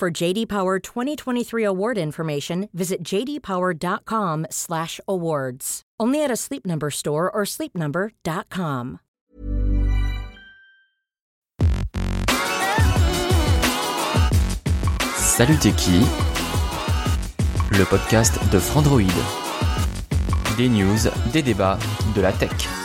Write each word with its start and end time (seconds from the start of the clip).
For 0.00 0.10
JD 0.10 0.48
Power 0.48 0.78
2023 0.78 1.62
award 1.62 1.98
information, 1.98 2.70
visit 2.72 3.02
jdpower.com/awards. 3.04 5.82
Only 6.00 6.24
at 6.24 6.30
a 6.30 6.36
Sleep 6.36 6.64
Number 6.64 6.90
store 6.90 7.30
or 7.30 7.42
sleepnumber.com. 7.44 9.00
Salut 15.16 15.60
qui? 15.76 16.00
Le 17.76 17.84
podcast 17.84 18.40
de 18.50 18.58
Frandroid. 18.58 19.12
Des 20.56 20.70
news, 20.70 21.10
des 21.30 21.42
débats, 21.42 21.78
de 22.14 22.22
la 22.22 22.32
tech. 22.32 22.79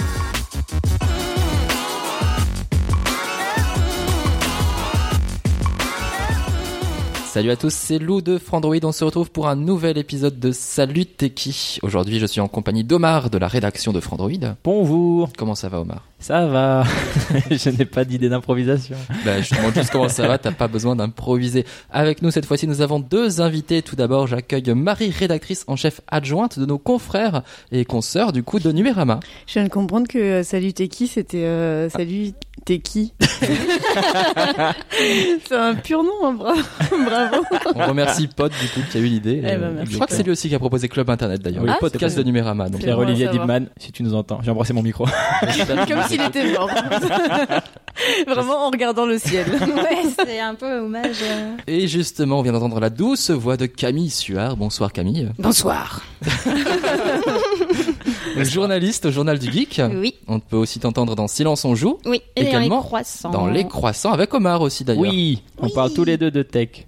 Salut 7.35 7.51
à 7.51 7.57
tous, 7.57 7.73
c'est 7.73 7.99
Lou 7.99 8.21
de 8.21 8.37
Frandroid. 8.37 8.77
On 8.83 8.93
se 8.93 9.03
retrouve 9.03 9.29
pour 9.29 9.49
un 9.49 9.57
nouvel 9.57 9.97
épisode 9.97 10.39
de 10.39 10.53
Salut 10.53 11.05
t'es 11.05 11.31
qui? 11.31 11.79
Aujourd'hui, 11.81 12.17
je 12.17 12.25
suis 12.25 12.39
en 12.39 12.47
compagnie 12.47 12.85
d'Omar 12.85 13.29
de 13.29 13.37
la 13.37 13.49
rédaction 13.49 13.91
de 13.91 13.99
Frandroid. 13.99 14.55
Bonjour, 14.63 15.33
Comment 15.37 15.53
ça 15.53 15.67
va, 15.67 15.81
Omar? 15.81 16.01
Ça 16.25 16.47
va 16.47 16.83
Je 17.51 17.69
n'ai 17.69 17.85
pas 17.85 18.03
d'idée 18.03 18.29
d'improvisation. 18.29 18.95
Bah, 19.23 19.41
je 19.41 19.49
te 19.49 19.55
demande 19.55 19.75
juste 19.75 19.91
comment 19.91 20.09
ça 20.09 20.27
va, 20.27 20.39
t'as 20.39 20.51
pas 20.51 20.67
besoin 20.67 20.95
d'improviser. 20.95 21.65
Avec 21.91 22.23
nous 22.23 22.31
cette 22.31 22.47
fois-ci, 22.47 22.65
nous 22.67 22.81
avons 22.81 22.99
deux 22.99 23.41
invités. 23.41 23.83
Tout 23.83 23.95
d'abord, 23.95 24.25
j'accueille 24.25 24.73
Marie, 24.73 25.11
rédactrice 25.11 25.65
en 25.67 25.75
chef 25.75 26.01
adjointe 26.07 26.57
de 26.57 26.65
nos 26.65 26.79
confrères 26.79 27.43
et 27.71 27.85
consoeurs 27.85 28.33
du 28.33 28.41
coup 28.41 28.59
de 28.59 28.71
Numérama. 28.71 29.19
Je 29.45 29.53
viens 29.53 29.65
de 29.65 29.69
comprendre 29.69 30.07
que 30.07 30.17
euh, 30.17 30.41
Salut 30.43 30.73
t'es 30.73 30.87
qui 30.87 31.05
c'était 31.05 31.43
euh, 31.43 31.89
Salut 31.89 32.31
t'es 32.65 32.79
qui 32.79 33.13
C'est 35.47 35.55
un 35.55 35.75
pur 35.75 36.01
nom, 36.01 36.09
hein, 36.23 36.33
bravo. 36.33 36.61
bravo. 37.05 37.43
On 37.75 37.85
remercie 37.85 38.27
Pod 38.27 38.51
du 38.59 38.69
coup 38.69 38.79
qui 38.89 38.97
a 38.97 39.01
eu 39.01 39.05
l'idée. 39.05 39.41
Eh 39.43 39.57
ben, 39.57 39.75
Euh, 39.77 39.85
je 39.87 39.93
crois 39.93 40.07
que 40.07 40.13
c'est 40.13 40.23
lui 40.23 40.31
aussi 40.31 40.49
qui 40.49 40.55
a 40.55 40.59
proposé 40.59 40.87
Club 40.87 41.09
Internet 41.09 41.41
d'ailleurs, 41.41 41.61
Oui, 41.61 41.69
le 41.69 41.75
ah, 41.75 41.79
podcast 41.79 42.17
de 42.17 42.23
Numérama. 42.23 42.69
Pierre-Olivier. 42.69 43.27
Dibman, 43.27 43.67
si 43.77 43.91
tu 43.91 44.03
nous 44.03 44.13
entends, 44.13 44.39
j'ai 44.41 44.51
embrassé 44.51 44.73
mon 44.73 44.81
micro. 44.81 45.05
Comme 45.05 46.01
s'il 46.15 46.27
était 46.27 46.53
mort. 46.53 46.69
Vraiment 48.27 48.67
en 48.67 48.69
regardant 48.71 49.05
le 49.05 49.17
ciel. 49.17 49.45
Ouais, 49.75 50.03
c'est 50.25 50.39
un 50.39 50.53
peu 50.55 50.79
hommage. 50.79 51.15
euh. 51.23 51.55
Et 51.67 51.87
justement, 51.87 52.39
on 52.39 52.41
vient 52.41 52.51
d'entendre 52.51 52.79
la 52.79 52.89
douce 52.89 53.29
voix 53.31 53.55
de 53.57 53.65
Camille 53.65 54.09
Suard. 54.09 54.57
Bonsoir 54.57 54.91
Camille. 54.91 55.29
Bonsoir. 55.39 56.01
Journaliste 58.37 59.05
au 59.05 59.11
Journal 59.11 59.39
du 59.39 59.51
Geek. 59.51 59.81
Oui, 59.93 60.15
On 60.27 60.39
peut 60.39 60.57
aussi 60.57 60.79
t'entendre 60.79 61.15
dans 61.15 61.27
Silence 61.27 61.63
on 61.65 61.75
joue, 61.75 61.97
oui. 62.05 62.21
Et 62.35 62.43
dans 62.43 62.49
Également, 62.49 62.77
les 62.79 62.83
croissants. 62.85 63.29
dans 63.31 63.47
Les 63.47 63.65
Croissants 63.65 64.11
avec 64.11 64.33
Omar 64.33 64.61
aussi 64.61 64.83
d'ailleurs. 64.83 65.01
Oui, 65.03 65.41
on 65.59 65.65
Oui. 65.67 65.71
parle 65.73 65.93
tous 65.93 66.03
les 66.03 66.17
deux 66.17 66.31
de 66.31 66.43
tech. 66.43 66.85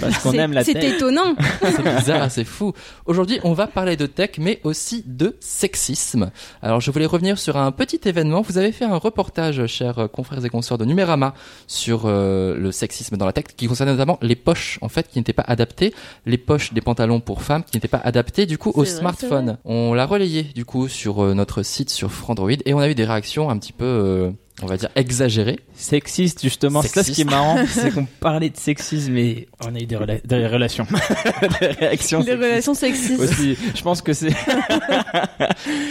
Parce 0.00 0.18
qu'on 0.18 0.30
C'est- 0.32 0.36
aime 0.38 0.52
la 0.52 0.64
C'est 0.64 0.74
tech. 0.74 0.94
étonnant. 0.96 1.34
C'est 1.62 1.82
bizarre, 1.96 2.30
c'est 2.30 2.44
fou. 2.44 2.72
Aujourd'hui, 3.06 3.40
on 3.44 3.52
va 3.52 3.66
parler 3.66 3.96
de 3.96 4.06
tech, 4.06 4.30
mais 4.38 4.60
aussi 4.64 5.02
de 5.06 5.36
sexisme. 5.40 6.30
Alors, 6.62 6.80
je 6.80 6.90
voulais 6.90 7.06
revenir 7.06 7.38
sur 7.38 7.56
un 7.56 7.70
petit 7.72 8.00
événement. 8.06 8.40
Vous 8.42 8.58
avez 8.58 8.72
fait 8.72 8.84
un 8.84 8.96
reportage, 8.96 9.66
chers 9.66 10.08
confrères 10.10 10.44
et 10.44 10.48
consoeurs 10.48 10.78
de 10.78 10.84
Numérama, 10.84 11.34
sur 11.66 12.02
euh, 12.04 12.56
le 12.56 12.72
sexisme 12.72 13.16
dans 13.16 13.26
la 13.26 13.32
tech, 13.32 13.44
qui 13.56 13.66
concernait 13.66 13.92
notamment 13.92 14.18
les 14.22 14.36
poches, 14.36 14.78
en 14.82 14.88
fait, 14.88 15.08
qui 15.08 15.18
n'étaient 15.18 15.32
pas 15.32 15.44
adaptées, 15.46 15.94
les 16.26 16.38
poches 16.38 16.72
des 16.72 16.80
pantalons 16.80 17.20
pour 17.20 17.42
femmes, 17.42 17.62
qui 17.64 17.76
n'étaient 17.76 17.88
pas 17.88 18.00
adaptées, 18.04 18.46
du 18.46 18.58
coup, 18.58 18.72
au 18.74 18.84
C'est 18.84 18.92
vrai, 18.92 19.00
smartphone. 19.00 19.58
On 19.64 19.94
l'a 19.94 20.06
relayé, 20.06 20.42
du 20.42 20.64
coup, 20.64 20.88
sur 20.88 21.22
euh, 21.24 21.34
notre 21.34 21.62
site, 21.62 21.90
sur 21.90 22.10
Frandroid, 22.10 22.50
et 22.64 22.74
on 22.74 22.78
a 22.78 22.88
eu 22.88 22.94
des 22.94 23.04
réactions 23.04 23.50
un 23.50 23.58
petit 23.58 23.72
peu, 23.72 23.84
euh, 23.84 24.30
on 24.62 24.66
va 24.66 24.76
dire, 24.76 24.88
exagérées. 24.96 25.60
Sexiste, 25.74 26.42
justement. 26.42 26.82
C'est 26.82 26.88
ça 26.88 27.04
ce 27.04 27.12
qui 27.12 27.20
est 27.22 27.30
marrant, 27.30 27.56
c'est 27.68 27.92
qu'on 27.92 28.06
parlait 28.20 28.50
de 28.50 28.56
sexisme 28.56 29.16
et 29.16 29.46
on 29.64 29.74
a 29.74 29.78
eu 29.78 29.86
des, 29.86 29.96
rela- 29.96 30.20
des 30.26 30.46
relations. 30.46 30.86
des 31.60 31.66
réactions 31.68 32.18
Les 32.20 32.24
sexistes 32.26 32.42
relations 32.44 32.74
sexistes. 32.74 33.20
Aussi, 33.20 33.56
je 33.74 33.82
pense 33.82 34.02
que 34.02 34.12
c'est. 34.12 34.30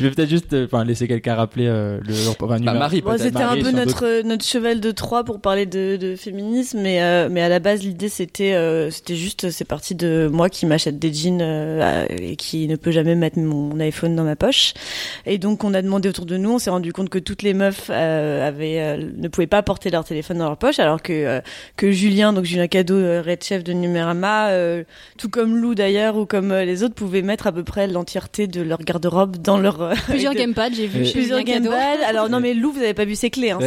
Je 0.00 0.06
vais 0.06 0.10
peut-être 0.10 0.28
juste 0.30 0.52
euh, 0.52 0.66
enfin, 0.66 0.84
laisser 0.84 1.06
quelqu'un 1.08 1.34
rappeler 1.34 1.66
euh, 1.66 2.00
le. 2.06 2.12
Enfin, 2.28 2.46
Bah, 2.46 2.58
numéro- 2.58 2.78
Marie, 2.78 3.00
Bon, 3.00 3.16
c'était 3.18 3.36
un 3.42 3.56
peu 3.56 3.70
notre 3.70 4.22
notre 4.22 4.44
cheval 4.44 4.80
de 4.80 4.90
Troie 4.90 5.24
pour 5.24 5.40
parler 5.40 5.66
de, 5.66 5.96
de 5.96 6.16
féminisme, 6.16 6.80
mais 6.80 7.02
euh, 7.02 7.28
mais 7.30 7.42
à 7.42 7.48
la 7.48 7.58
base 7.58 7.82
l'idée 7.82 8.08
c'était 8.08 8.54
euh, 8.54 8.90
c'était 8.90 9.16
juste 9.16 9.50
c'est 9.50 9.64
parti 9.64 9.94
de 9.94 10.28
moi 10.32 10.48
qui 10.48 10.66
m'achète 10.66 10.98
des 10.98 11.12
jeans 11.12 11.40
euh, 11.40 12.04
et 12.10 12.36
qui 12.36 12.66
ne 12.68 12.76
peut 12.76 12.90
jamais 12.90 13.14
mettre 13.14 13.38
mon 13.38 13.78
iPhone 13.80 14.16
dans 14.16 14.24
ma 14.24 14.36
poche, 14.36 14.74
et 15.26 15.38
donc 15.38 15.64
on 15.64 15.74
a 15.74 15.82
demandé 15.82 16.08
autour 16.08 16.23
de 16.26 16.36
nous, 16.36 16.52
on 16.54 16.58
s'est 16.58 16.70
rendu 16.70 16.92
compte 16.92 17.08
que 17.08 17.18
toutes 17.18 17.42
les 17.42 17.54
meufs 17.54 17.88
euh, 17.90 18.46
avaient 18.46 18.80
euh, 18.80 19.10
ne 19.16 19.28
pouvaient 19.28 19.46
pas 19.46 19.62
porter 19.62 19.90
leur 19.90 20.04
téléphone 20.04 20.38
dans 20.38 20.46
leur 20.48 20.56
poche, 20.56 20.78
alors 20.78 21.02
que 21.02 21.12
euh, 21.12 21.40
que 21.76 21.90
Julien 21.90 22.32
donc 22.32 22.44
Julien 22.44 22.66
Cadeau, 22.66 22.94
euh, 22.94 23.22
red 23.24 23.42
chef 23.42 23.64
de 23.64 23.72
Numérama, 23.72 24.48
euh, 24.50 24.84
tout 25.18 25.28
comme 25.28 25.56
Lou 25.56 25.74
d'ailleurs 25.74 26.16
ou 26.16 26.26
comme 26.26 26.52
euh, 26.52 26.64
les 26.64 26.82
autres 26.82 26.94
pouvaient 26.94 27.22
mettre 27.22 27.46
à 27.46 27.52
peu 27.52 27.64
près 27.64 27.86
l'entièreté 27.86 28.46
de 28.46 28.62
leur 28.62 28.78
garde-robe 28.78 29.36
dans 29.38 29.58
leur 29.58 29.80
euh, 29.82 29.94
Plusieurs 30.08 30.34
gamepads, 30.34 30.70
j'ai 30.72 30.86
vu. 30.86 31.10
Plusieurs 31.10 31.42
gamepads. 31.42 32.04
Alors 32.06 32.28
non 32.28 32.40
mais 32.40 32.54
Lou, 32.54 32.72
vous 32.72 32.80
avez 32.80 32.94
pas 32.94 33.04
vu 33.04 33.14
ses 33.14 33.30
clés. 33.30 33.50
Hein. 33.50 33.58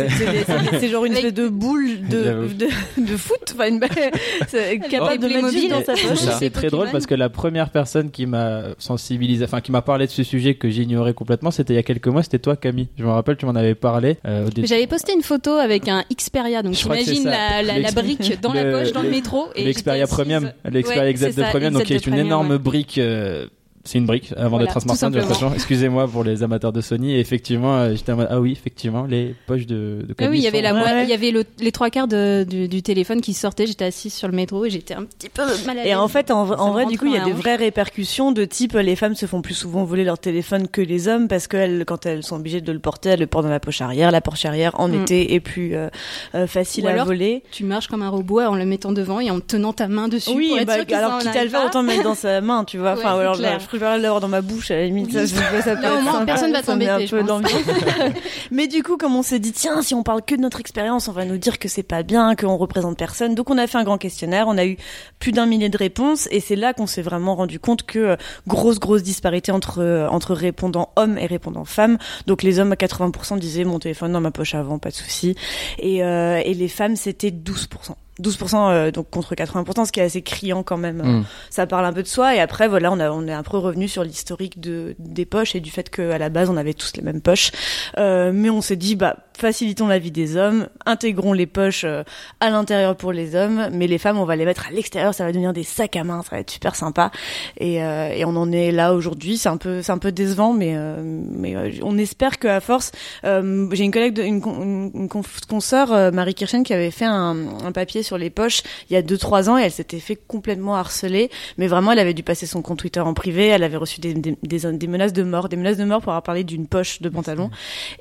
C'est- 0.79 0.87
genre 0.87 1.05
une 1.05 1.13
espèce 1.13 1.33
de 1.33 1.47
boule 1.49 2.01
de, 2.09 2.47
de, 2.57 3.01
de 3.01 3.17
foot, 3.17 3.53
enfin 3.53 3.67
une 3.67 3.79
balle 3.79 3.89
c'est 4.47 4.79
capable 4.79 5.21
de 5.21 5.27
mettre 5.27 5.49
juste 5.51 5.69
dans 5.69 5.83
sa 5.83 5.93
poche. 5.93 6.17
C'est 6.39 6.49
très 6.51 6.67
drôle 6.69 6.89
parce 6.91 7.05
que 7.05 7.15
la 7.15 7.29
première 7.29 7.69
personne 7.69 8.09
qui 8.11 8.25
m'a 8.25 8.61
sensibilisé, 8.77 9.43
enfin 9.45 9.61
qui 9.61 9.71
m'a 9.71 9.81
parlé 9.81 10.05
de 10.05 10.11
ce 10.11 10.23
sujet 10.23 10.55
que 10.55 10.69
j'ignorais 10.69 11.13
complètement, 11.13 11.51
c'était 11.51 11.73
il 11.73 11.75
y 11.75 11.79
a 11.79 11.83
quelques 11.83 12.07
mois, 12.07 12.23
c'était 12.23 12.39
toi 12.47 12.55
Camille. 12.55 12.87
Je 12.97 13.03
me 13.03 13.09
rappelle, 13.09 13.35
tu 13.35 13.45
m'en 13.45 13.55
avais 13.55 13.75
parlé. 13.75 14.17
euh, 14.25 14.47
au 14.47 14.49
début. 14.49 14.67
J'avais 14.67 14.87
posté 14.87 15.13
une 15.13 15.21
photo 15.21 15.51
avec 15.51 15.87
un 15.89 16.03
Xperia, 16.13 16.63
donc 16.63 16.75
ça. 17.23 17.29
la, 17.29 17.61
la, 17.61 17.73
la 17.73 17.79
L'ex- 17.79 17.93
brique 17.95 18.41
dans 18.41 18.53
le- 18.53 18.63
la 18.63 18.79
poche, 18.79 18.93
dans 18.93 19.01
le 19.01 19.07
le- 19.09 19.11
métro. 19.15 19.47
et 19.55 19.65
L'Xperia 19.65 20.07
Premium, 20.07 20.51
l'Xperia 20.63 21.03
Ouais, 21.03 21.13
de 21.13 21.43
Premium, 21.51 21.73
donc 21.73 21.83
qui 21.83 21.93
est 21.93 22.07
une 22.07 22.15
énorme 22.15 22.51
ouais. 22.51 22.57
brique. 22.57 22.97
euh, 22.99 23.47
c'est 23.87 23.97
une 23.97 24.05
brique 24.05 24.33
avant 24.37 24.49
Voilà, 24.49 24.65
d'être 24.65 24.77
un 24.77 24.79
smartphone 24.81 25.11
de 25.11 25.19
toute 25.19 25.29
simplement. 25.29 25.49
façon. 25.49 25.55
Excusez-moi 25.55 26.07
pour 26.07 26.23
les 26.23 26.43
amateurs 26.43 26.71
de 26.73 26.81
Sony. 26.81 27.13
Et 27.15 27.19
effectivement, 27.19 27.75
euh, 27.77 27.95
j'étais 27.95 28.11
en 28.11 28.17
mode 28.17 28.27
ah 28.29 28.39
oui, 28.39 28.51
effectivement, 28.51 29.05
les 29.05 29.33
poches 29.47 29.65
de. 29.65 30.05
de 30.07 30.15
Ah 30.19 30.27
oui, 30.29 30.37
il 30.37 30.43
y 30.43 30.47
avait 30.47 30.61
la 30.61 30.73
Ouais. 30.73 31.03
il 31.03 31.09
y 31.09 31.13
avait 31.13 31.31
le- 31.31 31.45
les 31.59 31.71
trois 31.71 31.89
quarts 31.89 32.07
de- 32.07 32.45
du, 32.47 32.67
du 32.67 32.83
téléphone 32.83 33.21
qui 33.21 33.33
sortaient. 33.33 33.65
J'étais 33.67 33.85
assise 33.85 34.13
sur 34.13 34.27
le 34.27 34.35
métro 34.35 34.65
et 34.65 34.69
j'étais 34.69 34.93
un 34.93 35.03
petit 35.03 35.29
peu 35.29 35.41
mal 35.65 35.79
à. 35.79 35.85
Et 35.87 35.95
en 35.95 36.07
fait, 36.07 36.29
en, 36.31 36.43
vrai, 36.45 36.85
du 36.85 36.97
coup, 36.99 37.05
il 37.07 37.13
y 37.13 37.17
a 37.17 37.23
des 37.25 37.31
vraies 37.31 37.55
répercussions 37.55 38.31
de 38.31 38.45
type 38.45 38.73
les 38.73 38.95
femmes 38.95 39.15
se 39.15 39.25
font 39.25 39.41
plus 39.41 39.53
souvent 39.53 39.83
voler 39.85 40.03
leur 40.03 40.19
téléphone 40.19 40.67
que 40.67 40.81
les 40.81 41.07
hommes 41.07 41.27
parce 41.27 41.47
qu'elles, 41.47 41.83
quand 41.85 42.05
elles 42.05 42.23
sont 42.23 42.35
obligées 42.35 42.61
de 42.61 42.71
le 42.71 42.79
porter, 42.79 43.09
elles 43.11 43.19
le 43.19 43.27
portent 43.27 43.45
dans 43.45 43.51
la 43.51 43.59
poche 43.59 43.81
arrière. 43.81 44.11
La 44.11 44.21
poche 44.21 44.45
arrière 44.45 44.79
en 44.79 44.87
Mm. 44.89 45.01
été 45.01 45.33
est 45.33 45.39
plus 45.39 45.75
euh, 45.75 45.87
euh, 46.35 46.47
facile 46.47 46.83
Ou 46.85 46.87
à 46.87 46.91
alors, 46.91 47.05
voler. 47.05 47.43
Tu 47.51 47.63
marches 47.63 47.87
comme 47.87 48.01
un 48.03 48.09
robot 48.09 48.41
en 48.41 48.55
le 48.55 48.65
mettant 48.65 48.91
devant 48.91 49.19
et 49.19 49.31
en 49.31 49.39
tenant 49.39 49.73
ta 49.73 49.87
main 49.87 50.07
dessus. 50.07 50.31
Oui, 50.35 50.49
pour 50.49 50.59
être 50.59 50.67
bah, 50.67 50.75
sûr 50.75 50.85
que 50.85 50.91
ça 50.91 50.97
alors 50.99 51.19
quitte 51.19 51.35
à 51.35 51.43
le 51.43 51.49
faire, 51.49 51.65
autant 51.65 51.81
le 51.81 51.87
mettre 51.87 52.03
dans 52.03 52.15
sa 52.15 52.41
main, 52.41 52.63
tu 52.65 52.77
vois. 52.77 52.93
Enfin, 52.97 53.17
alors 53.19 53.35
préfère 53.77 53.97
l'avoir 53.97 54.19
dans 54.21 54.27
ma 54.27 54.41
bouche 54.41 54.71
à 54.71 54.75
la 54.75 54.85
limite. 54.85 55.11
Ça, 55.11 55.21
Oui. 55.21 55.27
ça 55.63 55.75
peut 55.75 55.81
Là, 55.81 55.95
au 55.95 56.01
moins, 56.01 56.13
sympa, 56.13 56.25
personne 56.25 56.51
va 56.51 56.63
ça 56.63 56.73
t'embêter. 56.73 57.07
Mais 58.51 58.67
du 58.67 58.83
coup, 58.83 58.97
comme 58.97 59.15
on 59.15 59.23
s'est 59.23 59.39
dit, 59.39 59.51
tiens, 59.51 59.81
si 59.81 59.93
on 59.93 60.03
parle 60.03 60.21
que 60.23 60.35
de 60.35 60.41
notre 60.41 60.59
expérience, 60.59 61.07
on 61.07 61.11
va 61.11 61.25
nous 61.25 61.37
dire 61.37 61.59
que 61.59 61.67
c'est 61.67 61.83
pas 61.83 62.03
bien, 62.03 62.35
qu'on 62.35 62.57
représente 62.57 62.97
personne. 62.97 63.35
Donc, 63.35 63.49
on 63.49 63.57
a 63.57 63.67
fait 63.67 63.77
un 63.77 63.83
grand 63.83 63.97
questionnaire, 63.97 64.45
on 64.47 64.57
a 64.57 64.65
eu 64.65 64.77
plus 65.19 65.31
d'un 65.31 65.45
millier 65.45 65.69
de 65.69 65.77
réponses, 65.77 66.27
et 66.31 66.39
c'est 66.39 66.55
là 66.55 66.73
qu'on 66.73 66.87
s'est 66.87 67.01
vraiment 67.01 67.35
rendu 67.35 67.59
compte 67.59 67.83
que 67.83 67.99
euh, 67.99 68.15
grosse, 68.47 68.79
grosse 68.79 69.03
disparité 69.03 69.51
entre 69.51 69.81
euh, 69.81 70.07
entre 70.07 70.33
répondants 70.33 70.89
hommes 70.95 71.17
et 71.17 71.25
répondants 71.25 71.65
femmes. 71.65 71.97
Donc, 72.25 72.43
les 72.43 72.59
hommes 72.59 72.71
à 72.71 72.75
80% 72.75 73.39
disaient 73.39 73.63
mon 73.63 73.79
téléphone 73.79 74.11
dans 74.11 74.21
ma 74.21 74.31
poche 74.31 74.55
avant, 74.55 74.79
pas 74.79 74.89
de 74.89 74.95
souci, 74.95 75.35
et 75.79 76.03
euh, 76.03 76.41
et 76.43 76.53
les 76.53 76.67
femmes 76.67 76.95
c'était 76.95 77.29
12%. 77.31 77.95
12% 78.21 78.71
euh, 78.71 78.91
donc 78.91 79.09
contre 79.09 79.35
80%, 79.35 79.85
ce 79.85 79.91
qui 79.91 79.99
est 79.99 80.03
assez 80.03 80.21
criant 80.21 80.63
quand 80.63 80.77
même. 80.77 81.01
Hmm. 81.01 81.23
Ça 81.49 81.67
parle 81.67 81.85
un 81.85 81.93
peu 81.93 82.03
de 82.03 82.07
soi 82.07 82.35
et 82.35 82.39
après 82.39 82.67
voilà, 82.67 82.91
on 82.91 82.99
a 82.99 83.11
on 83.11 83.27
est 83.27 83.33
un 83.33 83.43
peu 83.43 83.57
revenu 83.57 83.87
sur 83.87 84.03
l'historique 84.03 84.59
de 84.59 84.95
des 84.99 85.25
poches 85.25 85.55
et 85.55 85.59
du 85.59 85.71
fait 85.71 85.89
qu'à 85.89 86.17
la 86.17 86.29
base 86.29 86.49
on 86.49 86.57
avait 86.57 86.73
tous 86.73 86.93
les 86.95 87.03
mêmes 87.03 87.21
poches. 87.21 87.51
Euh, 87.97 88.31
mais 88.33 88.49
on 88.49 88.61
s'est 88.61 88.75
dit 88.75 88.95
bah 88.95 89.17
facilitons 89.37 89.87
la 89.87 89.99
vie 89.99 90.11
des 90.11 90.35
hommes, 90.35 90.67
intégrons 90.85 91.33
les 91.33 91.45
poches 91.45 91.83
euh, 91.83 92.03
à 92.39 92.49
l'intérieur 92.49 92.95
pour 92.95 93.13
les 93.13 93.35
hommes, 93.35 93.69
mais 93.71 93.87
les 93.87 93.97
femmes, 93.97 94.17
on 94.17 94.25
va 94.25 94.35
les 94.35 94.45
mettre 94.45 94.67
à 94.67 94.71
l'extérieur, 94.71 95.13
ça 95.13 95.23
va 95.23 95.31
devenir 95.31 95.53
des 95.53 95.63
sacs 95.63 95.95
à 95.95 96.03
main, 96.03 96.21
ça 96.23 96.29
va 96.31 96.39
être 96.39 96.51
super 96.51 96.75
sympa. 96.75 97.11
Et, 97.57 97.83
euh, 97.83 98.09
et 98.09 98.25
on 98.25 98.35
en 98.35 98.51
est 98.51 98.71
là 98.71 98.93
aujourd'hui. 98.93 99.37
C'est 99.37 99.49
un 99.49 99.57
peu, 99.57 99.81
c'est 99.81 99.91
un 99.91 99.97
peu 99.97 100.11
décevant, 100.11 100.53
mais 100.53 100.73
euh, 100.75 100.97
mais 101.01 101.55
euh, 101.55 101.71
on 101.83 101.97
espère 101.97 102.39
qu'à 102.39 102.59
force, 102.59 102.91
euh, 103.23 103.67
j'ai 103.71 103.83
une 103.83 103.91
collègue, 103.91 104.13
de, 104.13 104.23
une, 104.23 104.41
une, 104.43 104.91
une 104.93 105.09
consoeur, 105.47 106.11
Marie 106.11 106.33
Kirchen, 106.33 106.63
qui 106.63 106.73
avait 106.73 106.91
fait 106.91 107.05
un, 107.05 107.35
un 107.63 107.71
papier 107.71 108.03
sur 108.03 108.17
les 108.17 108.29
poches 108.29 108.63
il 108.89 108.93
y 108.93 108.95
a 108.95 109.01
deux 109.01 109.17
trois 109.17 109.49
ans 109.49 109.57
et 109.57 109.63
elle 109.63 109.71
s'était 109.71 109.99
fait 109.99 110.15
complètement 110.15 110.75
harceler. 110.75 111.29
Mais 111.57 111.67
vraiment, 111.67 111.91
elle 111.91 111.99
avait 111.99 112.13
dû 112.13 112.23
passer 112.23 112.45
son 112.45 112.61
compte 112.61 112.79
Twitter 112.79 112.99
en 112.99 113.13
privé. 113.13 113.47
Elle 113.47 113.63
avait 113.63 113.77
reçu 113.77 113.99
des, 114.01 114.13
des, 114.13 114.37
des, 114.41 114.71
des 114.71 114.87
menaces 114.87 115.13
de 115.13 115.23
mort, 115.23 115.49
des 115.49 115.57
menaces 115.57 115.77
de 115.77 115.85
mort 115.85 116.01
pour 116.01 116.11
avoir 116.11 116.23
parlé 116.23 116.43
d'une 116.43 116.67
poche 116.67 117.01
de 117.01 117.09
pantalon. 117.09 117.49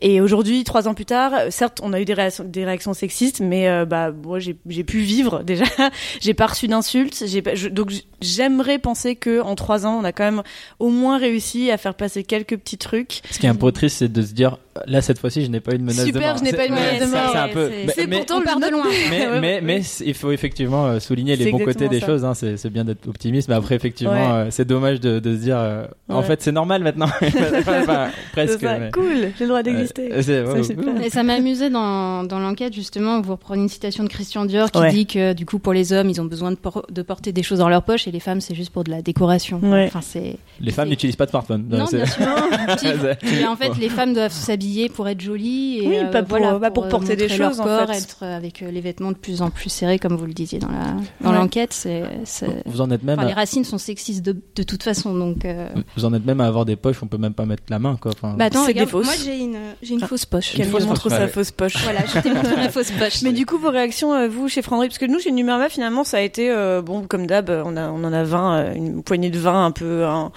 Et 0.01 0.21
aujourd'hui, 0.21 0.65
trois 0.65 0.89
ans 0.89 0.95
plus 0.95 1.05
tard, 1.05 1.26
euh, 1.35 1.51
certes, 1.51 1.81
on 1.83 1.93
a 1.93 2.01
eu 2.01 2.05
des 2.05 2.15
réactions, 2.15 2.95
sexistes, 2.95 3.41
mais 3.41 3.69
euh, 3.69 3.85
bah 3.85 4.11
moi 4.13 4.39
j'ai 4.39 4.55
pu 4.55 5.01
vivre 5.01 5.43
déjà. 5.43 5.65
j'ai 6.21 6.35
pas 6.35 6.47
reçu 6.47 6.69
d'insultes. 6.69 7.25
Donc 7.73 7.93
j'aimerais 8.21 8.79
penser 8.79 9.17
que 9.17 9.41
en 9.41 9.55
trois 9.55 9.87
ans, 9.87 9.99
on 10.01 10.05
a 10.05 10.13
quand 10.13 10.25
même 10.25 10.43
au 10.79 10.91
moins 10.91 11.19
réussi 11.19 11.71
à 11.71 11.77
faire 11.77 11.95
passer 11.95 12.25
quelques 12.25 12.57
petits 12.57 12.79
trucs. 12.79 13.23
Ce 13.31 13.39
qui 13.39 13.47
est 13.47 13.51
un 13.51 13.55
peu 13.55 13.73
triste, 13.73 13.99
c'est 13.99 14.13
de 14.13 14.23
se 14.23 14.33
dire, 14.33 14.59
là, 14.87 15.01
cette 15.03 15.19
fois-ci, 15.19 15.45
je 15.45 15.51
n'ai 15.51 15.61
pas 15.61 15.75
eu 15.75 15.79
de 15.79 15.83
menace 15.83 15.99
de 16.01 16.05
Super, 16.07 16.23
mort. 16.29 16.39
je 16.39 16.45
n'ai 16.45 16.53
pas 16.53 16.67
eu 16.67 16.69
de 16.69 16.75
menace 16.75 16.95
de 16.95 17.05
c'est- 17.05 17.07
mort. 17.07 17.31
C'est 17.33 17.39
un 17.39 17.49
peu. 17.49 17.71
C'est- 17.71 17.97
mais- 18.03 18.07
mais- 18.07 18.17
pourtant 18.19 18.39
on 18.39 18.43
part 18.43 18.61
de 18.61 18.71
loin. 18.71 18.85
mais, 19.11 19.41
mais, 19.41 19.61
mais 19.63 19.81
il 20.05 20.15
faut 20.15 20.31
effectivement 20.33 20.87
euh, 20.87 21.01
souligner 21.01 21.37
les 21.37 21.51
bons 21.51 21.59
côtés 21.59 21.89
des 21.89 22.01
ça. 22.01 22.07
choses. 22.07 22.25
Hein, 22.25 22.35
c'est 22.35 22.71
bien 22.71 22.85
d'être 22.85 23.07
optimiste, 23.09 23.49
mais 23.49 23.55
après 23.55 23.75
effectivement, 23.75 24.13
Ouais. 24.13 24.47
euh, 24.47 24.51
c'est 24.51 24.65
dommage 24.65 25.01
de, 25.01 25.19
de 25.19 25.35
se 25.37 25.41
dire, 25.41 25.59
euh, 25.59 25.87
en 26.09 26.23
fait, 26.23 26.43
c'est 26.43 26.53
normal 26.53 26.83
maintenant. 26.83 27.07
Enfin, 27.67 28.09
presque. 28.33 28.63
Mais- 28.63 28.91
cool, 28.93 29.33
j'ai 29.39 29.45
le 29.45 29.49
droit 29.49 29.63
d'exister. 29.63 30.11
Euh, 30.13 30.63
super. 30.63 31.03
Et 31.05 31.11
ça 31.11 31.23
m'amusait 31.23 31.71
dans, 31.71 32.25
dans 32.25 32.39
l'enquête 32.39 32.73
justement, 32.75 33.21
vous 33.21 33.33
reprenez 33.33 33.63
une 33.63 33.69
citation 33.69 34.05
de 34.05 34.09
Christian 34.09 34.45
Dior 34.45 34.71
qui 34.71 34.79
Ouais. 34.79 34.91
dit 34.93 35.07
que 35.07 35.33
du 35.33 35.47
coup 35.47 35.59
pour 35.59 35.73
les 35.73 35.93
hommes 35.93 36.09
ils 36.11 36.21
ont 36.21 36.25
besoin 36.25 36.51
de, 36.51 36.57
por- 36.57 36.87
de 36.91 37.03
porter 37.03 37.33
des 37.33 37.43
choses 37.43 37.59
dans 37.61 37.69
leur 37.69 37.83
poche 37.83 38.07
et 38.09 38.11
les 38.11 38.21
femmes 38.21 38.41
c'est 38.41 38.55
juste 38.55 38.71
pour 38.71 38.85
de 38.85 38.91
la 38.91 39.03
décoration. 39.03 39.61
Ouais. 39.63 39.85
Enfin 39.87 40.01
c'est 40.03 40.37
Les 40.61 40.73
femmes 40.73 40.89
n'utilisent 40.89 41.17
pas 41.17 41.27
de 41.27 41.31
smartphone. 41.31 41.65
non 41.69 41.87
C'est- 41.87 41.97
bien 41.97 42.07
sûr. 42.07 42.27
Puis 43.21 43.45
en 43.47 43.57
fait 43.57 43.77
les 43.79 43.89
femmes 43.89 44.15
doivent 44.15 44.33
s'habiller 44.33 44.66
pour 44.95 45.09
être 45.09 45.21
jolies 45.21 45.79
et 45.83 45.89
Oui, 45.89 45.97
euh, 45.99 46.05
pas 46.11 46.23
pour- 46.23 46.39
voilà, 46.39 46.59
pas 46.59 46.71
pour 46.71 46.85
euh, 46.85 46.89
porter 46.89 47.17
des 47.17 47.25
montrer 47.25 47.39
leur 47.39 47.51
choses, 47.51 47.61
en 47.61 47.65
corps, 47.65 47.87
fait. 47.89 47.99
être 47.99 48.23
avec 48.23 48.63
euh, 48.63 48.71
les 48.71 48.81
vêtements 48.81 49.13
de 49.13 49.17
plus 49.17 49.43
en 49.43 49.51
plus 49.51 49.71
serrés 49.71 49.99
comme 49.99 50.17
vous 50.17 50.27
le 50.27 50.33
disiez 50.33 50.59
dans 50.59 50.69
la 50.69 50.95
dans 51.21 51.31
Ouais. 51.31 51.37
l'enquête. 51.39 51.73
C'est 51.73 52.03
c'est- 52.25 52.63
Vous 52.67 52.81
en 52.81 52.91
êtes 52.91 53.03
même. 53.03 53.19
enfin, 53.19 53.27
à- 53.27 53.29
les 53.29 53.35
racines 53.35 53.65
sont 53.65 53.79
sexistes 53.79 54.25
de, 54.25 54.37
de 54.55 54.63
toute 54.63 54.83
façon 54.83 55.15
donc. 55.15 55.45
euh, 55.45 55.69
Vous 55.97 56.05
en 56.05 56.13
êtes 56.15 56.25
même 56.25 56.41
à 56.41 56.47
avoir 56.47 56.65
des 56.65 56.77
poches, 56.77 57.03
on 57.03 57.07
peut 57.07 57.19
même 57.19 57.35
pas 57.35 57.47
mettre 57.47 57.63
la 57.69 57.79
main, 57.79 57.97
quoi. 58.01 58.13
Enfin, 58.13 58.35
Bah 58.37 58.47
attends, 58.47 58.65
C'est 58.67 58.75
des 58.75 58.81
regarde, 58.81 59.05
moi 59.05 59.15
j'ai 59.25 59.39
une 59.39 59.57
j'ai 59.83 59.95
une 59.95 60.03
Ah. 60.03 60.07
fausse 60.07 60.25
poche. 60.27 60.53
Une 60.55 60.59
Camille 60.59 60.73
fausse 60.73 60.87
montre 60.87 61.09
sa 61.11 61.29
fausse 61.29 61.51
poche. 61.51 61.77
Voilà, 61.85 62.01
je 62.07 62.21
t'ai 62.21 62.33
montré 62.33 62.57
ma 62.57 62.69
fausse 62.69 62.91
poche. 62.93 63.23
Mais 63.23 63.33
du 63.33 63.47
coup, 63.47 63.59
vos 63.59 63.71
réactions, 63.71 64.29
vous, 64.29 64.49
chez 64.49 64.63
Franck 64.63 64.83
parce 64.87 64.99
que 64.99 65.07
nous, 65.07 65.19
chez 65.21 65.33
Numerma, 65.33 65.69
finalement, 65.69 66.05
ça 66.05 66.19
a 66.19 66.21
été, 66.21 66.51
euh, 66.51 66.83
bon, 66.83 67.03
comme 67.03 67.27
d'hab, 67.27 67.51
on, 67.65 67.77
a, 67.77 67.89
on 67.91 68.05
en 68.05 68.13
a 68.13 68.25
20, 68.25 68.57
euh, 68.57 68.75
une 68.75 69.03
poignée 69.03 69.31
de 69.31 69.39
vin 69.39 69.65
un 69.67 69.71
peu, 69.71 70.05
hein, 70.05 70.33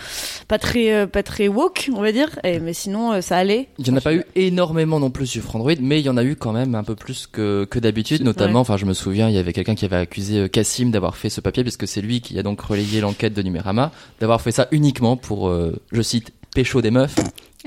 pas 0.47 0.57
très, 0.59 1.07
pas 1.07 1.23
très 1.23 1.47
woke, 1.47 1.89
on 1.95 2.01
va 2.01 2.11
dire, 2.11 2.29
et, 2.43 2.59
mais 2.59 2.73
sinon, 2.73 3.21
ça 3.21 3.37
allait. 3.37 3.69
Il 3.77 3.87
y 3.87 3.91
en 3.91 3.95
a 3.97 4.01
pas 4.01 4.13
eu 4.13 4.18
énormément 4.35 4.99
non 4.99 5.09
plus 5.09 5.27
sur 5.27 5.43
Frandroid, 5.43 5.73
mais 5.81 5.99
il 5.99 6.05
y 6.05 6.09
en 6.09 6.17
a 6.17 6.23
eu 6.23 6.35
quand 6.35 6.51
même 6.53 6.75
un 6.75 6.83
peu 6.83 6.95
plus 6.95 7.27
que, 7.27 7.65
que 7.69 7.79
d'habitude. 7.79 8.23
Notamment, 8.23 8.59
enfin, 8.61 8.77
je 8.77 8.85
me 8.85 8.93
souviens, 8.93 9.29
il 9.29 9.35
y 9.35 9.37
avait 9.37 9.53
quelqu'un 9.53 9.75
qui 9.75 9.85
avait 9.85 9.95
accusé 9.97 10.37
euh, 10.39 10.47
Cassim 10.47 10.91
d'avoir 10.91 11.17
fait 11.17 11.29
ce 11.29 11.41
papier, 11.41 11.63
puisque 11.63 11.87
c'est 11.87 12.01
lui 12.01 12.21
qui 12.21 12.37
a 12.39 12.43
donc 12.43 12.61
relayé 12.61 13.01
l'enquête 13.01 13.33
de 13.33 13.41
Numérama, 13.41 13.91
d'avoir 14.19 14.41
fait 14.41 14.51
ça 14.51 14.67
uniquement 14.71 15.17
pour, 15.17 15.49
euh, 15.49 15.79
je 15.91 16.01
cite, 16.01 16.31
pécho 16.55 16.81
des 16.81 16.91
meufs. 16.91 17.15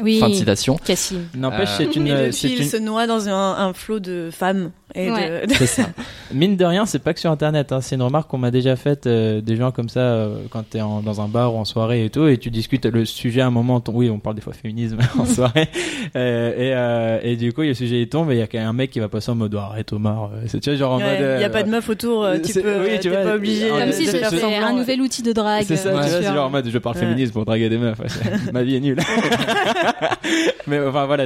Oui, 0.02 0.18
Fin 0.20 0.30
de 0.30 0.34
citation. 0.34 0.76
Cassim. 0.82 1.20
N'empêche, 1.36 1.68
Euh, 1.68 1.74
c'est 1.78 1.96
une. 1.96 2.06
et 2.06 2.26
le 2.26 2.32
c'est 2.32 2.48
fil 2.48 2.62
une- 2.62 2.68
se 2.68 2.76
noie 2.78 3.06
dans 3.06 3.28
un, 3.28 3.52
un 3.68 3.72
flot 3.74 4.00
de 4.00 4.30
femmes 4.32 4.70
et 4.94 5.10
Ouais. 5.10 5.46
de, 5.46 5.54
C'est 5.54 5.66
ça. 5.66 5.82
Mine 6.34 6.56
de 6.56 6.64
rien, 6.64 6.86
c'est 6.86 6.98
pas 6.98 7.12
que 7.14 7.20
sur 7.20 7.30
Internet. 7.30 7.72
Hein. 7.72 7.80
C'est 7.80 7.94
une 7.96 8.02
remarque 8.02 8.30
qu'on 8.30 8.38
m'a 8.38 8.50
déjà 8.50 8.76
faite 8.76 9.06
euh, 9.06 9.40
des 9.40 9.56
gens 9.56 9.70
comme 9.70 9.88
ça 9.88 10.00
euh, 10.00 10.36
quand 10.50 10.62
t'es 10.68 10.80
en, 10.80 11.00
dans 11.00 11.20
un 11.20 11.28
bar 11.28 11.54
ou 11.54 11.58
en 11.58 11.64
soirée 11.64 12.04
et 12.04 12.10
tout, 12.10 12.26
et 12.26 12.38
tu 12.38 12.50
discutes 12.50 12.86
le 12.86 13.04
sujet 13.04 13.40
à 13.42 13.46
un 13.46 13.50
moment. 13.50 13.80
ton- 13.80 13.92
Oui, 13.94 14.08
on 14.10 14.18
parle 14.18 14.36
des 14.36 14.42
fois 14.42 14.52
féminisme 14.52 14.98
en 15.18 15.24
soirée, 15.26 15.68
euh, 16.16 16.50
et, 16.52 16.74
euh, 16.74 17.18
et 17.22 17.36
du 17.36 17.52
coup, 17.52 17.62
le 17.62 17.74
sujet 17.74 18.00
il 18.02 18.08
tombe 18.08 18.30
et 18.30 18.34
il 18.34 18.38
y 18.38 18.42
a 18.42 18.46
quand 18.46 18.58
même 18.58 18.68
un 18.68 18.72
mec 18.72 18.90
qui 18.90 19.00
va 19.00 19.08
passer 19.08 19.30
en 19.30 19.34
mode 19.34 19.54
oh, 19.54 19.58
arrête 19.58 19.92
Omar. 19.92 20.30
C'est 20.46 20.60
tu 20.60 20.70
vois 20.70 20.78
genre 20.78 20.92
en 20.92 20.98
Ouais, 20.98 21.04
mode. 21.04 21.16
il 21.18 21.24
euh, 21.24 21.40
y 21.40 21.44
a 21.44 21.50
pas 21.50 21.62
de 21.62 21.70
meuf 21.70 21.88
autour, 21.88 22.26
tu 22.44 22.60
peux, 22.60 22.80
oui, 22.82 22.98
tu 23.00 23.08
vois, 23.08 23.18
pas 23.22 23.34
obligé. 23.36 23.70
en- 23.70 23.78
Comme 23.78 23.86
de 23.88 23.92
si 23.92 24.06
c'était 24.06 24.24
semblant, 24.24 24.48
un 24.66 24.72
ouais. 24.72 24.78
nouvel 24.78 25.00
outil 25.00 25.22
de 25.22 25.32
drague. 25.32 25.64
C'est 25.66 25.76
ça, 25.76 25.90
tu 25.90 25.94
vois, 25.96 26.06
sur- 26.06 26.18
c'est 26.18 26.24
genre 26.34 26.46
en 26.46 26.50
mode 26.50 26.68
je 26.68 26.78
parle 26.78 26.96
Ouais. 26.96 27.02
féminisme 27.02 27.32
pour 27.32 27.44
draguer 27.44 27.68
des 27.68 27.78
meufs. 27.78 27.98
Ma 28.52 28.62
vie 28.62 28.76
est 28.76 28.80
nulle. 28.80 28.98
Mais 30.66 30.78
enfin 30.80 31.06
voilà, 31.06 31.24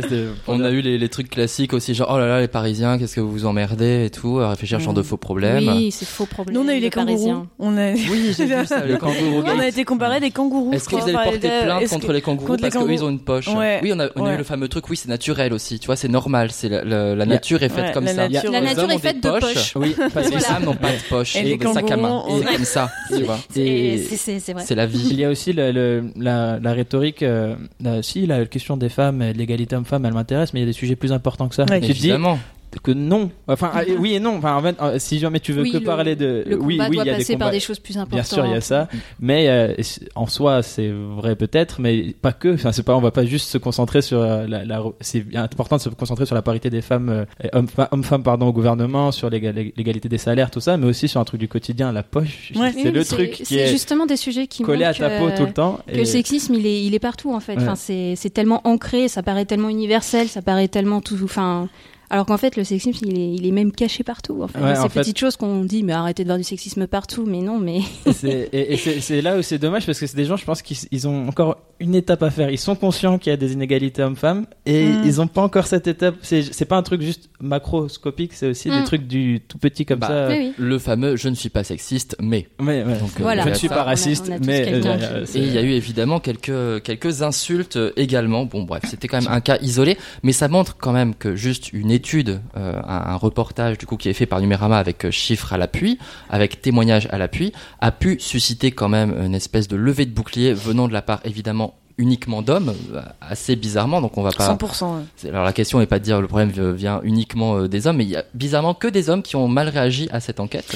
On 0.48 0.62
a 0.62 0.70
eu 0.70 0.80
les, 0.80 0.98
les 0.98 1.08
trucs 1.08 1.30
classiques 1.30 1.72
aussi, 1.72 1.94
genre, 1.94 2.10
oh 2.12 2.18
là 2.18 2.26
là, 2.26 2.40
les 2.40 2.48
Parisiens, 2.48 2.98
qu'est-ce 2.98 3.14
que 3.16 3.20
vous 3.20 3.30
vous 3.30 3.46
emmerdez 3.56 4.04
et 4.06 4.10
tout, 4.10 4.38
à 4.40 4.50
réfléchir 4.50 4.80
sur 4.80 4.92
Mm. 4.92 4.96
de 4.96 5.02
faux 5.02 5.16
problèmes. 5.16 5.66
Oui, 5.68 5.90
c'est 5.90 6.04
faux 6.06 6.26
problème. 6.26 6.54
Nous, 6.56 6.64
on 6.64 6.68
a 6.68 6.74
eu 6.74 6.80
les 6.80 6.90
kangourous. 6.90 7.46
On 7.58 7.76
a, 7.76 7.92
Oui, 7.92 8.34
j'ai 8.36 8.44
vu 8.46 8.66
ça, 8.66 8.84
le 8.84 8.96
kangourou 8.96 9.42
on 9.46 9.58
a 9.58 9.66
été 9.68 9.84
comparé 9.84 10.16
à 10.16 10.20
des 10.20 10.30
kangourous. 10.30 10.72
Est-ce 10.72 10.88
allez 10.96 11.12
crois. 11.12 11.24
porter 11.24 11.48
plainte 11.48 11.88
contre 11.88 12.06
que- 12.08 12.12
les 12.12 12.20
kangourous 12.22 12.46
contre 12.46 12.56
les 12.64 12.70
parce 12.70 12.74
qu'eux 12.74 12.80
ils 12.90 12.98
kangourous 12.98 13.08
ont 13.08 13.10
une 13.10 13.20
poche? 13.20 13.48
Ouais, 13.48 13.80
Oui, 13.82 13.92
on 13.94 14.00
a, 14.00 14.08
on 14.16 14.24
a 14.24 14.28
ouais. 14.28 14.34
eu 14.34 14.38
le 14.38 14.44
fameux 14.44 14.68
truc, 14.68 14.88
oui, 14.90 14.96
c'est 14.96 15.08
naturel 15.08 15.52
aussi, 15.52 15.78
tu 15.78 15.86
vois, 15.86 15.96
c'est 15.96 16.08
normal, 16.08 16.50
c'est 16.52 16.68
la, 16.68 16.84
la- 16.84 17.14
la 17.14 17.26
nature 17.26 17.62
est 17.62 17.68
faite 17.68 17.86
Ouais, 17.86 17.92
comme 17.92 18.04
la 18.04 18.14
ça. 18.14 18.28
nature, 18.28 18.50
La 18.52 18.60
Les 18.60 18.66
nature 18.66 18.90
est 18.90 18.98
faite 18.98 19.22
de 19.22 19.30
poches. 19.30 19.72
Oui, 19.76 19.94
parce 20.14 20.28
Les 20.28 20.36
que 20.36 20.40
femmes 20.40 20.64
n'ont 20.64 20.74
pas 20.74 20.92
de 20.92 21.08
poche, 21.08 21.36
Et 21.36 21.42
les 21.42 21.56
des 21.56 21.66
sacs 21.66 21.90
à 21.90 21.96
main. 21.96 22.08
kangourous 22.08 22.42
C'est 22.46 22.54
comme 22.56 22.64
ça, 22.64 22.90
tu 23.16 23.22
vois. 23.22 23.38
C'est 23.50 24.74
la 24.74 24.86
vie. 24.86 25.08
Il 25.10 25.18
y 25.20 25.24
a 25.24 25.30
aussi 25.30 25.52
la, 25.52 26.72
rhétorique. 26.72 27.22
euh, 27.22 27.54
la- 27.80 28.02
si 28.02 28.26
la 28.26 28.44
question 28.46 28.76
des 28.76 28.88
femmes, 28.88 29.22
et 29.22 29.32
de 29.32 29.38
l'égalité 29.38 29.76
homme-femme, 29.76 30.04
elle 30.04 30.14
m'intéresse, 30.14 30.52
mais 30.52 30.60
il 30.60 30.62
y 30.62 30.66
a 30.66 30.66
des 30.66 30.72
sujets 30.72 30.96
plus 30.96 31.12
importants 31.12 31.48
que 31.48 31.54
ça. 31.54 31.64
Ouais. 31.68 31.80
Tu 31.80 31.88
te 31.88 31.92
dis 31.92 31.98
Évidemment. 32.08 32.38
Que 32.82 32.90
non. 32.90 33.30
Enfin, 33.48 33.70
ah, 33.74 33.82
oui 33.98 34.14
et 34.14 34.20
non. 34.20 34.36
Enfin, 34.36 34.54
en 34.56 34.62
fait, 34.62 34.76
euh, 34.82 34.98
si 34.98 35.18
jamais 35.18 35.40
tu 35.40 35.52
veux 35.52 35.62
Oui, 35.62 35.70
que 35.72 35.78
le- 35.78 35.84
parler 35.84 36.14
de, 36.16 36.44
Le 36.46 36.56
oui, 36.60 36.76
combat 36.76 36.88
oui, 36.90 36.96
doit 36.96 37.04
il 37.04 37.06
y 37.06 37.10
a 37.10 37.12
des 37.14 37.18
passer 37.20 37.32
combats. 37.34 37.44
par 37.46 37.52
des 37.52 37.60
choses 37.60 37.78
plus 37.78 37.96
importantes. 37.96 38.14
Bien 38.14 38.22
sûr, 38.22 38.44
il 38.46 38.52
y 38.52 38.54
a 38.54 38.60
ça, 38.60 38.88
mais 39.20 39.48
euh, 39.48 39.74
en 40.14 40.26
soi, 40.26 40.62
c'est 40.62 40.90
vrai 40.90 41.36
peut-être, 41.36 41.80
mais 41.80 42.14
pas 42.20 42.32
que. 42.32 42.54
Enfin, 42.54 42.72
c'est 42.72 42.82
pas, 42.82 42.94
on 42.96 43.00
va 43.00 43.10
pas 43.10 43.24
juste 43.24 43.48
se 43.48 43.58
concentrer 43.58 44.02
sur 44.02 44.18
euh, 44.20 44.46
la. 44.46 44.64
la- 44.64 44.82
c'est 45.00 45.24
important 45.34 45.76
de 45.76 45.80
se 45.82 45.88
concentrer 45.88 46.26
sur 46.26 46.34
la 46.34 46.42
parité 46.42 46.68
des 46.70 46.82
femmes, 46.82 47.08
euh, 47.08 47.24
hommes, 47.52 47.68
hommes-femmes, 47.92 48.22
pardon, 48.22 48.46
au 48.48 48.52
gouvernement, 48.52 49.10
sur 49.12 49.30
l'égal- 49.30 49.54
l'égalité 49.76 50.08
des 50.08 50.18
salaires, 50.18 50.50
tout 50.50 50.60
ça, 50.60 50.76
mais 50.76 50.86
aussi 50.86 51.08
sur 51.08 51.20
un 51.20 51.24
truc 51.24 51.40
du 51.40 51.48
quotidien, 51.48 51.92
la 51.92 52.02
poche. 52.02 52.52
Ouais. 52.56 52.72
C'est 52.72 52.84
Oui, 52.84 52.92
le 52.92 53.04
truc 53.04 53.30
qui 53.32 53.44
C'est 53.46 53.54
est 53.56 53.66
justement 53.68 54.06
des 54.06 54.16
sujets 54.16 54.46
qui 54.46 54.62
collé 54.62 54.84
à 54.84 54.92
ta 54.92 55.08
peau 55.18 55.30
tout 55.36 55.46
le 55.46 55.52
temps. 55.52 55.78
Que 55.86 55.96
le 55.96 56.04
sexisme, 56.04 56.54
il 56.54 56.66
est, 56.66 56.82
il 56.84 56.94
est 56.94 56.98
partout 56.98 57.32
en 57.34 57.40
fait. 57.40 57.54
Ouais. 57.56 57.62
Enfin, 57.62 57.74
c'est, 57.76 58.14
c'est 58.16 58.30
tellement 58.30 58.60
ancré, 58.66 59.08
ça 59.08 59.22
paraît 59.22 59.44
tellement 59.44 59.68
universel, 59.68 60.28
ça 60.28 60.42
paraît 60.42 60.68
tellement 60.68 61.00
tout. 61.00 61.16
Enfin, 61.24 61.68
alors 62.10 62.26
qu'en 62.26 62.36
fait, 62.38 62.56
le 62.56 62.64
sexisme, 62.64 63.04
il 63.06 63.18
est, 63.18 63.34
il 63.34 63.46
est 63.46 63.50
même 63.52 63.72
caché 63.72 64.04
partout. 64.04 64.42
En 64.42 64.48
fait. 64.48 64.58
Ouais, 64.60 64.74
Ces 64.74 64.80
en 64.82 64.88
fait- 64.88 65.00
petites 65.00 65.18
choses 65.18 65.36
qu'on 65.36 65.64
dit, 65.64 65.82
mais 65.82 65.92
arrêtez 65.92 66.22
de 66.24 66.28
voir 66.28 66.38
du 66.38 66.44
sexisme 66.44 66.86
partout, 66.86 67.24
mais 67.26 67.40
non, 67.40 67.58
mais 67.58 67.80
C'est- 68.12 68.48
et 68.52 68.76
c'est 68.76 69.22
là 69.22 69.38
où 69.38 69.42
c'est 69.42 69.58
dommage 69.58 69.86
parce 69.86 69.98
que 70.00 70.06
c'est 70.06 70.16
des 70.16 70.24
gens, 70.24 70.36
je 70.36 70.44
pense 70.44 70.62
qu'ils 70.62 70.76
ils 70.90 71.08
ont 71.08 71.28
encore 71.28 71.58
une 71.80 71.94
étape 71.94 72.22
à 72.22 72.30
faire. 72.30 72.50
Ils 72.50 72.58
sont 72.58 72.74
conscients 72.74 73.18
qu'il 73.18 73.30
y 73.30 73.34
a 73.34 73.36
des 73.36 73.52
inégalités 73.52 74.02
hommes-femmes 74.02 74.46
et 74.64 74.86
Mm. 74.86 75.02
ils 75.04 75.20
ont 75.20 75.26
pas 75.26 75.42
encore 75.42 75.66
cette 75.66 75.86
étape. 75.86 76.14
C'est 76.22 76.42
c'est 76.42 76.64
pas 76.64 76.76
un 76.76 76.82
truc 76.82 77.02
juste 77.02 77.28
macroscopique, 77.40 78.32
c'est 78.32 78.48
aussi 78.48 78.70
des 78.70 78.80
Mm. 78.80 78.84
trucs 78.84 79.06
du 79.06 79.40
tout 79.46 79.58
petit 79.58 79.84
comme 79.84 79.98
Bah, 79.98 80.06
ça. 80.08 80.28
oui, 80.28 80.36
oui. 80.38 80.52
Le 80.58 80.78
fameux 80.78 81.16
je 81.16 81.28
ne 81.28 81.34
suis 81.34 81.48
pas 81.50 81.64
sexiste, 81.64 82.16
mais. 82.20 82.46
Mais, 82.60 82.82
ouais. 82.84 82.98
Donc, 82.98 83.10
euh, 83.18 83.22
Voilà. 83.22 83.42
je 83.44 83.48
ne 83.50 83.54
suis 83.54 83.68
pas 83.68 83.76
On 83.78 83.80
a- 83.80 83.84
raciste, 83.84 84.26
on 84.30 84.32
a 84.34 84.38
tous 84.38 84.46
mais 84.46 84.64
euh, 84.86 85.24
Et 85.34 85.38
il 85.38 85.52
y 85.52 85.58
a 85.58 85.62
eu 85.62 85.70
évidemment 85.70 86.20
quelques, 86.20 86.82
quelques 86.82 87.22
insultes 87.22 87.76
euh, 87.76 87.92
également. 87.96 88.44
Bon, 88.46 88.62
bref, 88.62 88.82
c'était 88.88 89.08
quand 89.08 89.20
même 89.20 89.30
un 89.32 89.40
cas 89.40 89.58
isolé, 89.60 89.96
mais 90.22 90.32
ça 90.32 90.48
montre 90.48 90.76
quand 90.78 90.92
même 90.92 91.14
que 91.14 91.36
juste 91.36 91.72
une 91.72 91.90
étude, 91.96 92.40
euh, 92.56 92.80
un, 92.86 93.12
un 93.12 93.16
reportage 93.16 93.78
du 93.78 93.86
coup 93.86 93.96
qui 93.96 94.08
est 94.08 94.12
fait 94.12 94.26
par 94.26 94.40
Numérama 94.40 94.78
avec 94.78 95.04
euh, 95.04 95.10
chiffres 95.10 95.52
à 95.52 95.58
l'appui, 95.58 95.98
avec 96.30 96.62
témoignages 96.62 97.08
à 97.10 97.18
l'appui, 97.18 97.52
a 97.80 97.90
pu 97.90 98.20
susciter 98.20 98.70
quand 98.70 98.88
même 98.88 99.12
une 99.20 99.34
espèce 99.34 99.66
de 99.66 99.76
levée 99.76 100.06
de 100.06 100.14
bouclier 100.14 100.54
venant 100.54 100.86
de 100.86 100.92
la 100.92 101.02
part 101.02 101.20
évidemment 101.24 101.74
uniquement 101.98 102.42
d'hommes, 102.42 102.74
euh, 102.92 103.00
assez 103.20 103.56
bizarrement. 103.56 104.00
Donc 104.02 104.18
on 104.18 104.22
va 104.22 104.30
pas. 104.32 104.54
100%. 104.54 104.96
ouais. 104.96 105.02
C'est- 105.16 105.28
Alors 105.30 105.44
la 105.44 105.52
question 105.52 105.78
n'est 105.78 105.86
pas 105.86 105.98
de 105.98 106.04
dire 106.04 106.20
le 106.20 106.26
problème 106.28 106.52
euh, 106.58 106.72
vient 106.72 107.00
uniquement 107.04 107.56
euh, 107.56 107.68
des 107.68 107.86
hommes, 107.86 107.96
mais 107.96 108.04
il 108.04 108.10
y 108.10 108.16
a 108.16 108.24
bizarrement 108.34 108.74
que 108.74 108.86
des 108.88 109.08
hommes 109.08 109.22
qui 109.22 109.36
ont 109.36 109.48
mal 109.48 109.68
réagi 109.68 110.08
à 110.12 110.20
cette 110.20 110.38
enquête. 110.40 110.66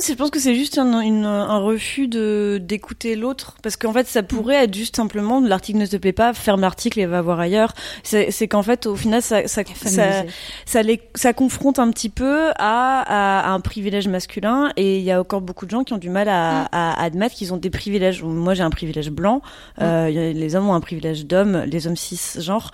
C'est- 0.00 0.12
je 0.12 0.18
pense 0.18 0.30
que 0.30 0.38
c'est 0.38 0.54
juste 0.54 0.76
un, 0.78 1.00
une- 1.00 1.24
un 1.24 1.58
refus 1.58 2.08
de 2.08 2.60
d'écouter 2.62 3.16
l'autre, 3.16 3.56
parce 3.62 3.76
qu'en 3.76 3.92
fait, 3.92 4.06
ça 4.06 4.22
pourrait 4.22 4.64
être 4.64 4.74
juste 4.74 4.96
simplement 4.96 5.40
l'article 5.40 5.78
ne 5.78 5.86
te 5.86 5.96
plaît 5.96 6.12
pas, 6.12 6.32
ferme 6.34 6.60
l'article 6.60 7.00
et 7.00 7.06
va 7.06 7.22
voir 7.22 7.40
ailleurs. 7.40 7.72
C'est 8.02 8.48
qu'en 8.48 8.62
fait, 8.62 8.86
au 8.86 8.96
final, 8.96 9.22
ça 9.22 9.46
ça, 9.48 9.62
ça, 9.64 9.64
Féminisé. 9.64 10.32
ça, 10.66 10.82
les, 10.82 11.00
ça 11.14 11.32
confronte 11.32 11.78
un 11.78 11.90
petit 11.90 12.08
peu 12.08 12.50
à, 12.56 13.00
à, 13.00 13.50
à 13.50 13.52
un 13.52 13.60
privilège 13.60 14.08
masculin, 14.08 14.70
et 14.76 14.98
il 14.98 15.04
y 15.04 15.10
a 15.10 15.20
encore 15.20 15.40
beaucoup 15.40 15.64
de 15.66 15.70
gens 15.70 15.84
qui 15.84 15.92
ont 15.92 15.98
du 15.98 16.10
mal 16.10 16.28
à, 16.28 16.66
à 16.72 17.02
admettre 17.02 17.34
qu'ils 17.34 17.52
ont 17.54 17.56
des 17.56 17.70
privilèges. 17.70 18.22
Moi, 18.22 18.54
j'ai 18.54 18.62
un 18.62 18.70
privilège 18.70 19.10
blanc. 19.10 19.40
Euh, 19.80 20.08
y 20.10 20.18
a- 20.18 20.32
les 20.32 20.54
hommes 20.54 20.65
ont 20.68 20.74
un 20.74 20.80
privilège 20.80 21.26
d'homme, 21.26 21.62
les 21.66 21.86
hommes 21.86 21.96
cisgenres 21.96 22.70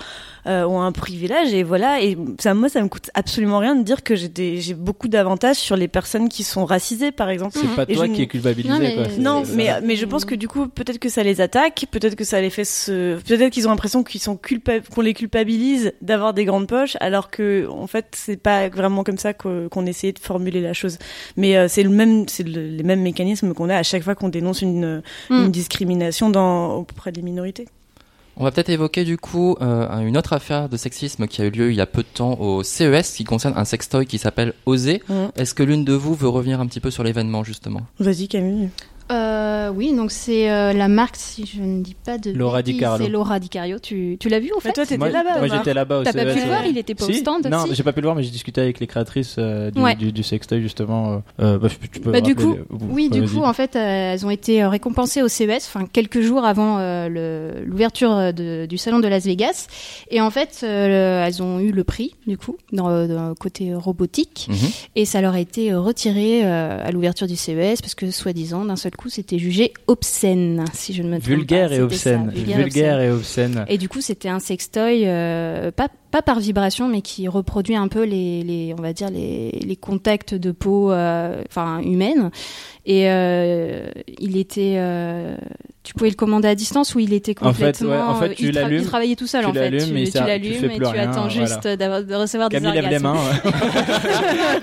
euh, 0.47 0.65
ont 0.65 0.81
un 0.83 0.91
privilège 0.93 1.55
et 1.55 1.63
voilà. 1.63 2.03
Et 2.03 2.17
ça, 2.41 2.53
moi, 2.55 2.69
ça 2.69 2.83
me 2.83 2.89
coûte 2.89 3.11
absolument 3.15 3.59
rien 3.59 3.77
de 3.77 3.83
dire 3.83 4.03
que 4.03 4.15
j'ai 4.17 4.75
beaucoup 4.75 5.09
d'avantages 5.09 5.57
sur 5.57 5.77
les 5.77 5.87
personnes 5.89 6.29
qui 6.29 6.43
sont 6.43 6.65
racisées, 6.65 7.13
par 7.13 7.29
exemple. 7.29 7.57
C'est 7.61 7.75
pas 7.77 7.85
Et 7.89 7.95
toi 7.95 8.07
je 8.07 8.13
qui 8.13 8.23
es 8.23 8.27
culpabilisé, 8.27 8.73
Non, 8.75 8.81
mais- 8.81 8.95
quoi. 8.95 9.05
Non, 9.19 9.43
mais 9.55 9.71
mais 9.83 9.97
je 9.97 10.05
pense 10.07 10.25
que 10.25 10.35
du 10.35 10.49
coup, 10.49 10.67
peut-être 10.69 10.99
que 10.99 11.09
ça 11.09 11.23
les 11.23 11.41
attaque, 11.41 11.87
peut-être 11.91 12.17
que 12.17 12.25
ça 12.25 12.41
les 12.41 12.51
fait 12.51 12.65
se, 12.65 13.21
peut-être 13.21 13.51
qu'ils 13.53 13.67
ont 13.67 13.71
l'impression 13.71 14.03
qu'ils 14.03 14.21
sont 14.21 14.37
culpa... 14.37 14.81
qu'on 14.81 15.01
les 15.01 15.15
culpabilise 15.15 15.93
d'avoir 16.03 16.35
des 16.35 16.45
grandes 16.45 16.67
poches, 16.67 16.97
alors 17.01 17.31
que 17.31 17.67
en 17.71 17.87
fait, 17.87 18.07
c'est 18.17 18.37
pas 18.37 18.69
vraiment 18.69 19.05
comme 19.05 19.19
ça 19.19 19.33
qu'on 19.35 19.87
essayait 19.87 20.13
de 20.13 20.19
formuler 20.19 20.61
la 20.61 20.73
chose. 20.73 20.99
Mais 21.37 21.57
euh, 21.57 21.69
c'est 21.69 21.83
le 21.85 21.91
même, 21.91 22.27
c'est 22.29 22.43
le- 22.47 22.67
les 22.67 22.83
mêmes 22.83 23.03
mécanismes 23.03 23.55
qu'on 23.55 23.69
a 23.69 23.77
à 23.77 23.83
chaque 23.83 24.03
fois 24.03 24.15
qu'on 24.15 24.29
dénonce 24.29 24.63
une, 24.63 25.03
Mm. 25.31 25.45
une 25.45 25.51
discrimination 25.53 26.31
dans 26.31 26.75
auprès 26.77 27.13
des 27.13 27.23
minorités. 27.23 27.67
On 28.37 28.45
va 28.45 28.51
peut-être 28.51 28.71
évoquer 28.71 29.05
du 29.05 29.19
coup 29.19 29.57
euh, 29.61 30.07
une 30.07 30.17
autre 30.17 30.33
affaire 30.33 30.69
de 30.69 30.77
sexisme 30.77 31.27
qui 31.27 31.43
a 31.43 31.45
eu 31.45 31.51
lieu 31.51 31.71
il 31.71 31.77
y 31.77 31.81
a 31.81 31.87
peu 31.87 32.03
de 32.03 32.09
temps 32.09 32.39
au 32.41 32.63
CES 32.63 33.13
qui 33.15 33.25
concerne 33.25 33.55
un 33.57 33.65
sextoy 33.65 34.07
qui 34.07 34.19
s'appelle 34.19 34.55
Oser. 34.67 35.03
Mm. 35.09 35.27
Est-ce 35.37 35.55
que 35.55 35.63
l'une 35.63 35.85
de 35.85 35.93
vous 35.93 36.15
veut 36.15 36.29
revenir 36.29 36.61
un 36.61 36.67
petit 36.67 36.81
peu 36.81 36.91
sur 36.91 37.03
l'événement 37.03 37.45
justement? 37.45 37.83
Vas-y 37.99 38.29
Camille. 38.29 38.71
Euh, 39.13 39.71
oui, 39.75 39.95
donc 39.95 40.11
c'est 40.11 40.51
euh, 40.51 40.73
la 40.73 40.89
marque, 40.89 41.17
si 41.17 41.45
je 41.47 41.61
ne 41.61 41.83
dis 41.83 41.95
pas 41.95 42.19
de 42.19 42.31
Laura 42.33 42.63
Di 42.63 42.77
Carlo. 42.79 43.05
C'est 43.05 43.11
Laura 43.11 43.39
Di 43.39 43.49
Cario. 43.49 43.79
Tu, 43.79 44.17
tu 44.19 44.29
l'as 44.29 44.41
vu 44.41 44.51
en 44.53 44.57
Mais 44.57 44.61
fait 44.63 44.73
toi, 44.73 44.85
t'étais 44.85 44.99
Moi, 44.99 45.11
là-bas. 45.11 45.39
moi 45.39 45.49
j'étais 45.49 45.75
là-bas 45.75 46.01
au 46.01 46.03
T'as 46.05 46.13
pas 46.13 46.25
pu 46.25 46.41
le 46.41 46.47
voir 46.47 46.65
Il 46.67 46.79
était 46.79 46.95
pas 46.95 47.07
au 47.07 47.13
stand 47.13 47.47
Non, 47.51 47.67
si 47.67 47.75
j'ai 47.75 47.83
pas 47.83 47.93
pu 47.93 48.01
le 48.01 48.07
voir, 48.07 48.17
mais 48.17 48.23
j'ai 48.23 48.31
discuté 48.31 48.61
avec 48.61 48.81
les 48.81 48.87
créatrices 48.87 49.37
euh, 49.39 49.71
du, 49.71 49.81
Ouais. 49.81 49.95
du, 49.95 50.13
du 50.13 50.23
sextoy 50.23 50.61
justement. 50.63 51.23
bah, 51.39 51.59
tu 51.93 52.01
peux 52.01 52.11
Bah, 52.11 52.21
du 52.21 52.35
coup, 52.35 52.55
les- 52.55 52.87
Oui, 52.91 53.09
du 53.11 53.23
coup, 53.23 53.43
en 53.43 53.53
fait, 53.53 53.77
euh, 53.77 54.13
elles 54.15 54.25
ont 54.27 54.31
été 54.31 54.65
récompensées 54.65 55.23
au 55.23 55.29
CES, 55.29 55.67
enfin 55.73 55.87
quelques 55.93 56.21
jours 56.21 56.45
avant 56.45 56.79
euh, 56.79 57.61
l'ouverture 57.67 58.33
du 58.33 58.79
salon 58.79 59.01
de 59.01 59.09
Las 59.09 59.25
Vegas, 59.25 59.67
et 60.11 60.21
en 60.21 60.31
fait, 60.31 60.61
euh, 60.63 61.25
elles 61.27 61.43
ont 61.43 61.59
eu 61.61 61.73
le 61.73 61.85
prix, 61.85 62.15
du 62.27 62.39
coup, 62.39 62.57
dans, 62.73 63.07
dans 63.07 63.29
le 63.29 63.35
côté 63.35 63.75
robotique, 63.75 64.47
Mhm. 64.49 64.57
et 64.97 65.05
ça 65.05 65.21
leur 65.21 65.35
a 65.35 65.41
été 65.41 65.75
retiré 65.75 66.41
euh, 66.45 66.79
à 66.85 66.91
l'ouverture 66.91 67.27
du 67.27 67.37
CES 67.37 67.81
parce 67.83 67.95
que, 67.95 68.11
soi-disant, 68.11 68.65
d'un 68.65 68.77
seul 68.77 68.93
coup, 68.97 69.02
c'était 69.09 69.39
jugé 69.39 69.73
obscène, 69.87 70.65
si 70.73 70.93
je 70.95 71.03
ne 71.03 71.09
me 71.09 71.19
trompe 71.19 71.29
Vulgaire 71.29 71.69
pas. 71.69 71.75
et 71.75 71.79
ça, 71.79 71.85
obscène. 71.85 72.31
vulgaire 72.31 72.59
et 72.59 72.63
Vulgaire 72.63 72.97
obscène. 72.97 73.09
et 73.09 73.11
obscène. 73.13 73.65
Et 73.69 73.79
du 73.79 73.89
coup, 73.89 74.01
c'était 74.01 74.29
un 74.29 74.39
sextoy, 74.41 75.03
euh, 75.07 75.71
pas, 75.71 75.89
pas 76.11 76.23
par 76.23 76.41
vibration, 76.41 76.89
mais 76.89 77.01
qui 77.03 77.29
reproduit 77.29 77.77
un 77.77 77.89
peu 77.89 78.05
les, 78.05 78.43
les 78.43 78.75
on 78.79 78.83
va 78.83 78.93
dire, 78.93 79.11
les, 79.11 79.51
les 79.65 79.77
contacts 79.77 80.35
de 80.35 80.51
peau, 80.53 80.91
euh, 80.93 81.43
enfin, 81.49 81.81
humaine. 81.81 82.31
Et 82.85 83.09
euh, 83.11 83.87
il 84.19 84.37
était, 84.37 84.77
tu 85.85 85.95
pouvais 85.95 86.11
le 86.11 86.17
commander 86.17 86.49
à 86.49 86.55
distance 86.57 86.97
ou 86.97 86.99
il 86.99 87.13
était 87.13 87.35
En 87.41 87.53
fait, 87.53 87.67
complètement. 87.79 87.91
ouais, 87.91 87.97
en 88.03 88.15
fait, 88.17 88.35
tu 88.35 88.47
il, 88.49 88.57
tra- 88.57 88.73
il 88.73 88.85
travaillait 88.85 89.15
tout 89.15 89.29
seul 89.29 89.43
tu 89.43 89.47
en 89.51 89.53
fait. 89.55 89.71
Tu, 89.71 89.77
l'allumes 89.79 89.97
et 89.99 90.11
tu 90.11 90.19
rien, 90.19 91.11
attends 91.11 91.29
voilà. 91.29 91.47
juste 91.47 91.65
de 91.67 92.15
recevoir 92.17 92.49
des 92.49 92.57
Camille 92.61 92.73
lève 92.81 92.89
les 92.91 93.05
orgasmes. 93.05 93.05
mains. 93.05 93.15
ouais. 93.15 94.53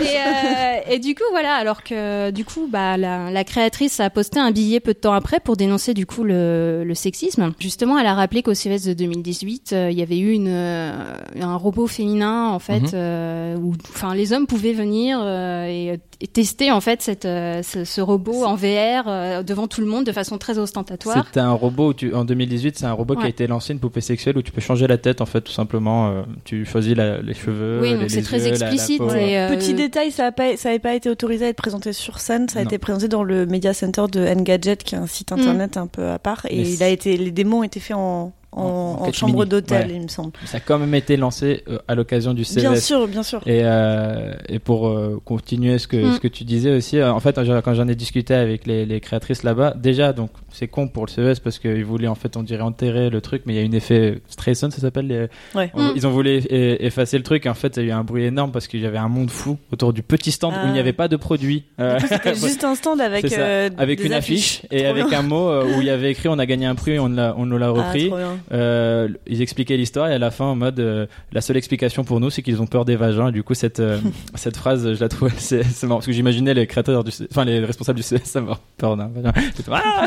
Et, 0.00 0.16
euh, 0.16 0.71
et 0.88 0.98
du 0.98 1.14
coup, 1.14 1.22
voilà, 1.30 1.54
alors 1.54 1.82
que 1.82 2.30
du 2.30 2.44
coup, 2.44 2.68
bah, 2.70 2.96
la, 2.96 3.30
la 3.30 3.44
créatrice 3.44 4.00
a 4.00 4.10
posté 4.10 4.38
un 4.40 4.50
billet 4.50 4.80
peu 4.80 4.92
de 4.94 4.98
temps 4.98 5.12
après 5.12 5.40
pour 5.40 5.56
dénoncer 5.56 5.94
du 5.94 6.06
coup 6.06 6.24
le, 6.24 6.84
le 6.84 6.94
sexisme. 6.94 7.52
Justement, 7.58 7.98
elle 7.98 8.06
a 8.06 8.14
rappelé 8.14 8.42
qu'au 8.42 8.54
CES 8.54 8.84
de 8.86 8.92
2018, 8.94 9.70
euh, 9.72 9.88
il 9.90 9.98
y 9.98 10.02
avait 10.02 10.18
eu 10.18 10.32
une, 10.32 10.48
euh, 10.48 10.92
un 11.40 11.56
robot 11.56 11.86
féminin 11.86 12.48
en 12.48 12.58
fait, 12.58 12.80
Mhm. 12.80 12.90
euh, 12.94 13.56
où, 13.56 13.74
enfin, 13.90 14.14
les 14.14 14.32
hommes 14.32 14.46
pouvaient 14.46 14.72
venir 14.72 15.18
euh, 15.22 15.66
et, 15.66 15.98
et 16.20 16.26
tester 16.26 16.70
en 16.70 16.80
fait 16.80 17.02
cette, 17.02 17.24
euh, 17.24 17.62
ce, 17.62 17.84
ce 17.84 18.00
robot 18.00 18.44
en 18.44 18.54
VR 18.54 19.04
euh, 19.08 19.42
devant 19.42 19.66
tout 19.66 19.80
le 19.80 19.86
monde 19.86 20.04
de 20.04 20.12
façon 20.12 20.38
très 20.38 20.58
ostentatoire. 20.58 21.24
C'était 21.26 21.40
un 21.40 21.52
robot 21.52 21.88
où 21.88 21.94
tu, 21.94 22.14
en 22.14 22.24
2018, 22.24 22.78
c'est 22.78 22.86
un 22.86 22.92
robot 22.92 23.16
qui 23.16 23.24
a 23.24 23.28
été 23.28 23.46
lancé, 23.46 23.72
une 23.72 23.80
poupée 23.80 24.00
sexuelle 24.00 24.36
où 24.38 24.42
tu 24.42 24.52
peux 24.52 24.60
changer 24.60 24.86
la 24.86 24.98
tête 24.98 25.20
en 25.20 25.26
fait, 25.26 25.40
tout 25.40 25.52
simplement. 25.52 26.08
euh, 26.10 26.22
tu 26.44 26.64
choisis 26.64 26.94
la- 26.96 27.20
les 27.20 27.34
cheveux. 27.34 27.80
Oui, 27.82 27.90
les- 27.90 27.98
donc 27.98 28.10
c'est 28.10 28.22
très 28.22 28.38
la- 28.38 28.44
la 28.44 28.50
explicite 28.50 28.98
peau. 28.98 29.10
et, 29.14 29.38
euh, 29.38 29.48
Petit 29.56 29.74
détail, 29.74 30.10
ça 30.10 30.24
n'a 30.24 30.32
pas, 30.32 30.56
ça 30.56 30.71
avait 30.72 30.80
pas 30.80 30.94
été 30.94 31.08
autorisé 31.08 31.46
à 31.46 31.48
être 31.48 31.56
présenté 31.56 31.92
sur 31.92 32.18
scène, 32.20 32.48
ça 32.48 32.58
a 32.58 32.62
Non. 32.62 32.68
été 32.68 32.78
présenté 32.78 33.08
dans 33.08 33.22
le 33.22 33.46
Media 33.46 33.72
Center 33.74 34.04
de 34.10 34.26
Engadget, 34.26 34.76
qui 34.76 34.94
est 34.94 34.98
un 34.98 35.06
site 35.06 35.32
internet 35.32 35.76
un 35.76 35.86
peu 35.86 36.08
à 36.08 36.18
part, 36.18 36.44
et 36.50 36.56
Mais 36.56 36.70
il 36.72 36.82
a 36.82 36.88
été, 36.88 37.16
les 37.16 37.30
démos 37.30 37.60
ont 37.60 37.62
été 37.62 37.80
faits 37.80 37.96
en, 37.96 38.32
en, 38.52 38.96
En- 39.08 39.12
chambre 39.12 39.44
d'hôtel, 39.46 39.86
Ouais. 39.88 39.94
il 39.96 40.02
me 40.02 40.08
semble. 40.08 40.32
Ça 40.44 40.58
a 40.58 40.60
quand 40.60 40.78
même 40.78 40.94
été 40.94 41.16
lancé 41.16 41.62
euh, 41.68 41.78
à 41.88 41.94
l'occasion 41.94 42.34
du 42.34 42.44
CES. 42.44 42.56
Bien 42.60 42.76
sûr, 42.76 43.08
bien 43.08 43.22
sûr. 43.22 43.40
Et, 43.46 43.60
euh, 43.64 44.34
et 44.48 44.58
pour 44.58 44.88
euh, 44.88 45.20
continuer 45.24 45.78
ce 45.78 45.86
que, 45.88 45.96
Mm. 45.96 46.12
ce 46.14 46.20
que 46.20 46.28
tu 46.28 46.44
disais 46.44 46.70
aussi, 46.70 46.98
euh, 46.98 47.12
en 47.12 47.20
fait, 47.20 47.34
quand 47.64 47.74
j'en 47.74 47.88
ai 47.88 47.94
discuté 47.94 48.34
avec 48.34 48.66
les, 48.66 48.84
les 48.86 49.00
créatrices 49.00 49.42
là-bas, 49.42 49.74
déjà, 49.76 50.12
donc 50.12 50.30
c'est 50.52 50.68
con 50.68 50.88
pour 50.88 51.06
le 51.06 51.10
CES 51.10 51.40
parce 51.40 51.58
qu'ils 51.58 51.84
voulaient, 51.84 52.08
en 52.08 52.14
fait, 52.14 52.36
on 52.36 52.42
dirait 52.42 52.62
enterrer 52.62 53.08
le 53.10 53.20
truc, 53.20 53.42
mais 53.46 53.54
il 53.54 53.56
y 53.56 53.60
a 53.60 53.62
une 53.64 53.74
effet 53.74 54.20
Streisand, 54.28 54.70
ça 54.70 54.80
s'appelle. 54.80 55.06
les- 55.06 55.28
Ouais. 55.58 55.70
on- 55.74 55.82
Mm. 55.82 55.92
Ils 55.96 56.06
ont 56.06 56.10
voulu 56.10 56.38
e- 56.50 56.76
effacer 56.84 57.16
le 57.16 57.24
truc, 57.24 57.46
et 57.46 57.48
en 57.48 57.54
fait, 57.54 57.76
il 57.78 57.84
y 57.84 57.86
a 57.86 57.88
eu 57.88 57.92
un 57.92 58.04
bruit 58.04 58.24
énorme 58.24 58.52
parce 58.52 58.66
qu'il 58.68 58.80
y 58.80 58.86
avait 58.86 58.98
un 58.98 59.08
monde 59.08 59.30
fou 59.30 59.56
autour 59.72 59.92
du 59.92 60.02
petit 60.02 60.30
stand 60.32 60.52
où 60.54 60.66
il 60.66 60.72
n'y 60.72 60.78
Ah. 60.78 60.80
avait 60.80 60.92
pas 60.92 61.08
de 61.08 61.16
produits. 61.16 61.64
Euh, 61.80 61.98
C'était 62.06 62.34
juste 62.34 62.64
un 62.64 62.74
stand 62.74 63.00
avec, 63.00 63.32
euh, 63.32 63.70
avec 63.78 63.98
des 64.00 64.06
une 64.06 64.12
affiche, 64.12 64.62
et 64.70 64.84
avec 64.86 65.12
un 65.12 65.22
mot 65.22 65.50
où 65.62 65.80
il 65.80 65.86
y 65.86 65.90
avait 65.90 66.10
écrit 66.10 66.28
on 66.28 66.38
a 66.38 66.46
gagné 66.46 66.66
un 66.66 66.74
prix 66.74 66.92
et 66.92 66.98
on 66.98 67.08
l'a 67.08 67.34
on 67.38 67.46
nous 67.46 67.56
l'a 67.58 67.66
Ah, 67.68 67.70
repris. 67.70 68.10
Euh, 68.50 69.08
ils 69.26 69.40
expliquaient 69.42 69.76
l'histoire 69.76 70.08
et 70.08 70.14
à 70.14 70.18
la 70.18 70.30
fin 70.30 70.44
en 70.44 70.56
mode 70.56 70.80
euh, 70.80 71.06
la 71.32 71.40
seule 71.40 71.56
explication 71.56 72.04
pour 72.04 72.20
nous 72.20 72.30
c'est 72.30 72.42
qu'ils 72.42 72.60
ont 72.60 72.66
peur 72.66 72.84
des 72.84 72.96
vagins. 72.96 73.28
Et 73.28 73.32
du 73.32 73.42
coup 73.42 73.54
cette 73.54 73.80
euh, 73.80 73.98
cette 74.34 74.56
phrase 74.56 74.94
je 74.94 75.00
la 75.00 75.08
trouvais 75.08 75.32
c'est 75.36 75.62
c'est 75.62 75.86
marrant 75.86 75.98
parce 75.98 76.06
que 76.06 76.12
j'imaginais 76.12 76.54
les 76.54 76.66
créateurs 76.66 77.04
du 77.04 77.10
enfin 77.30 77.44
les 77.44 77.60
responsables 77.60 77.98
du 77.98 78.04
CS 78.04 78.36
avoir 78.36 78.60
peur 78.76 78.96
d'un 78.96 79.08
vagin. 79.08 79.32
Ah 79.70 80.06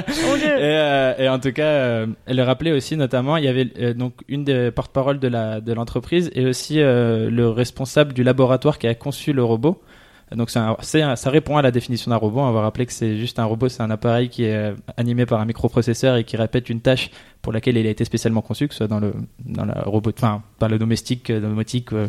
et, 1.18 1.24
et 1.24 1.28
en 1.28 1.38
tout 1.38 1.52
cas 1.52 2.06
elle 2.26 2.36
le 2.36 2.42
rappelait 2.42 2.72
aussi 2.72 2.96
notamment 2.96 3.36
il 3.36 3.44
y 3.44 3.48
avait 3.48 3.94
donc 3.94 4.14
une 4.28 4.44
des 4.44 4.70
porte-parole 4.70 5.18
de 5.18 5.28
la 5.28 5.60
de 5.60 5.72
l'entreprise 5.72 6.30
et 6.34 6.46
aussi 6.46 6.76
le 6.76 7.48
responsable 7.48 8.12
du 8.12 8.22
laboratoire 8.22 8.78
qui 8.78 8.86
a 8.86 8.94
conçu 8.94 9.32
le 9.32 9.44
robot 9.44 9.80
donc 10.32 10.50
un- 10.56 10.76
un- 10.94 11.16
ça 11.16 11.30
répond 11.30 11.56
à 11.56 11.62
la 11.62 11.70
définition 11.70 12.10
d'un 12.10 12.16
robot. 12.16 12.40
On 12.40 12.52
va 12.52 12.62
rappeler 12.62 12.86
que 12.86 12.92
c'est 12.92 13.16
juste 13.16 13.38
un 13.38 13.44
robot, 13.44 13.68
c'est 13.68 13.82
un 13.82 13.90
appareil 13.90 14.28
qui 14.28 14.44
est 14.44 14.54
euh, 14.54 14.74
animé 14.96 15.26
par 15.26 15.40
un 15.40 15.44
microprocesseur 15.44 16.16
et 16.16 16.24
qui 16.24 16.36
répète 16.36 16.68
une 16.70 16.80
tâche 16.80 17.10
pour 17.42 17.52
laquelle 17.52 17.76
il 17.76 17.86
a 17.86 17.90
été 17.90 18.04
spécialement 18.04 18.40
conçu, 18.42 18.66
que 18.68 18.74
ce 18.74 18.78
soit 18.78 18.88
dans 18.88 19.00
le 19.00 19.12
dans 19.44 19.64
la 19.64 19.82
robot, 19.82 20.12
enfin 20.16 20.42
par 20.58 20.68
le 20.68 20.78
domestique, 20.78 21.30
euh, 21.30 21.40
domotique, 21.40 21.92
euh, 21.92 22.08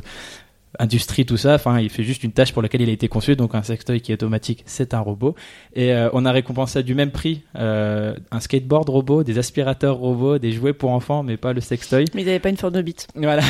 industrie, 0.79 1.25
tout 1.25 1.37
ça. 1.37 1.55
Enfin, 1.55 1.79
il 1.79 1.89
fait 1.89 2.03
juste 2.03 2.23
une 2.23 2.31
tâche 2.31 2.53
pour 2.53 2.61
laquelle 2.61 2.81
il 2.81 2.89
a 2.89 2.93
été 2.93 3.07
conçu. 3.07 3.35
Donc 3.35 3.55
un 3.55 3.63
sextoy 3.63 4.01
qui 4.01 4.11
est 4.11 4.15
automatique, 4.15 4.63
c'est 4.65 4.93
un 4.93 4.99
robot. 4.99 5.35
Et 5.75 5.93
euh, 5.93 6.09
on 6.13 6.25
a 6.25 6.31
récompensé 6.31 6.83
du 6.83 6.95
même 6.95 7.11
prix 7.11 7.41
euh, 7.57 8.15
un 8.31 8.39
skateboard 8.39 8.89
robot, 8.89 9.23
des 9.23 9.37
aspirateurs 9.37 9.97
robots, 9.97 10.37
des 10.37 10.51
jouets 10.51 10.73
pour 10.73 10.91
enfants, 10.91 11.23
mais 11.23 11.37
pas 11.37 11.53
le 11.53 11.61
sextoy. 11.61 12.05
Mais 12.13 12.21
ils 12.21 12.25
n'avaient 12.25 12.39
pas 12.39 12.49
une 12.49 12.57
forme 12.57 12.73
de 12.73 12.81
bite. 12.81 13.07
Voilà, 13.15 13.41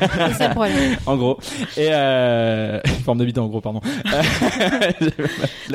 C'est 0.00 0.34
ça 0.34 0.48
le 0.48 0.54
problème. 0.54 0.96
en 1.06 1.16
gros. 1.16 1.38
Et 1.76 1.88
euh... 1.90 2.80
forme 3.04 3.18
de 3.18 3.24
bite 3.24 3.38
en 3.38 3.46
gros, 3.46 3.60
pardon. 3.60 3.80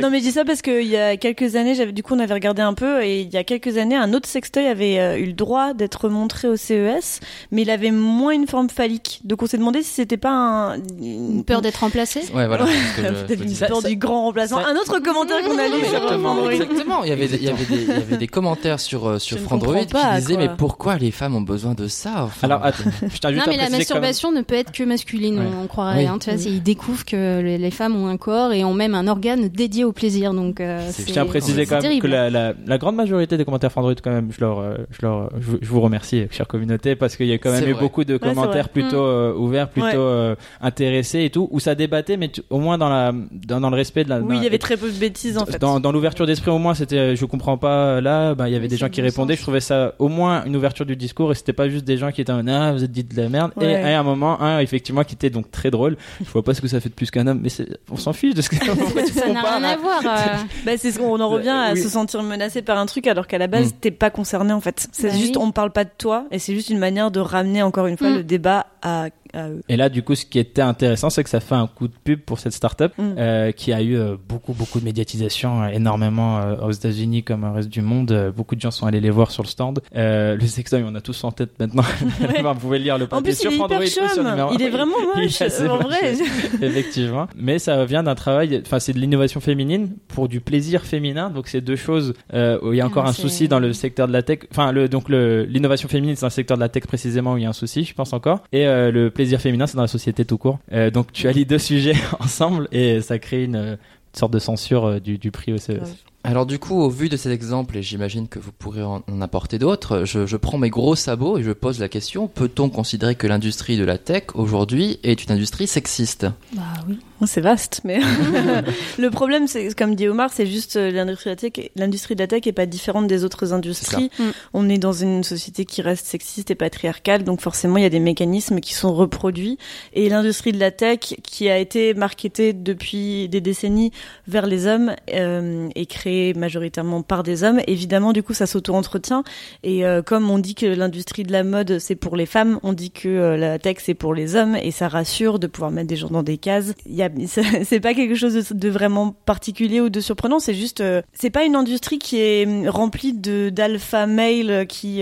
Non, 0.01 0.09
mais 0.09 0.19
je 0.19 0.23
dis 0.23 0.31
ça 0.31 0.43
parce 0.43 0.61
qu'il 0.61 0.87
y 0.87 0.97
a 0.97 1.17
quelques 1.17 1.55
années, 1.55 1.75
j'avais, 1.75 1.91
du 1.91 2.01
coup, 2.01 2.15
on 2.15 2.19
avait 2.19 2.33
regardé 2.33 2.61
un 2.61 2.73
peu, 2.73 3.03
et 3.03 3.21
il 3.21 3.29
y 3.31 3.37
a 3.37 3.43
quelques 3.43 3.77
années, 3.77 3.95
un 3.95 4.13
autre 4.13 4.27
sextoy 4.27 4.65
avait 4.65 5.19
eu 5.19 5.27
le 5.27 5.33
droit 5.33 5.73
d'être 5.73 6.09
montré 6.09 6.47
au 6.47 6.55
CES, 6.55 7.19
mais 7.51 7.61
il 7.61 7.69
avait 7.69 7.91
moins 7.91 8.33
une 8.33 8.47
forme 8.47 8.69
phallique. 8.69 9.21
Donc 9.23 9.43
on 9.43 9.45
s'est 9.45 9.57
demandé 9.57 9.83
si 9.83 9.93
c'était 9.93 10.17
pas 10.17 10.31
un, 10.31 10.77
Une 11.01 11.43
peur 11.43 11.61
d'être 11.61 11.77
remplacé. 11.77 12.21
Ouais, 12.33 12.47
voilà. 12.47 12.65
Peut-être 12.65 13.43
une 13.43 13.55
peur 13.55 13.81
Ça- 13.81 13.89
du 13.89 13.95
grand 13.95 14.25
remplaçant. 14.25 14.61
ça- 14.61 14.67
Un 14.69 14.75
autre 14.75 14.99
commentaire 14.99 15.41
qu'on 15.41 15.57
a 15.57 15.67
lu 15.67 15.83
Exactement, 15.83 16.49
exactement. 16.49 17.03
Il 17.03 17.09
y 17.09 17.11
avait 17.11 17.27
des, 17.27 17.35
il 17.37 17.43
y 17.43 17.49
avait 17.49 17.65
des, 17.65 17.81
il 17.83 17.87
y 17.89 17.91
avait 17.91 18.17
des 18.17 18.27
commentaires 18.27 18.79
sur 18.79 19.07
euh, 19.07 19.19
sur 19.19 19.37
Frandroid 19.39 19.75
qui 19.75 19.85
disaient 20.15 20.35
quoi. 20.35 20.43
mais 20.43 20.49
pourquoi 20.57 20.97
les 20.97 21.11
femmes 21.11 21.35
ont 21.35 21.41
besoin 21.41 21.73
de 21.73 21.87
ça 21.87 22.23
Enfin, 22.23 22.47
Alors, 22.47 22.63
attends, 22.63 22.83
je 23.01 23.17
tiens 23.17 23.31
Non, 23.31 23.43
mais 23.47 23.59
à 23.59 23.69
la 23.69 23.69
masturbation 23.69 24.31
ne 24.31 24.41
peut 24.41 24.55
être 24.55 24.71
que 24.71 24.83
masculine, 24.83 25.39
Ouais. 25.39 25.45
on 25.63 25.67
croirait. 25.67 26.03
Oui. 26.03 26.07
Hein, 26.07 26.17
tu 26.19 26.29
vois, 26.29 26.39
c'est- 26.39 26.49
ils 26.49 26.63
découvrent 26.63 27.05
que 27.05 27.41
les, 27.41 27.57
les 27.57 27.71
femmes 27.71 27.95
ont 27.95 28.07
un 28.07 28.17
corps 28.17 28.53
et 28.53 28.63
ont 28.63 28.73
même 28.73 28.95
un 28.95 29.07
organe 29.07 29.47
dédié 29.49 29.83
au 29.83 29.91
plaisir. 29.91 30.33
Donc, 30.33 30.59
euh, 30.61 30.79
Je 30.97 31.11
tiens 31.11 31.23
à 31.23 31.25
préciser 31.25 31.65
quand 31.65 31.75
même 31.75 31.81
terrible. 31.83 32.01
que 32.03 32.07
la, 32.07 32.29
la, 32.29 32.53
la 32.65 32.77
grande 32.77 32.95
majorité 32.95 33.37
des 33.37 33.45
commentaires 33.45 33.71
Android, 33.75 33.93
quand 34.03 34.11
même, 34.11 34.29
je 34.31 34.39
leur, 34.39 34.59
euh, 34.59 34.75
je 34.91 35.05
leur, 35.05 35.29
je, 35.39 35.45
vous- 35.51 35.57
je 35.61 35.67
vous 35.67 35.81
remercie, 35.81 36.25
chère 36.31 36.47
communauté, 36.47 36.95
parce 36.95 37.15
qu'il 37.15 37.25
y 37.27 37.33
a 37.33 37.37
quand 37.37 37.51
même 37.51 37.67
eu 37.67 37.71
vrai. 37.73 37.81
beaucoup 37.81 38.03
de 38.03 38.17
commentaires 38.17 38.69
plutôt 38.69 38.97
Mm. 39.01 39.07
euh, 39.07 39.33
ouverts, 39.33 39.69
plutôt 39.69 39.87
Ouais. 39.87 40.35
Euh, 40.83 40.87
intéressés 40.87 41.23
et 41.23 41.29
tout, 41.29 41.47
où 41.51 41.59
ça 41.59 41.75
débattait, 41.75 42.17
mais 42.17 42.29
tu- 42.29 42.41
au 42.49 42.59
moins 42.59 42.77
dans 42.77 42.89
la, 42.89 43.11
dans, 43.31 43.59
dans 43.61 43.69
le 43.69 43.75
respect 43.75 44.03
de 44.03 44.09
la. 44.09 44.19
Oui, 44.19 44.35
il 44.37 44.43
y 44.43 44.47
avait 44.47 44.57
très 44.57 44.77
peu 44.77 44.91
de 44.91 44.97
bêtises 44.97 45.37
en 45.37 45.45
fait. 45.45 45.57
Dans, 45.59 45.79
dans 45.79 45.91
l'ouverture 45.91 46.25
d'esprit, 46.25 46.51
au 46.51 46.57
moins, 46.57 46.73
c'était, 46.73 46.97
euh, 46.97 47.15
je 47.15 47.25
comprends 47.25 47.57
pas. 47.57 48.01
Là, 48.01 48.35
bah, 48.35 48.49
il 48.49 48.53
y 48.53 48.55
avait 48.55 48.67
des 48.67 48.77
gens 48.77 48.89
qui 48.89 49.01
répondaient. 49.01 49.33
sens. 49.33 49.39
Je 49.39 49.43
trouvais 49.43 49.59
ça 49.61 49.93
au 49.99 50.07
moins 50.09 50.43
une 50.45 50.55
ouverture 50.55 50.85
du 50.85 50.95
discours 50.95 51.31
et 51.31 51.35
c'était 51.35 51.53
pas 51.53 51.69
juste 51.69 51.85
des 51.85 51.97
gens 51.97 52.11
qui 52.11 52.21
étaient 52.21 52.31
en 52.31 52.47
ah, 52.47 52.71
vous 52.73 52.83
êtes 52.83 52.91
dit 52.91 53.03
de 53.03 53.15
la 53.21 53.29
merde. 53.29 53.51
Et, 53.61 53.75
à 53.75 53.99
un 53.99 54.03
moment, 54.03 54.41
un 54.41 54.59
effectivement 54.59 55.03
qui 55.03 55.15
était 55.15 55.29
donc 55.29 55.49
très 55.51 55.71
drôle. 55.71 55.97
Je 56.23 56.29
vois 56.31 56.43
pas 56.43 56.53
ce 56.53 56.61
que 56.61 56.67
ça 56.67 56.79
fait 56.79 56.89
de 56.89 56.93
plus 56.93 57.09
qu'un 57.11 57.27
homme, 57.27 57.39
mais 57.41 57.49
on 57.91 57.97
s'en 57.97 58.13
fiche 58.13 58.33
de 58.33 58.41
ce 58.41 58.49
que 58.49 58.55
Ça 59.13 59.27
n'a 59.31 59.41
rien 59.41 59.63
à 59.63 59.77
voir. 59.77 60.01
euh. 60.05 60.37
Bah, 60.65 60.71
c'est 60.77 60.91
ce 60.91 60.99
qu'on 60.99 61.19
en 61.19 61.29
revient 61.29 61.49
à 61.49 61.73
Oui. 61.73 61.81
se 61.81 61.89
sentir 61.89 62.21
menacé 62.23 62.61
par 62.61 62.77
un 62.77 62.85
truc 62.85 63.07
alors 63.07 63.27
qu'à 63.27 63.37
la 63.37 63.47
base 63.47 63.67
Mm. 63.67 63.77
t'es 63.81 63.91
pas 63.91 64.09
concerné 64.09 64.51
en 64.53 64.59
fait. 64.61 64.87
C'est 64.91 65.09
Bah 65.09 65.13
juste 65.17 65.35
oui. 65.37 65.41
on 65.43 65.51
parle 65.51 65.71
pas 65.71 65.83
de 65.85 65.89
toi 65.97 66.25
et 66.31 66.39
c'est 66.39 66.53
juste 66.53 66.69
une 66.69 66.79
manière 66.79 67.11
de 67.11 67.19
ramener 67.19 67.61
encore 67.61 67.87
une 67.87 67.97
fois 67.97 68.09
Mm. 68.09 68.15
le 68.15 68.23
débat 68.23 68.67
à 68.81 69.07
à 69.33 69.49
eux. 69.49 69.61
Et 69.69 69.77
là, 69.77 69.89
du 69.89 70.03
coup, 70.03 70.15
ce 70.15 70.25
qui 70.25 70.39
était 70.39 70.61
intéressant, 70.61 71.09
c'est 71.09 71.23
que 71.23 71.29
ça 71.29 71.39
fait 71.39 71.55
un 71.55 71.67
coup 71.67 71.87
de 71.87 71.93
pub 72.03 72.19
pour 72.21 72.39
cette 72.39 72.53
startup 72.53 72.91
Mm. 72.97 73.15
euh, 73.17 73.51
qui 73.51 73.73
a 73.73 73.81
eu 73.81 73.95
euh, 73.95 74.15
beaucoup, 74.29 74.53
beaucoup 74.53 74.79
de 74.79 74.85
médiatisation, 74.85 75.63
euh, 75.63 75.67
énormément 75.69 76.39
euh, 76.39 76.55
aux 76.67 76.71
États-Unis 76.71 77.23
comme 77.23 77.43
au 77.43 77.53
reste 77.53 77.69
du 77.69 77.81
monde. 77.81 78.33
Beaucoup 78.35 78.55
de 78.55 78.61
gens 78.61 78.71
sont 78.71 78.85
allés 78.85 78.99
les 79.01 79.09
voir 79.09 79.31
sur 79.31 79.43
le 79.43 79.47
stand. 79.47 79.81
Euh, 79.95 80.35
le 80.35 80.45
sextoy, 80.47 80.83
on 80.85 80.95
a 80.95 81.01
tous 81.01 81.23
en 81.23 81.31
tête 81.31 81.51
maintenant. 81.59 81.83
Vous 82.53 82.59
pouvez 82.59 82.79
lire 82.79 82.97
le 82.97 83.07
papier 83.07 83.33
sur 83.33 83.51
est 83.51 83.59
Android 83.59 83.85
sur 83.85 84.23
numéro- 84.23 84.51
Il 84.53 84.61
est 84.61 84.69
vraiment 84.69 84.95
est 85.15 85.21
moche. 85.21 85.41
assez 85.41 85.67
en 85.67 85.75
moche, 85.77 85.85
vrai. 85.85 86.13
effectivement. 86.61 87.27
Mais 87.35 87.59
ça 87.59 87.83
vient 87.85 88.03
d'un 88.03 88.15
travail, 88.15 88.61
enfin 88.65 88.79
c'est 88.79 88.93
de 88.93 88.99
l'innovation 88.99 89.39
féminine 89.39 89.89
pour 90.07 90.27
du 90.27 90.39
plaisir 90.41 90.83
féminin. 90.83 91.29
Donc 91.29 91.47
c'est 91.47 91.61
deux 91.61 91.75
choses 91.75 92.13
où 92.33 92.71
il 92.73 92.77
y 92.77 92.81
a 92.81 92.85
encore 92.85 93.05
Ah, 93.05 93.09
un 93.09 93.13
souci 93.13 93.47
dans 93.47 93.59
le 93.59 93.73
secteur 93.73 94.07
de 94.07 94.13
la 94.13 94.21
tech. 94.23 94.39
Enfin 94.51 94.71
le 94.71 94.87
donc 94.89 95.09
l'innovation 95.09 95.87
féminine 95.89 96.15
c'est 96.15 96.25
un 96.25 96.29
secteur 96.29 96.57
de 96.57 96.61
la 96.61 96.69
tech 96.69 96.83
précisément 96.83 97.33
où 97.33 97.37
il 97.37 97.43
y 97.43 97.45
a 97.45 97.49
un 97.49 97.53
souci, 97.53 97.83
je 97.83 97.93
pense 97.93 98.13
encore. 98.13 98.43
Et 98.51 98.65
le 98.65 99.09
plaisir 99.09 99.22
féminin 99.37 99.67
c'est 99.67 99.75
dans 99.75 99.83
la 99.83 99.87
société 99.87 100.25
tout 100.25 100.37
court. 100.37 100.59
Euh, 100.71 100.89
donc 100.89 101.11
tu 101.11 101.27
allies 101.27 101.45
deux 101.45 101.57
sujets 101.59 101.95
ensemble 102.19 102.67
et 102.71 103.01
ça 103.01 103.19
crée 103.19 103.43
une, 103.43 103.55
euh, 103.55 103.75
sorte 104.13 104.33
de 104.33 104.39
censure 104.39 104.85
euh, 104.85 104.99
du, 104.99 105.17
du 105.17 105.31
prix 105.31 105.53
au 105.53 105.57
CES. 105.57 106.05
Alors 106.25 106.45
du 106.45 106.57
coup, 106.57 106.79
au 106.79 106.89
vu 106.89 107.09
de 107.09 107.17
ces 107.17 107.31
exemples, 107.31 107.77
et 107.77 107.81
j'imagine 107.81 108.29
que 108.29 108.39
vous 108.39 108.53
pourrez 108.53 108.81
en, 108.81 109.03
en 109.11 109.21
apporter 109.21 109.59
d'autres, 109.59 110.05
je, 110.05 110.25
je 110.25 110.37
prends 110.37 110.57
mes 110.57 110.69
gros 110.69 110.95
sabots 110.95 111.37
et 111.37 111.43
je 111.43 111.51
pose 111.51 111.79
la 111.79 111.89
question, 111.89 112.29
peut-on 112.29 112.69
considérer 112.69 113.15
que 113.15 113.27
l'industrie 113.27 113.77
de 113.77 113.83
la 113.83 113.97
tech 113.97 114.23
aujourd'hui 114.33 114.99
est 115.03 115.25
une 115.25 115.33
industrie 115.33 115.67
sexiste? 115.67 116.27
Bah 116.53 116.63
oui. 116.87 116.97
C'est 117.25 117.41
vaste, 117.41 117.81
mais 117.85 118.01
le 118.97 119.09
problème, 119.09 119.47
c'est 119.47 119.73
comme 119.77 119.95
dit 119.95 120.09
Omar, 120.09 120.31
c'est 120.33 120.45
juste 120.45 120.75
euh, 120.75 120.91
l'industrie 120.91 121.29
de 121.29 121.35
la 121.35 121.35
tech. 121.35 121.69
L'industrie 121.77 122.15
de 122.15 122.19
la 122.19 122.27
tech 122.27 122.45
est 122.45 122.51
pas 122.51 122.65
différente 122.65 123.07
des 123.07 123.23
autres 123.23 123.53
industries. 123.53 124.09
On 124.53 124.67
est 124.67 124.77
dans 124.77 124.91
une 124.91 125.23
société 125.23 125.63
qui 125.63 125.81
reste 125.81 126.05
sexiste 126.05 126.51
et 126.51 126.55
patriarcale, 126.55 127.23
donc 127.23 127.39
forcément, 127.39 127.77
il 127.77 127.83
y 127.83 127.85
a 127.85 127.89
des 127.89 128.01
mécanismes 128.01 128.59
qui 128.59 128.73
sont 128.73 128.93
reproduits. 128.93 129.57
Et 129.93 130.09
l'industrie 130.09 130.51
de 130.51 130.59
la 130.59 130.71
tech, 130.71 131.15
qui 131.23 131.49
a 131.49 131.57
été 131.57 131.93
marketée 131.93 132.51
depuis 132.51 133.29
des 133.29 133.39
décennies 133.39 133.91
vers 134.27 134.45
les 134.45 134.67
hommes, 134.67 134.93
euh, 135.13 135.69
est 135.75 135.85
créée 135.85 136.12
majoritairement 136.35 137.01
par 137.01 137.23
des 137.23 137.43
hommes. 137.43 137.61
Évidemment, 137.67 138.13
du 138.13 138.23
coup, 138.23 138.33
ça 138.33 138.45
s'auto-entretient. 138.45 139.23
Et 139.63 139.85
euh, 139.85 140.01
comme 140.01 140.29
on 140.29 140.39
dit 140.39 140.55
que 140.55 140.65
l'industrie 140.65 141.23
de 141.23 141.31
la 141.31 141.43
mode, 141.43 141.79
c'est 141.79 141.95
pour 141.95 142.15
les 142.15 142.25
femmes, 142.25 142.59
on 142.63 142.73
dit 142.73 142.91
que 142.91 143.07
euh, 143.07 143.37
la 143.37 143.59
tech, 143.59 143.77
c'est 143.79 143.93
pour 143.93 144.13
les 144.13 144.35
hommes, 144.35 144.55
et 144.55 144.71
ça 144.71 144.87
rassure 144.87 145.39
de 145.39 145.47
pouvoir 145.47 145.71
mettre 145.71 145.87
des 145.87 145.95
gens 145.95 146.09
dans 146.09 146.23
des 146.23 146.37
cases. 146.37 146.73
C'est 147.63 147.79
pas 147.79 147.93
quelque 147.93 148.15
chose 148.15 148.49
de, 148.49 148.69
vraiment 148.69 149.15
particulier 149.25 149.81
ou 149.81 149.89
de 149.89 149.99
surprenant. 149.99 150.39
C'est 150.39 150.53
juste, 150.53 150.81
euh, 150.81 151.01
c'est 151.13 151.29
pas 151.29 151.43
une 151.43 151.55
industrie 151.55 151.99
qui 151.99 152.17
est 152.19 152.45
hum, 152.45 152.67
remplie 152.67 153.13
de 153.13 153.49
d'alpha 153.49 154.05
males 154.07 154.67
qui 154.67 155.01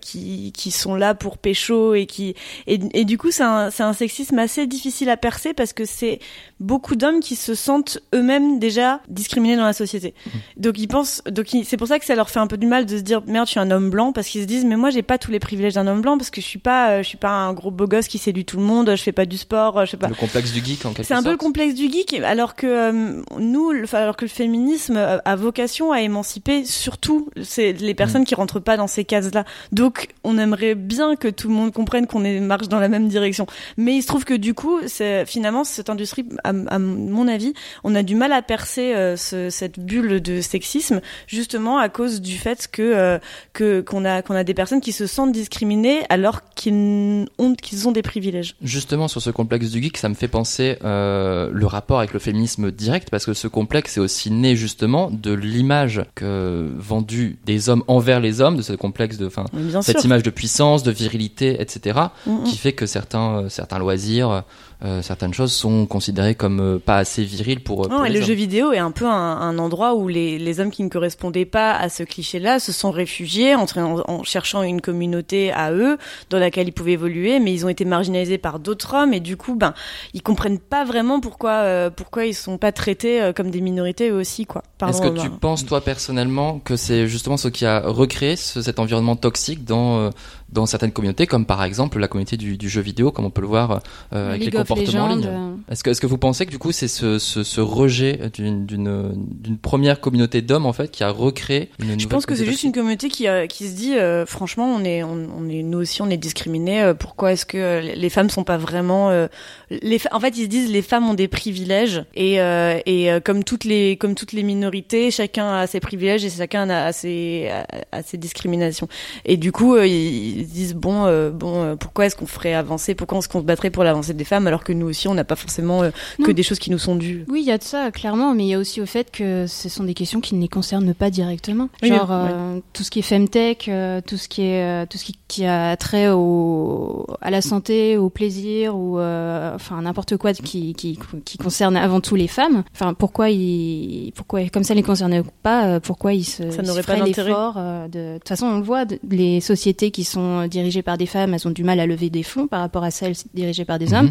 qui 0.00 0.52
qui 0.52 0.70
sont 0.70 0.94
là 0.94 1.14
pour 1.14 1.38
pécho 1.38 1.94
et 1.94 2.06
qui 2.06 2.34
et, 2.66 3.04
du 3.04 3.18
coup 3.18 3.30
c'est 3.30 3.42
un 3.42 3.70
c'est 3.70 3.82
un 3.82 3.92
sexisme 3.92 4.38
assez 4.38 4.66
difficile 4.66 5.08
à 5.10 5.16
percer 5.16 5.54
parce 5.54 5.72
que 5.72 5.84
c'est 5.84 6.20
beaucoup 6.60 6.96
d'hommes 6.96 7.20
qui 7.20 7.36
se 7.36 7.54
sentent 7.54 7.98
eux-mêmes 8.14 8.58
déjà 8.58 9.00
discriminés 9.08 9.56
dans 9.56 9.64
la 9.64 9.72
société. 9.72 10.14
Donc 10.56 10.78
ils 10.78 10.88
pensent, 10.88 11.22
donc 11.30 11.46
c'est 11.64 11.76
pour 11.76 11.86
ça 11.86 11.98
que 11.98 12.04
ça 12.04 12.14
leur 12.14 12.30
fait 12.30 12.40
un 12.40 12.46
peu 12.46 12.56
du 12.56 12.66
mal 12.66 12.84
de 12.86 12.96
se 12.96 13.02
dire 13.02 13.22
merde, 13.26 13.46
je 13.46 13.52
suis 13.52 13.60
un 13.60 13.70
homme 13.70 13.90
blanc 13.90 14.12
parce 14.12 14.28
qu'ils 14.28 14.42
se 14.42 14.46
disent 14.46 14.64
mais 14.64 14.76
moi 14.76 14.90
j'ai 14.90 15.02
pas 15.02 15.18
tous 15.18 15.30
les 15.30 15.38
privilèges 15.38 15.74
d'un 15.74 15.86
homme 15.86 16.00
blanc 16.02 16.18
parce 16.18 16.30
que 16.30 16.40
je 16.40 16.46
suis 16.46 16.58
pas, 16.58 16.90
euh, 16.90 17.02
je 17.02 17.08
suis 17.08 17.18
pas 17.18 17.30
un 17.30 17.52
gros 17.52 17.70
beau 17.70 17.86
gosse 17.86 18.08
qui 18.08 18.18
séduit 18.18 18.44
tout 18.44 18.56
le 18.56 18.62
monde, 18.64 18.90
je 18.90 19.02
fais 19.02 19.12
pas 19.12 19.26
du 19.26 19.36
sport, 19.38 19.84
je 19.86 19.90
fais 19.92 19.96
pas. 19.96 20.08
Le 20.08 20.14
complexe 20.14 20.52
du 20.52 20.64
geek 20.64 20.84
en 20.86 20.92
quelque 20.92 21.06
C'est 21.06 21.14
un 21.14 21.18
peu 21.22 21.28
le 21.30 21.30
sorte 21.32 21.40
complexe 21.42 21.74
du 21.74 21.90
geek, 21.90 22.14
alors 22.24 22.54
que 22.56 22.66
euh, 22.66 23.22
nous, 23.38 23.70
le- 23.72 23.94
alors 23.94 24.16
que 24.16 24.24
le 24.24 24.30
féminisme 24.30 24.96
euh, 24.96 25.18
a 25.24 25.36
vocation 25.36 25.92
à 25.92 26.00
émanciper 26.00 26.64
surtout 26.64 27.28
c'est 27.42 27.72
les 27.72 27.94
personnes 27.94 28.24
qui 28.24 28.34
rentrent 28.34 28.60
pas 28.60 28.76
dans 28.76 28.86
ces 28.86 29.04
cases-là. 29.04 29.44
Donc, 29.72 30.08
on 30.24 30.38
aimerait 30.38 30.74
bien 30.74 31.16
que 31.16 31.28
tout 31.28 31.48
le 31.48 31.54
monde 31.54 31.72
comprenne 31.72 32.06
qu'on 32.06 32.20
marche 32.40 32.68
dans 32.68 32.78
la 32.80 32.88
même 32.88 33.08
direction. 33.08 33.46
Mais 33.76 33.94
il 33.96 34.02
se 34.02 34.06
trouve 34.08 34.24
que 34.24 34.34
du 34.34 34.54
coup, 34.54 34.78
c'est 34.86 35.24
finalement 35.26 35.64
cette 35.64 35.90
industrie, 35.90 36.26
à, 36.50 36.74
à 36.74 36.78
mon 36.78 37.28
avis, 37.28 37.52
on 37.84 37.94
a 37.94 38.02
du 38.02 38.14
mal 38.14 38.32
à 38.32 38.42
percer 38.42 38.94
euh, 38.94 39.16
ce- 39.16 39.50
cette 39.50 39.78
bulle 39.78 40.20
de 40.20 40.40
sexisme, 40.40 41.00
justement 41.26 41.78
à 41.78 41.88
cause 41.88 42.20
du 42.20 42.36
fait 42.36 42.68
que 42.70 42.82
euh, 42.82 43.18
que 43.52 43.80
qu'on 43.80 44.04
a 44.04 44.22
qu'on 44.22 44.34
a 44.34 44.44
des 44.44 44.54
personnes 44.54 44.80
qui 44.80 44.92
se 44.92 45.06
sentent 45.06 45.32
discriminées 45.32 46.00
alors 46.08 46.42
qu'ils 46.54 47.26
ont 47.38 47.54
qu'ils 47.54 47.88
ont 47.88 47.92
des 47.92 48.02
privilèges. 48.02 48.56
Justement, 48.62 49.08
sur 49.08 49.20
ce 49.22 49.30
complexe 49.30 49.70
du 49.70 49.82
geek, 49.82 49.96
ça 49.96 50.08
me 50.08 50.14
fait 50.14 50.28
penser 50.28 50.78
euh, 50.84 51.50
le 51.52 51.66
rapport 51.66 51.98
avec 51.98 52.12
le 52.12 52.18
féminisme 52.18 52.70
direct, 52.70 53.10
parce 53.10 53.26
que 53.26 53.34
ce 53.34 53.48
complexe 53.48 53.96
est 53.96 54.00
aussi 54.00 54.30
né 54.30 54.56
justement 54.56 55.10
de 55.10 55.32
l'image 55.32 56.02
que 56.14 56.70
vendue 56.78 57.38
des 57.46 57.68
hommes 57.68 57.84
envers 57.88 58.20
les 58.20 58.40
hommes, 58.40 58.56
de 58.56 58.62
ce 58.62 58.72
complexe 58.72 59.16
de, 59.18 59.26
enfin, 59.26 59.44
cette 59.82 59.98
sûr. 59.98 60.06
image 60.06 60.22
de 60.22 60.30
puissance, 60.30 60.82
de 60.82 60.90
virilité, 60.90 61.60
etc., 61.60 61.98
Mm, 62.26 62.30
mm. 62.32 62.44
qui 62.44 62.56
fait 62.58 62.72
que 62.72 62.86
certains, 62.86 63.48
certains 63.48 63.78
loisirs, 63.78 64.44
euh, 64.84 65.02
certaines 65.02 65.34
choses 65.34 65.52
sont 65.52 65.86
considérées 65.86 66.34
comme 66.36 66.60
euh, 66.60 66.78
pas 66.78 66.98
assez 66.98 67.24
viriles 67.24 67.60
pour. 67.62 67.82
pour 67.82 67.88
Non, 67.88 68.04
et 68.04 68.08
les 68.08 68.14
le 68.14 68.20
hommes. 68.20 68.26
jeu 68.28 68.34
vidéo 68.34 68.72
est 68.72 68.78
un 68.78 68.92
peu 68.92 69.06
un, 69.06 69.10
un 69.10 69.58
endroit 69.58 69.94
où 69.94 70.06
les, 70.06 70.38
les 70.38 70.60
hommes 70.60 70.70
qui 70.70 70.84
ne 70.84 70.88
correspondaient 70.88 71.44
pas 71.46 71.72
à 71.74 71.88
ce 71.88 72.04
cliché-là 72.04 72.60
se 72.60 72.70
sont 72.72 72.90
réfugiés 72.92 73.54
en, 73.56 73.64
en, 73.76 74.02
en 74.06 74.22
cherchant 74.22 74.62
une 74.62 74.80
communauté 74.80 75.52
à 75.52 75.72
eux 75.72 75.98
dans 76.30 76.38
laquelle 76.38 76.68
ils 76.68 76.72
pouvaient 76.72 76.92
évoluer, 76.92 77.40
mais 77.40 77.52
ils 77.52 77.66
ont 77.66 77.68
été 77.68 77.84
marginalisés 77.84 78.38
par 78.38 78.58
d'autres 78.60 78.94
hommes 78.94 79.12
et 79.12 79.20
du 79.20 79.36
coup, 79.36 79.56
ben, 79.56 79.74
ils 80.14 80.22
comprennent 80.22 80.58
pas 80.60 80.84
vraiment 80.84 81.18
pourquoi 81.20 81.50
euh, 81.50 81.90
pourquoi 81.90 82.26
ils 82.26 82.34
sont 82.34 82.58
pas 82.58 82.70
traités 82.72 83.20
euh, 83.20 83.32
comme 83.32 83.50
des 83.50 83.60
minorités 83.60 84.10
eux 84.10 84.14
aussi, 84.16 84.46
quoi. 84.46 84.62
Est-ce 84.86 85.00
que 85.02 85.20
tu 85.20 85.28
penses, 85.30 85.66
toi, 85.66 85.80
personnellement, 85.80 86.60
que 86.60 86.76
c'est 86.76 87.08
justement 87.08 87.36
ce 87.36 87.48
qui 87.48 87.66
a 87.66 87.80
recréé 87.80 88.36
ce- 88.36 88.62
cet 88.62 88.78
environnement 88.78 89.16
toxique 89.16 89.64
dans, 89.64 89.98
euh, 89.98 90.10
dans 90.50 90.66
certaines 90.66 90.92
communautés, 90.92 91.26
comme 91.26 91.44
par 91.46 91.62
exemple 91.62 91.98
la 91.98 92.08
communauté 92.08 92.36
du, 92.36 92.56
du 92.56 92.68
jeu 92.68 92.80
vidéo, 92.80 93.10
comme 93.10 93.24
on 93.24 93.30
peut 93.30 93.40
le 93.42 93.46
voir 93.48 93.80
euh, 94.12 94.30
avec 94.30 94.42
League 94.42 94.54
les 94.54 94.60
of 94.60 94.68
comportements 94.68 95.04
en 95.04 95.08
ligne 95.16 95.28
Est-ce 95.70 95.84
que, 95.84 95.90
est-ce 95.90 96.00
que 96.00 96.06
vous 96.06 96.18
pensez 96.18 96.46
que 96.46 96.50
du 96.50 96.58
coup, 96.58 96.72
c'est 96.72 96.88
ce, 96.88 97.18
ce, 97.18 97.42
ce 97.42 97.60
rejet 97.60 98.18
d'une, 98.34 98.64
d'une, 98.66 99.12
d'une 99.14 99.58
première 99.58 100.00
communauté 100.00 100.40
d'hommes, 100.42 100.66
en 100.66 100.72
fait, 100.72 100.90
qui 100.90 101.04
a 101.04 101.10
recréé 101.10 101.70
une 101.78 101.86
nouvelle 101.86 102.00
Je 102.00 102.06
pense 102.08 102.26
que 102.26 102.34
c'est 102.34 102.46
juste 102.46 102.62
une 102.64 102.72
communauté 102.72 103.08
qui, 103.08 103.26
qui 103.48 103.68
se 103.68 103.74
dit, 103.74 103.96
euh, 103.96 104.24
franchement, 104.26 104.66
on 104.74 104.84
est, 104.84 105.02
on, 105.02 105.28
on 105.36 105.48
est, 105.48 105.62
nous 105.62 105.78
aussi, 105.78 106.02
on 106.02 106.10
est 106.10 106.16
discriminés. 106.16 106.82
euh, 106.82 106.94
pourquoi 106.94 107.32
est-ce 107.32 107.46
que 107.46 107.80
les 107.94 108.10
femmes 108.10 108.30
sont 108.30 108.44
pas 108.44 108.56
vraiment, 108.56 109.10
euh, 109.10 109.26
les, 109.70 110.00
en 110.12 110.20
fait, 110.20 110.36
ils 110.36 110.44
se 110.44 110.48
disent, 110.48 110.70
les 110.70 110.82
femmes 110.82 111.08
ont 111.08 111.14
des 111.14 111.28
privilèges 111.28 112.04
et, 112.14 112.40
euh, 112.40 112.78
et 112.86 113.10
euh, 113.12 113.20
comme 113.20 113.44
toutes 113.44 113.64
les, 113.64 113.96
comme 113.96 114.14
toutes 114.14 114.32
les 114.32 114.42
minorités, 114.42 115.10
chacun 115.10 115.52
a 115.52 115.66
ses 115.66 115.80
privilèges 115.80 116.24
et 116.24 116.30
chacun 116.30 116.68
a 116.70 116.92
ses, 116.92 117.50
a, 117.50 117.66
a 117.98 118.02
ses 118.02 118.16
discriminations. 118.16 118.88
Et 119.24 119.36
du 119.36 119.52
coup, 119.52 119.74
euh, 119.74 119.86
ils, 119.86 120.37
ils 120.38 120.46
se 120.46 120.52
disent, 120.52 120.74
bon, 120.74 121.04
euh, 121.06 121.30
bon, 121.30 121.62
euh, 121.62 121.76
pourquoi 121.76 122.06
est-ce 122.06 122.16
qu'on 122.16 122.26
ferait 122.26 122.54
avancer, 122.54 122.94
pourquoi 122.94 123.18
est-ce 123.18 123.28
qu'on 123.28 123.40
se 123.40 123.44
battrait 123.44 123.70
pour 123.70 123.84
l'avancée 123.84 124.14
des 124.14 124.24
femmes 124.24 124.46
alors 124.46 124.64
que 124.64 124.72
nous 124.72 124.86
aussi, 124.86 125.08
on 125.08 125.14
n'a 125.14 125.24
pas 125.24 125.36
forcément 125.36 125.82
euh, 125.82 125.90
que 126.24 126.30
des 126.30 126.42
choses 126.42 126.58
qui 126.58 126.70
nous 126.70 126.78
sont 126.78 126.96
dues. 126.96 127.24
Oui, 127.28 127.40
il 127.42 127.46
y 127.46 127.52
a 127.52 127.58
de 127.58 127.62
ça, 127.62 127.90
clairement, 127.90 128.34
mais 128.34 128.44
il 128.44 128.48
y 128.48 128.54
a 128.54 128.58
aussi 128.58 128.80
au 128.80 128.86
fait 128.86 129.10
que 129.10 129.46
ce 129.46 129.68
sont 129.68 129.84
des 129.84 129.94
questions 129.94 130.20
qui 130.20 130.34
ne 130.34 130.40
les 130.40 130.48
concernent 130.48 130.94
pas 130.94 131.10
directement. 131.10 131.68
Genre, 131.82 132.08
oui. 132.10 132.16
euh, 132.30 132.60
tout 132.72 132.84
ce 132.84 132.90
qui 132.90 133.00
est 133.00 133.02
femtech, 133.02 133.68
euh, 133.68 134.00
tout 134.06 134.16
ce 134.16 134.28
qui 134.28 134.42
est, 134.42 134.62
euh, 134.62 134.86
tout 134.88 134.98
ce 134.98 135.04
qui, 135.04 135.18
qui 135.28 135.44
a 135.44 135.76
trait 135.76 136.08
au, 136.10 137.06
à 137.20 137.30
la 137.30 137.42
santé, 137.42 137.96
au 137.96 138.10
plaisir, 138.10 138.76
ou, 138.76 138.98
euh, 138.98 139.54
enfin, 139.54 139.82
n'importe 139.82 140.16
quoi 140.16 140.32
qui, 140.32 140.74
qui, 140.74 140.98
qui 141.24 141.38
concerne 141.38 141.76
avant 141.76 142.00
tout 142.00 142.14
les 142.14 142.28
femmes. 142.28 142.62
Enfin, 142.74 142.94
pourquoi 142.94 143.30
ils, 143.30 144.12
pourquoi, 144.14 144.48
comme 144.48 144.64
ça 144.64 144.74
ne 144.74 144.78
les 144.78 144.84
concernait 144.84 145.22
pas, 145.42 145.80
pourquoi 145.80 146.12
ils 146.12 146.24
se, 146.24 146.50
Ça 146.50 146.62
n'aurait 146.62 146.82
pas 146.82 146.96
l'effort 146.96 147.54
de, 147.88 148.18
toute 148.18 148.28
façon, 148.28 148.46
on 148.46 148.58
le 148.58 148.62
voit, 148.64 148.84
les 149.10 149.40
sociétés 149.40 149.90
qui 149.90 150.04
sont 150.04 150.20
dirigées 150.48 150.82
par 150.82 150.96
des 150.98 151.06
femmes, 151.06 151.34
elles 151.34 151.46
ont 151.48 151.50
du 151.50 151.64
mal 151.64 151.80
à 151.80 151.86
lever 151.86 152.10
des 152.10 152.22
fonds 152.22 152.46
par 152.46 152.60
rapport 152.60 152.84
à 152.84 152.90
celles 152.90 153.14
dirigées 153.34 153.64
par 153.64 153.78
des 153.78 153.88
Mhm. 153.88 153.94
hommes 153.94 154.10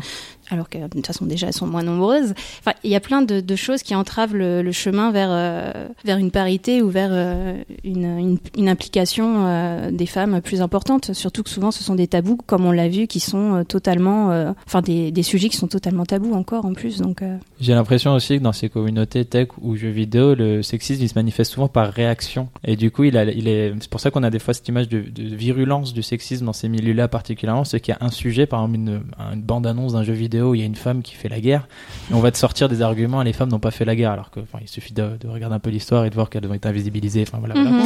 alors 0.50 0.70
que 0.70 0.78
de 0.78 0.88
toute 0.88 1.08
façon 1.08 1.26
déjà 1.26 1.48
elles 1.48 1.54
sont 1.54 1.68
moins 1.68 1.84
nombreuses. 1.84 2.34
Enfin, 2.60 2.74
il 2.84 2.92
y 2.92 2.96
a 2.96 3.00
plein 3.00 3.22
de, 3.22 3.56
choses 3.56 3.82
qui 3.82 3.96
entravent 3.96 4.36
le, 4.36 4.72
chemin 4.72 5.12
vers 5.12 5.30
euh, 5.32 5.88
vers 6.06 6.18
une 6.18 6.32
parité 6.32 6.82
ou 6.82 6.90
vers 6.90 7.10
euh, 7.12 7.62
une, 7.84 8.70
implication 8.70 9.46
euh, 9.48 9.92
des 9.92 10.06
femmes 10.06 10.42
plus 10.42 10.62
importante. 10.62 11.14
Surtout 11.14 11.44
que 11.44 11.50
souvent 11.50 11.72
ce 11.72 11.84
sont 11.84 11.96
des 11.96 12.08
tabous, 12.08 12.38
comme 12.46 12.66
on 12.66 12.72
l'a 12.72 12.88
vu, 12.88 13.08
qui 13.08 13.20
sont 13.20 13.64
totalement, 13.68 14.54
enfin 14.66 14.82
des, 14.82 15.24
sujets 15.24 15.50
qui 15.50 15.58
sont 15.58 15.68
totalement 15.68 16.06
tabous 16.06 16.34
encore 16.34 16.66
en 16.66 16.74
plus. 16.74 17.00
Donc 17.00 17.22
J'ai 17.60 17.74
l'impression 17.74 18.14
aussi 18.14 18.38
que 18.38 18.44
dans 18.44 18.54
ces 18.54 18.70
communautés 18.70 19.26
tech 19.26 19.50
ou 19.62 19.76
jeux 19.76 19.90
vidéo, 19.90 20.36
le 20.36 20.62
sexisme 20.62 21.02
il 21.02 21.10
se 21.10 21.16
manifeste 21.16 21.54
souvent 21.54 21.68
par 21.68 21.92
réaction. 21.92 22.50
Et 22.64 22.76
du 22.76 22.92
coup, 22.92 23.04
il, 23.04 23.16
est, 23.16 23.74
c'est 23.80 23.90
pour 23.90 24.00
ça 24.00 24.12
qu'on 24.12 24.24
a 24.24 24.30
des 24.30 24.40
fois 24.40 24.54
cette 24.54 24.68
image 24.68 24.90
de, 24.90 25.02
de 25.02 25.36
virulence 25.36 25.94
du 25.94 26.04
sexisme 26.04 26.46
dans 26.46 26.54
ces 26.54 26.70
milieux-là 26.70 27.08
particulièrement, 27.08 27.66
c'est 27.66 27.80
qu'il 27.80 27.94
y 28.00 28.04
a 28.04 28.06
un 28.06 28.12
sujet, 28.12 28.46
par 28.46 28.62
exemple 28.62 28.76
une, 28.76 29.02
une 29.34 29.42
bande-annonce 29.42 29.94
d'un 29.94 30.04
jeu 30.04 30.14
vidéo 30.14 30.37
vidéo 30.38 30.52
où 30.52 30.56
il 30.56 30.60
y 30.62 30.64
a 30.64 30.66
une 30.68 30.76
femme 30.76 31.02
qui 31.02 31.16
fait 31.16 31.30
la 31.30 31.40
guerre, 31.40 31.68
et 32.10 32.14
on 32.14 32.20
va 32.20 32.32
te 32.32 32.38
sortir 32.38 32.70
des 32.70 32.82
arguments, 32.82 33.22
les 33.24 33.34
femmes 33.34 33.50
n'ont 33.50 33.60
pas 33.60 33.72
fait 33.72 33.86
la 33.86 33.96
guerre, 33.96 34.12
alors 34.12 34.30
que, 34.32 34.40
enfin, 34.40 34.60
il 34.62 34.68
suffit 34.68 34.94
de, 34.94 35.18
de 35.20 35.28
regarder 35.28 35.56
un 35.56 35.60
peu 35.60 35.70
l'histoire 35.70 36.06
et 36.06 36.10
de 36.10 36.16
voir 36.16 36.30
qu'elles 36.30 36.46
ont 36.48 36.54
été 36.54 36.68
invisibilisées. 36.68 37.24
Enfin 37.28 37.38
voilà. 37.40 37.56
voilà. 37.56 37.70
Mhm. 37.70 37.84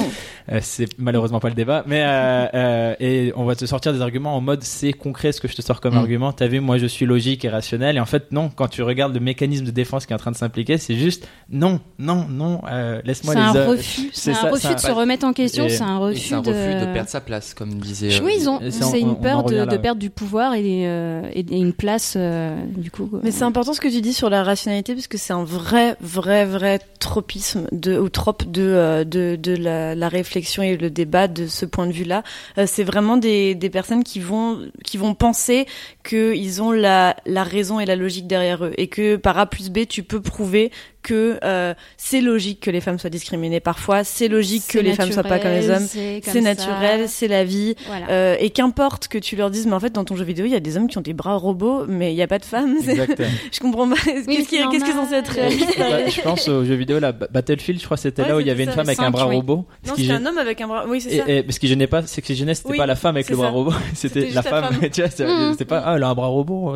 Euh, 0.52 0.60
c'est 0.62 0.88
malheureusement 0.98 1.40
pas 1.40 1.50
le 1.50 1.56
débat, 1.56 1.84
mais 1.88 2.02
euh, 2.04 2.46
euh, 2.54 2.96
et 3.00 3.32
on 3.36 3.46
va 3.46 3.56
te 3.56 3.66
sortir 3.66 3.94
des 3.94 4.02
arguments 4.02 4.36
en 4.36 4.42
mode 4.42 4.64
c'est 4.64 4.94
concret 4.94 5.32
ce 5.32 5.40
que 5.42 5.48
je 5.48 5.56
te 5.56 5.62
sors 5.62 5.80
comme 5.82 5.94
Mm. 5.96 5.98
argument. 5.98 6.32
T'as 6.34 6.48
vu, 6.48 6.60
moi 6.60 6.78
je 6.78 6.86
suis 6.86 7.06
logique 7.06 7.44
et 7.46 7.50
rationnel, 7.50 7.98
et 7.98 8.00
en 8.00 8.06
fait 8.06 8.32
non. 8.32 8.50
Quand 8.56 8.68
tu 8.68 8.82
regardes 8.84 9.14
le 9.14 9.20
mécanisme 9.20 9.66
de 9.66 9.72
défense 9.72 10.06
qui 10.06 10.14
est 10.14 10.16
en 10.16 10.20
train 10.20 10.32
de 10.32 10.36
s'impliquer, 10.38 10.78
c'est 10.78 10.96
juste 10.96 11.28
non, 11.50 11.80
non, 12.00 12.26
non. 12.30 12.62
Euh, 12.72 13.02
Laisse-moi 13.04 13.34
C'est 13.34 13.40
les. 13.40 13.60
un 13.60 13.68
refus. 13.68 14.10
c'est 14.14 14.22
C'est 14.22 14.32
un 14.32 14.34
ça, 14.36 14.50
refus 14.50 14.68
c'est 14.68 14.76
de 14.76 14.80
se 14.80 14.92
remettre 14.92 15.26
en 15.26 15.34
question. 15.34 15.66
Et- 15.66 15.70
C'est 15.70 15.84
un 15.84 15.98
refus 15.98 16.20
c'est 16.20 16.36
un 16.36 16.42
de. 16.42 16.50
refus 16.50 16.86
de 16.88 16.94
perdre 16.94 17.10
sa 17.10 17.22
place, 17.22 17.54
comme 17.54 17.76
disait. 17.76 18.20
Oui, 18.24 18.34
ils 18.40 18.50
ont. 18.50 18.60
C'est 18.70 18.84
on- 18.84 18.94
une 18.96 19.10
on 19.10 19.16
peur 19.16 19.44
de, 19.44 19.56
là, 19.56 19.66
de 19.66 19.72
ouais. 19.72 19.80
perdre 19.80 20.00
du 20.00 20.10
pouvoir 20.10 20.54
et, 20.56 20.88
euh, 20.88 21.22
une 21.52 21.74
place, 21.74 22.16
euh, 22.18 22.41
du 22.78 22.92
coup. 22.92 23.10
Mais 23.24 23.32
c'est 23.32 23.44
important 23.44 23.74
ce 23.74 23.82
que 23.82 23.88
tu 23.88 24.02
dis 24.02 24.14
sur 24.14 24.30
la 24.30 24.44
rationalité 24.44 24.94
parce 24.94 25.08
que 25.08 25.18
c'est 25.18 25.34
un 25.34 25.44
vrai, 25.44 25.96
vrai, 26.02 26.46
vrai 26.46 26.80
tropisme 27.00 27.68
de, 27.72 27.98
ou 27.98 28.10
trope 28.10 28.50
de, 28.50 28.62
euh, 28.62 29.04
de, 29.04 29.36
de 29.36 29.56
la, 29.56 29.96
la 29.96 30.10
réflexion 30.10 30.64
et 30.64 30.78
le 30.78 30.90
débat 30.90 31.28
de 31.28 31.48
ce 31.48 31.66
point 31.66 31.88
de 31.88 31.92
vue-là. 31.92 32.24
Euh, 32.58 32.66
c'est 32.68 32.84
vraiment 32.84 33.18
des, 33.18 33.56
des 33.56 33.70
personnes 33.70 34.04
qui 34.04 34.20
vont, 34.20 34.60
qui 34.84 34.98
vont 34.98 35.14
penser 35.14 35.66
qu'ils 36.04 36.62
ont 36.62 36.72
la, 36.72 37.16
la 37.26 37.44
raison 37.44 37.80
et 37.80 37.86
la 37.86 37.96
logique 37.96 38.28
derrière 38.28 38.66
eux 38.66 38.74
et 38.78 38.88
que 38.88 39.16
par 39.16 39.38
A 39.38 39.46
plus 39.46 39.70
B, 39.70 39.80
tu 39.88 40.04
peux 40.04 40.22
prouver 40.22 40.72
que 41.04 41.40
euh, 41.44 41.74
c'est 41.98 42.22
logique 42.22 42.60
que 42.62 42.70
les 42.72 42.82
femmes 42.82 43.00
soient 43.00 43.10
discriminées 43.10 43.60
parfois, 43.60 44.04
c'est 44.04 44.28
logique 44.28 44.64
que 44.68 44.80
les 44.80 44.94
femmes 44.94 45.12
soient 45.12 45.24
pas 45.24 45.40
comme 45.40 45.52
les 45.52 45.70
hommes, 45.70 45.88
C'est 45.88 46.42
naturel, 46.42 47.08
c'est 47.10 47.28
la 47.28 47.44
vie. 47.44 47.76
Voilà. 47.88 48.10
Euh, 48.10 48.36
et 48.40 48.50
qu'importe 48.50 49.08
que 49.08 49.18
tu 49.18 49.36
leur 49.36 49.50
dises, 49.52 49.66
mais 49.68 49.74
en 49.74 49.80
fait, 49.80 49.92
dans 49.94 50.04
ton 50.06 50.16
jeu 50.16 50.24
vidéo, 50.24 50.46
il 50.46 50.52
y 50.52 50.56
a 50.56 50.60
des 50.60 50.78
hommes 50.78 50.88
qui 50.88 50.98
ont 50.98 51.02
des 51.02 51.14
bras 51.14 51.36
robots, 51.36 51.86
mais 51.88 52.12
il 52.14 52.16
n'y 52.16 52.22
a 52.22 52.28
pas 52.28 52.40
de 52.40 52.46
femmes. 52.46 52.76
Je 53.52 53.60
comprends 53.60 53.90
pas. 53.90 53.96
Qu'est-ce 54.06 54.48
qui, 54.48 54.58
qu'est-ce 54.70 54.84
qui 54.84 54.92
est 54.92 54.94
censé 54.94 55.16
être 55.16 55.30
réaliste 55.32 55.76
Bah, 55.78 56.08
je 56.08 56.22
pense 56.22 56.48
aux 56.48 56.64
jeux 56.66 56.76
vidéo, 56.76 57.00
la 57.00 57.12
Battlefield, 57.12 57.80
je 57.80 57.86
crois 57.86 57.98
que 57.98 58.02
c'était 58.04 58.22
Ouais, 58.24 58.28
là 58.30 58.36
où 58.38 58.40
il 58.40 58.44
y 58.48 58.50
c'était 58.50 58.52
avait 58.62 58.64
une 58.66 58.72
femme 58.72 58.88
avec 58.88 59.00
un 59.00 59.12
bras 59.12 59.28
oui. 59.28 59.36
robot. 59.36 59.66
Non, 59.88 59.96
gêne- 59.96 60.12
un 60.12 60.26
homme 60.26 60.38
avec 60.38 60.62
un 60.62 60.68
bras. 60.68 60.86
Oui, 60.88 61.02
c'est 61.02 61.18
ça. 61.20 61.24
et- 61.28 61.44
mais 61.46 61.52
ce 61.52 61.60
qui 61.60 61.68
gênait 61.68 61.88
pas, 61.88 62.02
c'est 62.06 62.22
que 62.22 62.28
ce 62.28 62.34
qui 62.34 62.38
gênait, 62.40 62.54
c'était 62.56 62.70
Oui, 62.72 62.78
pas 62.78 62.86
la 62.86 62.96
femme 62.96 63.16
avec 63.16 63.30
le 63.30 63.36
bras 63.38 63.50
robot, 63.50 63.74
c'était 63.94 64.22
C'était 64.22 64.34
la 64.34 64.42
femme. 64.44 64.80
tu 64.94 65.02
vois, 65.02 65.10
Mm. 65.28 65.52
c'était 65.54 65.66
pas, 65.66 65.80
ah, 65.86 65.94
elle 65.98 66.04
a 66.04 66.10
un 66.10 66.14
bras 66.16 66.28
robot. 66.28 66.76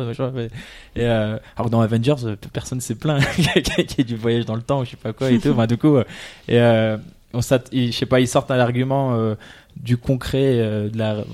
euh, 0.98 1.38
alors 1.56 1.70
dans 1.70 1.80
Avengers, 1.80 2.14
personne 2.52 2.80
s'est 2.80 2.94
plaint 2.94 3.22
qu'il 3.34 3.44
y 3.44 4.00
ait 4.00 4.04
du 4.04 4.15
voyage 4.16 4.46
dans 4.46 4.54
le 4.54 4.62
temps 4.62 4.80
ou 4.80 4.84
je 4.84 4.90
sais 4.90 4.96
pas 4.96 5.12
quoi 5.12 5.30
et 5.30 5.38
tout. 5.38 5.50
Enfin, 5.50 5.66
du 5.66 5.76
coup, 5.76 5.96
euh, 5.96 6.04
et, 6.48 6.60
euh, 6.60 6.96
on 7.32 7.40
je 7.40 7.90
sais 7.90 8.06
pas, 8.06 8.20
ils 8.20 8.28
sortent 8.28 8.50
un 8.50 8.58
argument 8.58 9.14
euh, 9.14 9.34
du 9.76 9.96
concret, 9.96 10.56
de 10.90 10.98
la, 10.98 11.24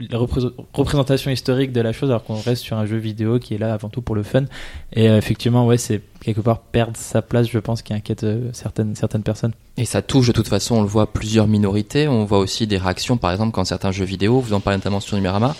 la 0.00 0.18
représ- 0.18 0.50
représentation 0.72 1.30
historique 1.30 1.72
de 1.72 1.80
la 1.80 1.92
chose, 1.92 2.10
alors 2.10 2.24
qu'on 2.24 2.34
reste 2.40 2.62
sur 2.62 2.76
un 2.76 2.86
jeu 2.86 2.96
vidéo 2.96 3.38
qui 3.38 3.54
est 3.54 3.58
là 3.58 3.72
avant 3.74 3.88
tout 3.88 4.02
pour 4.02 4.14
le 4.14 4.22
fun. 4.22 4.44
Et 4.92 5.08
euh, 5.08 5.16
effectivement, 5.18 5.66
ouais, 5.66 5.78
c'est 5.78 6.00
quelque 6.20 6.40
part 6.40 6.60
perdre 6.60 6.96
sa 6.96 7.22
place, 7.22 7.48
je 7.48 7.58
pense, 7.58 7.82
qui 7.82 7.92
inquiète 7.94 8.24
euh, 8.24 8.48
certaines 8.52 8.94
certaines 8.96 9.22
personnes. 9.22 9.52
Et 9.76 9.84
ça 9.84 10.02
touche 10.02 10.28
de 10.28 10.32
toute 10.32 10.48
façon, 10.48 10.76
on 10.76 10.82
le 10.82 10.88
voit, 10.88 11.12
plusieurs 11.12 11.46
minorités. 11.48 12.06
On 12.08 12.24
voit 12.24 12.38
aussi 12.38 12.66
des 12.66 12.78
réactions, 12.78 13.16
par 13.16 13.32
exemple, 13.32 13.52
quand 13.52 13.64
certains 13.64 13.90
jeux 13.92 14.04
vidéo, 14.04 14.40
vous 14.40 14.52
en 14.52 14.60
parlez 14.60 14.76
notamment 14.78 15.00
sur 15.00 15.16
Numérama, 15.16 15.54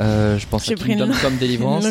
euh, 0.00 0.38
je 0.38 0.46
pense 0.46 0.66
J'ai 0.66 0.74
à 0.74 0.76
Kingdom 0.76 1.10
Come 1.22 1.36
Deliverance, 1.38 1.86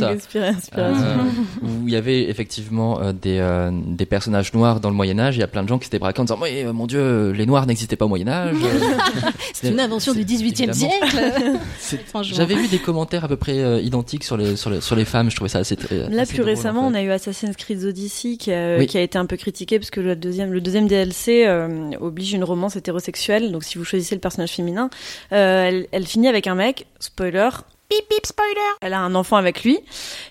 euh, 0.75 1.15
où 1.61 1.87
il 1.87 1.93
y 1.93 1.95
avait 1.95 2.29
effectivement 2.29 2.99
euh, 3.01 3.13
des, 3.13 3.39
euh, 3.39 3.71
des 3.73 4.05
personnages 4.05 4.53
noirs 4.53 4.79
dans 4.79 4.89
le 4.89 4.95
Moyen-Âge. 4.95 5.37
Il 5.37 5.39
y 5.39 5.43
a 5.43 5.47
plein 5.47 5.63
de 5.63 5.69
gens 5.69 5.77
qui 5.79 5.85
s'étaient 5.85 5.99
braqués 5.99 6.19
en 6.21 6.25
disant 6.25 6.37
Oui, 6.41 6.49
euh, 6.63 6.73
mon 6.73 6.85
Dieu, 6.87 7.31
les 7.31 7.45
noirs 7.45 7.65
n'existaient 7.65 7.95
pas 7.95 8.05
au 8.05 8.09
Moyen-Âge. 8.09 8.55
C'est 9.53 9.69
une 9.69 9.79
invention 9.79 10.13
du 10.13 10.23
18e 10.25 10.43
Évidemment. 10.69 10.73
siècle. 10.73 11.51
J'avais 12.23 12.55
vu 12.55 12.67
des 12.67 12.79
commentaires 12.79 13.23
à 13.23 13.27
peu 13.27 13.37
près 13.37 13.59
euh, 13.59 13.79
identiques 13.81 14.23
sur 14.23 14.37
les, 14.37 14.55
sur, 14.55 14.69
les, 14.69 14.81
sur 14.81 14.95
les 14.95 15.05
femmes. 15.05 15.29
Je 15.29 15.35
trouvais 15.35 15.49
ça 15.49 15.59
assez. 15.59 15.75
très- 15.75 16.09
Là, 16.09 16.21
assez 16.23 16.33
plus 16.33 16.37
drôle, 16.39 16.49
récemment, 16.49 16.81
en 16.85 16.91
on 16.91 16.93
a 16.93 17.01
eu 17.01 17.09
Assassin's 17.11 17.55
Creed 17.55 17.83
Odyssey 17.83 18.37
qui 18.37 18.51
a, 18.51 18.77
Oui. 18.77 18.87
qui 18.87 18.97
a 18.97 19.01
été 19.01 19.17
un 19.17 19.25
peu 19.25 19.37
critiqué 19.37 19.79
parce 19.79 19.91
que 19.91 19.99
le 20.01 20.15
deuxième, 20.15 20.51
le 20.51 20.61
deuxième 20.61 20.87
DLC 20.87 21.45
euh, 21.47 21.91
oblige 21.99 22.33
une 22.33 22.43
romance 22.43 22.75
hétérosexuelle. 22.75 23.51
Donc, 23.51 23.63
si 23.63 23.77
vous 23.77 23.83
choisissez 23.83 24.15
le 24.15 24.21
personnage 24.21 24.51
féminin, 24.51 24.89
euh, 25.31 25.63
elle, 25.67 25.87
elle 25.91 26.05
finit 26.05 26.27
avec 26.27 26.47
un 26.47 26.55
mec. 26.55 26.85
Spoiler. 26.99 27.49
Pip 27.89 28.07
pip 28.07 28.25
spoiler. 28.25 28.53
Elle 28.81 28.93
a 28.93 28.99
un 28.99 29.15
enfant 29.15 29.37
avec 29.37 29.63
lui 29.63 29.79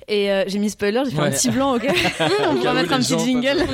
et 0.06 0.30
euh, 0.30 0.44
j'ai 0.46 0.60
mis 0.60 0.70
spoiler. 0.70 1.02
J'ai 1.06 1.16
fait 1.16 1.22
un 1.22 1.30
petit 1.30 1.50
blanc. 1.50 1.74
Ok. 1.74 1.88
on 2.48 2.54
va 2.54 2.72
mettre 2.72 2.92
un 2.92 2.98
petit 2.98 3.18
jingle. 3.18 3.66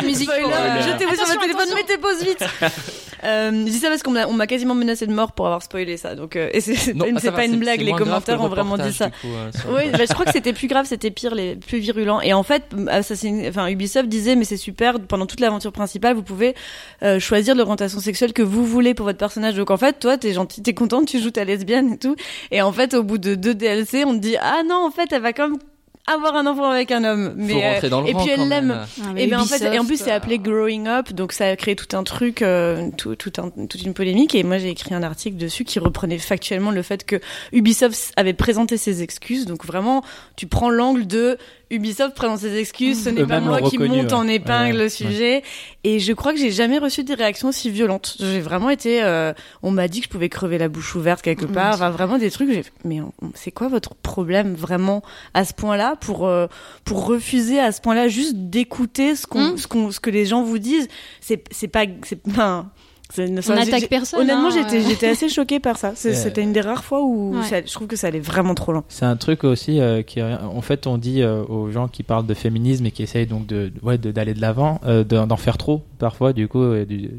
musique 0.04 0.28
Spoiler. 0.28 0.52
euh, 0.52 0.82
Jetez-vous 0.82 1.14
sur 1.14 1.26
votre 1.26 1.40
téléphone. 1.40 1.68
Mettez 1.74 1.98
pause 1.98 2.24
vite. 2.24 2.44
Euh, 3.24 3.50
je 3.50 3.70
dis 3.70 3.78
ça 3.78 3.88
parce 3.88 4.02
qu'on 4.02 4.12
m'a, 4.12 4.46
quasiment 4.46 4.74
menacé 4.74 5.06
de 5.06 5.12
mort 5.12 5.32
pour 5.32 5.46
avoir 5.46 5.62
spoilé 5.62 5.96
ça. 5.96 6.14
Donc, 6.14 6.36
euh, 6.36 6.48
et 6.52 6.60
c'est, 6.60 6.94
pas 6.94 7.06
une, 7.06 7.18
ah, 7.18 7.32
pas 7.32 7.46
blague. 7.48 7.80
Les 7.80 7.92
commentaires 7.92 8.42
ont 8.42 8.48
vraiment 8.48 8.78
dit 8.78 8.92
ça. 8.92 9.10
coup, 9.10 9.26
euh, 9.26 9.50
Oui, 9.68 9.90
bah, 9.92 10.04
je 10.08 10.12
crois 10.12 10.24
que 10.24 10.32
c'était 10.32 10.52
plus 10.52 10.68
grave, 10.68 10.86
c'était 10.86 11.10
pire, 11.10 11.34
les 11.34 11.56
plus 11.56 11.78
virulents. 11.78 12.20
Et 12.20 12.32
en 12.32 12.42
fait, 12.42 12.64
Assassin, 12.88 13.42
enfin 13.48 13.68
Ubisoft 13.68 14.08
disait, 14.08 14.36
mais 14.36 14.44
c'est 14.44 14.56
super, 14.56 14.98
pendant 15.00 15.26
toute 15.26 15.40
l'aventure 15.40 15.72
principale, 15.72 16.14
vous 16.14 16.22
pouvez 16.22 16.54
euh, 17.02 17.20
choisir 17.20 17.54
l'orientation 17.54 18.00
sexuelle 18.00 18.32
que 18.32 18.42
vous 18.42 18.64
voulez 18.64 18.94
pour 18.94 19.06
votre 19.06 19.18
personnage. 19.18 19.54
Donc 19.54 19.70
en 19.70 19.76
fait, 19.76 19.98
toi, 19.98 20.16
t'es 20.16 20.32
gentil, 20.32 20.62
t'es 20.62 20.74
contente, 20.74 21.06
tu 21.06 21.20
joues 21.20 21.30
ta 21.30 21.44
lesbienne 21.44 21.94
et 21.94 21.98
tout. 21.98 22.16
Et 22.50 22.62
en 22.62 22.72
fait, 22.72 22.94
au 22.94 23.02
bout 23.02 23.18
de 23.20 23.34
deux 23.34 23.54
DLC, 23.54 24.04
on 24.04 24.14
te 24.14 24.18
dit, 24.18 24.36
ah 24.40 24.62
non, 24.66 24.86
en 24.86 24.90
fait, 24.90 25.12
elle 25.12 25.22
va 25.22 25.32
comme 25.32 25.58
avoir 26.06 26.34
un 26.36 26.46
enfant 26.46 26.70
avec 26.70 26.90
un 26.90 27.04
homme. 27.04 27.34
Mais 27.36 27.52
Faut 27.52 27.58
euh, 27.58 27.72
rentrer 27.72 27.88
dans 27.88 28.00
le 28.00 28.08
et 28.08 28.12
rang 28.12 28.24
puis 28.24 28.34
quand 28.34 28.42
elle 28.42 28.48
l'aime. 28.48 28.66
même. 28.68 28.86
Ah, 29.02 29.06
mais 29.14 29.24
Et, 29.24 29.26
ben 29.28 29.40
en 29.40 29.44
fait, 29.44 29.62
et 29.62 29.78
en 29.78 29.84
plus 29.84 29.98
c'est 29.98 30.10
appelé 30.10 30.38
Growing 30.38 30.86
Up, 30.88 31.12
donc 31.12 31.32
ça 31.32 31.46
a 31.46 31.56
créé 31.56 31.76
tout 31.76 31.96
un 31.96 32.02
truc, 32.02 32.42
euh, 32.42 32.90
tout, 32.96 33.14
tout 33.16 33.32
un, 33.38 33.50
toute 33.50 33.82
une 33.82 33.94
polémique. 33.94 34.34
Et 34.34 34.42
moi 34.42 34.58
j'ai 34.58 34.70
écrit 34.70 34.94
un 34.94 35.02
article 35.02 35.36
dessus 35.36 35.64
qui 35.64 35.78
reprenait 35.78 36.18
factuellement 36.18 36.70
le 36.70 36.82
fait 36.82 37.04
que 37.04 37.20
Ubisoft 37.52 38.12
avait 38.16 38.32
présenté 38.32 38.76
ses 38.76 39.02
excuses. 39.02 39.46
Donc 39.46 39.64
vraiment, 39.64 40.02
tu 40.36 40.46
prends 40.46 40.70
l'angle 40.70 41.06
de 41.06 41.38
Ubisoft 41.70 42.16
présente 42.16 42.40
ses 42.40 42.56
excuses, 42.58 43.04
ce 43.04 43.10
n'est 43.10 43.24
pas 43.24 43.38
moi 43.40 43.60
qui 43.62 43.76
reconnu, 43.78 44.02
monte 44.02 44.12
en 44.12 44.26
épingle 44.26 44.76
Ouais, 44.76 44.82
le 44.84 44.88
sujet. 44.88 45.42
Et 45.84 46.00
je 46.00 46.12
crois 46.12 46.32
que 46.32 46.38
j'ai 46.38 46.50
jamais 46.50 46.78
reçu 46.78 47.04
des 47.04 47.14
réactions 47.14 47.48
aussi 47.48 47.70
violentes. 47.70 48.16
J'ai 48.18 48.40
vraiment 48.40 48.70
été, 48.70 49.02
euh, 49.04 49.32
on 49.62 49.70
m'a 49.70 49.86
dit 49.86 50.00
que 50.00 50.06
je 50.06 50.10
pouvais 50.10 50.28
crever 50.28 50.58
la 50.58 50.68
bouche 50.68 50.96
ouverte 50.96 51.22
quelque 51.22 51.44
Mon 51.44 51.52
part. 51.52 51.74
Enfin, 51.74 51.90
vraiment 51.90 52.18
des 52.18 52.30
trucs. 52.30 52.50
j'ai 52.52 52.64
Mais 52.84 52.98
c'est 53.34 53.52
quoi 53.52 53.68
votre 53.68 53.94
problème 53.94 54.54
vraiment 54.54 55.02
à 55.34 55.44
ce 55.44 55.54
point-là 55.54 55.94
pour 56.00 56.26
euh, 56.26 56.48
pour 56.84 57.06
refuser 57.06 57.60
à 57.60 57.70
ce 57.70 57.80
point-là 57.80 58.08
juste 58.08 58.34
d'écouter 58.34 59.14
ce 59.14 59.26
qu'on 59.26 59.52
Mm. 59.52 59.56
ce 59.58 59.66
qu'on 59.68 59.90
ce 59.92 60.00
que 60.00 60.10
les 60.10 60.26
gens 60.26 60.42
vous 60.42 60.58
disent? 60.58 60.88
C'est 61.20 61.44
c'est 61.52 61.68
pas 61.68 61.84
c'est 62.04 62.18
enfin, 62.28 62.70
c'est- 62.74 62.89
On 63.18 63.54
n'attaque 63.54 63.88
personne. 63.88 64.20
Honnêtement, 64.20 64.48
hein, 64.48 64.50
j'étais 64.52 64.78
euh. 64.84 64.88
j'étais 64.88 65.08
assez 65.08 65.28
choquée 65.28 65.60
par 65.60 65.76
ça. 65.76 65.88
Euh, 65.88 66.12
C'était 66.14 66.42
une 66.42 66.52
des 66.52 66.60
rares 66.60 66.84
fois 66.84 67.02
où 67.02 67.36
Ouais. 67.36 67.42
ça- 67.44 67.60
je 67.64 67.72
trouve 67.72 67.86
que 67.88 67.96
ça 67.96 68.06
allait 68.06 68.20
vraiment 68.20 68.54
trop 68.54 68.72
loin. 68.72 68.84
C'est 68.88 69.04
un 69.04 69.16
truc 69.16 69.44
aussi 69.44 69.80
euh, 69.80 70.02
qui, 70.02 70.22
en 70.22 70.60
fait, 70.60 70.86
on 70.86 70.98
dit 70.98 71.22
euh, 71.22 71.42
aux 71.44 71.70
gens 71.70 71.88
qui 71.88 72.02
parlent 72.02 72.26
de 72.26 72.34
féminisme 72.34 72.86
et 72.86 72.90
qui 72.90 73.02
essayent 73.02 73.26
donc 73.26 73.46
de, 73.46 73.72
ouais, 73.82 73.98
de- 73.98 74.12
d'aller 74.12 74.34
de 74.34 74.40
l'avant, 74.40 74.80
euh, 74.86 75.04
de- 75.04 75.24
d'en 75.24 75.36
faire 75.36 75.58
trop 75.58 75.82
parfois. 75.98 76.32
Du 76.32 76.48
coup, 76.48 76.64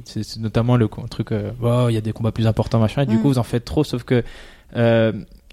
c'est 0.06 0.38
notamment 0.40 0.76
le 0.78 0.88
truc, 1.10 1.30
Oh, 1.62 1.86
il 1.90 1.94
y 1.94 1.98
a 1.98 2.02
des 2.02 2.14
combats 2.14 2.32
plus 2.32 2.48
importants, 2.48 2.80
machin. 2.80 3.04
Et 3.04 3.06
du 3.06 3.18
Mm. 3.18 3.22
coup, 3.22 3.28
vous 3.30 3.40
en 3.40 3.44
faites 3.44 3.66
trop, 3.66 3.84
sauf 3.84 4.04
que 4.04 4.24
euh, 4.78 5.12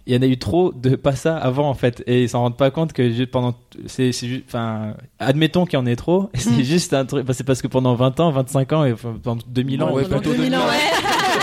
il 0.09 0.15
y 0.15 0.19
en 0.19 0.23
a 0.23 0.27
eu 0.27 0.39
trop 0.39 0.73
de 0.73 0.97
pas 0.97 1.15
ça 1.15 1.37
avant 1.37 1.69
en 1.69 1.75
fait, 1.75 2.03
et 2.07 2.23
ils 2.23 2.29
s'en 2.31 2.41
rendent 2.41 2.57
pas 2.57 2.71
compte 2.71 2.93
que 2.95 3.11
juste 3.11 3.31
pendant, 3.31 3.55
c'est, 3.87 4.11
enfin, 4.47 4.95
admettons 5.19 5.67
qu'il 5.67 5.79
y 5.79 5.83
en 5.83 5.87
ait 5.87 5.97
trop. 5.97 6.31
C'est 6.35 6.51
Mm. 6.51 6.63
juste 6.63 6.95
un 6.95 7.05
truc, 7.05 7.27
bah, 7.27 7.35
c'est 7.35 7.45
parce 7.45 7.61
que 7.63 7.69
pendant 7.69 7.95
20 7.95 8.19
ans, 8.21 8.31
25 8.31 8.73
ans 8.73 8.85
et 8.85 8.95
pendant 9.23 9.43
2000 9.47 9.83
ans, 9.83 9.93
Ouais, 9.93 10.05
plutôt 10.05 10.21
pendant 10.21 10.31
2000 10.37 10.55
ans, 10.57 10.61
2000 10.61 10.71
ouais. 10.71 10.79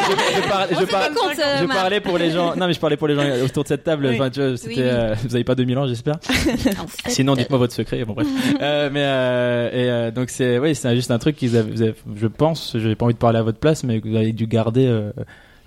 je, 0.10 0.42
je 0.42 0.48
par- 0.50 0.68
je 0.68 0.74
On 0.74 0.78
par- 0.78 0.80
s'est 0.80 0.88
pas 0.88 1.08
compte, 1.10 1.40
euh, 1.40 1.58
je 1.62 1.66
parlais 1.66 2.00
pour 2.02 2.18
les 2.18 2.32
gens. 2.32 2.56
Non, 2.56 2.66
mais 2.68 2.74
je 2.74 2.80
parlais 2.80 2.98
pour 2.98 3.08
les 3.08 3.16
gens 3.16 3.24
autour 3.46 3.64
de 3.64 3.68
cette 3.68 3.84
table. 3.84 4.08
Oui. 4.10 4.16
Enfin, 4.16 4.30
tu 4.32 4.40
vois, 4.42 4.58
c'était. 4.58 4.70
Oui, 4.76 4.82
oui. 4.82 4.84
euh, 4.84 5.16
vous 5.28 5.36
avez 5.36 5.44
pas 5.44 5.56
2000 5.56 5.78
ans, 5.78 5.88
j'espère. 5.88 6.16
Sinon, 7.08 7.36
dites-moi 7.36 7.60
votre 7.60 7.74
secret. 7.74 8.04
Bon, 8.06 8.14
bref. 8.14 8.28
euh, 8.62 8.90
mais 8.92 9.04
euh, 9.04 9.70
et 9.72 9.90
euh, 9.92 10.12
donc 10.12 10.30
c'est, 10.32 10.58
oui, 10.60 10.74
c'est 10.76 10.96
juste 10.96 11.12
un 11.12 11.20
truc 11.20 11.36
qu'ils 11.36 11.56
avaient, 11.56 11.72
vous 11.72 11.82
avez- 11.82 11.96
je 12.16 12.28
pense. 12.28 12.76
J'ai 12.78 12.96
pas 12.96 13.06
envie 13.06 13.14
de 13.14 13.20
parler 13.20 13.40
à 13.40 13.44
votre 13.44 13.60
place, 13.60 13.84
mais 13.84 14.02
que 14.02 14.08
vous 14.08 14.16
avez 14.16 14.34
dû 14.34 14.48
garder. 14.48 14.88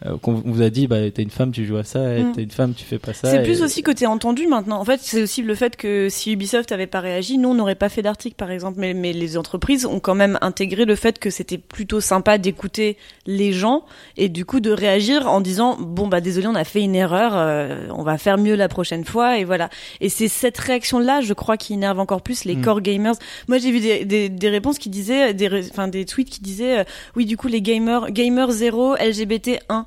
Euh, 0.06 0.16
qu'on 0.16 0.34
vous 0.34 0.62
a 0.62 0.70
dit, 0.70 0.87
bah, 0.87 1.11
t'es 1.11 1.22
une 1.22 1.30
femme, 1.30 1.50
tu 1.50 1.66
joues 1.66 1.76
à 1.76 1.82
ça, 1.82 1.98
Mm. 1.98 2.32
t'es 2.32 2.42
une 2.44 2.50
femme, 2.52 2.72
tu 2.72 2.84
fais 2.84 3.00
pas 3.00 3.12
ça. 3.12 3.30
C'est 3.32 3.40
et- 3.40 3.42
plus 3.42 3.62
aussi 3.62 3.82
côté 3.82 4.06
entendu 4.06 4.46
maintenant. 4.46 4.78
En 4.80 4.84
fait, 4.84 5.00
c'est 5.02 5.20
aussi 5.20 5.42
le 5.42 5.54
fait 5.56 5.76
que 5.76 6.08
si 6.08 6.32
Ubisoft 6.32 6.70
avait 6.70 6.87
pas 6.87 7.00
réagi, 7.00 7.37
nous 7.37 7.48
on 7.48 7.54
n'aurait 7.54 7.74
pas 7.74 7.88
fait 7.88 8.02
d'article 8.02 8.37
par 8.37 8.52
exemple. 8.52 8.78
Mais, 8.78 8.94
mais 8.94 9.12
les 9.12 9.37
entreprises 9.37 9.87
ont 9.87 9.98
quand 9.98 10.14
même 10.14 10.38
intégré 10.40 10.84
le 10.84 10.94
fait 10.94 11.18
que 11.18 11.30
c'était 11.30 11.58
plutôt 11.58 12.00
sympa 12.00 12.38
d'écouter 12.38 12.96
les 13.26 13.52
gens 13.52 13.84
et 14.16 14.28
du 14.28 14.44
coup 14.44 14.61
de 14.61 14.70
réagir 14.70 15.28
en 15.28 15.40
disant 15.40 15.76
bon 15.80 16.06
bah 16.06 16.20
désolé 16.20 16.46
on 16.46 16.54
a 16.54 16.62
fait 16.64 16.80
une 16.82 16.94
erreur, 16.94 17.32
euh, 17.34 17.88
on 17.92 18.04
va 18.04 18.18
faire 18.18 18.38
mieux 18.38 18.54
la 18.54 18.68
prochaine 18.68 19.04
fois 19.04 19.38
et 19.38 19.44
voilà. 19.44 19.68
Et 20.00 20.08
c'est 20.11 20.28
cette 20.28 20.58
réaction 20.58 21.00
là, 21.00 21.20
je 21.22 21.32
crois, 21.34 21.56
qui 21.56 21.72
énerve 21.74 21.98
encore 21.98 22.22
plus 22.22 22.44
les 22.44 22.54
Mm. 22.54 22.62
core 22.62 22.80
gamers. 22.82 23.14
Moi 23.48 23.58
j'ai 23.58 23.72
vu 23.72 23.80
des, 23.80 24.04
des, 24.04 24.28
des 24.28 24.48
réponses 24.48 24.78
qui 24.78 24.90
disaient, 24.90 25.34
des, 25.34 25.48
enfin 25.70 25.88
des 25.88 26.04
tweets 26.04 26.30
qui 26.30 26.40
disaient 26.40 26.78
euh, 26.80 26.84
oui 27.16 27.26
du 27.26 27.37
coup 27.37 27.48
les 27.48 27.62
gamers, 27.62 28.12
gamers 28.12 28.52
0, 28.52 28.94
LGBT 28.94 29.58
1. 29.68 29.87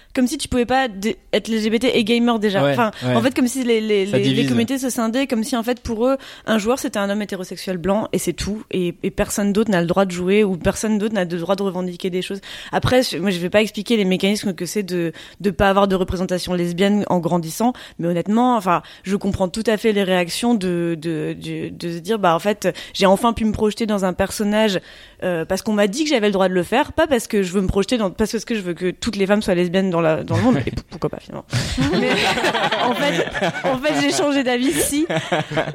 comme 0.13 0.27
si 0.27 0.37
tu 0.37 0.47
pouvais 0.47 0.65
pas 0.65 0.87
être 1.33 1.47
LGBT 1.47 1.85
et 1.93 2.03
gamer 2.03 2.39
déjà. 2.39 2.63
Ouais, 2.63 2.71
enfin, 2.73 2.91
ouais. 3.03 3.15
en 3.15 3.21
fait, 3.21 3.33
comme 3.35 3.47
si 3.47 3.63
les, 3.63 3.81
les, 3.81 4.05
Ça 4.07 4.17
les, 4.17 4.23
les 4.23 4.29
divise. 4.29 4.49
communautés 4.49 4.77
se 4.77 4.89
scindaient, 4.89 5.27
comme 5.27 5.43
si 5.43 5.55
en 5.55 5.63
fait 5.63 5.79
pour 5.79 6.05
eux, 6.07 6.17
un 6.45 6.57
joueur 6.57 6.79
c'était 6.79 6.99
un 6.99 7.09
homme 7.09 7.21
hétérosexuel 7.21 7.77
blanc 7.77 8.07
et 8.13 8.17
c'est 8.17 8.33
tout, 8.33 8.63
et, 8.71 8.95
et 9.03 9.11
personne 9.11 9.53
d'autre 9.53 9.71
n'a 9.71 9.81
le 9.81 9.87
droit 9.87 10.05
de 10.05 10.11
jouer 10.11 10.43
ou 10.43 10.57
personne 10.57 10.97
d'autre 10.97 11.13
n'a 11.13 11.23
le 11.25 11.37
droit 11.39 11.55
de 11.55 11.63
revendiquer 11.63 12.09
des 12.09 12.21
choses. 12.21 12.41
Après, 12.71 13.03
je- 13.03 13.17
moi 13.17 13.29
je 13.31 13.39
vais 13.39 13.49
pas 13.49 13.61
expliquer 13.61 13.97
les 13.97 14.05
mécanismes 14.05 14.53
que 14.53 14.65
c'est 14.65 14.83
de 14.83 15.11
de 15.39 15.49
pas 15.51 15.69
avoir 15.69 15.87
de 15.87 15.95
représentation 15.95 16.53
lesbienne 16.53 17.05
en 17.09 17.19
grandissant, 17.19 17.73
mais 17.99 18.07
honnêtement, 18.07 18.55
enfin, 18.57 18.81
je 19.03 19.15
comprends 19.15 19.47
tout 19.49 19.63
à 19.67 19.77
fait 19.77 19.91
les 19.93 20.03
réactions 20.03 20.53
de 20.55 20.97
de 20.99 21.35
de, 21.39 21.69
de 21.69 21.91
se 21.93 21.99
dire 21.99 22.19
bah 22.19 22.35
en 22.35 22.39
fait 22.39 22.67
j'ai 22.93 23.05
enfin 23.05 23.33
pu 23.33 23.45
me 23.45 23.51
projeter 23.53 23.85
dans 23.85 24.03
un 24.05 24.13
personnage 24.13 24.79
euh, 25.23 25.45
parce 25.45 25.61
qu'on 25.61 25.73
m'a 25.73 25.87
dit 25.87 26.03
que 26.03 26.09
j'avais 26.09 26.27
le 26.27 26.33
droit 26.33 26.49
de 26.49 26.53
le 26.53 26.63
faire, 26.63 26.93
pas 26.93 27.07
parce 27.07 27.27
que 27.27 27.43
je 27.43 27.51
veux 27.53 27.61
me 27.61 27.67
projeter 27.67 27.97
dans 27.97 28.09
parce 28.11 28.43
que 28.43 28.55
je 28.55 28.61
veux 28.61 28.73
que 28.73 28.91
toutes 28.91 29.15
les 29.15 29.25
femmes 29.27 29.41
soient 29.41 29.55
lesbiennes 29.55 29.89
dans 29.89 30.00
la 30.01 30.23
dans 30.23 30.37
le 30.37 30.43
monde 30.43 30.57
et 30.65 30.71
pourquoi 30.89 31.09
pas 31.09 31.19
finalement. 31.19 31.45
Mais, 31.99 32.11
en 32.83 32.93
fait, 32.93 33.25
en 33.67 33.77
fait, 33.77 33.93
j'ai 34.01 34.11
changé 34.11 34.43
d'avis 34.43 34.71
si. 34.73 35.05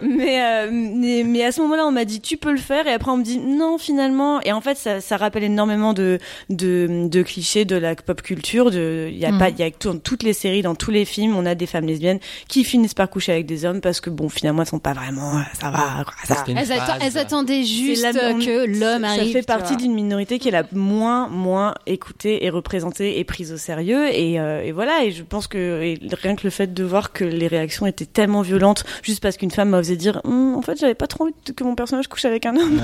Mais, 0.03 0.43
euh, 0.43 0.69
mais 0.73 1.23
mais 1.25 1.45
à 1.45 1.53
ce 1.53 1.61
moment-là, 1.63 1.85
on 1.87 1.93
m'a 1.93 2.05
dit 2.05 2.21
tu 2.21 2.37
peux 2.37 2.53
le 2.53 2.59
faire 2.59 2.87
et 2.87 2.93
après 2.93 3.11
on 3.11 3.17
me 3.19 3.23
dit 3.25 3.39
non 3.39 3.79
finalement 3.79 4.41
et 4.43 4.53
en 4.53 4.61
fait 4.61 4.77
ça, 4.77 5.01
ça 5.01 5.17
rappelle 5.17 5.45
énormément 5.45 5.93
de 5.93 6.19
de 6.51 7.09
de 7.09 7.23
clichés 7.23 7.65
de 7.65 7.77
la 7.77 7.95
pop 7.95 8.23
culture. 8.23 8.73
Il 8.75 9.17
y 9.17 9.25
a 9.25 9.33
Mm. 9.33 9.39
pas 9.39 9.49
il 9.51 9.59
y 9.59 9.63
a 9.63 9.71
dans 9.83 9.99
toutes 9.99 10.23
les 10.23 10.33
séries, 10.33 10.63
dans 10.63 10.75
tous 10.75 10.91
les 10.91 11.05
films, 11.05 11.37
on 11.37 11.45
a 11.47 11.55
des 11.55 11.67
femmes 11.67 11.87
lesbiennes 11.87 12.19
qui 12.49 12.65
finissent 12.65 12.95
par 12.95 13.11
coucher 13.11 13.33
avec 13.33 13.47
des 13.47 13.65
hommes 13.65 13.81
parce 13.81 14.01
que 14.01 14.09
bon 14.11 14.29
finalement 14.29 14.63
elles 14.63 14.69
sont 14.69 14.79
pas 14.79 14.93
vraiment 14.95 15.33
ça 15.59 15.71
va 15.71 16.05
quoi, 16.05 16.15
ça, 16.25 16.45
Elles, 16.49 16.57
atta- 16.71 16.99
elles 17.01 17.19
attendaient 17.19 17.65
juste 17.65 18.03
la- 18.03 18.31
on- 18.31 18.39
que 18.39 18.67
l'homme 18.67 19.03
ça 19.03 19.09
arrive. 19.11 19.33
fait 19.33 19.41
tu 19.41 19.47
partie 19.47 19.77
d'une 19.77 19.95
minorité 19.95 20.39
qui 20.39 20.49
est 20.49 20.53
la 20.53 20.65
moins 20.73 21.29
moins 21.29 21.75
écoutée 21.87 22.45
et 22.45 22.51
représentée 22.51 23.19
et 23.19 23.25
prise 23.25 23.53
au 23.53 23.57
sérieux 23.57 24.07
et, 24.17 24.41
euh, 24.41 24.63
et 24.65 24.73
voilà 24.73 25.05
et 25.05 25.13
je 25.13 25.23
pense 25.23 25.47
que 25.47 25.83
et 25.83 26.01
rien 26.23 26.35
que 26.37 26.43
le 26.45 26.51
fait 26.51 26.73
de 26.75 26.85
voir 26.85 27.13
que 27.13 27.25
les 27.25 27.47
réactions 27.47 27.87
étaient 27.87 28.07
tellement 28.07 28.43
violentes 28.43 28.85
juste 29.03 29.23
parce 29.23 29.37
qu'une 29.37 29.51
femme 29.51 29.69
m'a 29.71 29.79
osé 29.79 29.97
dire 29.97 30.21
Hum, 30.25 30.55
en 30.57 30.63
fait 30.63 30.79
j'avais 30.81 30.95
pas 30.95 31.07
trop 31.07 31.25
envie 31.25 31.35
que 31.55 31.65
mon 31.65 31.75
personnage 31.75 32.09
couche 32.09 32.25
avec 32.25 32.47
un 32.47 32.57
homme 32.57 32.81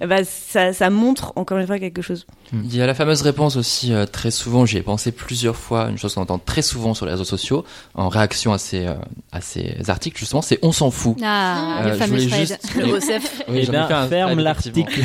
Ouais. 0.00 0.06
Ben, 0.06 0.24
ça 0.24 0.72
ça 0.72 0.90
montre 0.90 1.32
encore 1.36 1.58
une 1.58 1.66
fois 1.66 1.78
quelque 1.78 2.02
chose 2.02 2.26
Il 2.52 2.74
y 2.74 2.80
a 2.80 2.86
la 2.86 2.94
fameuse 2.94 3.22
réponse 3.22 3.56
aussi 3.56 3.92
euh, 3.92 4.06
très 4.06 4.30
souvent, 4.30 4.64
j'y 4.66 4.76
ai 4.78 4.82
pensé 4.82 5.12
plusieurs 5.12 5.56
fois, 5.56 5.88
une 5.90 5.98
chose 5.98 6.14
qu'on 6.14 6.22
entend 6.22 6.38
très 6.38 6.62
souvent 6.62 6.94
sur 6.94 7.04
les 7.06 7.12
réseaux 7.12 7.24
sociaux 7.24 7.64
en 7.94 8.08
réaction 8.08 8.52
à 8.52 8.58
ces, 8.58 8.86
euh, 8.86 8.94
à 9.32 9.40
ces 9.40 9.76
articles 9.88 10.18
justement, 10.18 10.42
c'est 10.42 10.58
on 10.62 10.72
s'en 10.72 10.90
fout. 10.90 11.16
Ah, 11.22 11.80
Euh, 11.82 11.86
le 11.88 11.92
je 11.94 11.98
fameux 11.98 12.18
juste- 12.18 12.72
Oui, 13.48 13.60
Eh 13.62 13.66
ben, 13.66 13.86
un 13.90 14.06
ferme 14.08 14.40
l'article. 14.40 15.00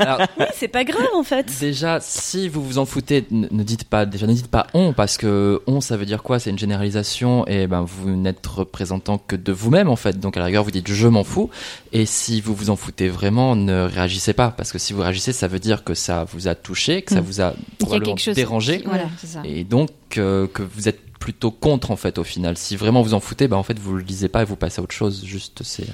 c'est 0.54 0.68
pas 0.68 0.84
grave 0.84 1.06
en 1.14 1.22
fait 1.22 1.46
Déjà, 1.60 1.98
si 2.00 2.48
vous 2.48 2.62
vous 2.62 2.78
en 2.78 2.86
foutez, 2.86 3.26
ne 3.30 3.46
ne 3.50 3.62
dites 3.62 3.84
pas, 3.84 4.06
déjà 4.06 4.26
ne 4.26 4.32
dites 4.32 4.48
pas 4.48 4.66
on, 4.74 4.92
parce 4.92 5.15
que 5.18 5.60
on, 5.66 5.80
ça 5.80 5.96
veut 5.96 6.06
dire 6.06 6.22
quoi? 6.22 6.38
C'est 6.38 6.50
une 6.50 6.58
généralisation, 6.58 7.46
et 7.46 7.66
ben 7.66 7.82
vous 7.82 8.10
n'êtes 8.10 8.46
représentant 8.46 9.18
que 9.18 9.36
de 9.36 9.52
vous-même 9.52 9.88
en 9.88 9.96
fait. 9.96 10.18
Donc 10.20 10.36
à 10.36 10.40
la 10.40 10.46
rigueur, 10.46 10.64
vous 10.64 10.70
dites 10.70 10.90
je 10.90 11.08
m'en 11.08 11.24
fous. 11.24 11.50
Et 11.92 12.06
si 12.06 12.40
vous 12.40 12.54
vous 12.54 12.70
en 12.70 12.76
foutez 12.76 13.08
vraiment, 13.08 13.56
ne 13.56 13.82
réagissez 13.82 14.32
pas, 14.32 14.50
parce 14.50 14.72
que 14.72 14.78
si 14.78 14.92
vous 14.92 15.02
réagissez, 15.02 15.32
ça 15.32 15.48
veut 15.48 15.58
dire 15.58 15.84
que 15.84 15.94
ça 15.94 16.24
vous 16.32 16.48
a 16.48 16.54
touché, 16.54 17.02
que 17.02 17.12
ça 17.14 17.20
Mm. 17.20 17.24
vous 17.24 17.40
a 17.40 17.54
probablement 17.78 18.16
dérangé, 18.34 18.78
qui- 18.80 18.86
Voilà, 18.86 19.04
c'est 19.18 19.26
ça. 19.26 19.40
et 19.44 19.64
donc 19.64 19.90
euh, 20.18 20.46
que 20.46 20.62
vous 20.62 20.88
êtes 20.88 21.00
plutôt 21.18 21.50
contre 21.50 21.90
en 21.90 21.96
fait 21.96 22.18
au 22.18 22.24
final. 22.24 22.56
Si 22.58 22.76
vraiment 22.76 23.02
vous 23.02 23.14
en 23.14 23.20
foutez, 23.20 23.48
ben 23.48 23.56
en 23.56 23.62
fait 23.62 23.78
vous 23.78 23.94
le 23.96 24.02
lisez 24.02 24.28
pas 24.28 24.42
et 24.42 24.44
vous 24.44 24.56
passez 24.56 24.80
à 24.80 24.84
autre 24.84 24.94
chose. 24.94 25.24
Juste 25.24 25.62
c'est. 25.64 25.86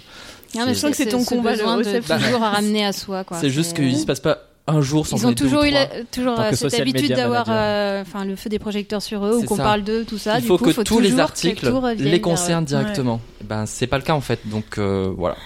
Non, 0.55 0.67
mais 0.67 0.75
c'est- 0.75 0.81
sens 0.81 0.91
que 0.91 0.97
c'est 0.97 1.07
ton 1.07 1.21
ce 1.25 1.29
combat, 1.31 1.53
le 1.53 1.59
de 1.85 1.99
OCF. 1.99 2.07
toujours 2.23 2.43
à 2.43 2.51
ramener 2.51 2.85
à 2.85 2.93
soi. 2.93 3.25
quoi. 3.25 3.39
C'est 3.41 3.49
juste 3.51 3.75
qu'il 3.75 3.97
se 3.99 4.05
passe 4.05 4.21
pas 4.21 4.39
un 4.77 4.81
jour 4.81 5.07
sans 5.07 5.17
Ils 5.19 5.27
ont 5.27 5.33
toujours 5.35 5.65
eu 5.65 5.71
trois. 5.71 5.81
la- 5.81 6.05
toujours 6.11 6.41
euh, 6.41 6.51
cette 6.53 6.75
habitude 6.75 7.13
d'avoir 7.15 7.47
euh, 7.49 8.03
enfin 8.03 8.25
le 8.25 8.37
feu 8.37 8.49
des 8.51 8.59
projecteurs 8.59 9.03
sur 9.03 9.25
eux 9.25 9.37
ou 9.37 9.43
qu'on 9.45 9.57
parle 9.57 9.83
d'eux 9.83 10.05
tout 10.05 10.19
ça 10.19 10.39
Il 10.39 10.43
du 10.43 10.49
faut 10.49 10.59
coup 10.59 10.65
que 10.67 10.73
faut 10.73 10.85
tous 10.85 11.01
les 11.01 11.19
articles 11.21 11.73
les 11.99 12.11
vers- 12.11 12.21
concernent 12.23 12.63
Ouais. 12.65 12.69
directement. 12.69 13.21
Eh 13.41 13.45
Ben 13.45 13.67
c'est 13.67 13.87
pas 13.87 13.99
le 13.99 14.05
cas 14.05 14.15
en 14.15 14.21
fait, 14.21 14.41
donc 14.45 14.79
euh, 14.79 15.13
voilà. 15.17 15.37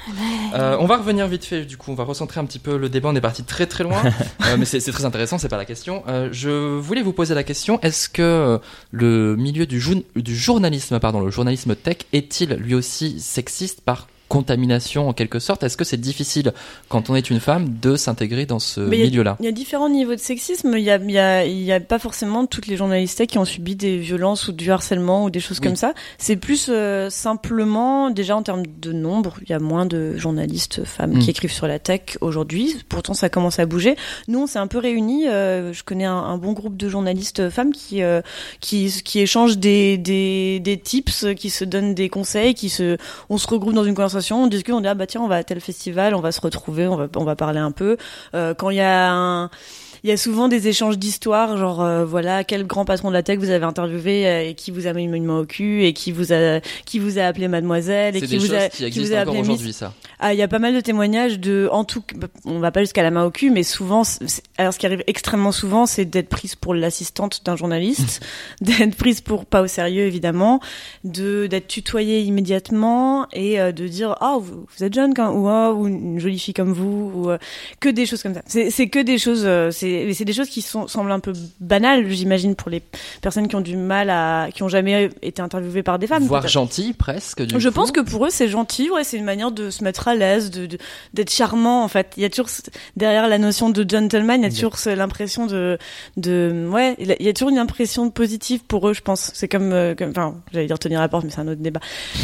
Euh, 0.54 0.76
on 0.80 0.86
va 0.86 0.96
revenir 0.98 1.26
vite 1.28 1.44
fait. 1.44 1.64
Du 1.64 1.76
coup, 1.76 1.90
on 1.90 1.94
va 1.94 2.04
recentrer 2.04 2.40
un 2.40 2.44
petit 2.44 2.58
peu 2.58 2.76
le 2.76 2.88
débat. 2.88 3.08
On 3.10 3.14
est 3.16 3.20
parti 3.20 3.42
très 3.42 3.66
très 3.66 3.84
loin, 3.84 4.02
Euh, 4.46 4.56
mais 4.58 4.64
c'est 4.64 4.80
très 4.92 5.04
intéressant. 5.04 5.38
C'est 5.38 5.48
pas 5.48 5.56
la 5.56 5.64
question. 5.64 6.02
Euh, 6.08 6.28
je 6.32 6.76
voulais 6.78 7.02
vous 7.02 7.12
poser 7.12 7.34
la 7.34 7.42
question 7.42 7.80
est-ce 7.82 8.08
que 8.08 8.22
euh, 8.22 8.58
le 8.90 9.34
milieu 9.36 9.66
du, 9.66 9.82
du 10.14 10.36
journalisme, 10.36 10.98
pardon, 11.00 11.20
le 11.20 11.30
journalisme 11.30 11.74
tech, 11.74 11.98
est-il 12.12 12.50
lui 12.54 12.74
aussi 12.74 13.18
sexiste 13.20 13.80
par 13.80 14.06
contamination 14.28 15.08
en 15.08 15.12
quelque 15.12 15.38
sorte 15.38 15.62
Est-ce 15.62 15.76
que 15.76 15.84
c'est 15.84 16.00
difficile 16.00 16.52
quand 16.88 17.10
on 17.10 17.14
est 17.16 17.30
une 17.30 17.40
femme 17.40 17.76
de 17.80 17.96
s'intégrer 17.96 18.46
dans 18.46 18.58
ce 18.58 18.80
milieu-là? 18.80 19.36
Il 19.40 19.44
y 19.46 19.48
a 19.48 19.52
différents 19.52 19.88
niveaux 19.88 20.14
de 20.14 20.20
sexisme. 20.20 20.74
Il 20.76 20.82
y 20.84 20.90
a, 20.90 20.96
y 20.98 21.18
a, 21.18 21.44
il 21.44 21.62
y 21.62 21.72
a 21.72 21.80
pas 21.80 21.98
forcément 21.98 22.46
toutes 22.46 22.66
les 22.66 22.76
journalistes 22.76 23.26
qui 23.26 23.38
ont 23.38 23.44
subi 23.44 23.76
des 23.76 23.98
violences 23.98 24.48
ou 24.48 24.52
du 24.52 24.70
harcèlement 24.70 25.24
ou 25.24 25.30
des 25.30 25.40
choses 25.40 25.58
Oui. 25.60 25.66
comme 25.68 25.76
ça. 25.76 25.94
C'est 26.18 26.36
plus 26.36 26.66
euh, 26.68 27.08
simplement, 27.10 28.10
déjà 28.10 28.36
en 28.36 28.42
termes 28.42 28.64
de 28.80 28.92
nombre, 28.92 29.36
il 29.42 29.50
y 29.50 29.52
a 29.52 29.58
moins 29.58 29.86
de 29.86 30.16
journalistes 30.16 30.84
femmes 30.84 31.14
Mm. 31.14 31.18
qui 31.20 31.30
écrivent 31.30 31.52
sur 31.52 31.66
la 31.68 31.78
tech 31.78 32.18
aujourd'hui. 32.20 32.76
Pourtant, 32.88 33.14
ça 33.14 33.28
commence 33.28 33.58
à 33.58 33.66
bouger. 33.66 33.94
Nous, 34.28 34.40
on 34.40 34.46
s'est 34.46 34.58
un 34.58 34.66
peu 34.66 34.78
réunis. 34.78 35.28
euh, 35.28 35.72
je 35.72 35.82
connais 35.84 36.04
un, 36.04 36.14
un 36.16 36.36
bon 36.38 36.52
groupe 36.52 36.76
de 36.76 36.88
journalistes 36.88 37.48
femmes 37.50 37.72
qui 37.72 38.02
euh, 38.02 38.22
qui, 38.60 38.92
qui 39.04 39.20
échangent 39.20 39.58
des, 39.58 39.98
des, 39.98 40.58
des 40.60 40.78
tips, 40.78 41.26
qui 41.36 41.50
se 41.50 41.64
donnent 41.64 41.94
des 41.94 42.08
conseils, 42.08 42.54
qui 42.54 42.68
se, 42.68 42.96
on 43.30 43.38
se 43.38 43.46
regroupe 43.46 43.74
dans 43.74 43.84
une 43.84 43.94
conversation, 43.94 44.15
on 44.30 44.46
discute, 44.46 44.74
on 44.74 44.80
dit 44.80 44.88
ah 44.88 44.94
bah 44.94 45.06
tiens, 45.06 45.20
on 45.20 45.28
va 45.28 45.36
à 45.36 45.44
tel 45.44 45.60
festival, 45.60 46.14
on 46.14 46.20
va 46.20 46.32
se 46.32 46.40
retrouver, 46.40 46.86
on 46.86 46.96
va 46.96 47.08
on 47.16 47.24
va 47.24 47.36
parler 47.36 47.58
un 47.58 47.72
peu. 47.72 47.96
Euh, 48.34 48.54
quand 48.54 48.70
il 48.70 48.76
y 48.76 48.80
a 48.80 49.12
un 49.12 49.50
il 50.04 50.10
y 50.10 50.12
a 50.12 50.16
souvent 50.16 50.46
des 50.46 50.68
échanges 50.68 50.98
d'histoires, 50.98 51.56
genre 51.56 51.82
euh, 51.82 52.04
voilà 52.04 52.44
quel 52.44 52.66
grand 52.66 52.84
patron 52.84 53.08
de 53.08 53.14
la 53.14 53.22
tech 53.22 53.38
vous 53.38 53.50
avez 53.50 53.64
interviewé 53.64 54.26
euh, 54.26 54.48
et 54.48 54.54
qui 54.54 54.70
vous 54.70 54.86
a 54.86 54.92
mis 54.92 55.04
une 55.04 55.24
main 55.24 55.40
au 55.40 55.46
cul 55.46 55.84
et 55.84 55.92
qui 55.92 56.12
vous 56.12 56.32
a 56.32 56.60
qui 56.84 56.98
vous 56.98 57.18
a 57.18 57.22
appelé 57.22 57.48
mademoiselle 57.48 58.16
et 58.16 58.20
qui 58.20 58.38
vous 58.38 58.54
a 58.54 58.68
qui 58.68 59.00
vous 59.00 59.12
a 59.12 59.18
appelé 59.18 59.40
aujourd'hui, 59.40 59.72
ça. 59.72 59.92
Ah, 60.18 60.32
il 60.32 60.38
y 60.38 60.42
a 60.42 60.48
pas 60.48 60.58
mal 60.58 60.74
de 60.74 60.80
témoignages 60.80 61.38
de, 61.38 61.68
en 61.70 61.84
tout, 61.84 62.02
on 62.44 62.58
va 62.58 62.70
pas 62.70 62.80
jusqu'à 62.80 63.02
la 63.02 63.10
main 63.10 63.24
au 63.24 63.30
cul, 63.30 63.50
mais 63.50 63.62
souvent, 63.62 64.02
alors 64.56 64.72
ce 64.72 64.78
qui 64.78 64.86
arrive 64.86 65.04
extrêmement 65.06 65.52
souvent, 65.52 65.84
c'est 65.84 66.06
d'être 66.06 66.28
prise 66.28 66.54
pour 66.54 66.74
l'assistante 66.74 67.42
d'un 67.44 67.56
journaliste, 67.56 68.24
d'être 68.60 68.96
prise 68.96 69.20
pour 69.20 69.44
pas 69.44 69.60
au 69.62 69.66
sérieux 69.66 70.04
évidemment, 70.04 70.60
de 71.04 71.46
d'être 71.46 71.66
tutoyée 71.66 72.22
immédiatement 72.22 73.26
et 73.32 73.60
euh, 73.60 73.72
de 73.72 73.86
dire 73.86 74.16
ah 74.20 74.38
vous, 74.40 74.66
vous 74.74 74.84
êtes 74.84 74.94
jeune 74.94 75.12
quand 75.12 75.30
ou 75.32 75.48
ah 75.48 75.72
ou 75.72 75.86
une 75.86 76.18
jolie 76.18 76.38
fille 76.38 76.54
comme 76.54 76.72
vous 76.72 77.12
ou 77.14 77.30
euh, 77.30 77.38
que 77.80 77.88
des 77.88 78.06
choses 78.06 78.22
comme 78.22 78.34
ça. 78.34 78.42
C'est 78.46 78.70
c'est 78.70 78.88
que 78.88 78.98
des 79.00 79.18
choses, 79.18 79.42
euh, 79.44 79.70
c'est 79.70 80.12
c'est 80.14 80.24
des 80.24 80.32
choses 80.32 80.48
qui 80.48 80.62
sont 80.62 80.88
semblent 80.88 81.12
un 81.12 81.20
peu 81.20 81.34
banales, 81.60 82.08
j'imagine 82.10 82.54
pour 82.54 82.70
les 82.70 82.82
personnes 83.20 83.48
qui 83.48 83.56
ont 83.56 83.60
du 83.60 83.76
mal 83.76 84.08
à, 84.10 84.48
qui 84.54 84.62
ont 84.62 84.68
jamais 84.68 85.10
été 85.20 85.42
interviewées 85.42 85.82
par 85.82 85.98
des 85.98 86.06
femmes. 86.06 86.24
Voire 86.24 86.48
gentil 86.48 86.94
presque. 86.94 87.42
Du 87.42 87.60
Je 87.60 87.68
coup. 87.68 87.74
pense 87.74 87.92
que 87.92 88.00
pour 88.00 88.24
eux 88.26 88.30
c'est 88.30 88.48
gentil, 88.48 88.90
ouais, 88.90 89.04
c'est 89.04 89.18
une 89.18 89.24
manière 89.24 89.50
de 89.50 89.70
se 89.70 89.84
mettre 89.84 90.05
à 90.08 90.14
l'aise, 90.14 90.50
de 90.50 90.66
de- 90.66 90.78
d'être 91.14 91.30
charmant 91.30 91.82
en 91.84 91.88
fait. 91.88 92.12
Il 92.16 92.22
y 92.22 92.26
a 92.26 92.30
toujours 92.30 92.50
derrière 92.96 93.28
la 93.28 93.38
notion 93.38 93.70
de 93.70 93.84
gentleman, 93.88 94.40
il 94.40 94.44
y 94.44 94.46
a 94.46 94.50
toujours 94.50 94.76
l'impression 94.96 95.46
de 95.46 95.78
de 96.16 96.66
ouais, 96.70 96.94
il 96.98 97.14
y 97.20 97.28
a- 97.28 97.32
toujours 97.32 97.50
une 97.50 97.58
impression 97.58 98.10
positive 98.10 98.60
pour 98.64 98.88
eux, 98.88 98.94
je 98.94 99.00
pense. 99.02 99.30
C'est 99.34 99.48
comme 99.48 99.72
euh, 99.72 99.94
comme 99.94 100.10
enfin, 100.10 100.34
j'allais 100.52 100.66
dire 100.66 100.78
tenir 100.78 101.00
la 101.00 101.08
porte, 101.08 101.24
mais 101.24 101.30
c'est 101.30 101.40
un 101.40 101.48
autre 101.48 101.60
débat. 101.60 101.80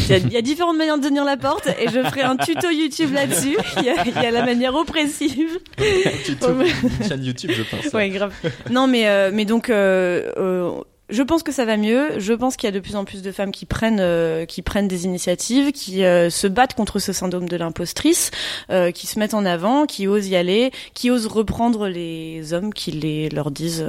Il 0.09 0.11
y, 0.11 0.15
a, 0.15 0.19
il 0.19 0.33
y 0.33 0.37
a 0.37 0.43
différentes 0.43 0.77
manières 0.77 0.99
de 0.99 1.07
tenir 1.07 1.25
la 1.25 1.37
porte 1.37 1.67
et 1.79 1.89
je 1.89 2.03
ferai 2.03 2.23
un 2.23 2.37
tuto 2.37 2.71
YouTube 2.71 3.13
là-dessus. 3.13 3.57
Il 3.79 3.85
y 3.85 3.91
a, 3.91 4.05
il 4.07 4.15
y 4.15 4.27
a 4.27 4.31
la 4.31 4.45
manière 4.45 4.75
oppressive. 4.75 5.59
Une 5.79 7.09
chaîne 7.09 7.25
YouTube, 7.25 7.51
je 7.55 7.63
pense. 7.63 7.93
Ouais, 7.93 8.09
grave. 8.11 8.33
Non, 8.71 8.87
mais 8.87 9.09
euh, 9.09 9.31
mais 9.33 9.45
donc. 9.45 9.71
Euh, 9.71 10.31
euh, 10.37 10.71
je 11.09 11.23
pense 11.23 11.43
que 11.43 11.53
ça 11.53 11.65
va 11.65 11.77
mieux. 11.77 12.19
Je 12.19 12.33
pense 12.33 12.57
qu'il 12.57 12.67
y 12.67 12.73
a 12.73 12.73
de 12.73 12.81
plus 12.81 12.97
en 12.97 13.05
plus 13.05 13.23
de 13.23 13.33
femmes 13.33 13.53
qui 13.53 13.67
prennent 13.67 14.01
euh, 14.01 14.47
qui 14.47 14.63
prennent 14.63 14.89
des 14.89 15.05
initiatives, 15.05 15.73
qui 15.73 16.05
euh, 16.05 16.31
se 16.31 16.47
battent 16.47 16.75
contre 16.75 16.99
ce 16.99 17.13
syndrome 17.13 17.49
de 17.49 17.57
l'impostrice, 17.57 18.31
euh, 18.71 18.91
qui 18.91 19.07
se 19.07 19.19
mettent 19.19 19.35
en 19.35 19.45
avant, 19.45 19.87
qui 19.87 20.07
osent 20.07 20.29
y 20.29 20.37
aller, 20.37 20.71
qui 20.95 21.11
osent 21.11 21.27
reprendre 21.27 21.89
les 21.89 22.55
hommes 22.55 22.73
qui 22.73 22.93
les 22.93 23.29
leur 23.29 23.51
disent 23.51 23.85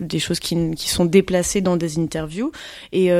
des 0.00 0.18
choses 0.18 0.38
qui, 0.38 0.74
qui 0.74 0.88
sont 0.88 1.04
déplacées 1.04 1.60
dans 1.60 1.76
des 1.76 1.98
interviews 1.98 2.52
et 2.92 3.10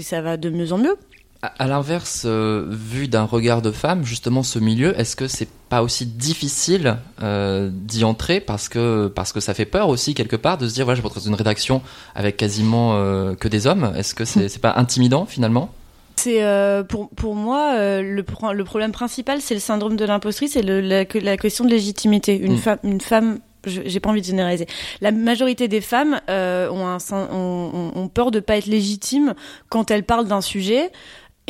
ça 0.00 0.22
va 0.22 0.36
de 0.36 0.50
mieux 0.50 0.72
en 0.72 0.78
mieux. 0.78 0.96
À, 1.42 1.66
l'inverse, 1.66 2.24
euh, 2.26 2.66
vu 2.68 3.08
d'un 3.08 3.24
regard 3.24 3.62
de 3.62 3.70
femme, 3.70 4.04
justement, 4.04 4.42
ce 4.42 4.58
milieu, 4.58 4.98
est-ce 5.00 5.16
que 5.16 5.26
c'est 5.26 5.48
pas 5.70 5.82
aussi 5.82 6.04
difficile 6.04 6.98
euh, 7.22 7.70
d'y 7.72 8.04
entrer 8.04 8.40
parce 8.40 8.68
que 8.68 9.06
parce 9.08 9.32
que 9.32 9.40
ça 9.40 9.54
fait 9.54 9.64
peur 9.64 9.88
aussi 9.88 10.12
quelque 10.12 10.36
part 10.36 10.58
de 10.58 10.68
se 10.68 10.74
dire 10.74 10.84
voilà, 10.84 10.98
je 11.00 11.02
retrouve 11.04 11.22
dans 11.22 11.28
une 11.30 11.34
rédaction 11.36 11.80
avec 12.14 12.36
quasiment 12.36 12.96
euh, 12.96 13.34
que 13.34 13.48
des 13.48 13.66
hommes? 13.66 13.90
Est-ce 13.96 14.14
que 14.14 14.24
c'est 14.26 14.58
pas 14.60 14.74
intimidant 14.76 15.24
finalement? 15.24 15.70
C'est 16.16 16.44
euh, 16.44 16.82
pour 16.82 17.08
pour 17.10 17.34
moi 17.34 17.72
euh, 17.78 18.02
le 18.02 18.22
pro- 18.22 18.52
le 18.52 18.64
problème 18.64 18.92
principal, 18.92 19.40
c'est 19.40 19.54
le 19.54 19.60
syndrome 19.60 19.96
de 19.96 20.04
l'impostrice 20.04 20.56
et 20.56 20.62
le, 20.62 20.82
la, 20.82 21.06
que- 21.06 21.16
la 21.18 21.38
question 21.38 21.64
de 21.64 21.70
légitimité. 21.70 22.36
Une 22.38 22.54
Mm. 22.54 22.58
femme 22.58 22.78
une 22.84 23.00
femme 23.00 23.38
je- 23.66 23.80
j'ai 23.86 24.00
pas 24.00 24.10
envie 24.10 24.20
de 24.20 24.26
généraliser. 24.26 24.66
La 25.00 25.10
majorité 25.12 25.68
des 25.68 25.80
femmes 25.80 26.20
euh, 26.28 26.68
ont, 26.70 26.86
un, 26.86 26.98
syn- 26.98 27.28
ont, 27.32 27.70
ont- 27.72 27.92
ont 27.98 28.08
peur 28.08 28.30
de 28.30 28.40
pas 28.40 28.58
être 28.58 28.66
légitimes 28.66 29.34
quand 29.70 29.90
elles 29.90 30.04
parlent 30.04 30.28
d'un 30.28 30.40
sujet. 30.42 30.90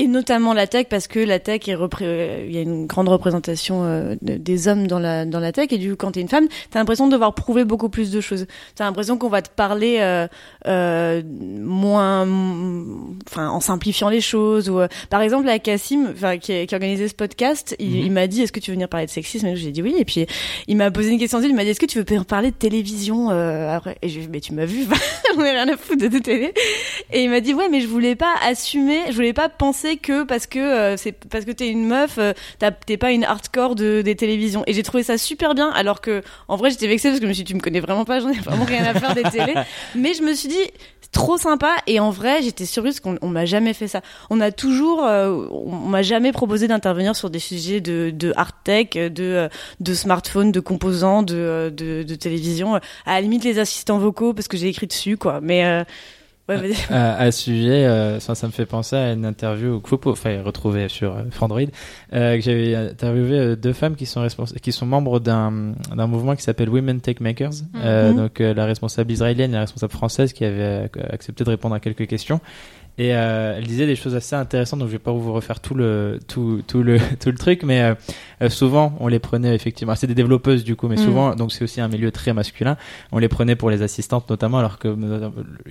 Et 0.03 0.07
notamment 0.07 0.55
la 0.55 0.67
tech, 0.67 0.87
parce 0.89 1.09
que 1.09 1.19
la 1.19 1.39
tech 1.39 1.69
est 1.69 1.75
repré- 1.75 2.05
euh, 2.05 2.45
il 2.49 2.55
y 2.55 2.59
a 2.59 2.63
une 2.63 2.87
grande 2.87 3.09
représentation 3.09 3.85
euh, 3.85 4.15
de- 4.23 4.37
des 4.37 4.67
hommes 4.69 4.87
dans 4.87 4.99
la 4.99 5.25
dans 5.27 5.41
la 5.41 5.53
tech, 5.53 5.69
et 5.73 5.79
du 5.79 5.91
coup, 5.91 5.97
quand 5.97 6.13
t'es 6.13 6.21
une 6.23 6.29
femme, 6.29 6.47
t'as 6.71 6.79
l'impression 6.79 7.07
de 7.07 7.13
devoir 7.13 7.35
prouver 7.35 7.65
beaucoup 7.65 7.89
plus 7.91 8.11
de 8.11 8.21
choses. 8.21 8.47
T'as 8.75 8.85
l'impression 8.85 9.19
qu'on 9.19 9.29
va 9.29 9.43
te 9.43 9.51
parler 9.51 9.99
euh, 10.01 10.27
euh, 10.67 11.23
moins, 11.27 12.23
enfin, 13.29 13.49
en 13.49 13.61
simplifiant 13.61 14.09
les 14.09 14.21
choses. 14.21 14.71
Ou, 14.71 14.81
par 15.11 15.21
exemple, 15.23 15.47
la 15.47 15.59
Cassim, 15.59 16.09
enfin, 16.13 16.39
qui, 16.39 16.67
qui 16.67 16.75
a 16.75 16.77
organisé 16.79 17.09
ce 17.09 17.15
podcast, 17.15 17.77
il, 17.79 17.91
Mhm. 17.91 17.97
il 18.07 18.13
m'a 18.13 18.27
dit, 18.27 18.43
est-ce 18.43 18.53
que 18.53 18.61
tu 18.61 18.71
veux 18.71 18.75
venir 18.77 18.89
parler 18.89 19.07
de 19.07 19.11
sexisme? 19.11 19.47
Et 19.49 19.57
j'ai 19.57 19.71
dit 19.73 19.83
oui. 19.83 19.95
Et 19.99 20.05
puis, 20.05 20.27
il 20.67 20.77
m'a 20.77 20.91
posé 20.91 21.11
une 21.11 21.19
question. 21.19 21.41
Il 21.43 21.55
m'a 21.55 21.65
dit, 21.65 21.71
est-ce 21.71 21.81
que 21.81 21.87
tu 21.87 21.99
veux 22.03 22.25
parler 22.25 22.51
de 22.51 22.57
télévision 22.57 23.29
après? 23.31 23.97
Et 24.03 24.09
j'ai 24.09 24.21
dit, 24.23 24.29
mais 24.33 24.41
tu 24.41 24.55
m'as 24.55 24.65
vu, 24.65 24.85
j'en 25.37 25.45
ai 25.45 25.51
rien 25.51 25.69
à 25.69 25.77
foutre 25.77 26.09
de 26.09 26.19
télé. 26.19 26.55
Et 27.13 27.25
il 27.25 27.31
m'a 27.31 27.41
dit, 27.41 27.55
ouais, 27.55 27.69
mais 27.69 27.81
je 27.81 27.87
voulais 27.87 28.15
pas 28.17 28.35
assumer, 28.43 28.99
je 29.11 29.15
voulais 29.15 29.33
pas 29.33 29.49
penser 29.49 29.90
que 29.97 30.25
parce 30.25 30.47
que 30.47 30.59
euh, 30.59 30.97
c'est 30.97 31.13
parce 31.13 31.45
que 31.45 31.53
t'es 31.53 31.69
une 31.69 31.87
meuf, 31.87 32.19
euh, 32.19 32.33
t'es 32.87 32.97
pas 32.97 33.13
une 33.13 33.25
hardcore 33.25 33.75
de 33.75 34.03
des 34.03 34.17
télévisions. 34.17 34.63
Et 34.67 34.73
j'ai 34.73 34.83
trouvé 34.83 35.03
ça 35.03 35.19
super 35.19 35.55
bien, 35.55 35.71
alors 35.71 36.01
que 36.01 36.23
en 36.49 36.57
vrai, 36.57 36.71
j'étais 36.71 36.87
vexée 36.87 37.09
parce 37.09 37.21
que 37.21 37.27
je 37.27 37.29
me 37.29 37.35
suis 37.35 37.45
dit, 37.45 37.53
tu 37.53 37.57
me 37.57 37.61
connais 37.61 37.81
vraiment 37.81 38.05
pas, 38.05 38.21
j'en 38.21 38.31
ai 38.31 38.39
vraiment 38.39 38.65
rien 38.65 38.85
à 38.85 38.95
faire 38.95 39.15
des 39.15 39.23
télés. 39.31 39.55
Mais 39.95 40.15
je 40.15 40.23
me 40.23 40.35
suis 40.35 40.49
dit, 40.49 40.71
trop 41.13 41.39
sympa. 41.39 41.77
Et 41.87 42.01
en 42.01 42.11
vrai, 42.11 42.43
j'étais 42.43 42.67
surprise 42.67 43.01
qu'on 43.01 43.17
on 43.23 43.29
m'a 43.29 43.45
jamais 43.45 43.75
fait 43.75 43.89
ça. 43.89 44.01
On 44.31 44.41
a 44.41 44.51
toujours, 44.51 45.05
euh, 45.05 45.47
on 45.51 45.77
m'a 45.89 46.03
jamais 46.03 46.33
proposé 46.33 46.69
d'intervenir 46.69 47.17
sur 47.17 47.31
des 47.31 47.39
sujets 47.39 47.81
de, 47.81 48.11
de 48.11 48.33
hard 48.37 48.55
tech, 48.65 48.91
de, 48.93 49.11
euh, 49.19 49.49
de 49.81 49.95
smartphone, 49.95 50.53
de 50.53 50.61
composants, 50.61 51.23
de, 51.23 51.35
euh, 51.37 51.71
de, 51.71 52.03
de 52.03 52.15
télévision. 52.15 52.75
À 52.75 52.81
la 53.15 53.21
limite, 53.21 53.45
les 53.45 53.59
assistants 53.59 53.99
vocaux, 53.99 54.33
parce 54.33 54.49
que 54.49 54.57
j'ai 54.57 54.69
écrit 54.69 54.87
dessus, 54.87 55.17
quoi. 55.17 55.41
Mais, 55.43 55.65
euh, 55.65 55.85
ouais, 56.51 56.57
vas-y. 56.69 56.75
à, 56.93 57.15
à 57.19 57.31
ce 57.33 57.43
sujet, 57.45 57.87
euh, 57.87 58.21
ça, 58.21 58.35
ça 58.35 58.47
me 58.47 58.53
fait 58.53 58.67
penser 58.67 58.97
à 58.97 59.13
une 59.13 59.25
interview 59.25 59.81
que 59.81 59.89
vous 59.91 59.99
pouvez 59.99 60.41
retrouver 60.41 60.89
sur 60.89 61.17
euh, 61.17 61.23
Frandroid, 61.31 61.61
euh, 62.13 62.37
que 62.37 62.43
j'avais 62.43 62.75
interviewé 62.75 63.39
euh, 63.39 63.57
deux 63.57 63.73
femmes 63.73 63.97
qui 63.97 64.07
sont 64.07 64.27
qui 64.63 64.73
sont 64.73 64.87
membres 64.87 65.21
d'un 65.21 65.73
d'un 65.97 66.07
mouvement 66.07 66.37
qui 66.37 66.43
s'appelle 66.43 66.69
Women 66.69 67.01
Tech 67.01 67.21
Makers. 67.21 67.53
Euh, 67.77 68.11
Mhm. 68.11 68.17
donc 68.17 68.41
euh, 68.41 68.53
la 68.55 68.65
responsable 68.67 69.11
israélienne 69.13 69.51
et 69.53 69.55
la 69.55 69.61
responsable 69.61 69.93
française 69.93 70.33
qui 70.33 70.45
avait 70.45 70.61
euh, 70.63 70.87
accepté 71.11 71.45
de 71.45 71.51
répondre 71.51 71.75
à 71.75 71.81
quelques 71.81 72.07
questions. 72.07 72.41
Et 72.99 73.15
euh, 73.15 73.55
elle 73.57 73.67
disait 73.67 73.87
des 73.87 73.97
choses 73.97 74.15
assez 74.15 74.37
intéressantes, 74.37 74.81
donc 74.81 74.89
je 74.89 74.93
vais 74.93 74.99
pas 74.99 75.13
vous 75.13 75.33
refaire 75.33 75.61
tout 75.61 75.75
le 75.75 76.19
tout 76.29 76.63
tout 76.67 76.83
le 76.83 76.99
tout 77.21 77.31
le 77.31 77.39
truc, 77.39 77.63
mais 77.63 77.81
euh, 77.81 77.95
euh, 78.43 78.49
souvent 78.51 78.95
on 79.01 79.09
les 79.09 79.19
prenait 79.19 79.55
effectivement. 79.55 79.95
C'est 79.95 80.07
des 80.07 80.15
développeuses 80.15 80.65
du 80.65 80.77
coup, 80.77 80.87
mais 80.89 80.97
Mm. 80.97 81.05
souvent 81.05 81.35
donc 81.35 81.53
c'est 81.53 81.65
aussi 81.65 81.81
un 81.81 81.89
milieu 81.89 82.11
très 82.11 82.33
masculin. 82.35 82.77
On 83.13 83.19
les 83.19 83.29
prenait 83.29 83.57
pour 83.57 83.71
les 83.71 83.81
assistantes 83.83 84.29
notamment, 84.29 84.59
alors 84.59 84.79
que 84.79 84.89
euh, 84.89 85.31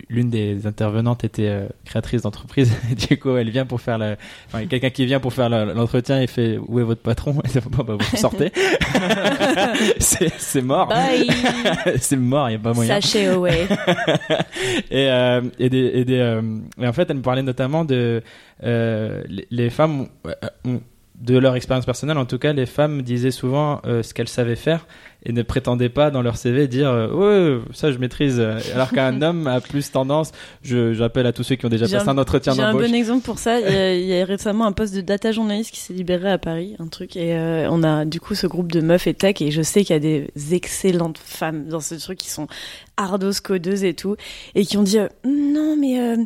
l'une 0.09 0.29
des 0.31 0.65
intervenantes 0.65 1.23
était 1.23 1.47
euh, 1.49 1.67
créatrice 1.85 2.23
d'entreprise. 2.23 2.71
Du 3.09 3.17
coup, 3.19 3.35
elle 3.35 3.49
vient 3.49 3.65
pour 3.65 3.79
faire 3.81 3.97
la. 3.97 4.15
Enfin, 4.47 4.65
quelqu'un 4.65 4.89
qui 4.89 5.05
vient 5.05 5.19
pour 5.19 5.33
faire 5.33 5.49
l'entretien 5.49 6.21
et 6.21 6.27
fait 6.27 6.57
où 6.67 6.79
est 6.79 6.83
votre 6.83 7.01
patron? 7.01 7.35
Et 7.45 7.59
Bon, 7.69 7.83
bah, 7.83 7.95
vous 7.99 8.17
sortez. 8.17 8.51
c'est 9.99 10.31
c'est 10.37 10.61
mort. 10.61 10.91
C'est 11.99 12.15
mort, 12.17 12.49
il 12.49 12.53
y 12.53 12.55
a 12.55 12.59
pas 12.59 12.73
moyen. 12.73 12.99
Sachez 12.99 13.27
away. 13.27 13.67
et, 14.91 15.09
euh, 15.09 15.41
et, 15.59 15.69
des, 15.69 15.91
et, 15.93 16.05
des, 16.05 16.17
euh, 16.19 16.41
et 16.81 16.87
en 16.87 16.93
fait, 16.93 17.08
elle 17.09 17.17
me 17.17 17.21
parlait 17.21 17.43
notamment 17.43 17.85
de 17.85 18.21
euh, 18.63 19.23
les, 19.49 19.69
femmes, 19.69 20.01
ont- 20.01 20.07
ont- 20.65 20.81
de 21.15 21.37
leur 21.37 21.55
expérience 21.55 21.85
personnelle. 21.85 22.17
En 22.17 22.25
tout 22.25 22.37
cas, 22.39 22.53
les 22.53 22.65
femmes 22.65 23.01
disaient 23.01 23.31
souvent 23.31 23.81
euh, 23.85 24.03
ce 24.03 24.13
qu'elles 24.13 24.29
savaient 24.29 24.55
faire 24.55 24.87
et 25.25 25.33
ne 25.33 25.41
prétendaient 25.41 25.89
pas 25.89 26.11
dans 26.11 26.21
leur 26.21 26.37
CV 26.37 26.67
dire 26.67 26.89
euh, 26.89 27.57
ouais 27.57 27.61
ça 27.73 27.91
je 27.91 27.97
maîtrise 27.97 28.39
alors 28.73 28.89
qu'un 28.91 29.21
homme 29.21 29.47
a 29.47 29.59
plus 29.59 29.91
tendance 29.91 30.31
je 30.61 30.93
j'appelle 30.93 31.25
à 31.25 31.33
tous 31.33 31.43
ceux 31.43 31.55
qui 31.55 31.65
ont 31.65 31.69
déjà 31.69 31.85
passé 31.85 32.07
un- 32.07 32.07
un, 32.07 32.17
entretien 32.17 32.53
J'ai 32.53 32.61
un 32.61 32.71
d'embauche 32.71 32.87
bon 32.89 32.95
exemple 32.95 33.25
pour 33.25 33.37
ça. 33.39 33.59
Il 33.59 33.65
y, 33.71 33.75
a, 33.77 33.93
il 33.95 34.05
y 34.05 34.19
a 34.19 34.23
récemment 34.25 34.65
un 34.65 34.71
poste 34.71 34.95
de 34.95 35.01
data 35.01 35.31
journaliste 35.31 35.71
qui 35.71 35.79
s'est 35.79 35.93
libéré 35.93 36.31
à 36.31 36.37
Paris, 36.37 36.75
un 36.79 36.87
truc, 36.87 37.15
et 37.17 37.35
euh, 37.35 37.67
on 37.69 37.83
a 37.83 38.05
du 38.05 38.19
coup 38.21 38.33
ce 38.35 38.47
groupe 38.47 38.71
de 38.71 38.79
meufs 38.81 39.07
et 39.07 39.13
tech, 39.13 39.35
et 39.41 39.51
je 39.51 39.61
sais 39.61 39.83
qu'il 39.83 39.93
y 39.93 39.97
a 39.97 39.99
des 39.99 40.29
excellentes 40.53 41.17
femmes 41.17 41.65
dans 41.67 41.79
ce 41.81 41.95
truc 41.95 42.17
qui 42.17 42.29
sont 42.29 42.47
ardos 42.97 43.31
codeuses 43.43 43.83
et 43.83 43.93
tout, 43.93 44.15
et 44.55 44.65
qui 44.65 44.77
ont 44.77 44.83
dit 44.83 44.99
euh, 44.99 45.07
non 45.25 45.75
mais 45.77 45.99
euh, 45.99 46.17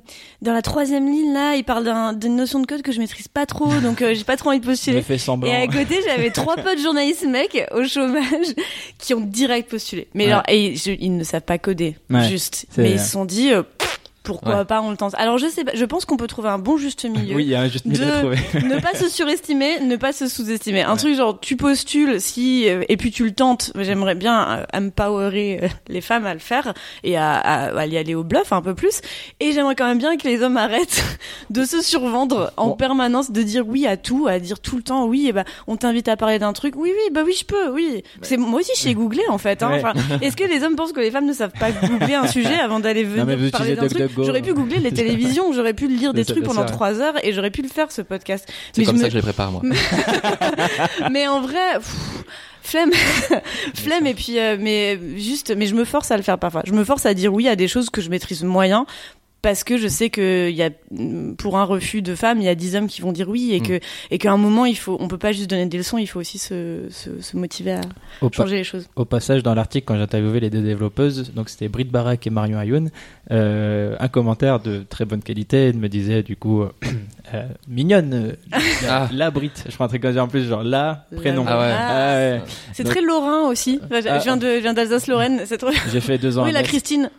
dans 0.42 0.54
la 0.54 0.62
troisième 0.62 1.06
ligne 1.12 1.34
là, 1.34 1.56
ils 1.56 1.64
parlent 1.64 1.84
d'un- 1.86 2.14
d'une 2.14 2.36
notion 2.36 2.60
de 2.60 2.66
code 2.68 2.82
que 2.82 2.92
je 2.92 3.00
maîtrise 3.00 3.28
pas 3.28 3.46
trop, 3.46 3.70
donc 3.82 4.02
euh, 4.02 4.14
j'ai 4.16 4.24
pas 4.24 4.38
trop 4.38 4.50
envie 4.50 4.60
de 4.60 4.66
postuler. 4.66 5.02
semblant 5.18 5.50
Et 5.52 5.56
à 5.56 5.68
côté, 5.68 6.00
j'avais 6.06 6.30
trois 6.32 6.56
potes 6.56 6.80
journalistes 6.82 7.26
mecs 7.28 7.64
au 7.76 7.84
chômage 7.84 8.54
qui 8.98 9.14
ont 9.14 9.22
direct 9.22 9.70
postulé. 9.70 10.08
Mais 10.14 10.26
Ouais. 10.26 10.32
alors, 10.32 10.44
et 10.48 10.76
je- 10.76 10.92
ils 11.00 11.16
ne 11.16 11.24
savent 11.24 11.42
pas 11.42 11.58
coder, 11.58 11.96
Ouais, 12.10 12.28
juste. 12.28 12.66
Mais 12.78 12.92
ils 12.92 13.00
se 13.00 13.12
sont 13.12 13.26
dit, 13.26 13.52
euh, 13.54 13.64
pourquoi 14.24 14.60
Ouais. 14.60 14.66
pas, 14.66 14.82
on 14.82 14.90
le 14.92 14.98
tente. 14.98 15.14
Alors 15.18 15.38
je 15.38 15.48
sais 15.48 15.64
pas, 15.64 15.72
je 15.76 15.86
pense 15.86 16.06
qu'on 16.06 16.18
peut 16.18 16.28
trouver 16.28 16.50
un 16.50 16.58
bon 16.60 16.78
juste 16.78 17.04
milieu. 17.06 17.36
oui 17.36 17.44
il 17.44 17.50
y 17.50 17.56
a 17.56 17.62
un 17.62 17.68
juste 17.68 17.86
milieu 17.86 18.06
de- 18.06 18.12
à 18.12 18.20
trouver 18.20 18.38
ne 18.64 18.80
pas 18.80 18.94
se 18.98 19.10
surestimer, 19.10 19.80
ne 19.82 19.96
pas 19.96 20.14
se 20.14 20.28
sous-estimer. 20.28 20.82
Un 20.84 20.96
truc 20.96 21.16
genre 21.16 21.40
tu 21.40 21.56
postules 21.58 22.20
si 22.22 22.70
euh, 22.70 22.84
et 22.90 22.98
puis 22.98 23.12
tu 23.12 23.24
le 23.26 23.32
tentes. 23.34 23.72
J'aimerais 23.80 24.16
bien 24.16 24.48
euh, 24.74 24.78
empowerer 24.78 25.60
euh, 25.64 25.68
les 25.88 26.02
femmes 26.02 26.26
à 26.26 26.34
le 26.34 26.40
faire 26.40 26.74
et 27.04 27.18
à, 27.18 27.34
à, 27.38 27.78
à 27.78 27.86
y 27.86 27.98
aller 27.98 28.16
au 28.16 28.24
bluff 28.24 28.52
un 28.54 28.62
peu 28.62 28.74
plus. 28.76 29.02
Et 29.40 29.52
j'aimerais 29.52 29.76
quand 29.76 29.88
même 29.88 29.98
bien 30.00 30.16
que 30.18 30.28
les 30.28 30.42
hommes 30.42 30.58
arrêtent 30.58 31.04
de 31.50 31.64
se 31.66 31.82
survendre 31.82 32.52
en 32.58 32.68
Bon. 32.70 32.76
permanence, 32.76 33.32
de 33.32 33.42
dire 33.44 33.68
oui 33.68 33.86
à 33.88 33.98
tout, 33.98 34.28
à 34.28 34.40
dire 34.40 34.60
tout 34.60 34.78
le 34.78 34.84
temps 34.84 35.06
oui. 35.06 35.28
Et 35.28 35.32
bah 35.34 35.44
on 35.68 35.76
t'invite 35.76 36.08
à 36.08 36.16
parler 36.18 36.40
d'un 36.40 36.54
truc. 36.54 36.76
Oui 36.78 36.92
oui 36.94 37.14
bah 37.14 37.22
oui 37.26 37.36
je 37.38 37.46
peux 37.46 37.70
oui. 37.72 38.04
C'est 38.22 38.38
moi 38.38 38.60
aussi 38.62 38.72
je 38.76 38.82
sais 38.82 38.94
googler 38.94 39.24
en 39.30 39.38
fait. 39.38 39.64
Hein. 39.64 39.72
Enfin, 39.74 39.94
est-ce 40.22 40.38
que 40.38 40.44
les 40.46 40.64
hommes 40.64 40.76
pensent 40.76 40.94
que 40.94 41.00
les 41.02 41.12
femmes 41.12 41.26
ne 41.26 41.34
savent 41.34 41.52
pas 41.60 41.72
googler 41.72 42.14
un 42.16 42.28
sujet 42.28 42.56
avant 42.60 42.80
d'aller 42.80 43.04
venir 43.04 43.26
mais 43.26 43.50
parler 43.52 43.76
d'un 43.76 43.88
truc? 43.88 44.13
J'aurais 44.18 44.42
pu 44.42 44.54
googler 44.54 44.80
les 44.80 44.92
télévisions, 44.94 45.54
j'aurais 45.54 45.74
pu 45.74 45.88
lire 45.88 46.14
des 46.14 46.26
trucs 46.26 46.44
pendant 46.44 46.66
trois 46.66 47.00
heures 47.00 47.16
et 47.26 47.34
j'aurais 47.34 47.52
pu 47.52 47.62
le 47.62 47.70
faire 47.70 47.92
ce 47.92 48.02
podcast. 48.02 48.48
C'est 48.74 48.84
comme 48.86 48.98
ça 48.98 49.04
me- 49.04 49.08
que 49.08 49.12
je 49.14 49.18
les 49.18 49.22
prépare 49.24 49.52
moi. 49.52 49.62
mais 51.12 51.28
en 51.28 51.42
vrai, 51.42 51.76
pff, 51.76 51.96
flemme, 52.62 52.92
flemme 53.76 54.08
et 54.08 54.14
puis 54.14 54.40
euh, 54.40 54.58
mais 54.60 55.00
juste, 55.18 55.54
mais 55.56 55.66
je 55.66 55.76
me 55.76 55.86
force 55.86 56.12
à 56.12 56.18
le 56.18 56.24
faire 56.24 56.38
parfois. 56.38 56.62
Je 56.66 56.74
me 56.74 56.84
force 56.84 57.06
à 57.06 57.14
dire 57.14 57.34
oui 57.34 57.48
à 57.48 57.56
des 57.56 57.68
choses 57.68 57.90
que 57.90 58.02
je 58.02 58.10
maîtrise 58.10 58.44
moyen. 58.44 58.86
Parce 59.44 59.64
que 59.66 59.78
je 59.78 59.88
sais 59.90 60.10
que 60.10 60.50
il 60.50 60.56
y 60.56 60.64
a 60.64 60.70
pour 61.38 61.58
un 61.58 61.66
refus 61.66 62.02
de 62.02 62.16
femme, 62.16 62.40
il 62.40 62.46
y 62.46 62.48
a 62.50 62.56
dix 62.56 62.76
hommes 62.78 62.88
qui 62.88 63.02
vont 63.02 63.12
dire 63.12 63.28
oui 63.30 63.52
et 63.54 63.60
Mm. 63.60 63.64
que 63.68 63.80
et 64.10 64.18
qu'à 64.18 64.32
un 64.32 64.38
moment 64.38 64.66
il 64.66 64.78
faut, 64.78 64.96
on 65.02 65.08
peut 65.10 65.18
pas 65.18 65.34
juste 65.34 65.50
donner 65.50 65.66
des 65.66 65.78
leçons, 65.78 65.98
il 65.98 66.08
faut 66.08 66.20
aussi 66.22 66.38
se, 66.38 66.88
se, 66.90 67.22
se 67.22 67.36
motiver 67.38 67.74
à 67.74 67.82
Au 68.22 68.32
changer 68.32 68.56
les 68.56 68.64
choses. 68.64 68.88
Au 68.96 69.04
passage, 69.06 69.44
dans 69.44 69.54
l'article, 69.54 69.86
quand 69.86 69.96
j'ai 69.96 70.02
interviewé 70.02 70.40
les 70.40 70.50
deux 70.50 70.62
développeuses, 70.62 71.34
donc 71.36 71.50
c'était 71.50 71.68
Britt 71.68 71.92
Barak 71.92 72.26
et 72.26 72.30
Marion 72.30 72.58
Ayoun, 72.58 72.90
euh, 73.32 73.96
un 74.00 74.08
commentaire 74.08 74.62
de 74.62 74.84
très 74.90 75.04
bonne 75.04 75.22
qualité 75.22 75.74
me 75.74 75.90
disait 75.90 76.24
du 76.24 76.38
coup 76.38 76.62
euh, 76.62 76.70
euh, 77.34 77.44
mignonne, 77.68 78.14
euh, 78.14 78.58
Ah. 78.90 79.10
la 79.12 79.30
Britt. 79.30 79.66
Je 79.68 79.76
prends 79.76 79.86
un 79.86 79.90
truc 79.90 80.02
comme 80.04 80.14
ça 80.16 80.24
en 80.24 80.30
plus, 80.30 80.48
genre 80.48 80.64
la 80.64 81.06
prénom. 81.18 81.44
Ah 81.48 81.60
ouais. 81.60 81.74
Ah 81.78 82.16
ouais. 82.16 82.42
C'est 82.72 82.84
Donc- 82.84 82.94
très 82.94 83.02
lorrain 83.02 83.50
aussi. 83.50 83.78
Enfin, 83.84 84.00
je 84.02 84.08
Ah. 84.08 84.20
viens 84.20 84.38
de, 84.38 84.48
je 84.56 84.62
viens 84.62 84.74
d'Alsace-Lorraine. 84.74 85.42
C'est 85.46 85.58
trop. 85.58 85.72
J'ai 85.92 86.00
fait 86.00 86.18
deux 86.18 86.38
ans 86.38 86.46
Oui, 86.46 86.54
la 86.54 86.64
Christine. 86.64 87.10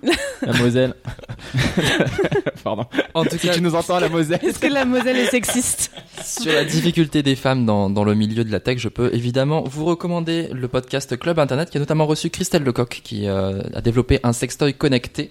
la 0.40 0.52
Moselle. 0.54 0.94
Pardon. 2.64 2.86
En 3.14 3.24
tout 3.24 3.36
Si 3.38 3.46
cas, 3.46 3.54
tu 3.54 3.60
nous 3.60 3.74
entends, 3.74 4.00
la 4.00 4.08
Moselle. 4.08 4.40
Est-ce 4.42 4.58
que 4.58 4.66
la 4.66 4.84
Moselle 4.84 5.16
est 5.16 5.26
sexiste 5.26 5.90
Sur 6.22 6.52
la 6.52 6.64
difficulté 6.64 7.22
des 7.22 7.36
femmes 7.36 7.66
dans, 7.66 7.90
dans 7.90 8.04
le 8.04 8.14
milieu 8.14 8.44
de 8.44 8.52
la 8.52 8.60
tech, 8.60 8.78
je 8.78 8.88
peux 8.88 9.12
évidemment 9.14 9.64
vous 9.64 9.84
recommander 9.84 10.48
le 10.52 10.68
podcast 10.68 11.16
Club 11.18 11.38
Internet 11.38 11.70
qui 11.70 11.76
a 11.76 11.80
notamment 11.80 12.06
reçu 12.06 12.30
Christelle 12.30 12.62
Lecoq 12.62 13.00
qui 13.02 13.26
euh, 13.26 13.60
a 13.74 13.80
développé 13.80 14.20
un 14.22 14.32
sextoy 14.32 14.74
connecté 14.74 15.30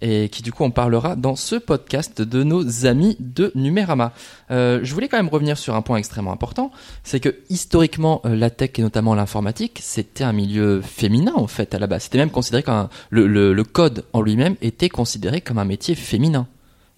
et 0.00 0.28
qui 0.28 0.42
du 0.42 0.52
coup 0.52 0.64
on 0.64 0.70
parlera 0.70 1.16
dans 1.16 1.36
ce 1.36 1.56
podcast 1.56 2.20
de 2.20 2.42
nos 2.42 2.86
amis 2.86 3.16
de 3.20 3.52
Numérama. 3.54 4.12
Euh, 4.50 4.80
je 4.82 4.92
voulais 4.92 5.08
quand 5.08 5.16
même 5.16 5.28
revenir 5.28 5.56
sur 5.56 5.74
un 5.74 5.82
point 5.82 5.96
extrêmement 5.98 6.32
important, 6.32 6.70
c'est 7.04 7.20
que 7.20 7.36
historiquement 7.50 8.20
euh, 8.24 8.34
la 8.36 8.50
tech 8.50 8.70
et 8.76 8.82
notamment 8.82 9.14
l'informatique 9.14 9.78
c'était 9.82 10.24
un 10.24 10.32
milieu 10.32 10.80
féminin 10.82 11.32
en 11.36 11.46
fait 11.46 11.74
à 11.74 11.78
la 11.78 11.86
base. 11.86 12.04
C'était 12.04 12.18
même 12.18 12.30
considéré 12.30 12.62
comme 12.62 12.74
un- 12.74 12.88
le, 13.10 13.62
code 13.62 14.04
en 14.12 14.20
lui-même 14.20 14.56
était 14.62 14.88
considéré 14.88 15.40
comme 15.40 15.58
un 15.58 15.64
métier 15.64 15.94
féminin. 15.94 16.46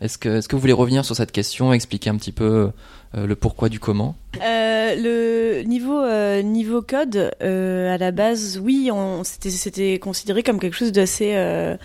Est-ce 0.01 0.19
que, 0.19 0.29
est-ce 0.29 0.49
que 0.49 0.57
vous 0.57 0.61
voulez 0.61 0.73
revenir 0.75 1.05
sur 1.07 1.17
cette 1.17 1.33
question, 1.33 1.73
expliquer 1.73 2.11
un 2.11 2.17
petit 2.17 2.33
peu 2.33 2.71
le 3.25 3.37
pourquoi 3.37 3.69
du 3.69 3.81
comment 3.81 4.17
Euh, 4.43 4.95
le 4.95 5.63
niveau 5.63 6.01
euh, 6.01 6.43
niveau 6.43 6.83
code 6.83 7.33
euh, 7.43 7.95
à 7.95 7.99
la 7.99 8.11
base, 8.11 8.61
oui, 8.63 8.91
on 8.93 9.23
c'était 9.25 9.99
considéré 9.99 10.43
comme 10.43 10.61
quelque 10.61 10.77
chose 10.77 10.93
d'assez 10.93 11.33
euh, 11.35 11.77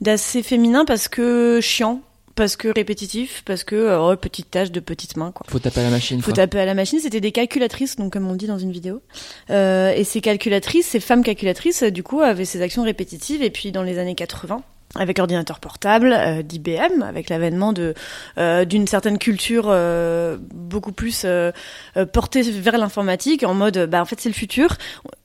d'assez 0.00 0.42
féminin 0.42 0.84
parce 0.84 1.08
que 1.08 1.60
chiant, 1.60 2.00
parce 2.38 2.54
que 2.54 2.68
répétitif, 2.68 3.42
parce 3.44 3.64
que 3.64 3.74
euh, 3.74 4.00
oh, 4.00 4.16
petite 4.16 4.52
tâche 4.52 4.70
de 4.70 4.78
petites 4.78 5.16
mains 5.16 5.32
quoi. 5.32 5.44
Faut 5.48 5.58
taper 5.58 5.80
à 5.80 5.84
la 5.84 5.90
machine. 5.90 6.20
Faut 6.22 6.26
quoi. 6.26 6.34
taper 6.34 6.60
à 6.60 6.66
la 6.66 6.74
machine, 6.74 7.00
c'était 7.00 7.20
des 7.20 7.32
calculatrices, 7.32 7.96
donc 7.96 8.12
comme 8.12 8.30
on 8.30 8.36
dit 8.36 8.46
dans 8.46 8.58
une 8.58 8.70
vidéo. 8.70 9.02
Euh, 9.50 9.90
et 9.90 10.04
ces 10.04 10.20
calculatrices, 10.20 10.86
ces 10.86 11.00
femmes 11.00 11.24
calculatrices, 11.24 11.82
euh, 11.82 11.90
du 11.90 12.04
coup, 12.04 12.20
avaient 12.20 12.44
ces 12.44 12.62
actions 12.62 12.84
répétitives. 12.84 13.42
Et 13.42 13.50
puis 13.50 13.72
dans 13.72 13.82
les 13.82 13.98
années 13.98 14.14
80, 14.14 14.62
avec 14.98 15.18
ordinateur 15.18 15.60
portable, 15.60 16.12
euh, 16.12 16.42
d'IBM, 16.42 17.02
avec 17.02 17.28
l'avènement 17.28 17.72
de 17.72 17.94
euh, 18.38 18.64
d'une 18.64 18.86
certaine 18.86 19.18
culture 19.18 19.66
euh, 19.68 20.36
beaucoup 20.52 20.92
plus 20.92 21.22
euh, 21.24 21.52
euh, 21.96 22.06
portée 22.06 22.42
vers 22.42 22.78
l'informatique, 22.78 23.44
en 23.44 23.54
mode 23.54 23.86
bah 23.88 24.02
en 24.02 24.04
fait 24.04 24.20
c'est 24.20 24.28
le 24.28 24.34
futur. 24.34 24.76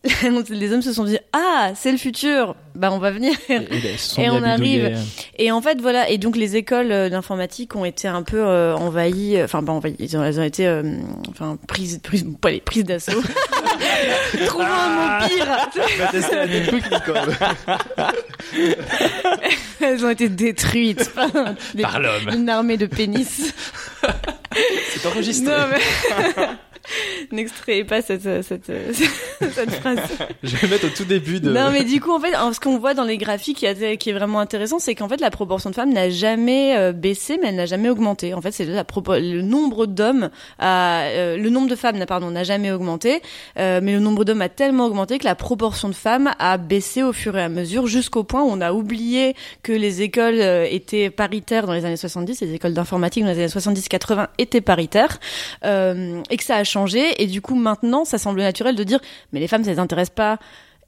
Les 0.49 0.73
hommes 0.73 0.81
se 0.81 0.93
sont 0.93 1.05
dit 1.05 1.17
ah 1.33 1.71
c'est 1.75 1.91
le 1.91 1.97
futur, 1.97 2.55
bah 2.75 2.91
on 2.91 2.99
va 2.99 3.11
venir. 3.11 3.33
Et, 3.49 3.59
bien 3.59 4.33
on 4.33 4.43
arrive. 4.43 4.97
Et 5.37 5.51
en 5.51 5.61
fait 5.61 5.81
voilà 5.81 6.09
et 6.09 6.17
donc 6.17 6.35
les 6.35 6.55
écoles 6.55 6.91
euh, 6.91 7.09
d'informatique 7.09 7.75
ont 7.75 7.85
été 7.85 8.07
un 8.07 8.23
peu 8.23 8.39
euh, 8.39 8.75
envahies, 8.75 9.41
enfin 9.41 9.63
pas 9.63 9.71
envahies, 9.71 9.95
ils 9.99 10.17
ont, 10.17 10.23
elles 10.23 10.39
ont 10.39 10.43
été 10.43 10.67
euh, 10.67 10.83
enfin 11.29 11.57
prises 11.67 11.99
prises 12.03 12.25
pas 12.41 12.51
les 12.51 12.61
prises 12.61 12.83
d'assaut. 12.83 13.11
Trouvons 14.45 14.65
un 14.65 15.19
mot 15.19 15.27
pire. 15.27 15.69
Elles 19.81 20.05
ont 20.05 20.09
été 20.09 20.29
détruites 20.29 21.11
par, 21.13 21.29
Par 21.81 21.99
l'homme. 21.99 22.29
une 22.33 22.49
armée 22.49 22.77
de 22.77 22.85
pénis. 22.85 23.53
C'est 24.89 25.05
enregistré. 25.07 25.51
Non, 25.51 25.67
mais... 25.71 25.79
N'extrayez 27.31 27.83
pas 27.83 28.01
cette, 28.01 28.43
cette, 28.43 28.65
cette 29.51 29.71
phrase. 29.75 29.99
Je 30.43 30.55
vais 30.57 30.67
mettre 30.67 30.85
au 30.85 30.89
tout 30.89 31.05
début 31.05 31.39
de. 31.39 31.51
Non, 31.51 31.71
mais 31.71 31.83
du 31.83 32.01
coup, 32.01 32.11
en 32.11 32.19
fait, 32.19 32.33
ce 32.53 32.59
qu'on 32.59 32.77
voit 32.77 32.93
dans 32.93 33.03
les 33.03 33.17
graphiques 33.17 33.57
qui 33.57 33.65
est, 33.65 34.13
vraiment 34.13 34.39
intéressant, 34.39 34.79
c'est 34.79 34.95
qu'en 34.95 35.07
fait, 35.07 35.21
la 35.21 35.31
proportion 35.31 35.69
de 35.69 35.75
femmes 35.75 35.93
n'a 35.93 36.09
jamais 36.09 36.75
euh, 36.77 36.91
baissé, 36.91 37.39
mais 37.41 37.49
elle 37.49 37.55
n'a 37.55 37.65
jamais 37.65 37.89
augmenté. 37.89 38.33
En 38.33 38.41
fait, 38.41 38.51
c'est 38.51 38.65
le 38.65 39.41
nombre 39.41 39.85
d'hommes, 39.85 40.29
a, 40.59 41.03
euh, 41.03 41.37
le 41.37 41.49
nombre 41.49 41.69
de 41.69 41.75
femmes, 41.75 41.97
n'a- 41.97 42.05
pardon, 42.05 42.31
n'a 42.31 42.43
jamais 42.43 42.71
augmenté, 42.71 43.21
euh, 43.57 43.79
mais 43.81 43.93
le 43.93 43.99
nombre 43.99 44.25
d'hommes 44.25 44.41
a 44.41 44.49
tellement 44.49 44.85
augmenté 44.85 45.19
que 45.19 45.25
la 45.25 45.35
proportion 45.35 45.89
de 45.89 45.95
femmes 45.95 46.31
a 46.39 46.57
baissé 46.57 47.03
au 47.03 47.13
fur 47.13 47.37
et 47.37 47.41
à 47.41 47.49
mesure, 47.49 47.87
jusqu'au 47.87 48.23
point 48.23 48.43
où 48.43 48.47
on 48.49 48.61
a 48.61 48.73
oublié 48.73 49.35
que 49.63 49.71
les 49.71 50.01
écoles 50.01 50.39
euh, 50.41 50.67
étaient 50.69 51.09
paritaires 51.09 51.65
dans 51.65 51.73
les 51.73 51.85
années 51.85 51.97
70, 51.97 52.41
les 52.41 52.53
écoles 52.53 52.73
d'informatique 52.73 53.23
dans 53.23 53.29
les 53.31 53.39
années 53.39 53.47
70-80 53.47 54.27
étaient 54.37 54.61
paritaires, 54.61 55.19
euh, 55.65 56.21
et 56.29 56.37
que 56.37 56.43
ça 56.43 56.57
a 56.57 56.63
changé. 56.73 57.21
Et 57.21 57.27
du 57.27 57.41
coup, 57.41 57.55
maintenant, 57.55 58.05
ça 58.05 58.17
semble 58.17 58.41
naturel 58.41 58.75
de 58.75 58.83
dire, 58.83 58.99
mais 59.31 59.39
les 59.39 59.47
femmes, 59.47 59.63
ça 59.63 59.71
les 59.71 59.79
intéresse 59.79 60.09
pas. 60.09 60.39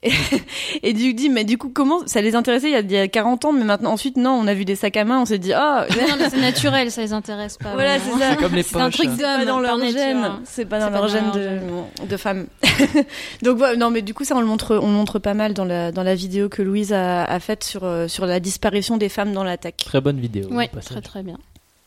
Et, 0.84 0.94
du 0.94 1.14
dis 1.14 1.30
mais 1.30 1.46
du 1.46 1.58
coup 1.58 1.70
comment 1.74 2.06
ça 2.06 2.22
les 2.22 2.36
intéressait 2.36 2.70
il 2.70 2.74
y, 2.74 2.76
a, 2.76 2.82
il 2.82 2.92
y 2.92 2.98
a 2.98 3.08
40 3.08 3.46
ans 3.46 3.54
mais 3.54 3.64
maintenant 3.64 3.92
ensuite 3.94 4.18
non 4.18 4.32
on 4.32 4.46
a 4.46 4.54
vu 4.54 4.66
des 4.66 4.76
sacs 4.76 4.98
à 4.98 5.06
main 5.06 5.20
on 5.20 5.26
s'est 5.26 5.40
dit 5.40 5.54
ah 5.54 5.88
Non, 5.90 6.16
mais 6.20 6.30
c'est 6.30 6.42
naturel, 6.42 6.92
ça 6.92 7.02
les 7.02 7.14
intéresse 7.14 7.58
pas. 7.58 7.74
voilà 7.74 7.98
c'est 7.98 8.12
ça 8.20 8.32
C'est 8.32 8.36
comme 8.36 8.54
les 8.54 8.62
C'est 8.62 8.78
un 8.78 8.90
truc 8.90 9.10
c'est 9.16 9.24
pas 9.24 9.38
d'homme 9.38 9.46
dans 9.48 9.60
leur 9.60 9.80
gène 9.80 10.32
c'est 10.44 10.66
pas 10.66 10.80
dans 10.80 10.90
leur 10.92 11.08
gène 11.08 11.32
de, 11.32 12.06
de 12.08 12.18
femmes 12.18 12.46
donc 13.42 13.58
voilà 13.58 13.78
non 13.78 13.90
mais 13.90 14.04
du 14.04 14.14
coup 14.14 14.26
ça 14.26 14.36
on 14.36 14.42
le 14.42 14.48
montre 14.48 14.76
on 14.76 14.88
le 14.88 14.94
montre 14.94 15.18
pas 15.18 15.34
mal 15.34 15.54
dans 15.54 15.66
la 15.66 15.92
dans 15.92 16.04
la 16.04 16.14
vidéo 16.14 16.50
que 16.50 16.62
Louise 16.62 16.94
a, 16.94 17.24
a 17.24 17.40
faite 17.40 17.64
sur 17.64 17.84
euh, 17.86 18.08
sur 18.08 18.26
la 18.28 18.40
disparition 18.40 18.98
des 18.98 19.10
femmes 19.10 19.34
dans 19.34 19.44
la 19.44 19.58
tech 19.58 19.76
Très 19.78 20.02
bonne 20.02 20.20
vidéo. 20.20 20.50
Ouais, 20.52 20.68
très 20.68 21.02
très 21.02 21.24
bien. 21.24 21.38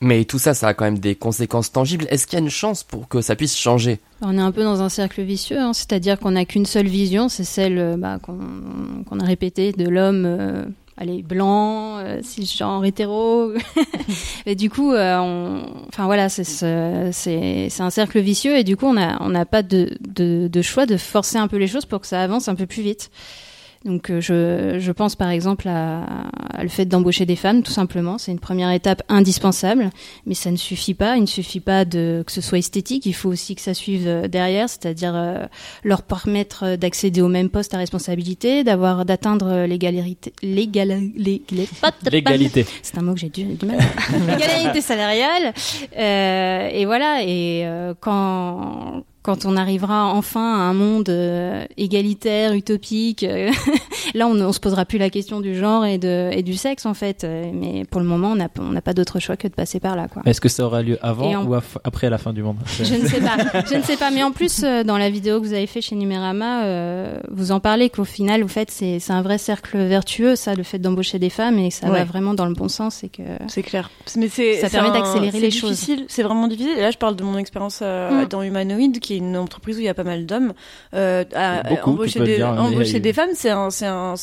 Mais 0.01 0.25
tout 0.25 0.39
ça, 0.39 0.55
ça 0.55 0.69
a 0.69 0.75
quand 0.75 0.85
même 0.85 1.01
des 1.01 1.17
conséquences 1.17 1.73
tangibles. 1.73 2.07
Est-ce 2.11 2.27
qu'il 2.27 2.39
y 2.39 2.43
a 2.43 2.45
une 2.45 2.51
chance 2.51 2.85
pour 2.85 3.09
que 3.09 3.21
ça 3.21 3.35
puisse 3.35 3.57
changer? 3.57 3.99
On 4.23 4.39
est 4.39 4.41
un 4.41 4.53
peu 4.53 4.63
dans 4.63 4.81
un 4.81 4.89
cercle 4.89 5.23
vicieux, 5.23 5.59
hein, 5.59 5.73
c'est-à-dire 5.73 6.21
qu'on 6.21 6.33
n'a 6.33 6.45
qu'une 6.45 6.67
seule 6.67 6.87
vision, 6.87 7.29
c'est 7.29 7.45
celle 7.45 7.79
euh, 7.79 7.97
bah, 7.97 8.21
qu'on 8.23 9.21
a 9.21 9.25
répétée 9.25 9.73
de 9.73 9.89
l'homme, 9.89 10.25
euh, 10.25 10.65
allez, 10.97 11.23
blanc, 11.23 11.99
euh, 11.99 12.21
cisgenre, 12.23 12.85
hétéro. 12.85 13.53
et 14.47 14.55
du 14.55 14.71
coup, 14.71 14.93
euh, 14.93 15.63
enfin 15.89 16.05
voilà, 16.05 16.29
c'est 16.29 16.63
un 16.63 17.91
cercle 17.91 18.21
vicieux 18.21 18.57
et 18.57 18.63
du 18.63 18.77
coup, 18.77 18.87
on 18.87 18.95
n'a 18.95 19.47
pas 19.47 19.65
de 19.65 20.63
choix 20.63 20.87
de 20.87 20.97
forcer 20.97 21.39
un 21.39 21.49
peu 21.49 21.57
les 21.57 21.67
choses 21.67 21.87
pour 21.87 22.01
que 22.01 22.07
ça 22.07 22.23
avance 22.23 22.47
un 22.47 22.55
peu 22.55 22.67
plus 22.67 22.83
vite. 22.83 23.11
Donc 23.85 24.11
euh, 24.11 24.21
je, 24.21 24.79
je 24.81 24.93
pense 24.93 25.15
par 25.15 25.31
exemple 25.31 25.69
à, 25.69 26.03
à 26.53 26.63
le 26.63 26.69
fait 26.69 26.85
d'embaucher 26.85 27.27
des 27.27 27.37
femmes, 27.37 27.63
tout 27.63 27.71
simplement. 27.73 28.19
C'est 28.19 28.33
une 28.33 28.41
première 28.41 28.71
étape 28.73 29.03
indispensable, 29.09 29.91
mais 30.27 30.35
ça 30.35 30.51
ne 30.51 30.57
suffit 30.57 30.95
pas. 30.95 31.17
Il 31.17 31.23
ne 31.23 31.27
suffit 31.27 31.61
pas 31.61 31.85
de 31.85 32.25
que 32.27 32.33
ce 32.33 32.41
soit 32.41 32.59
esthétique. 32.59 33.07
Il 33.07 33.15
faut 33.15 33.29
aussi 33.29 33.55
que 33.55 33.61
ça 33.61 33.75
suive 33.75 34.09
euh, 34.09 34.27
derrière, 34.29 34.69
c'est-à-dire 34.69 35.13
euh, 35.15 35.47
leur 35.85 36.03
permettre 36.03 36.65
euh, 36.65 36.77
d'accéder 36.77 37.21
au 37.23 37.29
même 37.29 37.51
poste 37.51 37.73
à 37.75 37.79
responsabilité, 37.79 38.65
d'avoir 38.65 39.05
d'atteindre 39.05 39.65
l'égalité, 39.67 40.33
L'égalité. 40.43 41.69
c'est 42.83 42.99
un 42.99 43.03
mot 43.03 43.15
que 43.15 43.21
j'ai 43.21 43.29
du, 43.29 43.45
du 43.45 43.67
mal. 43.67 43.79
L'égalité 44.29 44.81
salariale. 44.81 45.55
Euh, 45.97 46.69
et 46.73 46.85
voilà. 46.85 47.23
Et 47.23 47.63
euh, 47.65 47.95
quand 48.01 49.05
quand 49.29 49.45
on 49.45 49.57
arrivera 49.59 50.07
enfin 50.15 50.41
à 50.55 50.61
un 50.63 50.73
monde 50.73 51.11
euh, 51.11 51.65
égalitaire, 51.77 52.55
utopique, 52.55 53.25
euh, 53.25 53.51
là 54.15 54.27
on, 54.27 54.41
on 54.41 54.53
se 54.53 54.61
posera 54.61 54.85
plus 54.87 54.99
la 54.99 55.11
question 55.11 55.41
du 55.41 55.55
genre 55.55 55.85
et 55.85 55.99
de 55.99 56.31
et 56.33 56.43
du 56.43 56.55
sexe 56.55 56.87
en 56.87 56.95
fait. 56.95 57.27
Mais 57.53 57.85
pour 57.85 58.01
le 58.01 58.07
moment, 58.07 58.29
on 58.33 58.37
n'a 58.37 58.49
on 58.59 58.81
pas 58.81 58.95
d'autre 58.95 59.21
choix 59.21 59.37
que 59.37 59.47
de 59.49 59.53
passer 59.53 59.81
par 59.81 59.97
là. 59.97 60.07
Est-ce 60.25 60.41
que 60.41 60.49
ça 60.49 60.65
aura 60.65 60.81
lieu 60.83 60.99
avant 61.03 61.31
en- 61.35 61.45
ou 61.47 61.55
af- 61.55 61.77
après 61.85 62.09
la 62.09 62.17
fin 62.19 62.33
du 62.33 62.43
monde? 62.43 62.57
Je 62.83 62.95
ne 62.95 63.07
sais 63.07 63.21
pas. 63.21 63.37
Je 63.71 63.75
ne 63.77 63.83
sais 63.83 63.97
pas. 63.97 64.11
Mais 64.11 64.23
en 64.23 64.33
plus, 64.33 64.63
euh, 64.65 64.83
dans 64.85 64.97
la 64.99 65.11
vidéo 65.11 65.41
que 65.41 65.47
vous 65.47 65.53
avez 65.53 65.67
fait 65.67 65.81
chez 65.83 65.95
Numérama, 65.97 66.65
euh, 66.65 67.19
vous 67.31 67.53
en 67.53 67.61
parlez 67.61 67.91
qu'au 67.91 68.05
final, 68.05 68.43
au 68.45 68.49
fait, 68.49 68.71
c'est 68.71 68.99
un 69.11 69.21
vrai 69.23 69.37
cercle 69.39 69.77
vertueux, 69.79 70.37
ça, 70.37 70.55
le 70.55 70.63
fait 70.63 70.79
d'embaucher 70.79 71.19
des 71.19 71.29
femmes, 71.31 71.59
et 71.59 71.69
que 71.69 71.75
ça 71.75 71.89
Ouais. 71.91 71.99
va 71.99 72.05
vraiment 72.05 72.33
dans 72.35 72.47
le 72.47 72.55
bon 72.55 72.69
sens, 72.69 73.05
et 73.05 73.09
que 73.11 73.23
c'est 73.49 73.63
clair 73.63 73.91
mais 74.17 74.29
Ça 74.29 74.71
permet 74.71 74.89
un- 74.89 74.93
d'accélérer 74.93 75.39
les 75.41 75.51
choses. 75.51 75.73
difficile, 75.73 76.05
c'est 76.09 76.23
vraiment 76.23 76.49
difficile 76.49 76.79
et 76.79 76.81
là 76.81 76.91
je 76.91 76.97
parle 76.99 77.15
de 77.17 77.23
mon 77.23 77.37
expérience 77.37 77.81
euh, 77.83 78.25
Mm. 78.25 78.29
dans 78.29 78.43
Humanoid 78.43 78.93
qui 79.01 79.17
est 79.17 79.18
une 79.19 79.37
entreprise 79.37 79.77
où 79.77 79.81
il 79.81 79.85
y 79.85 79.89
a 79.89 79.95
pas 79.95 80.05
mal 80.05 80.27
d'hommes 80.27 80.55
euh, 80.95 81.25
à, 81.35 81.61
à 81.61 81.75
Beaucoup, 81.75 81.91
embaucher 81.91 82.21
des 82.21 82.37
dire, 82.37 82.49
embaucher 82.49 83.01
femmes 83.13 83.31
c'est 83.35 83.51
un 83.51 83.71
c'est 83.71 83.87
un 83.87 84.15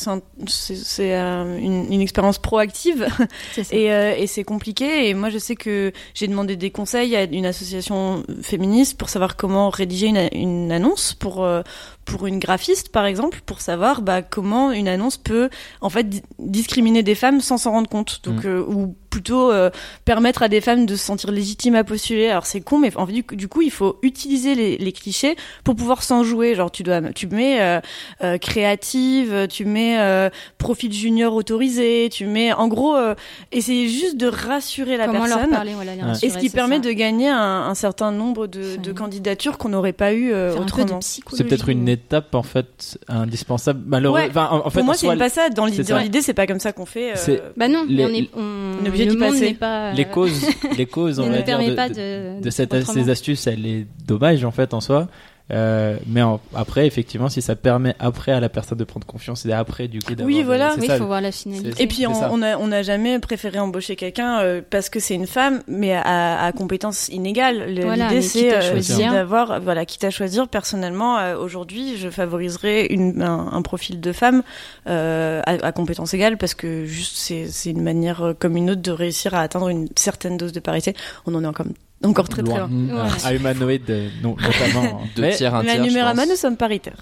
euh, 1.00 1.58
une, 1.58 1.92
une 1.92 2.00
expérience 2.00 2.38
proactive. 2.38 3.06
Et, 3.70 3.92
euh, 3.92 4.14
et 4.16 4.26
c'est 4.26 4.44
compliqué. 4.44 5.08
Et 5.08 5.14
moi, 5.14 5.30
je 5.30 5.38
sais 5.38 5.56
que 5.56 5.92
j'ai 6.14 6.28
demandé 6.28 6.56
des 6.56 6.70
conseils 6.70 7.16
à 7.16 7.24
une 7.24 7.46
association 7.46 8.22
féministe 8.42 8.98
pour 8.98 9.08
savoir 9.08 9.36
comment 9.36 9.70
rédiger 9.70 10.06
une, 10.08 10.28
une 10.32 10.72
annonce 10.72 11.14
pour 11.14 11.44
euh, 11.44 11.62
pour 12.06 12.26
une 12.26 12.38
graphiste, 12.38 12.88
par 12.90 13.04
exemple, 13.04 13.40
pour 13.44 13.60
savoir 13.60 14.00
bah, 14.00 14.22
comment 14.22 14.72
une 14.72 14.88
annonce 14.88 15.18
peut 15.18 15.50
en 15.82 15.90
fait 15.90 16.08
di- 16.08 16.22
discriminer 16.38 17.02
des 17.02 17.14
femmes 17.14 17.40
sans 17.42 17.58
s'en 17.58 17.72
rendre 17.72 17.88
compte. 17.90 18.20
Donc, 18.24 18.44
Mm. 18.44 18.48
euh, 18.48 18.62
ou 18.66 18.94
plutôt 19.10 19.50
euh, 19.50 19.70
permettre 20.04 20.42
à 20.42 20.48
des 20.48 20.60
femmes 20.60 20.84
de 20.86 20.94
se 20.94 21.04
sentir 21.04 21.30
légitimes 21.32 21.74
à 21.74 21.84
postuler. 21.84 22.28
Alors 22.28 22.44
c'est 22.46 22.60
con, 22.60 22.78
mais 22.78 22.94
en 22.96 23.06
fait, 23.06 23.12
du, 23.12 23.24
coup- 23.24 23.34
du 23.34 23.48
coup, 23.48 23.62
il 23.62 23.70
faut 23.70 23.98
utiliser 24.02 24.54
les, 24.54 24.76
les 24.78 24.92
clichés 24.92 25.36
pour 25.64 25.74
pouvoir 25.74 26.02
s'en 26.02 26.22
jouer. 26.22 26.54
Genre, 26.54 26.70
tu 26.70 26.82
dois, 26.82 27.00
tu 27.14 27.26
mets 27.26 27.60
euh, 27.60 27.80
euh, 28.22 28.38
créative, 28.38 29.46
tu 29.48 29.64
mets 29.64 29.98
euh, 29.98 30.28
profil 30.58 30.92
junior 30.92 31.34
autorisé, 31.34 32.08
tu 32.12 32.26
mets, 32.26 32.52
en 32.52 32.68
gros, 32.68 32.94
euh, 32.94 33.14
essayer 33.52 33.88
juste 33.88 34.16
de 34.16 34.26
rassurer 34.26 34.96
la 34.96 35.06
Comment 35.06 35.26
leur 35.26 35.36
personne. 35.38 35.50
parler, 35.54 35.72
voilà, 35.74 35.94
les 35.94 36.02
rassurer, 36.02 36.26
Et 36.26 36.30
ce 36.34 36.38
qui 36.38 36.50
permet 36.50 36.76
ça. 36.76 36.82
de 36.82 36.92
gagner 36.92 37.28
un, 37.28 37.38
un 37.68 37.74
certain 37.74 38.12
nombre 38.12 38.46
de, 38.46 38.76
de 38.76 38.92
candidatures 38.92 39.58
qu'on 39.58 39.70
n'aurait 39.70 39.92
pas 39.92 40.12
eu 40.12 40.30
euh, 40.32 40.54
autrement. 40.56 41.00
C'est 41.00 41.22
peut-être 41.44 41.68
une 41.68 41.88
étape 41.96 42.34
en 42.34 42.42
fait 42.42 42.98
indispensable. 43.08 43.80
Malheureux. 43.86 44.20
Ouais. 44.20 44.28
enfin, 44.30 44.48
en, 44.50 44.66
en 44.66 44.70
fait, 44.70 44.78
Pour 44.80 44.84
moi, 44.86 44.94
c'est 44.94 45.06
soi, 45.06 45.16
pas 45.16 45.28
ça. 45.28 45.48
Dans 45.50 45.66
l'idée, 45.66 45.84
ça. 45.84 45.94
dans 45.94 46.00
l'idée, 46.00 46.22
c'est 46.22 46.34
pas 46.34 46.46
comme 46.46 46.60
ça 46.60 46.72
qu'on 46.72 46.86
fait. 46.86 47.12
euh, 47.28 47.38
Bah 47.56 47.68
non, 47.68 47.84
Les- 47.88 48.04
on 48.04 48.08
est, 48.08 48.28
on, 48.36 48.84
est 48.84 48.88
obligé 48.88 49.04
le 49.06 49.12
d'y 49.12 49.16
passer. 49.18 49.54
pas. 49.54 49.92
les 49.92 50.04
euh, 50.04 50.08
causes, 50.08 50.46
les 50.76 50.86
causes, 50.86 51.18
on 51.20 51.26
ne 51.26 51.30
va 51.30 51.36
dire, 51.38 51.44
permet 51.44 51.70
de, 51.70 51.74
pas 51.74 51.88
de- 51.88 51.94
de, 52.38 52.42
de 52.42 52.50
cette, 52.50 52.84
ces 52.84 53.10
astuces, 53.10 53.46
elle 53.46 53.66
est 53.66 53.86
dommage 54.06 54.44
en 54.44 54.50
fait 54.52 54.72
en 54.74 54.80
soi. 54.80 55.08
Euh, 55.52 55.96
mais 56.08 56.22
en- 56.22 56.40
après, 56.56 56.88
effectivement, 56.88 57.28
si 57.28 57.40
ça 57.40 57.54
permet 57.54 57.94
après 58.00 58.32
à 58.32 58.40
la 58.40 58.48
personne 58.48 58.78
de 58.78 58.84
prendre 58.84 59.06
confiance 59.06 59.46
et 59.46 59.52
après 59.52 59.86
du 59.86 60.00
coup 60.00 60.16
d'avoir. 60.16 60.26
Oui, 60.36 60.42
voilà. 60.42 60.74
Oui, 60.76 60.88
il 60.90 60.96
faut 60.98 61.06
voir 61.06 61.20
la 61.20 61.30
finalité. 61.30 61.80
Et 61.80 61.86
puis 61.86 62.04
on, 62.06 62.14
ça. 62.14 62.30
on 62.32 62.42
a 62.42 62.56
on 62.56 62.66
n'a 62.66 62.82
jamais 62.82 63.20
préféré 63.20 63.60
embaucher 63.60 63.94
quelqu'un 63.94 64.40
euh, 64.40 64.60
parce 64.68 64.88
que 64.88 64.98
c'est 64.98 65.14
une 65.14 65.28
femme, 65.28 65.62
mais 65.68 65.92
à, 65.94 66.44
à 66.44 66.50
compétences 66.52 67.08
inégales. 67.10 67.74
Le- 67.76 67.82
Voilà, 67.84 68.04
L'idée 68.08 68.16
mais 68.16 68.22
c'est 68.22 68.38
quitte 68.40 68.52
à 68.54 68.56
euh, 68.56 68.70
choisir. 68.72 68.96
c'est 68.96 69.08
d'avoir 69.14 69.60
voilà 69.60 69.86
quitte 69.86 70.02
à 70.02 70.10
choisir. 70.10 70.48
Personnellement, 70.48 71.18
euh, 71.18 71.36
aujourd'hui, 71.38 71.96
je 71.96 72.10
favoriserais 72.10 72.86
une, 72.86 73.22
un, 73.22 73.48
un 73.52 73.62
profil 73.62 74.00
de 74.00 74.12
femme 74.12 74.42
euh, 74.88 75.42
à, 75.46 75.64
à 75.64 75.70
compétences 75.70 76.12
égales 76.12 76.38
parce 76.38 76.54
que 76.54 76.84
juste 76.86 77.16
c'est 77.18 77.46
c'est 77.46 77.70
une 77.70 77.82
manière 77.82 78.34
comme 78.40 78.56
une 78.56 78.70
autre 78.70 78.82
de 78.82 78.90
réussir 78.90 79.34
à 79.34 79.42
atteindre 79.42 79.68
une 79.68 79.86
certaine 79.94 80.36
dose 80.38 80.50
de 80.52 80.58
parité. 80.60 80.94
On 81.24 81.34
en 81.36 81.44
est 81.44 81.46
encore 81.46 81.66
encore 82.04 82.28
très 82.28 82.42
très 82.42 82.56
loin. 82.56 82.68
Mm, 82.68 82.90
Ouais. 82.92 83.00
À 83.24 83.34
humanoïde, 83.34 83.90
euh, 83.90 84.08
non, 84.22 84.36
notamment. 84.40 85.02
Deux 85.16 85.22
Mais 85.22 85.34
tiers, 85.34 85.54
un 85.54 85.62
tiers. 85.62 85.76
je 85.76 85.88
numérama, 85.88 86.22
pense. 86.22 86.30
nous 86.30 86.36
sommes 86.36 86.56
paritaires. 86.56 86.96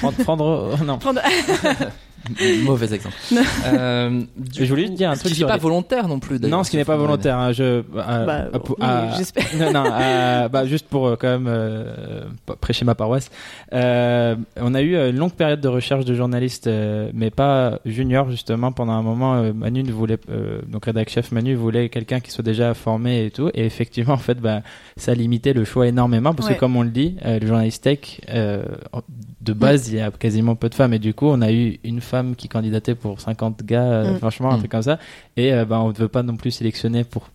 prendre, 0.00 0.16
prendre, 0.24 0.76
oh, 0.80 0.84
non. 0.84 0.98
Prendre- 0.98 1.20
Mauvais 2.64 2.92
exemple. 2.94 3.14
euh, 3.66 4.22
Je 4.52 4.64
voulais 4.64 4.82
coup, 4.82 4.88
juste 4.88 4.94
dire 4.98 5.10
un 5.10 5.14
ce 5.14 5.20
truc 5.20 5.32
qui 5.32 5.38
sur 5.38 5.46
n'est 5.46 5.50
pas 5.52 5.56
les- 5.56 5.62
volontaire 5.62 6.08
non 6.08 6.18
plus. 6.18 6.38
d'ailleurs, 6.38 6.58
Non, 6.58 6.64
ce 6.64 6.70
qui 6.70 6.76
n'est 6.76 6.84
pas 6.84 6.96
volontaire. 6.96 7.38
hein, 7.38 7.52
je, 7.52 7.82
Bah, 7.92 8.46
oui, 8.52 8.86
j'espère. 9.16 9.44
non, 9.58 9.72
non, 9.72 10.48
bah, 10.50 10.66
juste 10.66 10.86
pour 10.88 11.06
euh, 11.06 11.16
quand 11.18 11.28
même 11.28 11.46
euh, 11.48 12.24
prêcher 12.60 12.84
ma 12.84 12.94
paroisse. 12.94 13.30
Euh, 13.72 14.34
on 14.60 14.74
a 14.74 14.82
eu 14.82 14.96
une 14.96 15.16
longue 15.16 15.32
période 15.34 15.60
de 15.60 15.68
recherche 15.68 16.04
de 16.04 16.14
journalistes, 16.14 16.66
euh, 16.66 17.10
mais 17.14 17.30
pas 17.30 17.78
junior 17.86 18.30
justement. 18.30 18.72
Pendant 18.72 18.92
un 18.94 19.02
moment, 19.02 19.34
euh, 19.36 19.52
Manu 19.52 19.82
ne 19.84 19.92
voulait, 19.92 20.18
euh, 20.30 20.60
donc 20.66 20.86
rédac 20.86 21.08
chef 21.08 21.32
Manu 21.32 21.54
voulait 21.54 21.88
quelqu'un 21.88 22.20
qui 22.20 22.30
soit 22.32 22.44
déjà 22.44 22.74
formé 22.74 23.26
et 23.26 23.30
tout. 23.30 23.50
Et 23.54 23.64
effectivement, 23.64 24.14
en 24.14 24.18
fait, 24.18 24.40
bah, 24.40 24.62
ça 24.96 25.14
limitait 25.14 25.52
le 25.52 25.64
choix 25.64 25.86
énormément 25.86 26.34
parce 26.34 26.48
Ouais. 26.48 26.54
que 26.54 26.60
comme 26.60 26.76
on 26.76 26.82
le 26.82 26.90
dit, 26.90 27.16
euh, 27.24 27.38
le 27.38 27.46
journaliste 27.46 27.84
tech, 27.84 28.20
euh, 28.30 28.64
de 29.46 29.52
base, 29.52 29.88
il 29.88 29.96
y 29.96 30.00
a 30.00 30.10
quasiment 30.10 30.54
peu 30.56 30.68
de 30.68 30.74
femmes 30.74 30.92
et 30.94 30.98
du 30.98 31.14
coup, 31.14 31.26
on 31.26 31.40
a 31.40 31.52
eu 31.52 31.78
une 31.84 32.00
femme 32.00 32.34
qui 32.36 32.48
candidataient 32.48 32.94
pour 32.96 33.20
50 33.20 33.62
gars, 33.64 33.82
euh, 33.84 34.12
Mm. 34.14 34.18
franchement, 34.18 34.50
un 34.50 34.56
Mm. 34.56 34.58
truc 34.58 34.70
comme 34.72 34.82
ça. 34.82 34.98
Et 35.36 35.52
euh, 35.52 35.64
ben, 35.64 35.78
on 35.78 35.88
ne 35.88 35.94
veut 35.94 36.08
pas 36.08 36.22
non 36.22 36.36
plus 36.36 36.50
sélectionner 36.50 37.04
pour 37.04 37.30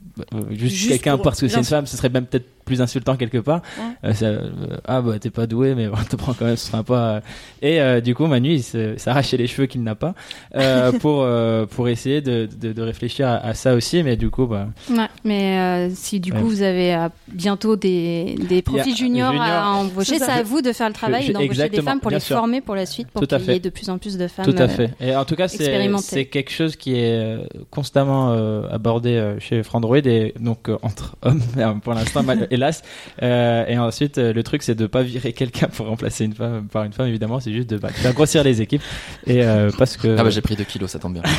juste, 0.51 0.75
Juste 0.75 0.89
quelqu'un 0.89 1.15
pour- 1.15 1.23
parce 1.23 1.39
que 1.41 1.47
c'est 1.47 1.57
une 1.57 1.63
femme, 1.63 1.85
ce 1.85 1.97
serait 1.97 2.09
même 2.09 2.25
peut-être 2.25 2.45
plus 2.65 2.79
insultant 2.81 3.15
quelque 3.17 3.39
part. 3.39 3.61
Ouais. 3.77 4.09
Euh, 4.09 4.13
ça, 4.13 4.25
euh, 4.27 4.49
ah 4.85 5.01
bah 5.01 5.17
t'es 5.19 5.31
pas 5.31 5.47
doué, 5.47 5.73
mais 5.75 5.87
on 5.87 5.95
te 6.09 6.15
prend 6.15 6.33
quand 6.33 6.45
même, 6.45 6.55
ce 6.57 6.67
sera 6.67 6.83
pas. 6.83 7.21
Et 7.61 7.81
euh, 7.81 8.01
du 8.01 8.13
coup, 8.15 8.27
Manu, 8.27 8.53
il 8.53 8.99
s'arrachait 8.99 9.35
les 9.37 9.47
cheveux 9.47 9.65
qu'il 9.65 9.81
n'a 9.83 9.95
pas 9.95 10.13
euh, 10.55 10.91
pour 10.99 11.23
euh, 11.23 11.65
pour 11.65 11.89
essayer 11.89 12.21
de, 12.21 12.47
de, 12.59 12.71
de 12.71 12.81
réfléchir 12.81 13.27
à, 13.27 13.37
à 13.37 13.53
ça 13.55 13.73
aussi, 13.73 14.03
mais 14.03 14.15
du 14.15 14.29
coup, 14.29 14.45
bah, 14.45 14.67
Ouais, 14.89 15.07
mais 15.23 15.57
euh, 15.57 15.89
si 15.93 16.19
du 16.19 16.31
Ouais. 16.31 16.39
coup 16.39 16.47
vous 16.47 16.61
avez 16.61 16.93
euh, 16.95 17.09
bientôt 17.31 17.75
des, 17.75 18.35
des 18.47 18.61
profils 18.61 18.95
juniors 18.95 19.33
à 19.41 19.71
embaucher, 19.75 20.19
C'est 20.19 20.29
à 20.29 20.43
vous 20.43 20.61
de 20.61 20.71
faire 20.71 20.87
le 20.87 20.93
travail 20.93 21.23
je- 21.23 21.29
et 21.31 21.33
d'embaucher 21.33 21.69
des 21.69 21.81
femmes 21.81 21.99
pour 21.99 22.11
les 22.11 22.19
sûr. 22.19 22.37
former 22.37 22.61
pour 22.61 22.75
la 22.75 22.85
suite, 22.85 23.07
pour 23.09 23.25
qu'il 23.27 23.41
y 23.47 23.51
ait 23.51 23.59
de 23.59 23.69
plus 23.69 23.89
en 23.89 23.97
plus 23.97 24.17
de 24.17 24.27
femmes. 24.27 24.45
Tout 24.45 24.55
à 24.57 24.61
euh, 24.63 24.67
fait. 24.67 24.91
Et 25.01 25.15
en 25.15 25.25
tout 25.25 25.35
cas, 25.35 25.47
c'est 25.47 26.25
quelque 26.25 26.51
chose 26.51 26.75
qui 26.75 26.93
est 26.95 27.15
euh, 27.19 27.39
constamment 27.71 28.31
euh, 28.33 28.63
abordé 28.71 29.15
euh, 29.15 29.39
chez 29.39 29.63
Frandroid 29.63 30.00
et 30.07 30.33
donc 30.39 30.69
euh, 30.69 30.77
entre 30.81 31.15
hommes 31.21 31.41
euh, 31.57 31.73
pour 31.75 31.93
l'instant, 31.93 32.23
hélas. 32.51 32.83
Euh, 33.21 33.65
et 33.67 33.77
ensuite, 33.77 34.17
euh, 34.17 34.33
le 34.33 34.43
truc, 34.43 34.63
c'est 34.63 34.75
de 34.75 34.87
pas 34.87 35.03
virer 35.03 35.33
quelqu'un 35.33 35.67
pour 35.67 35.87
remplacer 35.87 36.25
une 36.25 36.33
femme 36.33 36.67
par 36.71 36.83
une 36.83 36.93
femme. 36.93 37.07
Évidemment, 37.07 37.39
c'est 37.39 37.51
juste 37.51 37.69
de 37.69 37.77
bah, 37.77 37.89
faire 37.89 38.13
grossir 38.13 38.43
les 38.43 38.61
équipes 38.61 38.81
et 39.27 39.43
euh, 39.43 39.69
parce 39.77 39.97
que. 39.97 40.15
Ah 40.17 40.23
bah 40.23 40.29
j'ai 40.29 40.41
pris 40.41 40.55
2 40.55 40.63
kilos, 40.63 40.91
ça 40.91 40.99
tombe 40.99 41.13
bien. 41.13 41.23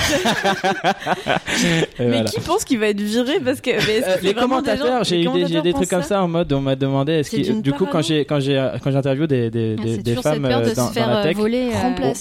Mais 1.99 2.07
voilà. 2.07 2.25
qui 2.25 2.41
pense 2.41 2.65
qu'il 2.65 2.79
va 2.79 2.89
être 2.89 3.01
viré 3.01 3.41
parce 3.45 3.61
que 3.61 3.73
que 3.73 4.25
les 4.25 4.35
commentateurs, 4.35 5.05
j'ai 5.05 5.23
eu 5.23 5.25
des, 5.25 5.25
j'ai 5.25 5.31
commentateurs 5.31 5.63
des 5.63 5.73
trucs 5.73 5.91
comme 5.91 6.03
ça 6.03 6.23
en 6.23 6.29
mode 6.29 6.53
on 6.53 6.61
m'a 6.61 6.77
demandé 6.77 7.13
est-ce 7.13 7.37
d'une 7.37 7.63
du 7.63 7.73
coup 7.73 7.85
quand 7.87 8.03
parano. 8.03 8.09
j'ai 8.09 8.25
quand 8.25 8.41
j'ai 8.41 8.71
quand 8.83 8.91
j'interviewe 8.91 9.27
des 9.27 9.51
des, 9.51 9.77
Ah, 9.79 9.83
cette 9.87 10.21
femmes 10.21 10.43
de 10.43 10.75
dans, 10.75 10.91
la 10.95 11.23
tech 11.23 11.37
voler. 11.37 11.71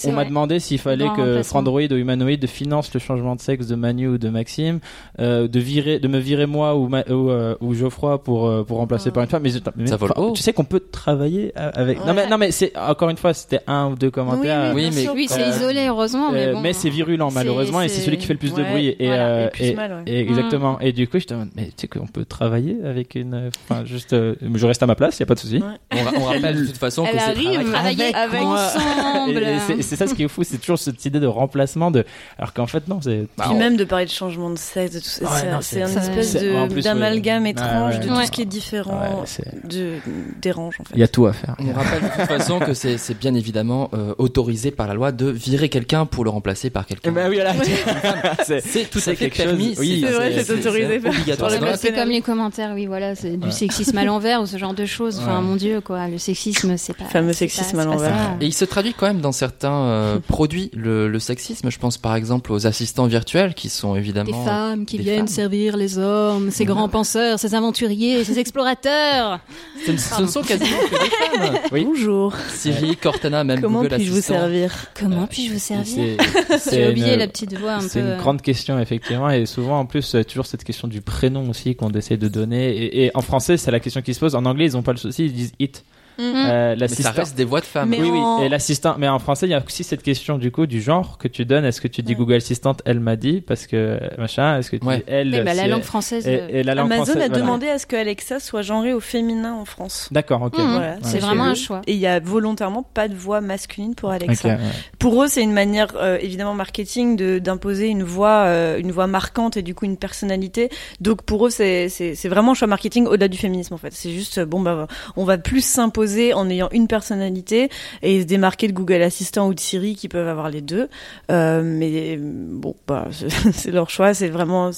on, 0.05 0.11
m'a 0.11 0.25
demandé 0.25 0.59
s'il 0.59 0.79
fallait 0.79 1.09
que. 1.15 1.43
Frandroid 1.43 1.91
ou 1.91 1.95
Humanoid 1.95 2.45
finance 2.47 2.93
le 2.93 2.99
changement 2.99 3.35
de 3.35 3.41
sexe 3.41 3.67
de 3.67 3.75
Manu 3.75 4.07
ou 4.07 4.17
de 4.17 4.29
Maxime, 4.29 4.79
de 5.19 5.59
virer, 5.59 5.99
de 5.99 6.07
me 6.07 6.19
virer 6.19 6.30
moi 6.45 6.75
ou, 6.75 6.87
Ma- 6.87 7.03
ou, 7.09 7.29
euh, 7.29 7.55
ou 7.61 7.73
Geoffroy 7.73 8.21
pour 8.23 8.47
euh, 8.47 8.63
pour 8.63 8.77
remplacer 8.77 9.09
Oh. 9.09 9.13
par 9.13 9.23
une 9.23 9.29
femme. 9.29 9.43
Mais, 9.43 9.51
mais- 9.75 9.87
Ça 9.87 9.97
vole 9.97 10.11
enfin, 10.11 10.21
haut. 10.21 10.33
tu 10.33 10.41
sais 10.41 10.53
qu'on 10.53 10.63
peut 10.63 10.79
travailler 10.79 11.51
avec. 11.55 12.05
Non 12.05 12.13
mais 12.13 12.27
non 12.27 12.37
mais 12.37 12.51
c'est 12.51 12.71
encore 12.77 13.09
une 13.09 13.17
fois 13.17 13.33
c'était 13.33 13.61
un 13.67 13.87
ou 13.89 13.95
deux 13.95 14.11
commentaires. 14.11 14.73
Oui, 14.75 14.89
mais- 14.93 15.03
sûr. 15.03 15.13
Oui, 15.13 15.27
c'est 15.29 15.41
Euh, 15.43 15.49
isolé 15.49 15.87
heureusement, 15.87 16.31
mais 16.31 16.47
Euh, 16.47 16.53
bon. 16.53 16.61
mais 16.61 16.73
c'est 16.73 16.89
virulent 16.89 17.29
c'est- 17.29 17.35
malheureusement 17.35 17.81
et 17.81 17.87
c'est 17.87 18.01
celui 18.01 18.17
qui 18.17 18.25
fait 18.25 18.33
le 18.33 18.39
plus 18.39 18.53
de 18.53 18.63
bruit 18.63 18.95
et, 18.99 19.07
voilà, 19.07 19.27
euh, 19.27 19.47
et 19.47 19.49
plus 19.49 19.65
et- 19.65 19.73
mal, 19.75 19.91
ouais. 19.91 20.03
et 20.07 20.19
exactement 20.19 20.79
et 20.79 20.91
du 20.91 21.07
coup 21.07 21.19
je 21.19 21.25
te 21.25 21.33
demande 21.33 21.49
mais 21.55 21.65
tu 21.67 21.71
sais 21.77 21.87
qu'on 21.87 22.07
peut 22.07 22.25
travailler 22.25 22.77
avec 22.85 23.15
une 23.15 23.33
euh, 23.33 23.49
enfin 23.69 23.83
juste 23.85 24.13
euh, 24.13 24.35
je 24.53 24.65
reste 24.67 24.81
à 24.83 24.87
ma 24.87 24.95
place 24.95 25.19
y 25.19 25.23
a 25.23 25.25
pas 25.25 25.35
de 25.35 25.39
souci 25.39 25.57
Ouais. 25.57 25.63
On, 25.99 26.03
ra- 26.03 26.11
on 26.17 26.23
rappelle 26.25 26.61
de 26.61 26.65
toute 26.65 26.77
façon 26.77 27.03
que 27.03 27.09
c'est 27.11 27.17
arrive 27.19 27.69
travail- 27.71 28.13
avec, 28.13 28.41
moi. 28.41 28.59
ensemble. 28.59 29.41
C'est- 29.81 29.95
ça 29.95 30.07
ce 30.07 30.13
qui 30.13 30.23
est 30.23 30.27
fou 30.27 30.43
c'est 30.43 30.57
toujours 30.57 30.77
cette 30.79 31.03
idée 31.05 31.19
de 31.19 31.27
remplacement 31.27 31.91
de 31.91 32.05
alors 32.37 32.53
qu'en 32.53 32.67
fait 32.67 32.87
non 32.87 32.99
c'est 33.01 33.27
Bah, 33.37 33.45
Puis 33.45 33.51
on- 33.53 33.57
même 33.59 33.77
de 33.77 33.83
parler 33.83 34.05
de 34.05 34.11
changement 34.11 34.49
de 34.49 34.57
sexe, 34.57 34.93
de 34.95 34.99
tout 34.99 35.05
ça, 35.05 35.25
Ouais, 35.25 35.29
c'est- 35.41 35.47
un 35.49 35.61
c'est- 35.61 35.81
espèce 36.21 36.83
d'amalgame 36.83 37.43
ouais. 37.43 37.49
étrange 37.51 37.95
Ouais, 37.95 37.99
de 37.99 38.09
ouais. 38.09 38.15
tout 38.19 38.25
ce 38.25 38.31
qui 38.31 38.41
est 38.41 38.45
différent, 38.45 38.99
Ouais, 39.01 39.25
c'est- 39.25 39.67
de 39.67 39.93
dérange 40.41 40.75
en 40.79 40.83
fait. 40.83 40.93
il 40.95 40.99
y 40.99 41.03
a 41.03 41.07
tout 41.07 41.25
à 41.27 41.33
faire 41.33 41.55
On 41.59 41.73
rappelle 41.73 42.01
de 42.01 42.07
toute 42.07 42.27
façon 42.37 42.59
que 42.59 42.73
c'est 42.73 43.17
bien 43.19 43.33
évidemment 43.33 43.89
euh, 43.93 44.13
autorisé 44.17 44.71
par 44.71 44.87
la 44.87 44.93
loi 44.93 45.11
de 45.11 45.27
virer 45.27 45.69
quelqu'un 45.69 46.05
pour 46.05 46.23
le 46.23 46.29
remplacer 46.29 46.69
par 46.69 46.85
quelqu'un. 46.85 47.11
bah 47.11 47.27
oui 47.29 47.35
voilà 47.35 47.53
c'est 48.43 48.89
tout 48.89 48.99
à 49.05 49.15
fait 49.15 49.29
permis. 49.29 49.75
oui, 49.77 50.03
C'est 50.05 50.11
vrai, 50.13 50.43
c'est 50.43 50.53
autorisé. 50.53 50.97
obligatoire. 51.05 51.51
C'est 51.77 51.93
comme 51.93 52.09
les 52.09 52.21
commentaires, 52.21 52.71
oui, 52.73 52.85
voilà, 52.85 53.15
c'est 53.15 53.37
du 53.37 53.51
sexisme 53.51 53.97
à 53.97 54.03
l'envers 54.03 54.41
ou 54.41 54.45
ce 54.45 54.57
genre 54.57 54.73
de 54.73 54.85
choses. 54.85 55.19
Enfin, 55.19 55.41
mon 55.41 55.55
Dieu, 55.55 55.81
quoi, 55.81 56.07
le 56.07 56.17
sexisme, 56.17 56.77
c'est 56.77 56.93
pas. 56.95 57.03
Le 57.05 57.09
fameux 57.09 57.33
sexisme 57.33 57.79
à 57.79 57.85
l'envers. 57.85 58.37
Et 58.39 58.45
il 58.45 58.53
se 58.53 58.65
traduit 58.65 58.93
quand 58.93 59.07
même 59.07 59.21
dans 59.21 59.31
certains 59.31 59.73
euh, 59.73 60.19
produits, 60.27 60.69
le, 60.73 61.17
sexisme. 61.19 61.69
Je 61.69 61.77
pense 61.79 61.97
par 61.97 62.15
exemple 62.15 62.51
aux 62.51 62.65
assistants 62.67 63.05
virtuels 63.05 63.53
qui 63.53 63.69
sont 63.69 63.95
évidemment. 63.95 64.31
Des 64.43 64.45
femmes 64.49 64.85
qui 64.85 64.97
viennent 64.97 65.27
servir 65.27 65.77
les 65.77 65.97
hommes, 65.97 66.10
ces 66.51 66.65
grands 66.65 66.89
penseurs, 66.89 67.39
ces 67.39 67.55
aventuriers, 67.55 68.23
ces 68.23 68.39
explorateurs. 68.39 69.39
Ce, 69.85 69.91
ne- 69.91 69.97
ce 69.97 70.21
ne 70.21 70.27
sont 70.27 70.41
quasiment 70.41 70.77
que 70.89 70.91
des 71.03 71.09
femmes. 71.09 71.57
Oui. 71.71 71.85
Bonjour, 71.85 72.33
Siri, 72.53 72.95
Cortana, 72.97 73.43
même 73.43 73.61
comment 73.61 73.81
Google 73.83 73.95
puis-je 73.95 74.11
vous 74.11 74.21
servir 74.21 74.73
Comment 74.99 75.27
puis-je 75.27 75.53
vous 75.53 75.59
servir 75.59 76.17
c'est 76.59 76.71
J'ai 76.71 76.89
oublié 76.89 77.13
une- 77.13 77.19
la 77.19 77.27
petite 77.27 77.57
voix 77.57 77.73
un 77.73 77.79
peu. 77.79 77.87
C'est 77.87 77.99
une 77.99 78.05
euh, 78.07 78.17
grande 78.17 78.41
question 78.41 78.79
effectivement 78.79 79.29
et 79.29 79.45
souvent 79.45 79.79
en 79.79 79.85
plus 79.85 80.15
euh, 80.15 80.23
toujours 80.23 80.45
cette 80.45 80.63
question 80.63 80.87
du 80.87 81.01
prénom 81.01 81.49
aussi 81.49 81.75
qu'on 81.75 81.89
essaie 81.91 82.17
de 82.17 82.27
donner 82.27 82.69
et, 82.75 83.05
et 83.05 83.11
en 83.15 83.21
français 83.21 83.57
c'est 83.57 83.71
la 83.71 83.79
question 83.79 84.01
qui 84.01 84.13
se 84.13 84.19
pose 84.19 84.35
en 84.35 84.45
anglais 84.45 84.65
ils 84.65 84.77
ont 84.77 84.81
pas 84.83 84.91
le 84.91 84.97
souci 84.97 85.25
ils 85.25 85.33
disent 85.33 85.53
it. 85.59 85.83
Euh, 86.21 86.75
Mais 86.79 86.87
ça 86.87 87.11
reste 87.11 87.35
des 87.35 87.45
voix 87.45 87.59
de 87.61 87.65
femmes. 87.65 87.89
Mais 87.89 87.99
oui 88.01 88.09
en- 88.09 88.39
oui 88.39 88.45
et 88.45 88.49
l'assistant 88.49 88.95
mais 88.97 89.07
en 89.07 89.19
français 89.19 89.47
il 89.47 89.51
y 89.51 89.53
a 89.53 89.63
aussi 89.65 89.83
cette 89.83 90.03
question 90.03 90.37
du 90.37 90.51
coup 90.51 90.65
du 90.65 90.81
genre 90.81 91.17
que 91.17 91.27
tu 91.27 91.45
donnes 91.45 91.65
est-ce 91.65 91.81
que 91.81 91.87
tu 91.87 92.01
dis 92.03 92.11
Ouais. 92.13 92.17
Google 92.17 92.33
Assistant 92.35 92.75
elle 92.85 92.99
m'a 92.99 93.15
dit 93.15 93.41
parce 93.41 93.67
que 93.67 93.99
machin? 94.17 94.57
Est-ce 94.59 94.69
que 94.71 94.77
tu 94.77 94.85
Ouais. 94.85 94.97
dis 94.97 95.03
elle 95.07 95.29
mais 95.31 95.43
bah, 95.43 95.53
la 95.53 95.67
langue 95.67 95.81
française. 95.83 96.27
et, 96.27 96.39
euh, 96.41 96.47
et 96.49 96.63
la 96.63 96.75
langue 96.75 96.91
Amazon 96.91 97.05
française, 97.05 97.23
a 97.23 97.27
voilà. 97.27 97.41
demandé 97.41 97.67
à 97.69 97.79
ce 97.79 97.85
que 97.85 97.95
Alexa 97.95 98.39
soit 98.39 98.61
genrée 98.61 98.93
au 98.93 98.99
féminin 98.99 99.53
en 99.53 99.65
France. 99.65 100.09
d'accord 100.11 100.41
ok. 100.43 100.55
Voilà, 100.57 100.97
C'est 101.03 101.19
vraiment 101.19 101.45
un 101.45 101.55
choix. 101.55 101.81
Et 101.87 101.93
il 101.93 101.99
y 101.99 102.07
a 102.07 102.19
volontairement 102.19 102.83
pas 102.83 103.07
de 103.07 103.15
voix 103.15 103.41
masculine 103.41 103.95
pour 103.95 104.11
Alexa. 104.11 104.57
Pour 104.99 105.23
eux, 105.23 105.27
c'est 105.27 105.41
une 105.43 105.53
manière 105.53 105.87
euh, 105.95 106.17
évidemment 106.21 106.53
marketing 106.53 107.15
de 107.15 107.39
d'imposer 107.39 107.87
une 107.87 108.03
voix, 108.03 108.43
euh, 108.45 108.77
une 108.79 108.91
voix 108.91 109.07
marquante 109.07 109.57
et 109.57 109.61
du 109.61 109.73
coup 109.75 109.85
une 109.85 109.97
personnalité. 109.97 110.69
Donc 110.99 111.23
pour 111.23 111.47
eux, 111.47 111.49
c'est 111.49 111.89
c'est 111.89 112.15
c'est 112.15 112.29
vraiment 112.29 112.51
un 112.51 112.55
choix 112.55 112.67
marketing 112.67 113.05
au-delà 113.07 113.27
du 113.27 113.37
féminisme 113.37 113.73
en 113.73 113.77
fait. 113.77 113.93
C'est 113.93 114.11
juste 114.11 114.39
bon 114.41 114.59
bah 114.59 114.87
on 115.15 115.23
va 115.23 115.37
plus 115.37 115.63
s'imposer 115.65 116.10
en 116.33 116.49
ayant 116.49 116.69
une 116.71 116.87
personnalité 116.87 117.69
et 118.01 118.21
se 118.21 118.25
démarquer 118.25 118.67
de 118.67 118.73
Google 118.73 119.01
Assistant 119.01 119.47
ou 119.47 119.53
de 119.53 119.59
Siri 119.59 119.95
qui 119.95 120.07
peuvent 120.07 120.27
avoir 120.27 120.49
les 120.49 120.61
deux. 120.61 120.87
Euh, 121.31 121.61
mais 121.63 122.17
bon 122.19 122.75
bah 122.87 123.07
c'est 123.53 123.71
leur 123.71 123.89
choix. 123.89 124.13
C'est 124.13 124.29
vraiment 124.29 124.71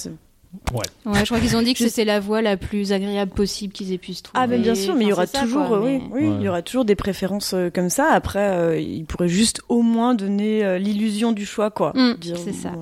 Ouais, 1.05 1.19
je 1.21 1.25
crois 1.25 1.39
qu'ils 1.39 1.55
ont 1.57 1.63
dit 1.63 1.73
que 1.73 1.79
c'était 1.79 2.05
la 2.05 2.19
voie 2.19 2.43
la 2.43 2.57
plus 2.57 2.91
agréable 2.93 3.31
possible 3.31 3.73
qu'ils 3.73 3.91
aient 3.91 3.97
pu 3.97 4.13
se 4.13 4.21
trouver. 4.21 4.39
Ah 4.43 4.45
mais 4.45 4.59
bien 4.59 4.75
sûr, 4.75 4.93
mais 4.93 5.05
il 5.05 5.07
y 5.09 5.11
aura 5.11 5.25
ça, 5.25 5.41
toujours, 5.41 5.67
quoi, 5.67 5.81
oui, 5.81 5.97
mais- 5.97 6.03
oui, 6.11 6.27
Ouais. 6.29 6.35
il 6.39 6.43
y 6.43 6.47
aura 6.47 6.61
toujours 6.61 6.85
des 6.85 6.93
préférences 6.95 7.55
euh, 7.55 7.71
comme 7.71 7.89
ça. 7.89 8.09
Après, 8.11 8.49
euh, 8.51 8.79
ils 8.79 9.03
pourraient 9.05 9.27
juste 9.27 9.61
au 9.67 9.81
moins 9.81 10.13
donner 10.13 10.63
euh, 10.63 10.77
l'illusion 10.77 11.31
du 11.31 11.43
choix, 11.47 11.71
quoi. 11.71 11.91
Mm, 11.95 12.17
c'est 12.35 12.53
ça. 12.53 12.69
ouais. 12.69 12.75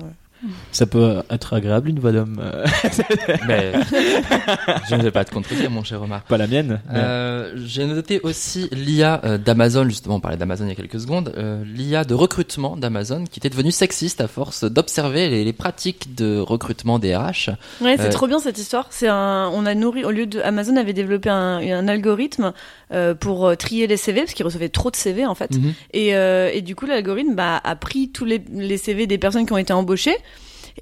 Ça 0.72 0.86
peut 0.86 1.22
être 1.30 1.54
agréable 1.54 1.88
une 1.88 1.98
voix 2.00 2.12
d'homme 2.12 2.40
euh, 2.42 2.66
Mais 3.46 3.72
je 4.88 4.94
ne 4.94 5.02
vais 5.02 5.10
pas 5.10 5.24
te 5.24 5.32
contredire, 5.32 5.70
mon 5.70 5.84
cher 5.84 6.02
Omar. 6.02 6.22
pas 6.22 6.36
la 6.38 6.46
mienne 6.46 6.80
mais- 6.90 6.98
Euh, 6.98 7.52
J'ai 7.64 7.86
noté 7.86 8.20
aussi 8.22 8.68
l'IA 8.72 9.20
euh, 9.24 9.38
d'Amazon, 9.38 9.84
justement, 9.84 10.16
on 10.16 10.20
parlait 10.20 10.36
d'Amazon 10.36 10.64
il 10.64 10.68
y 10.70 10.72
a 10.72 10.74
quelques 10.74 11.00
secondes, 11.00 11.32
euh, 11.36 11.62
l'IA 11.64 12.04
de 12.04 12.14
recrutement 12.14 12.76
d'Amazon 12.76 13.24
qui 13.30 13.38
était 13.38 13.50
devenue 13.50 13.70
sexiste 13.70 14.20
à 14.20 14.28
force 14.28 14.64
d'observer 14.64 15.28
les, 15.28 15.44
les 15.44 15.52
pratiques 15.52 16.14
de 16.14 16.38
recrutement 16.38 16.98
des 16.98 17.14
RH. 17.16 17.50
Ouais, 17.80 17.96
c'est 17.96 18.06
Euh, 18.06 18.10
trop 18.10 18.26
bien 18.26 18.38
cette 18.38 18.58
histoire. 18.58 18.86
C'est 18.90 19.08
un, 19.08 19.48
on 19.52 19.66
a 19.66 19.74
nourri 19.74 20.04
au 20.04 20.10
lieu 20.10 20.26
de 20.26 20.40
Amazon 20.40 20.76
avait 20.76 20.92
développé 20.92 21.28
un, 21.30 21.58
un 21.58 21.88
algorithme 21.88 22.52
euh, 22.92 23.14
pour 23.14 23.56
trier 23.56 23.86
les 23.86 23.96
CV 23.96 24.20
parce 24.22 24.34
qu'ils 24.34 24.44
recevaient 24.44 24.68
trop 24.68 24.90
de 24.90 24.96
CV 24.96 25.24
en 25.26 25.34
fait. 25.34 25.50
Mhm. 25.56 25.72
Et, 25.92 26.14
euh, 26.14 26.50
et 26.52 26.60
du 26.62 26.74
coup, 26.74 26.86
l'algorithme 26.86 27.34
bah, 27.34 27.60
a 27.62 27.76
pris 27.76 28.10
tous 28.10 28.24
les, 28.24 28.42
les 28.52 28.76
CV 28.76 29.06
des 29.06 29.18
personnes 29.18 29.46
qui 29.46 29.52
ont 29.52 29.58
été 29.58 29.72
embauchées. 29.72 30.16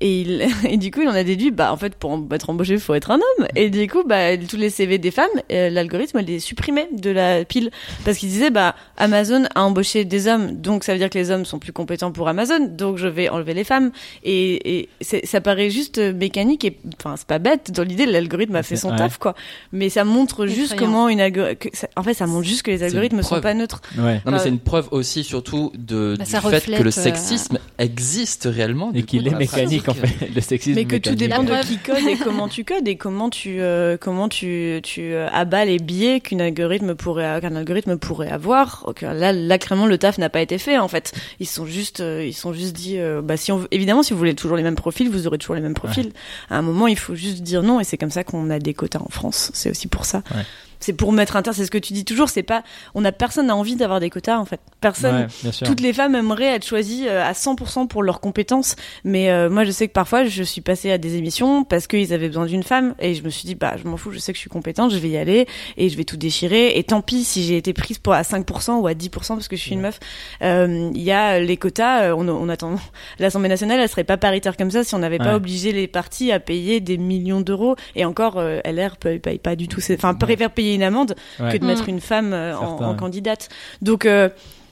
Et, 0.01 0.21
il, 0.21 0.47
et 0.69 0.77
du 0.77 0.91
coup, 0.91 1.01
il 1.03 1.09
en 1.09 1.15
a 1.15 1.25
déduit, 1.25 1.51
bah, 1.51 1.73
en 1.73 1.77
fait, 1.77 1.95
pour 1.95 2.19
être 2.33 2.51
embauché, 2.51 2.75
il 2.75 2.81
faut 2.81 2.95
être 2.95 3.11
un 3.11 3.17
homme. 3.17 3.47
Et 3.57 3.71
du 3.71 3.87
coup, 3.89 4.03
bah, 4.07 4.37
tous 4.37 4.57
les 4.57 4.71
CV 4.71 4.99
des 4.99 5.11
femmes, 5.11 5.29
euh, 5.53 5.71
l'algorithme 5.71 6.21
les 6.21 6.39
supprimait 6.41 6.89
de 6.93 7.11
la 7.11 7.45
pile. 7.45 7.71
Parce 8.05 8.19
qu'il 8.19 8.29
disait, 8.29 8.51
bah, 8.51 8.75
Amazon 8.97 9.45
a 9.55 9.63
embauché 9.65 10.05
des 10.05 10.27
hommes, 10.29 10.57
donc 10.57 10.85
ça 10.85 10.93
veut 10.93 10.99
dire 10.99 11.11
que 11.11 11.19
les 11.19 11.31
hommes 11.31 11.45
sont 11.45 11.59
plus 11.59 11.73
compétents 11.73 12.13
pour 12.13 12.29
Amazon, 12.29 12.67
donc 12.69 12.97
je 12.99 13.09
vais 13.09 13.29
enlever 13.29 13.55
les 13.55 13.65
femmes. 13.65 13.91
Et, 14.25 14.79
et 14.81 14.89
ça 15.25 15.41
paraît 15.41 15.71
juste 15.71 15.99
mécanique 15.99 16.65
et, 16.65 16.77
enfin, 16.99 17.17
c'est 17.17 17.27
pas 17.27 17.39
bête. 17.39 17.71
Dans 17.73 17.83
l'idée, 17.83 18.07
l'algorithme 18.07 18.57
a 18.57 18.63
fait 18.63 18.77
son 18.77 18.91
Ouais. 18.91 18.97
taf, 18.97 19.19
quoi. 19.19 19.35
Mais 19.73 19.89
ça 19.89 20.05
montre 20.05 20.47
juste 20.47 20.77
comment 20.77 21.09
une 21.09 21.21
que 21.31 21.69
ça- 21.73 21.89
en 21.97 22.03
fait, 22.03 22.15
ça 22.15 22.27
montre 22.27 22.47
juste 22.47 22.63
que 22.63 22.71
les 22.71 22.83
algorithmes 22.83 23.23
sont 23.23 23.41
pas 23.41 23.55
neutres. 23.55 23.81
ouais 23.99 24.15
Non, 24.25 24.33
mais 24.33 24.39
Euh, 24.39 24.41
c'est 24.43 24.49
une 24.49 24.59
preuve 24.59 24.89
aussi, 24.91 25.23
surtout, 25.25 25.71
de, 25.77 26.17
Bah, 26.19 26.25
du 26.25 26.31
fait 26.51 26.65
que 26.77 26.83
le 26.83 26.89
euh, 26.89 26.91
sexisme 26.91 27.59
existe 27.79 28.49
réellement. 28.51 28.91
et 28.95 29.03
qu'il 29.03 29.27
est 29.27 29.31
la 29.31 29.39
mécanique 29.81 29.89
en 29.89 29.95
pratique. 29.95 30.19
fait 30.19 30.35
le 30.35 30.41
sexisme 30.41 30.75
Mais 30.77 30.85
que 30.85 30.97
tout 30.97 31.15
dépend 31.15 31.43
de 31.43 31.55
qui 31.65 31.79
code 31.79 32.07
et 32.07 32.17
comment 32.17 32.49
tu 32.49 32.65
codes 32.65 32.87
et 32.89 32.97
comment 32.97 33.31
tu 33.31 33.61
euh, 33.61 33.97
comment 33.99 34.29
tu 34.29 34.81
tu 34.83 35.13
euh, 35.13 35.29
abats 35.33 35.65
les 35.65 35.79
biais 35.79 36.21
qu'une 36.21 36.41
algorithme 36.41 36.95
pourrait 36.95 37.41
qu'un 37.41 37.57
algorithme 37.57 37.97
pourrait 37.97 38.31
avoir. 38.31 38.93
Là 39.03 39.33
là 39.33 39.59
clairement 39.59 39.87
le 39.87 39.99
taf 39.99 40.19
n'a 40.19 40.29
pas 40.29 40.41
été 40.41 40.59
fait 40.59 40.79
en 40.79 40.89
fait. 40.89 41.13
Ils 41.41 41.47
sont 41.47 41.67
juste 41.67 42.01
euh, 42.01 42.25
ils 42.25 42.33
sont 42.35 42.53
juste 42.53 42.75
dit 42.75 42.99
euh, 42.99 43.23
bah 43.23 43.37
si 43.37 43.53
on 43.53 43.59
veut- 43.59 43.69
évidemment 43.71 44.03
si 44.03 44.13
vous 44.13 44.19
voulez 44.19 44.35
toujours 44.35 44.57
les 44.57 44.63
mêmes 44.63 44.77
profils, 44.77 45.09
vous 45.09 45.27
aurez 45.27 45.39
toujours 45.39 45.55
les 45.57 45.61
mêmes 45.63 45.75
profils. 45.75 46.13
À 46.51 46.59
un 46.59 46.63
moment, 46.63 46.87
il 46.87 46.97
faut 46.99 47.15
juste 47.15 47.43
dire 47.43 47.63
non 47.63 47.81
et 47.81 47.85
c'est 47.85 47.97
comme 47.99 48.11
ça 48.11 48.25
qu'on 48.25 48.51
a 48.51 48.59
des 48.59 48.75
quotas 48.75 49.01
en 49.01 49.09
France. 49.11 49.51
C'est 49.55 49.71
aussi 49.71 49.87
pour 49.89 50.05
ça. 50.05 50.23
Ouais. 50.35 50.43
C'est 50.81 50.93
pour 50.93 51.13
mettre 51.13 51.37
un 51.37 51.43
terme. 51.43 51.55
C'est 51.55 51.65
ce 51.65 51.71
que 51.71 51.79
tu 51.79 51.93
dis 51.93 52.05
toujours. 52.05 52.29
C'est 52.29 52.43
pas, 52.43 52.63
on 52.95 53.05
a 53.05 53.13
personne 53.13 53.47
n'a 53.47 53.57
envie 53.57 53.77
d'avoir 53.77 54.01
des 54.01 54.11
quotas 54.11 54.39
en 54.39 54.45
fait. 54.45 54.61
Personne. 54.81 55.29
Ouais. 55.45 55.51
Toutes 55.65 55.81
les 55.81 55.93
femmes 55.93 56.15
aimeraient 56.15 56.55
être 56.55 56.67
choisies 56.67 57.07
euh, 57.07 57.25
à 57.25 57.33
100% 57.33 57.87
pour 57.87 58.03
leurs 58.03 58.21
compétences, 58.21 58.77
mais 59.05 59.31
euh, 59.31 59.51
moi 59.51 59.65
je 59.65 59.71
sais 59.71 59.89
que 59.89 59.93
parfois 59.93 60.25
je 60.25 60.43
suis 60.43 60.61
passée 60.61 60.91
à 60.91 60.99
des 60.99 61.17
émissions 61.17 61.65
parce 61.65 61.87
qu'ils 61.87 62.13
avaient 62.13 62.29
besoin 62.29 62.47
d'une 62.47 62.63
femme 62.63 62.95
et 62.99 63.15
je 63.15 63.23
me 63.23 63.31
suis 63.31 63.47
dit 63.47 63.55
bah 63.55 63.75
je 63.83 63.89
m'en 63.89 63.97
fous, 63.97 64.11
je 64.11 64.19
sais 64.19 64.33
que 64.33 64.37
je 64.37 64.41
suis 64.41 64.51
compétente, 64.51 64.93
je 64.93 64.99
vais 64.99 65.11
y 65.11 65.17
aller 65.17 65.47
et 65.77 65.89
je 65.89 65.97
vais 65.97 66.05
tout 66.05 66.17
déchirer 66.17 66.79
et 66.79 66.85
tant 66.85 67.03
pis 67.03 67.25
si 67.25 67.45
j'ai 67.45 67.57
été 67.57 67.73
prise 67.73 67.99
pour 67.99 68.15
à 68.15 68.23
5% 68.23 68.81
ou 68.81 68.87
à 68.87 68.93
10% 68.93 69.11
parce 69.11 69.49
que 69.49 69.57
je 69.57 69.61
suis 69.61 69.73
une 69.73 69.81
meuf. 69.81 69.99
Euh, 70.43 70.91
Il 70.95 71.03
y 71.03 71.13
a 71.13 71.39
les 71.41 71.57
quotas, 71.57 72.05
euh, 72.05 72.15
on, 72.17 72.29
on 72.29 72.49
attend 72.49 72.77
l'Assemblée 73.19 73.49
nationale, 73.49 73.81
elle 73.81 73.89
serait 73.89 74.05
pas 74.05 74.17
paritaire 74.17 74.57
comme 74.57 74.71
ça 74.71 74.85
si 74.85 74.95
on 74.95 74.99
n'avait 74.99 75.19
pas 75.19 75.37
obligé 75.37 75.73
les 75.73 75.87
partis 75.89 76.33
à 76.33 76.41
payer 76.41 76.81
des 76.81 76.99
millions 76.99 77.41
d'euros 77.41 77.77
et 77.97 78.05
encore 78.05 78.39
euh, 78.39 78.61
LR 78.65 78.97
paye, 78.97 79.19
paye 79.19 79.39
pas 79.39 79.57
du 79.57 79.69
tout, 79.69 79.81
enfin 79.93 80.15
préfère 80.15 80.51
payer 80.51 80.70
une 80.75 80.83
amende 80.83 81.15
Ouais. 81.39 81.53
que 81.53 81.59
de 81.59 81.65
Mm. 81.65 81.69
mettre 81.69 81.89
une 81.89 82.01
femme 82.01 82.33
euh, 82.33 82.57
en, 82.57 82.61
Certain, 82.71 82.87
en 82.87 82.91
ouais. 82.93 82.97
candidate. 82.99 83.49
Donc 83.83 84.07
euh, 84.07 84.29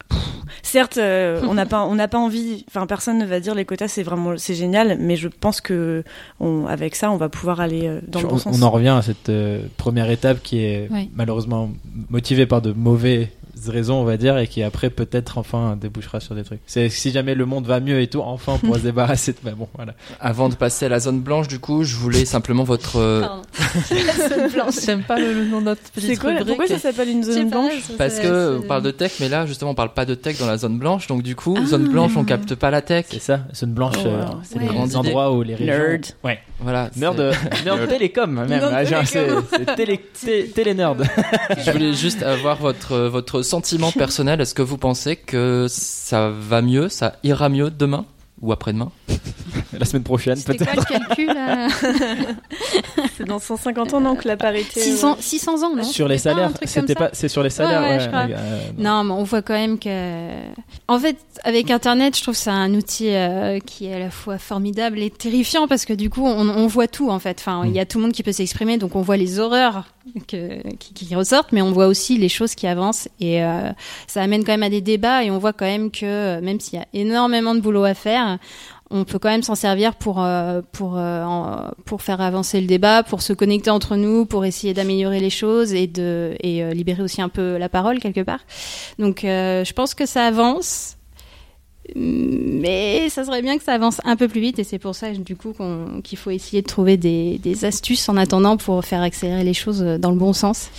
pff, 0.08 0.18
certes, 0.62 0.96
euh, 0.98 1.40
on 1.48 1.54
n'a 1.54 1.66
pas 1.66 1.84
on 1.84 1.94
n'a 1.94 2.08
pas 2.08 2.18
envie. 2.18 2.64
Enfin, 2.68 2.86
personne 2.86 3.18
ne 3.18 3.26
va 3.26 3.40
dire 3.40 3.54
les 3.54 3.64
quotas 3.64 3.88
c'est 3.88 4.02
vraiment 4.02 4.36
c'est 4.38 4.54
génial, 4.54 4.96
mais 5.00 5.16
je 5.16 5.28
pense 5.28 5.60
que 5.60 6.02
on, 6.40 6.66
avec 6.66 6.94
ça, 6.96 7.10
on 7.10 7.16
va 7.16 7.28
pouvoir 7.28 7.60
aller 7.60 7.86
euh, 7.86 8.00
dans 8.08 8.20
le 8.20 8.26
on, 8.26 8.30
bon 8.30 8.38
sens. 8.38 8.56
on 8.58 8.62
en 8.62 8.70
revient 8.70 8.88
à 8.98 9.02
cette 9.02 9.28
euh, 9.28 9.60
première 9.76 10.10
étape 10.10 10.42
qui 10.42 10.60
est 10.64 10.88
Oui. 10.90 11.10
malheureusement 11.14 11.70
motivée 12.10 12.46
par 12.46 12.62
de 12.62 12.72
mauvaises 13.58 13.68
raisons, 13.74 13.94
on 13.96 14.04
va 14.04 14.16
dire, 14.16 14.38
et 14.38 14.46
qui 14.46 14.62
après 14.62 14.90
peut-être 14.90 15.38
enfin 15.38 15.76
débouchera 15.80 16.20
sur 16.20 16.34
des 16.34 16.44
trucs. 16.44 16.60
C'est 16.66 16.88
si 16.88 17.10
jamais 17.10 17.34
le 17.34 17.46
monde 17.46 17.66
va 17.66 17.80
mieux 17.80 18.00
et 18.00 18.06
tout, 18.06 18.20
enfin 18.20 18.54
on 18.54 18.58
pourra 18.58 18.78
se 18.78 18.84
débarrasser 18.84 19.32
de. 19.32 19.38
bah 19.42 19.52
bon, 19.56 19.68
voilà. 19.74 19.94
Avant 20.20 20.48
de 20.48 20.54
passer 20.54 20.86
à 20.86 20.88
la 20.88 21.00
zone 21.00 21.20
blanche, 21.20 21.48
du 21.48 21.58
coup, 21.58 21.84
je 21.84 21.96
voulais 21.96 22.24
simplement 22.24 22.64
votre. 22.64 22.96
euh, 22.96 23.20
Pardon. 23.22 23.42
La 23.90 24.28
zone 24.28 24.48
blanche. 24.52 24.74
J'aime 24.84 25.02
pas 25.02 25.18
le, 25.18 25.32
le 25.32 25.44
nom 25.46 25.60
de 25.60 25.66
notre 25.66 25.82
petite 25.92 26.10
C'est 26.10 26.16
quoi 26.16 26.30
rubrique. 26.30 26.46
Pourquoi 26.48 26.66
ça 26.66 26.78
s'appelle 26.78 27.08
une 27.08 27.22
zone 27.24 27.50
blanche 27.50 27.72
Parce 27.96 28.18
que 28.20 28.58
on 28.58 28.62
parle 28.66 28.82
de 28.82 28.90
tech, 28.90 29.12
mais 29.20 29.28
là 29.28 29.46
justement 29.46 29.72
on 29.72 29.74
parle 29.74 29.92
pas 29.92 30.04
de 30.04 30.14
tech 30.14 30.38
dans 30.38 30.46
la 30.46 30.56
zone 30.56 30.78
blanche, 30.78 31.06
donc 31.06 31.22
du 31.22 31.34
coup 31.36 31.56
Ah. 31.60 31.66
zone 31.66 31.88
blanche 31.88 32.12
on 32.16 32.24
capte 32.24 32.54
pas 32.54 32.70
la 32.70 32.82
tech. 32.82 33.06
C'est 33.10 33.20
ça, 33.20 33.40
zone 33.54 33.72
blanche, 33.72 33.94
Oh, 33.98 34.06
euh, 34.06 34.24
c'est 34.42 34.56
Ouais. 34.56 34.62
les 34.62 34.68
Grande 34.68 34.94
endroits 34.96 35.32
où 35.32 35.42
les 35.42 35.54
régions. 35.54 35.74
Nerd. 35.74 36.04
Ouais. 36.24 36.38
Voilà. 36.60 36.90
Nerd, 36.96 37.18
nerd 37.64 37.88
télécom 37.88 38.30
même. 38.30 38.48
Nerd 38.48 38.72
Ah, 38.74 39.04
c'est 39.04 39.74
télé, 39.76 39.98
té- 40.24 40.48
télé-nerd. 40.54 41.04
Je 41.64 41.70
voulais 41.70 41.92
juste 41.92 42.22
avoir 42.22 42.56
votre 42.58 42.96
votre 43.08 43.42
sentiment 43.48 43.90
personnel. 43.92 44.40
Est-ce 44.40 44.54
que 44.54 44.62
vous 44.62 44.78
pensez 44.78 45.16
que 45.16 45.66
ça 45.68 46.30
va 46.30 46.62
mieux, 46.62 46.88
ça 46.88 47.16
ira 47.24 47.48
mieux 47.48 47.70
demain? 47.70 48.04
Ou 48.40 48.52
après-demain 48.52 48.90
La 49.78 49.84
semaine 49.84 50.02
prochaine 50.02 50.40
peut-être. 50.42 50.64
quoi 50.86 50.98
le 50.98 51.04
calcul 51.06 51.26
là 51.26 51.68
C'est 53.16 53.24
dans 53.26 53.38
150 53.38 53.94
ans 53.94 54.00
donc 54.00 54.24
la 54.24 54.36
parité. 54.36 54.80
600, 54.80 55.16
600 55.20 55.62
ans, 55.64 55.76
non 55.76 55.82
Sur 55.82 56.08
les 56.08 56.18
C'était 56.18 56.30
pas 56.34 56.34
un 56.34 56.34
salaires, 56.36 56.54
truc 56.54 56.60
comme 56.60 56.68
c'était 56.82 56.92
ça 56.94 56.98
pas, 56.98 57.10
c'est 57.12 57.28
sur 57.28 57.42
les 57.42 57.50
salaires. 57.50 57.82
ouais, 57.82 58.00
je 58.00 58.06
crois. 58.08 58.26
euh, 58.30 58.60
Non, 58.78 59.04
mais 59.04 59.12
on 59.12 59.22
voit 59.24 59.42
quand 59.42 59.54
même 59.54 59.78
que. 59.78 60.30
En 60.88 60.98
fait, 60.98 61.16
avec 61.44 61.70
Internet, 61.70 62.16
je 62.16 62.22
trouve 62.22 62.34
que 62.34 62.40
c'est 62.40 62.50
un 62.50 62.72
outil 62.74 63.08
euh, 63.10 63.58
qui 63.60 63.86
est 63.86 63.94
à 63.94 63.98
la 63.98 64.10
fois 64.10 64.38
formidable 64.38 64.98
et 65.00 65.10
terrifiant 65.10 65.66
parce 65.68 65.84
que 65.84 65.92
du 65.92 66.10
coup, 66.10 66.24
on, 66.26 66.48
on 66.48 66.66
voit 66.66 66.88
tout 66.88 67.10
en 67.10 67.18
fait. 67.18 67.36
Enfin, 67.40 67.62
il 67.66 67.72
y 67.72 67.80
a 67.80 67.86
tout 67.86 67.98
le 67.98 68.04
monde 68.04 68.12
qui 68.12 68.22
peut 68.22 68.32
s'exprimer, 68.32 68.78
donc 68.78 68.96
on 68.96 69.02
voit 69.02 69.16
les 69.16 69.38
horreurs 69.38 69.84
que, 70.28 70.60
qui, 70.78 70.94
qui 70.94 71.14
ressortent, 71.14 71.52
mais 71.52 71.62
on 71.62 71.72
voit 71.72 71.86
aussi 71.86 72.16
les 72.18 72.28
choses 72.30 72.54
qui 72.54 72.66
avancent 72.66 73.08
et 73.20 73.42
euh, 73.44 73.70
ça 74.06 74.22
amène 74.22 74.44
quand 74.44 74.52
même 74.52 74.62
à 74.62 74.70
des 74.70 74.80
débats 74.80 75.22
et 75.24 75.30
on 75.30 75.38
voit 75.38 75.52
quand 75.52 75.66
même 75.66 75.90
que 75.90 76.04
euh, 76.06 76.40
même 76.40 76.58
s'il 76.60 76.78
y 76.78 76.82
a 76.82 76.86
énormément 76.94 77.54
de 77.54 77.60
boulot 77.60 77.84
à 77.84 77.94
faire. 77.94 78.27
On 78.90 79.04
peut 79.04 79.18
quand 79.18 79.28
même 79.28 79.42
s'en 79.42 79.54
servir 79.54 79.96
pour 79.96 80.22
euh, 80.22 80.62
pour 80.72 80.94
euh, 80.96 81.68
pour 81.84 82.00
faire 82.00 82.20
avancer 82.22 82.60
le 82.60 82.66
débat, 82.66 83.02
pour 83.02 83.20
se 83.20 83.34
connecter 83.34 83.70
entre 83.70 83.96
nous, 83.96 84.24
pour 84.24 84.46
essayer 84.46 84.72
d'améliorer 84.72 85.20
les 85.20 85.30
choses 85.30 85.74
et 85.74 85.86
de 85.86 86.34
et 86.40 86.62
euh, 86.62 86.72
libérer 86.72 87.02
aussi 87.02 87.20
un 87.20 87.28
peu 87.28 87.58
la 87.58 87.68
parole 87.68 87.98
quelque 87.98 88.22
part. 88.22 88.40
Donc 88.98 89.20
je 89.22 89.72
pense 89.72 89.94
que 89.94 90.06
ça 90.06 90.24
avance, 90.24 90.96
mais 91.94 93.10
ça 93.10 93.24
serait 93.24 93.42
bien 93.42 93.58
que 93.58 93.64
ça 93.64 93.74
avance 93.74 94.00
un 94.04 94.16
peu 94.16 94.26
plus 94.26 94.40
vite 94.40 94.58
et 94.58 94.64
c'est 94.64 94.78
pour 94.78 94.94
ça 94.94 95.10
du 95.10 95.36
coup 95.36 95.54
qu'il 96.02 96.16
faut 96.16 96.30
essayer 96.30 96.62
de 96.62 96.66
trouver 96.66 96.96
des 96.96 97.64
astuces 97.64 98.08
en 98.08 98.16
attendant 98.16 98.56
pour 98.56 98.84
faire 98.84 99.02
accélérer 99.02 99.44
les 99.44 99.54
choses 99.54 99.82
dans 99.82 100.10
le 100.10 100.18
bon 100.18 100.32
sens. 100.32 100.70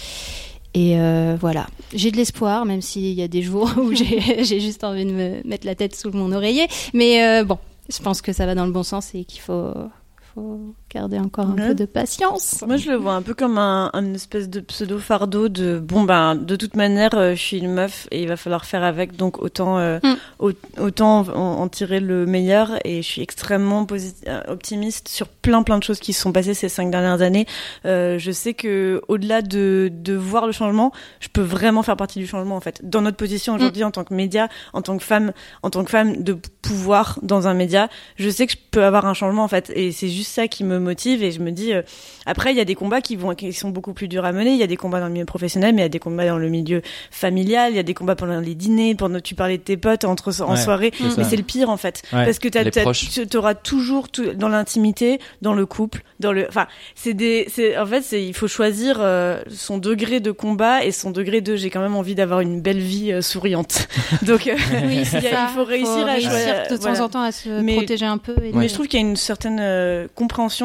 Et 0.73 0.99
euh, 0.99 1.35
voilà, 1.39 1.67
j'ai 1.93 2.11
de 2.11 2.17
l'espoir, 2.17 2.65
même 2.65 2.81
s'il 2.81 3.13
y 3.13 3.21
a 3.21 3.27
des 3.27 3.41
jours 3.41 3.71
où 3.77 3.93
j'ai 3.93 4.59
juste 4.59 4.83
envie 4.83 5.05
de 5.05 5.11
me 5.11 5.47
mettre 5.47 5.65
la 5.65 5.75
tête 5.75 5.95
sous 5.95 6.11
mon 6.11 6.31
oreiller. 6.31 6.67
Mais 6.93 7.23
euh, 7.23 7.43
bon, 7.43 7.57
je 7.89 7.99
pense 7.99 8.21
que 8.21 8.33
ça 8.33 8.45
va 8.45 8.55
dans 8.55 8.65
le 8.65 8.71
bon 8.71 8.83
sens 8.83 9.13
et 9.15 9.25
qu'il 9.25 9.41
faut 9.41 9.73
garder 10.89 11.19
encore 11.19 11.45
un 11.47 11.53
Ouais. 11.55 11.67
peu 11.67 11.75
de 11.75 11.85
patience. 11.85 12.63
Moi, 12.65 12.77
je 12.77 12.89
le 12.89 12.95
vois 12.97 13.13
un 13.13 13.21
peu 13.21 13.33
comme 13.33 13.57
un, 13.57 13.89
un 13.93 14.13
espèce 14.13 14.49
de 14.49 14.59
pseudo 14.59 14.97
fardeau 14.99 15.47
de 15.49 15.79
bon 15.79 16.03
ben 16.03 16.35
de 16.35 16.55
toute 16.55 16.75
manière, 16.75 17.11
euh, 17.13 17.31
je 17.35 17.39
suis 17.41 17.57
une 17.59 17.71
meuf 17.73 18.07
et 18.11 18.21
il 18.23 18.27
va 18.27 18.37
falloir 18.37 18.65
faire 18.65 18.83
avec, 18.83 19.15
donc 19.15 19.41
autant 19.41 19.77
euh, 19.77 19.99
Mm. 20.03 20.15
au- 20.39 20.51
autant 20.79 21.19
en, 21.29 21.61
en 21.61 21.67
tirer 21.67 21.99
le 21.99 22.25
meilleur. 22.25 22.71
Et 22.85 23.01
je 23.01 23.07
suis 23.07 23.21
extrêmement 23.21 23.85
euh, 23.91 24.41
optimiste 24.47 25.07
sur 25.07 25.27
plein 25.27 25.63
plein 25.63 25.77
de 25.77 25.83
choses 25.83 25.99
qui 25.99 26.13
se 26.13 26.21
sont 26.21 26.31
passées 26.31 26.53
ces 26.53 26.69
cinq 26.69 26.89
dernières 26.91 27.21
années. 27.21 27.45
Euh, 27.85 28.17
je 28.17 28.31
sais 28.31 28.53
que 28.53 29.01
au-delà 29.07 29.41
de 29.41 29.91
de 29.93 30.13
voir 30.13 30.45
le 30.47 30.51
changement, 30.51 30.91
je 31.19 31.27
peux 31.29 31.41
vraiment 31.41 31.83
faire 31.83 31.97
partie 31.97 32.19
du 32.19 32.27
changement 32.27 32.55
en 32.55 32.61
fait. 32.61 32.81
Dans 32.83 33.01
notre 33.01 33.17
position 33.17 33.53
aujourd'hui 33.55 33.83
en 33.83 33.91
tant 33.91 34.03
que 34.03 34.13
média, 34.13 34.47
en 34.73 34.81
tant 34.81 34.97
que 34.97 35.03
femme, 35.03 35.33
en 35.63 35.69
tant 35.69 35.83
que 35.83 35.91
femme 35.91 36.23
de 36.23 36.37
pouvoir 36.61 37.19
dans 37.21 37.47
un 37.47 37.53
média, 37.53 37.89
je 38.15 38.29
sais 38.29 38.45
que 38.47 38.53
je 38.53 38.57
peux 38.71 38.83
avoir 38.83 39.05
un 39.05 39.13
changement 39.13 39.43
en 39.43 39.47
fait. 39.47 39.71
Et 39.75 39.91
c'est 39.91 40.09
juste 40.09 40.31
ça 40.31 40.47
qui 40.47 40.63
me 40.63 40.78
motive 40.79 41.23
et 41.23 41.31
je 41.31 41.39
me 41.39 41.51
dis. 41.51 41.73
euh, 41.73 41.81
après, 42.25 42.51
il 42.51 42.57
y 42.57 42.61
a 42.61 42.65
des 42.65 42.75
combats 42.75 43.01
qui 43.01 43.15
vont, 43.15 43.33
qui 43.35 43.51
sont 43.53 43.69
beaucoup 43.69 43.93
plus 43.93 44.07
durs 44.07 44.25
à 44.25 44.31
mener. 44.31 44.51
Il 44.51 44.57
y 44.57 44.63
a 44.63 44.67
des 44.67 44.77
combats 44.77 44.99
dans 44.99 45.07
le 45.07 45.13
milieu 45.13 45.25
professionnel, 45.25 45.73
mais 45.73 45.81
il 45.81 45.85
y 45.85 45.85
a 45.85 45.89
des 45.89 45.99
combats 45.99 46.25
dans 46.27 46.37
le 46.37 46.49
milieu 46.49 46.81
familial. 47.11 47.71
Il 47.71 47.75
y 47.75 47.79
a 47.79 47.83
des 47.83 47.93
combats 47.93 48.15
pendant 48.15 48.39
les 48.39 48.55
dîners, 48.55 48.95
pendant 48.95 49.19
tu 49.19 49.35
parlais 49.35 49.57
de 49.57 49.63
tes 49.63 49.77
potes 49.77 50.05
entre 50.05 50.41
en 50.41 50.51
Ouais, 50.51 50.57
soirée. 50.57 50.91
Mais 51.17 51.23
c'est 51.23 51.35
le 51.37 51.43
pire 51.43 51.69
en 51.69 51.77
fait, 51.77 52.01
Ouais. 52.13 52.25
parce 52.25 52.39
que 52.39 52.47
tu 52.47 53.37
auras 53.37 53.53
toujours 53.55 54.09
tout, 54.09 54.33
dans 54.33 54.49
l'intimité, 54.49 55.19
dans 55.41 55.53
le 55.53 55.65
couple, 55.65 56.03
dans 56.19 56.31
le. 56.31 56.47
Enfin, 56.47 56.67
c'est 56.95 57.13
des. 57.13 57.45
C'est 57.49 57.77
en 57.77 57.85
fait, 57.85 58.01
c'est 58.01 58.23
il 58.25 58.33
faut 58.33 58.47
choisir 58.47 58.97
euh, 58.99 59.41
son 59.49 59.77
degré 59.77 60.19
de 60.19 60.31
combat 60.31 60.83
et 60.83 60.91
son 60.91 61.11
degré 61.11 61.41
de. 61.41 61.55
J'ai 61.55 61.69
quand 61.69 61.81
même 61.81 61.95
envie 61.95 62.15
d'avoir 62.15 62.41
une 62.41 62.61
belle 62.61 62.79
vie 62.79 63.11
euh, 63.11 63.21
souriante. 63.21 63.87
Donc, 64.23 64.47
euh, 64.47 64.55
Oui, 64.85 64.97
il 65.11 65.17
a- 65.17 65.21
ça. 65.21 65.47
il 65.49 65.55
faut 65.55 65.63
réussir 65.63 66.07
à 66.07 66.13
réussir 66.13 66.31
choisir- 66.31 66.63
de 66.69 66.75
temps 66.77 66.81
voilà. 66.81 67.03
en 67.03 67.09
temps 67.09 67.21
à 67.21 67.31
se 67.31 67.49
Mais- 67.61 67.75
protéger 67.75 68.05
un 68.05 68.17
peu. 68.17 68.35
Et 68.43 68.51
mais 68.53 68.67
je 68.67 68.73
trouve 68.73 68.87
qu'il 68.87 68.99
y 68.99 69.03
a 69.03 69.05
une 69.07 69.15
certaine 69.15 69.59
euh, 69.61 70.07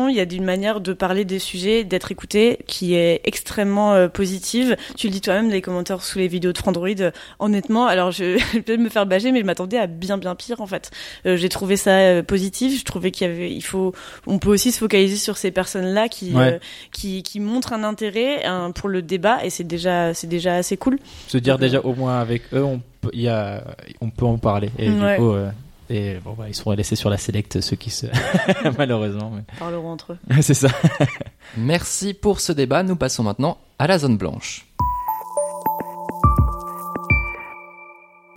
il 0.09 0.17
y 0.17 0.21
a 0.21 0.25
une 0.25 0.45
manière 0.45 0.81
de 0.81 0.93
parler 0.93 1.25
des 1.25 1.39
sujets, 1.39 1.85
d'être 1.85 2.11
écouté, 2.13 2.59
qui 2.67 2.95
est 2.95 3.21
extrêmement 3.25 3.93
euh, 3.95 4.09
positive. 4.09 4.77
Tu 4.97 5.07
le 5.09 5.13
dis 5.13 5.21
toi-même, 5.21 5.51
les 5.51 5.63
commentaires 5.63 6.03
sous 6.03 6.19
les 6.19 6.29
vidéos 6.29 6.53
de 6.53 6.59
Frandroid, 6.59 6.89
euh, 7.01 7.11
honnêtement, 7.39 7.87
alors 7.87 8.11
je, 8.13 8.39
je 8.39 8.53
vais 8.55 8.63
peut-être 8.63 8.81
me 8.81 8.89
faire 8.89 9.07
bâcher, 9.07 9.33
mais 9.33 9.41
je 9.41 9.45
m'attendais 9.45 9.79
à 9.79 9.87
bien 9.87 10.19
bien 10.19 10.35
pire 10.35 10.61
en 10.61 10.67
fait. 10.67 10.91
Euh, 11.27 11.37
J'ai 11.37 11.49
trouvé 11.49 11.77
ça 11.77 12.23
positif, 12.23 12.79
je 12.79 12.85
trouvais 12.85 13.11
qu'il 13.11 13.27
y 13.27 13.31
avait, 13.31 13.51
il 13.53 13.63
faut, 13.63 13.93
on 14.27 14.39
peut 14.39 14.51
aussi 14.51 14.73
se 14.73 14.79
focaliser 14.79 15.17
sur 15.17 15.37
ces 15.37 15.51
personnes-là 15.51 16.09
qui, 16.09 16.33
Ouais. 16.35 16.61
qui, 16.93 17.23
qui 17.23 17.41
montrent 17.41 17.73
un 17.73 17.85
intérêt 17.85 18.45
hein, 18.45 18.71
pour 18.75 18.89
le 18.89 19.03
débat, 19.03 19.45
et 19.45 19.51
c'est 19.51 19.65
déjà, 19.65 20.15
c'est 20.15 20.27
déjà 20.27 20.57
assez 20.57 20.77
cool. 20.77 20.99
Se 21.29 21.39
dire 21.39 21.59
déjà 21.59 21.81
au 21.81 21.95
moins 21.95 22.21
avec 22.21 22.43
eux, 22.53 22.63
on 22.65 22.81
peut, 23.01 23.11
il 23.13 23.23
y 23.23 23.29
a, 23.29 23.63
on 24.01 24.11
peut 24.11 24.25
en 24.27 24.39
parler. 24.39 24.71
Et 24.79 24.89
Ouais. 24.91 25.17
du 25.17 25.23
coup, 25.23 25.35
et 25.95 26.19
bon, 26.25 26.33
bah, 26.37 26.45
ils 26.49 26.55
seront 26.55 26.73
laissés 26.73 26.97
sur 26.97 27.09
la 27.11 27.17
select 27.19 27.61
ceux 27.61 27.77
qui 27.77 27.91
se, 27.91 28.07
malheureusement. 28.79 29.31
mais- 29.31 29.43
Parleront 29.59 29.93
entre 29.93 30.13
eux. 30.15 30.19
C'est 30.43 30.55
ça. 30.55 30.69
Merci 31.57 32.15
pour 32.15 32.41
ce 32.41 32.53
débat. 32.53 32.83
Nous 32.83 32.97
passons 32.97 33.23
maintenant 33.23 33.59
à 33.79 33.87
la 33.87 33.99
zone 33.99 34.17
blanche. 34.17 34.67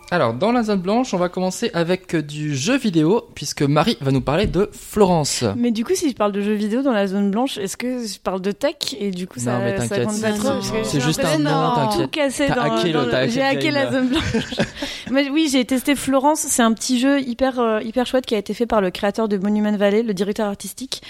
Alors, 0.09 0.33
dans 0.33 0.53
la 0.53 0.63
zone 0.63 0.79
blanche, 0.79 1.13
on 1.13 1.17
va 1.17 1.27
commencer 1.27 1.69
avec 1.73 2.15
du 2.15 2.55
jeu 2.55 2.77
vidéo, 2.77 3.23
puisque 3.35 3.61
Marie 3.61 3.97
va 3.99 4.11
nous 4.11 4.21
parler 4.21 4.45
de 4.47 4.69
Florence. 4.71 5.43
Mais 5.57 5.71
du 5.71 5.83
coup, 5.83 5.95
si 5.95 6.09
je 6.09 6.15
parle 6.15 6.31
de 6.31 6.39
jeux 6.39 6.53
vidéo 6.53 6.81
dans 6.81 6.93
la 6.93 7.07
zone 7.07 7.29
blanche, 7.29 7.57
est-ce 7.57 7.75
que 7.75 8.05
je 8.07 8.17
parle 8.17 8.39
de 8.41 8.51
tech 8.53 8.75
et 8.97 9.11
du 9.11 9.27
coup 9.27 9.39
Non, 9.39 9.45
ça, 9.45 9.59
mais 9.59 9.77
ça 9.85 9.99
compte 10.05 10.21
pas 10.21 10.31
c'est- 10.31 10.37
trop 10.39 10.83
c'est 10.85 11.01
juste 11.01 11.19
un 11.25 11.39
d'avoir 11.39 11.89
t'inquiète. 11.91 12.11
cassé 12.11 12.47
dans, 12.47 12.61
hacké 12.61 12.93
dans 12.93 13.27
j'ai 13.27 13.41
hacké 13.41 13.69
la 13.69 13.91
zone 13.91 14.07
blanche. 14.07 14.23
Mais 15.11 15.29
oui, 15.29 15.47
j'ai 15.49 15.63
testé 15.63 15.95
Florence. 15.95 16.39
C'est 16.41 16.61
un 16.61 16.73
petit 16.73 16.99
jeu 16.99 17.21
hyper 17.21 17.59
euh, 17.59 17.81
hyper 17.81 18.05
chouette 18.05 18.25
qui 18.25 18.35
a 18.35 18.37
été 18.37 18.53
fait 18.53 18.65
par 18.65 18.81
le 18.81 18.91
créateur 18.91 19.29
de 19.29 19.37
Monument 19.37 19.75
Valley, 19.77 20.03
le 20.03 20.13
directeur 20.13 20.47
artistique. 20.47 21.01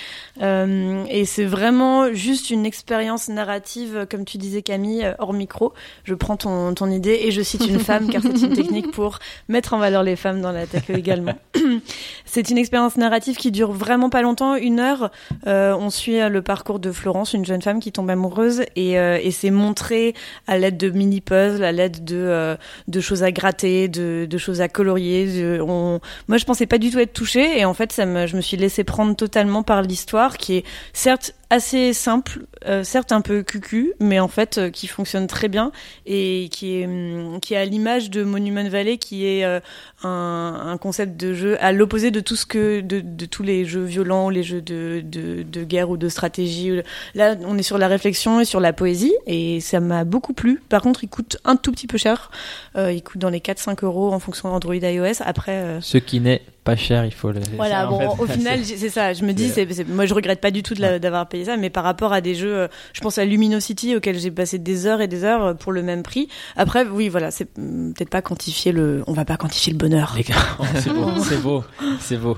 Euh, 0.42 1.04
et 1.10 1.26
c'est 1.26 1.46
vraiment 1.46 2.14
juste 2.14 2.52
une 2.52 2.66
expérience 2.68 3.28
narrative, 3.28 3.96
euh, 3.98 4.06
comme 4.06 4.24
tu 4.24 4.38
disais 4.38 4.62
Camille, 4.62 5.12
hors 5.18 5.34
micro. 5.34 5.74
Je 6.04 6.14
prends 6.14 6.38
ton 6.38 6.74
ton 6.76 6.92
idée 6.92 7.22
et 7.24 7.32
je 7.32 7.42
cite 7.42 7.66
une 7.68 7.80
femme 7.80 8.08
car 8.10 8.22
c'est 8.22 8.40
une 8.40 8.54
technique 8.54 8.87
pour 8.94 9.20
mettre 9.48 9.74
en 9.74 9.80
valeur 9.80 10.04
les 10.04 10.16
femmes 10.16 10.42
dans 10.42 10.52
la 10.52 10.66
tech 10.66 10.90
également. 10.90 11.36
c'est 12.26 12.50
une 12.50 12.58
expérience 12.58 12.98
narrative 12.98 13.36
qui 13.38 13.52
dure 13.52 13.72
vraiment 13.72 14.10
pas 14.10 14.22
longtemps, 14.22 14.56
une 14.56 14.80
heure. 14.80 15.12
Euh, 15.48 15.76
on 15.78 15.90
suit 15.90 16.20
le 16.30 16.42
parcours 16.42 16.80
de 16.80 16.92
Florence, 16.92 17.34
une 17.34 17.46
jeune 17.46 17.62
femme 17.62 17.80
qui 17.80 17.92
tombe 17.92 18.10
amoureuse, 18.10 18.64
et, 18.76 19.00
euh, 19.00 19.20
et 19.22 19.32
c'est 19.32 19.52
montré 19.52 20.14
à 20.48 20.58
l'aide 20.58 20.78
de 20.78 20.90
mini 20.90 21.22
puzzles, 21.22 21.64
à 21.64 21.72
l'aide 21.72 22.04
de 22.04 22.18
euh, 22.18 22.56
de 22.88 23.00
choses 23.02 23.24
à 23.24 23.32
gratter, 23.32 23.88
de, 23.88 24.28
de 24.30 24.38
choses 24.38 24.62
à 24.62 24.70
colorier. 24.70 25.26
de- 25.28 25.62
on... 25.62 26.00
Moi, 26.28 26.38
je 26.38 26.46
pensais 26.46 26.66
pas 26.66 26.78
du 26.78 26.90
tout 26.92 27.00
être 27.00 27.14
touchée, 27.14 27.60
et 27.60 27.66
en 27.66 27.74
fait, 27.74 27.92
ça 27.92 28.06
me, 28.06 28.28
je 28.28 28.36
me 28.36 28.42
suis 28.42 28.58
laissée 28.58 28.84
prendre 28.84 29.16
totalement 29.16 29.64
par 29.64 29.82
l'histoire, 29.82 30.38
qui 30.38 30.58
est 30.58 30.64
certes 30.94 31.34
assez 31.50 31.94
simple, 31.94 32.46
euh, 32.66 32.84
certes 32.84 33.12
un 33.12 33.22
peu 33.22 33.42
cucu, 33.42 33.94
mais 34.00 34.20
en 34.20 34.28
fait 34.28 34.58
euh, 34.58 34.70
qui 34.70 34.88
fonctionne 34.88 35.28
très 35.28 35.48
bien 35.48 35.72
et 36.06 36.50
qui 36.52 36.80
est 36.80 36.86
hum, 36.86 37.40
qui 37.42 37.54
est 37.54 37.58
à 37.58 37.66
l'image 37.66 38.10
de 38.10 38.24
Monument 38.24 38.68
Valley, 38.68 38.98
qui 38.98 39.26
est 39.26 39.46
euh, 39.46 39.60
un, 40.04 40.78
concept 40.82 41.18
de 41.18 41.34
jeu 41.34 41.58
à 41.64 41.72
l'opposé 41.72 42.12
de 42.12 42.20
tout 42.20 42.36
ce 42.36 42.46
que 42.46 42.82
de, 42.82 43.00
de 43.00 43.26
tous 43.26 43.44
les 43.44 43.66
jeux 43.66 43.84
violents, 43.84 44.30
les 44.30 44.44
jeux 44.44 44.62
de, 44.62 45.02
de, 45.04 45.44
de 45.44 45.64
guerre 45.64 45.90
ou 45.90 45.98
de 45.98 46.10
stratégie. 46.10 46.82
Là, 47.16 47.36
on 47.46 47.58
est 47.58 47.64
sur 47.64 47.78
la 47.78 47.88
réflexion 47.88 48.40
et 48.42 48.46
sur 48.46 48.60
la 48.60 48.74
poésie 48.74 49.14
et 49.26 49.60
ça 49.62 49.80
m'a 49.80 50.04
beaucoup 50.04 50.34
plu. 50.34 50.62
Par 50.70 50.82
contre, 50.82 51.04
il 51.04 51.10
coûte 51.10 51.38
un 51.46 51.56
tout 51.56 51.72
petit 51.72 51.88
peu 51.88 51.98
cher. 51.98 52.32
Il 52.76 53.02
coûte 53.02 53.20
dans 53.20 53.30
les 53.30 53.40
4-5 53.40 53.84
euros 53.84 54.14
en 54.14 54.20
fonction 54.20 54.50
d'Android 54.50 54.76
iOS. 54.76 55.22
Après, 55.22 55.80
Ce 55.82 55.98
qui 55.98 56.20
n'est 56.20 56.42
pas 56.68 56.76
cher, 56.76 57.06
il 57.06 57.14
faut 57.14 57.32
le. 57.32 57.40
voilà, 57.56 57.86
bon, 57.86 57.98
fait, 57.98 58.22
au 58.24 58.28
final, 58.28 58.60
c'est 58.66 58.90
ça. 58.90 59.14
Je 59.14 59.24
me 59.24 59.32
dis, 59.32 59.54
moi, 59.88 60.06
je 60.06 60.14
regrette 60.14 60.42
pas 60.42 60.52
du 60.52 60.64
tout 60.64 60.74
d'avoir 60.74 61.30
payé 61.30 61.46
ça, 61.46 61.56
mais 61.56 61.70
par 61.70 61.86
rapport 61.86 62.12
à 62.12 62.20
des 62.20 62.36
jeux, 62.36 62.54
euh, 62.54 62.68
je 62.92 63.00
pense 63.00 63.18
à 63.18 63.24
Luminosity 63.24 63.96
auquel 63.96 64.20
j'ai 64.20 64.32
passé 64.32 64.60
des 64.60 64.86
heures 64.86 65.00
et 65.00 65.08
des 65.08 65.24
heures 65.24 65.46
euh, 65.46 65.54
pour 65.54 65.72
le 65.72 65.82
même 65.82 66.04
prix. 66.04 66.28
Après, 66.58 66.84
oui, 66.86 67.08
voilà, 67.08 67.32
c'est 67.32 67.48
hum, 67.58 67.94
peut-être 67.96 68.10
pas 68.10 68.22
quantifier 68.22 68.74
le, 68.74 69.02
on 69.08 69.14
va 69.14 69.24
pas 69.24 69.38
quantifier 69.38 69.72
le 69.72 69.78
bonheur. 69.78 70.18
Beau, 70.58 71.10
c'est 71.24 71.42
beau, 71.42 71.64
c'est 72.02 72.18
beau. 72.18 72.38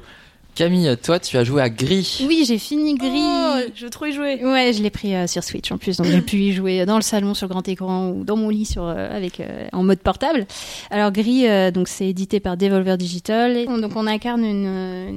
Camille, 0.56 0.98
toi, 1.02 1.20
tu 1.20 1.38
as 1.38 1.44
joué 1.44 1.62
à 1.62 1.70
Gris. 1.70 2.22
Oui, 2.28 2.44
j'ai 2.46 2.58
fini 2.58 2.96
Gris. 2.96 3.10
Oh, 3.16 3.60
je 3.76 3.86
veux 3.86 3.90
trop 3.90 4.06
y 4.08 4.12
jouer. 4.12 4.44
Ouais, 4.44 4.74
je 4.74 4.84
l'ai 4.84 4.90
pris 4.90 5.16
euh, 5.16 5.26
sur 5.26 5.44
Switch 5.44 5.72
en 5.72 5.78
plus, 5.78 5.98
donc 5.98 6.08
j'ai 6.08 6.22
pu 6.22 6.38
y 6.38 6.52
jouer 6.52 6.86
dans 6.86 6.98
le 6.98 7.02
salon 7.02 7.34
sur 7.34 7.48
grand 7.48 7.66
écran 7.68 8.10
ou 8.10 8.24
dans 8.26 8.36
mon 8.36 8.50
lit 8.50 8.66
sur 8.66 8.84
euh, 8.84 9.16
avec 9.16 9.40
euh, 9.40 9.68
en 9.72 9.84
mode 9.84 10.00
portable. 10.00 10.46
Alors 10.92 11.12
Gris, 11.12 11.48
euh, 11.48 11.72
donc 11.72 11.88
c'est 11.88 12.08
édité 12.08 12.40
par 12.40 12.58
Devolver 12.58 12.98
Digital. 12.98 13.56
Et 13.56 13.66
donc 13.66 13.96
on 13.96 14.06
incarne 14.08 14.44
une, 14.44 14.66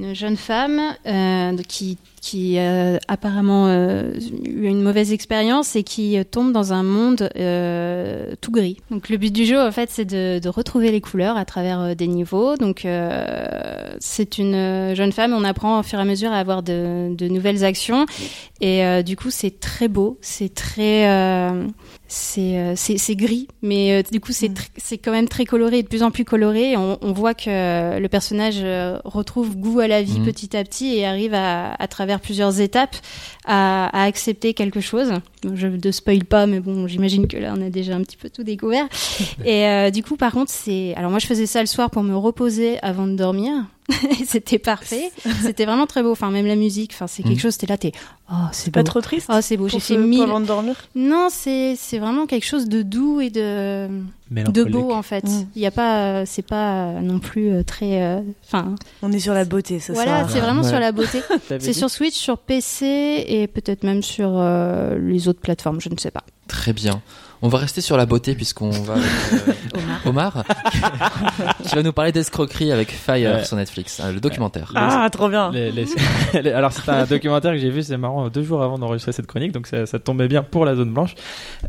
une 0.05 0.15
jeune 0.15 0.37
femme 0.37 0.79
euh, 1.05 1.57
qui 1.67 1.97
qui 2.23 2.57
a 2.57 2.99
apparemment 3.09 3.67
euh, 3.67 4.13
eu 4.45 4.67
une 4.67 4.81
mauvaise 4.81 5.11
expérience 5.11 5.75
et 5.75 5.83
qui 5.83 6.17
euh, 6.17 6.23
tombe 6.23 6.53
dans 6.53 6.71
un 6.71 6.81
monde 6.81 7.29
euh, 7.35 8.33
tout 8.39 8.51
gris. 8.51 8.77
Donc 8.91 9.09
le 9.09 9.17
but 9.17 9.33
du 9.33 9.45
jeu 9.45 9.59
en 9.59 9.73
fait 9.73 9.89
c'est 9.91 10.05
de, 10.05 10.39
de 10.39 10.47
retrouver 10.49 10.89
les 10.91 11.01
couleurs 11.01 11.35
à 11.35 11.43
travers 11.43 11.81
euh, 11.81 11.95
des 11.95 12.07
niveaux. 12.07 12.55
Donc 12.55 12.85
euh, 12.85 13.93
c'est 13.99 14.37
une 14.37 14.55
euh, 14.55 14.95
jeune 14.95 15.11
femme, 15.11 15.33
on 15.33 15.43
apprend 15.43 15.81
au 15.81 15.83
fur 15.83 15.99
et 15.99 16.01
à 16.01 16.05
mesure 16.05 16.31
à 16.31 16.37
avoir 16.37 16.63
de, 16.63 17.13
de 17.13 17.27
nouvelles 17.27 17.65
actions 17.65 18.05
et 18.61 18.85
euh, 18.85 19.03
du 19.03 19.17
coup 19.17 19.29
c'est 19.29 19.59
très 19.59 19.89
beau, 19.89 20.17
c'est 20.21 20.53
très 20.53 21.09
euh, 21.09 21.67
c'est 22.07 22.57
euh, 22.57 22.73
c'est 22.75 22.97
c'est 22.97 23.15
gris, 23.15 23.47
mais 23.61 23.91
euh, 23.93 24.03
du 24.11 24.19
coup 24.19 24.31
c'est 24.31 24.49
tr- 24.49 24.67
c'est 24.77 24.97
quand 24.99 25.11
même 25.11 25.27
très 25.27 25.45
coloré, 25.45 25.81
de 25.81 25.87
plus 25.87 26.03
en 26.03 26.11
plus 26.11 26.25
coloré. 26.25 26.77
On, 26.77 26.97
on 27.01 27.11
voit 27.11 27.33
que 27.33 27.97
le 27.99 28.07
personnage 28.07 28.57
euh, 28.61 28.99
retrouve 29.03 29.55
goût 29.57 29.79
à 29.79 29.87
la 29.87 30.03
vie 30.03 30.19
Mhm. 30.19 30.25
petit 30.25 30.55
à 30.55 30.63
petit 30.63 30.95
et 30.95 31.05
arrive 31.05 31.33
à, 31.33 31.73
à 31.73 31.87
travers 31.87 32.19
plusieurs 32.19 32.59
étapes 32.61 32.95
à, 33.45 33.87
à 33.87 34.03
accepter 34.03 34.53
quelque 34.53 34.79
chose. 34.81 35.11
Je 35.53 35.67
ne 35.67 35.91
spoil 35.91 36.23
pas, 36.25 36.45
mais 36.45 36.59
bon, 36.59 36.87
j'imagine 36.87 37.27
que 37.27 37.37
là 37.37 37.53
on 37.57 37.61
a 37.61 37.69
déjà 37.69 37.95
un 37.95 38.01
petit 38.01 38.17
peu 38.17 38.29
tout 38.29 38.43
découvert. 38.43 38.87
et 39.45 39.65
euh, 39.67 39.89
du 39.89 40.03
coup, 40.03 40.15
par 40.17 40.33
contre, 40.33 40.51
c'est 40.51 40.93
alors 40.95 41.09
moi 41.09 41.19
je 41.19 41.25
faisais 41.27 41.45
ça 41.47 41.61
le 41.61 41.67
soir 41.67 41.89
pour 41.89 42.03
me 42.03 42.15
reposer 42.15 42.77
avant 42.83 43.07
de 43.07 43.15
dormir. 43.15 43.53
C'était 44.25 44.59
parfait. 44.59 45.11
C'était 45.41 45.65
vraiment 45.65 45.85
très 45.87 46.03
beau. 46.03 46.11
Enfin, 46.11 46.29
même 46.31 46.45
la 46.45 46.55
musique. 46.55 46.91
Enfin, 46.93 47.07
c'est 47.07 47.23
quelque 47.23 47.33
Mhm. 47.33 47.39
chose. 47.39 47.57
T'es 47.57 47.67
là, 47.67 47.77
t'es. 47.77 47.91
Oh, 48.31 48.35
c'est 48.51 48.71
Pas 48.71 48.83
trop 48.83 49.01
triste. 49.01 49.27
Oh, 49.31 49.39
c'est 49.41 49.57
beau. 49.57 49.67
J'ai 49.67 49.79
fait 49.79 49.97
mille. 49.97 50.21
avant 50.21 50.39
de 50.39 50.45
dormir. 50.45 50.75
Non, 50.95 51.27
c'est 51.29 51.75
c'est 51.77 51.99
vraiment 51.99 52.25
quelque 52.25 52.45
chose 52.45 52.67
de 52.69 52.81
doux 52.81 53.19
et 53.21 53.29
de 53.29 53.89
de 54.31 54.63
beau 54.63 54.91
en 54.93 55.03
fait. 55.03 55.23
Mm. 55.25 55.45
Il 55.55 55.61
y 55.61 55.65
a 55.67 55.71
pas, 55.71 55.97
euh, 56.21 56.23
c'est 56.25 56.41
pas 56.47 56.85
euh, 56.87 56.99
non 57.01 57.19
plus 57.19 57.51
euh, 57.51 57.63
très. 57.63 58.01
euh, 58.01 58.21
Enfin, 58.45 58.75
On 59.01 59.11
est 59.11 59.19
sur 59.19 59.33
la 59.33 59.45
beauté 59.45 59.79
ce 59.79 59.91
voilà, 59.91 60.27
c'est 60.29 60.39
vraiment 60.39 60.61
Ouais. 60.63 60.69
sur 60.69 60.79
la 60.79 60.91
beauté. 60.91 61.21
C'est 61.59 61.73
sur 61.73 61.89
Switch, 61.89 62.15
sur 62.15 62.37
PC 62.39 63.25
et 63.27 63.47
peut-être 63.47 63.83
même 63.83 64.01
sur 64.01 64.29
euh, 64.33 64.97
les 64.97 65.27
autres 65.27 65.41
plateformes. 65.41 65.79
Je 65.81 65.89
ne 65.89 65.97
sais 65.97 66.11
pas. 66.11 66.23
Très 66.47 66.73
bien. 66.73 67.01
On 67.45 67.49
va 67.49 67.57
rester 67.57 67.81
sur 67.81 67.97
la 67.97 68.05
beauté 68.05 68.35
puisqu'on 68.35 68.69
va 68.69 68.93
avec 68.93 69.03
euh, 69.75 70.09
Omar, 70.09 70.45
qui 71.63 71.75
va 71.75 71.83
nous 71.83 71.91
parler 71.91 72.13
d'escroquerie 72.13 72.71
avec 72.71 72.89
Fire 72.91 73.35
Ouais. 73.35 73.43
sur 73.43 73.57
Netflix, 73.57 73.99
hein, 73.99 74.13
le 74.13 74.21
documentaire. 74.21 74.71
Ah, 74.75 75.09
trop 75.11 75.27
bien. 75.27 75.51
Les- 75.51 75.69
les- 75.71 75.85
les- 76.41 76.51
alors 76.51 76.71
c'est 76.71 76.87
un 76.89 77.03
documentaire 77.03 77.51
que 77.51 77.57
j'ai 77.57 77.69
vu, 77.69 77.83
c'est 77.83 77.97
marrant, 77.97 78.29
deux 78.29 78.43
jours 78.43 78.63
avant 78.63 78.77
d'enregistrer 78.79 79.11
cette 79.11 79.27
chronique, 79.27 79.51
donc 79.51 79.67
ça, 79.67 79.85
ça 79.85 79.99
tombait 79.99 80.29
bien 80.29 80.41
pour 80.41 80.63
la 80.63 80.73
zone 80.75 80.93
blanche. 80.93 81.15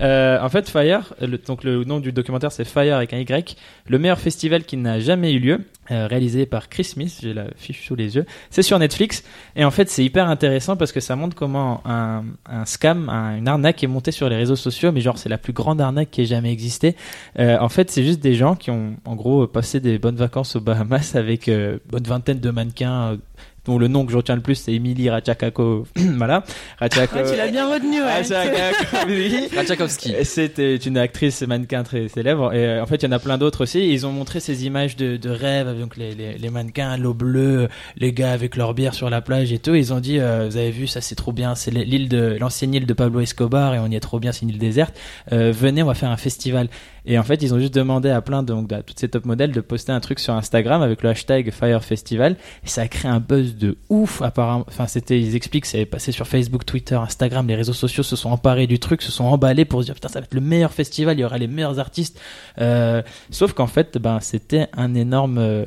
Euh, 0.01 0.39
en 0.41 0.49
fait, 0.49 0.71
Fire, 0.71 1.13
le, 1.21 1.39
donc 1.39 1.65
le 1.65 1.83
nom 1.83 1.99
du 1.99 2.13
documentaire 2.13 2.53
c'est 2.53 2.65
Fire 2.65 2.95
avec 2.97 3.13
un 3.13 3.19
Y, 3.19 3.57
le 3.89 3.99
meilleur 3.99 4.21
festival 4.21 4.63
qui 4.63 4.77
n'a 4.77 5.01
jamais 5.01 5.33
eu 5.33 5.41
lieu, 5.41 5.61
euh, 5.91 6.07
réalisé 6.07 6.47
par 6.47 6.69
Chris 6.69 6.85
Smith, 6.85 7.19
j'ai 7.21 7.35
la 7.35 7.47
fiche 7.57 7.85
sous 7.87 7.97
les 7.97 8.15
yeux. 8.15 8.25
C'est 8.51 8.63
sur 8.63 8.79
Netflix 8.79 9.25
et 9.57 9.65
en 9.65 9.73
fait 9.73 9.91
c'est 9.91 10.05
hyper 10.05 10.29
intéressant 10.29 10.77
parce 10.77 10.93
que 10.93 11.01
ça 11.01 11.17
montre 11.17 11.35
comment 11.35 11.83
un, 11.85 12.23
un 12.49 12.65
scam, 12.65 13.09
un- 13.09 13.37
une 13.37 13.49
arnaque 13.49 13.83
est 13.83 13.89
montée 13.89 14.13
sur 14.13 14.29
les 14.29 14.37
réseaux 14.37 14.57
sociaux, 14.57 14.93
mais 14.93 15.01
genre 15.01 15.19
c'est 15.19 15.29
la 15.29 15.37
plus 15.37 15.53
grande 15.53 15.64
arnaque 15.79 16.11
qui 16.11 16.23
ait 16.23 16.27
jamais 16.27 16.53
existé. 16.53 16.97
Euh, 17.39 17.59
en 17.59 17.69
fait, 17.69 17.91
c'est 17.91 18.05
juste 18.05 18.21
des 18.21 18.35
gens 18.35 18.55
qui 18.55 18.71
ont, 18.71 18.97
en 19.05 19.15
gros, 19.15 19.47
passé 19.47 19.81
des 19.81 19.99
bonnes 19.99 20.17
vacances 20.17 20.57
aux 20.57 20.61
Bahamas 20.61 21.15
avec 21.15 21.49
euh, 21.49 21.79
bonne 21.89 22.05
vingtaine 22.05 22.41
de 22.41 22.51
mannequins. 22.51 23.19
Dont 23.67 23.79
le 23.79 23.89
nom 23.89 24.05
que 24.05 24.13
je 24.13 24.17
retiens 24.17 24.37
le 24.37 24.41
plus 24.43 24.55
c'est 24.57 24.73
Emily 24.73 25.09
Ratchakako 25.11 25.87
voilà 26.17 26.45
Ratchako 26.79 27.17
Ouais, 27.17 27.31
tu 27.31 27.37
l'as 27.37 27.49
bien 27.49 27.73
retenu, 27.73 28.03
ouais. 28.03 28.13
Ratchakako, 28.13 28.97
oui. 29.09 29.49
Ratchakovsky. 29.57 30.15
C'était 30.25 30.77
une 30.77 30.99
actrice 30.99 31.43
mannequin 31.43 31.83
très 31.83 32.09
célèbre 32.09 32.53
et 32.53 32.67
euh, 32.67 32.83
en 32.83 32.87
fait 32.87 32.97
il 32.97 33.05
y 33.05 33.09
en 33.09 33.13
a 33.13 33.19
plein 33.19 33.39
d'autres 33.39 33.63
aussi. 33.63 33.89
Ils 33.91 34.07
ont 34.07 34.13
montré 34.13 34.41
ces 34.41 34.67
images 34.67 34.97
de, 34.97 35.17
de 35.17 35.31
rêve, 35.31 35.79
donc 35.79 35.97
les, 35.97 36.15
les, 36.15 36.37
les 36.39 36.51
mannequins, 36.51 36.97
l'eau 36.97 37.15
bleue, 37.15 37.69
les 37.97 38.13
gars 38.13 38.33
avec 38.33 38.57
leur 38.57 38.75
bière 38.75 38.95
sur 38.95 39.11
la 39.11 39.21
plage 39.21 39.53
et 39.53 39.59
tout. 39.59 39.75
Ils 39.75 39.93
ont 39.93 40.01
dit 40.01 40.19
euh, 40.19 40.49
vous 40.49 40.57
avez 40.57 40.71
vu 40.71 40.87
ça 40.87 41.01
c'est 41.01 41.15
trop 41.15 41.33
bien, 41.33 41.55
c'est 41.55 41.71
l'île 41.71 42.09
de 42.09 42.37
l'ancienne 42.41 42.75
île 42.75 42.87
de 42.87 42.95
Pablo 42.95 43.21
Escobar 43.21 43.75
et 43.75 43.79
on 43.79 43.87
y 43.89 43.97
est 43.97 44.01
trop 44.01 44.19
bien, 44.19 44.33
c'est 44.33 44.43
une 44.43 44.51
île 44.51 44.59
déserte. 44.59 44.95
Euh, 45.33 45.53
venez 45.55 45.83
on 45.83 45.87
va 45.87 45.95
faire 45.95 46.11
un 46.11 46.17
festival. 46.17 46.69
Et 47.07 47.19
en 47.19 47.23
fait 47.23 47.43
ils 47.43 47.53
ont 47.55 47.59
juste 47.59 47.75
demandé 47.75 48.09
à 48.11 48.21
plein 48.23 48.43
de 48.43 48.49
donc 48.49 48.73
à 48.73 48.83
toutes 48.83 48.99
ces 48.99 49.09
top 49.09 49.25
modèles 49.27 49.53
de 49.53 49.61
poster 49.61 49.93
un 49.93 50.01
truc 50.01 50.19
sur 50.19 50.35
Instagram 50.35 50.81
avec 50.83 51.03
le 51.03 51.11
hashtag 51.11 51.51
Fire 51.51 51.83
Festival 51.85 52.37
et 52.65 52.69
ça 52.69 52.83
a 52.83 52.89
créé 52.89 53.11
un 53.11 53.21
buzz 53.21 53.57
de 53.57 53.77
ouf 53.89 54.23
apparemment. 54.23 54.65
Enfin 54.69 54.87
c'était 54.87 55.21
ils 55.21 55.37
expliquent 55.37 55.65
que 55.65 55.69
ça 55.69 55.79
est 55.79 55.87
passé 55.87 56.13
sur 56.13 56.27
Facebook, 56.27 56.65
Twitter, 56.65 56.95
Instagram, 56.95 57.47
les 57.47 57.57
réseaux 57.57 57.73
sociaux 57.75 58.03
se 58.03 58.17
sont 58.17 58.31
emparés 58.31 58.67
du 58.67 58.79
truc, 58.79 59.03
se 59.03 59.13
sont 59.13 59.25
emballés 59.25 59.65
pour 59.65 59.81
se 59.81 59.87
dire 59.87 59.95
putain 59.95 60.09
ça 60.09 60.21
va 60.21 60.25
être 60.25 60.35
le 60.35 60.41
meilleur 60.41 60.73
festival, 60.73 61.17
il 61.19 61.21
y 61.21 61.25
aura 61.25 61.37
les 61.39 61.47
meilleurs 61.47 61.79
artistes. 61.79 62.21
Euh, 62.59 63.03
sauf 63.31 63.53
qu'en 63.53 63.67
fait 63.67 63.99
ben 63.99 64.21
c'était 64.21 64.69
un 64.77 64.95
énorme 64.95 65.39
euh, 65.39 65.65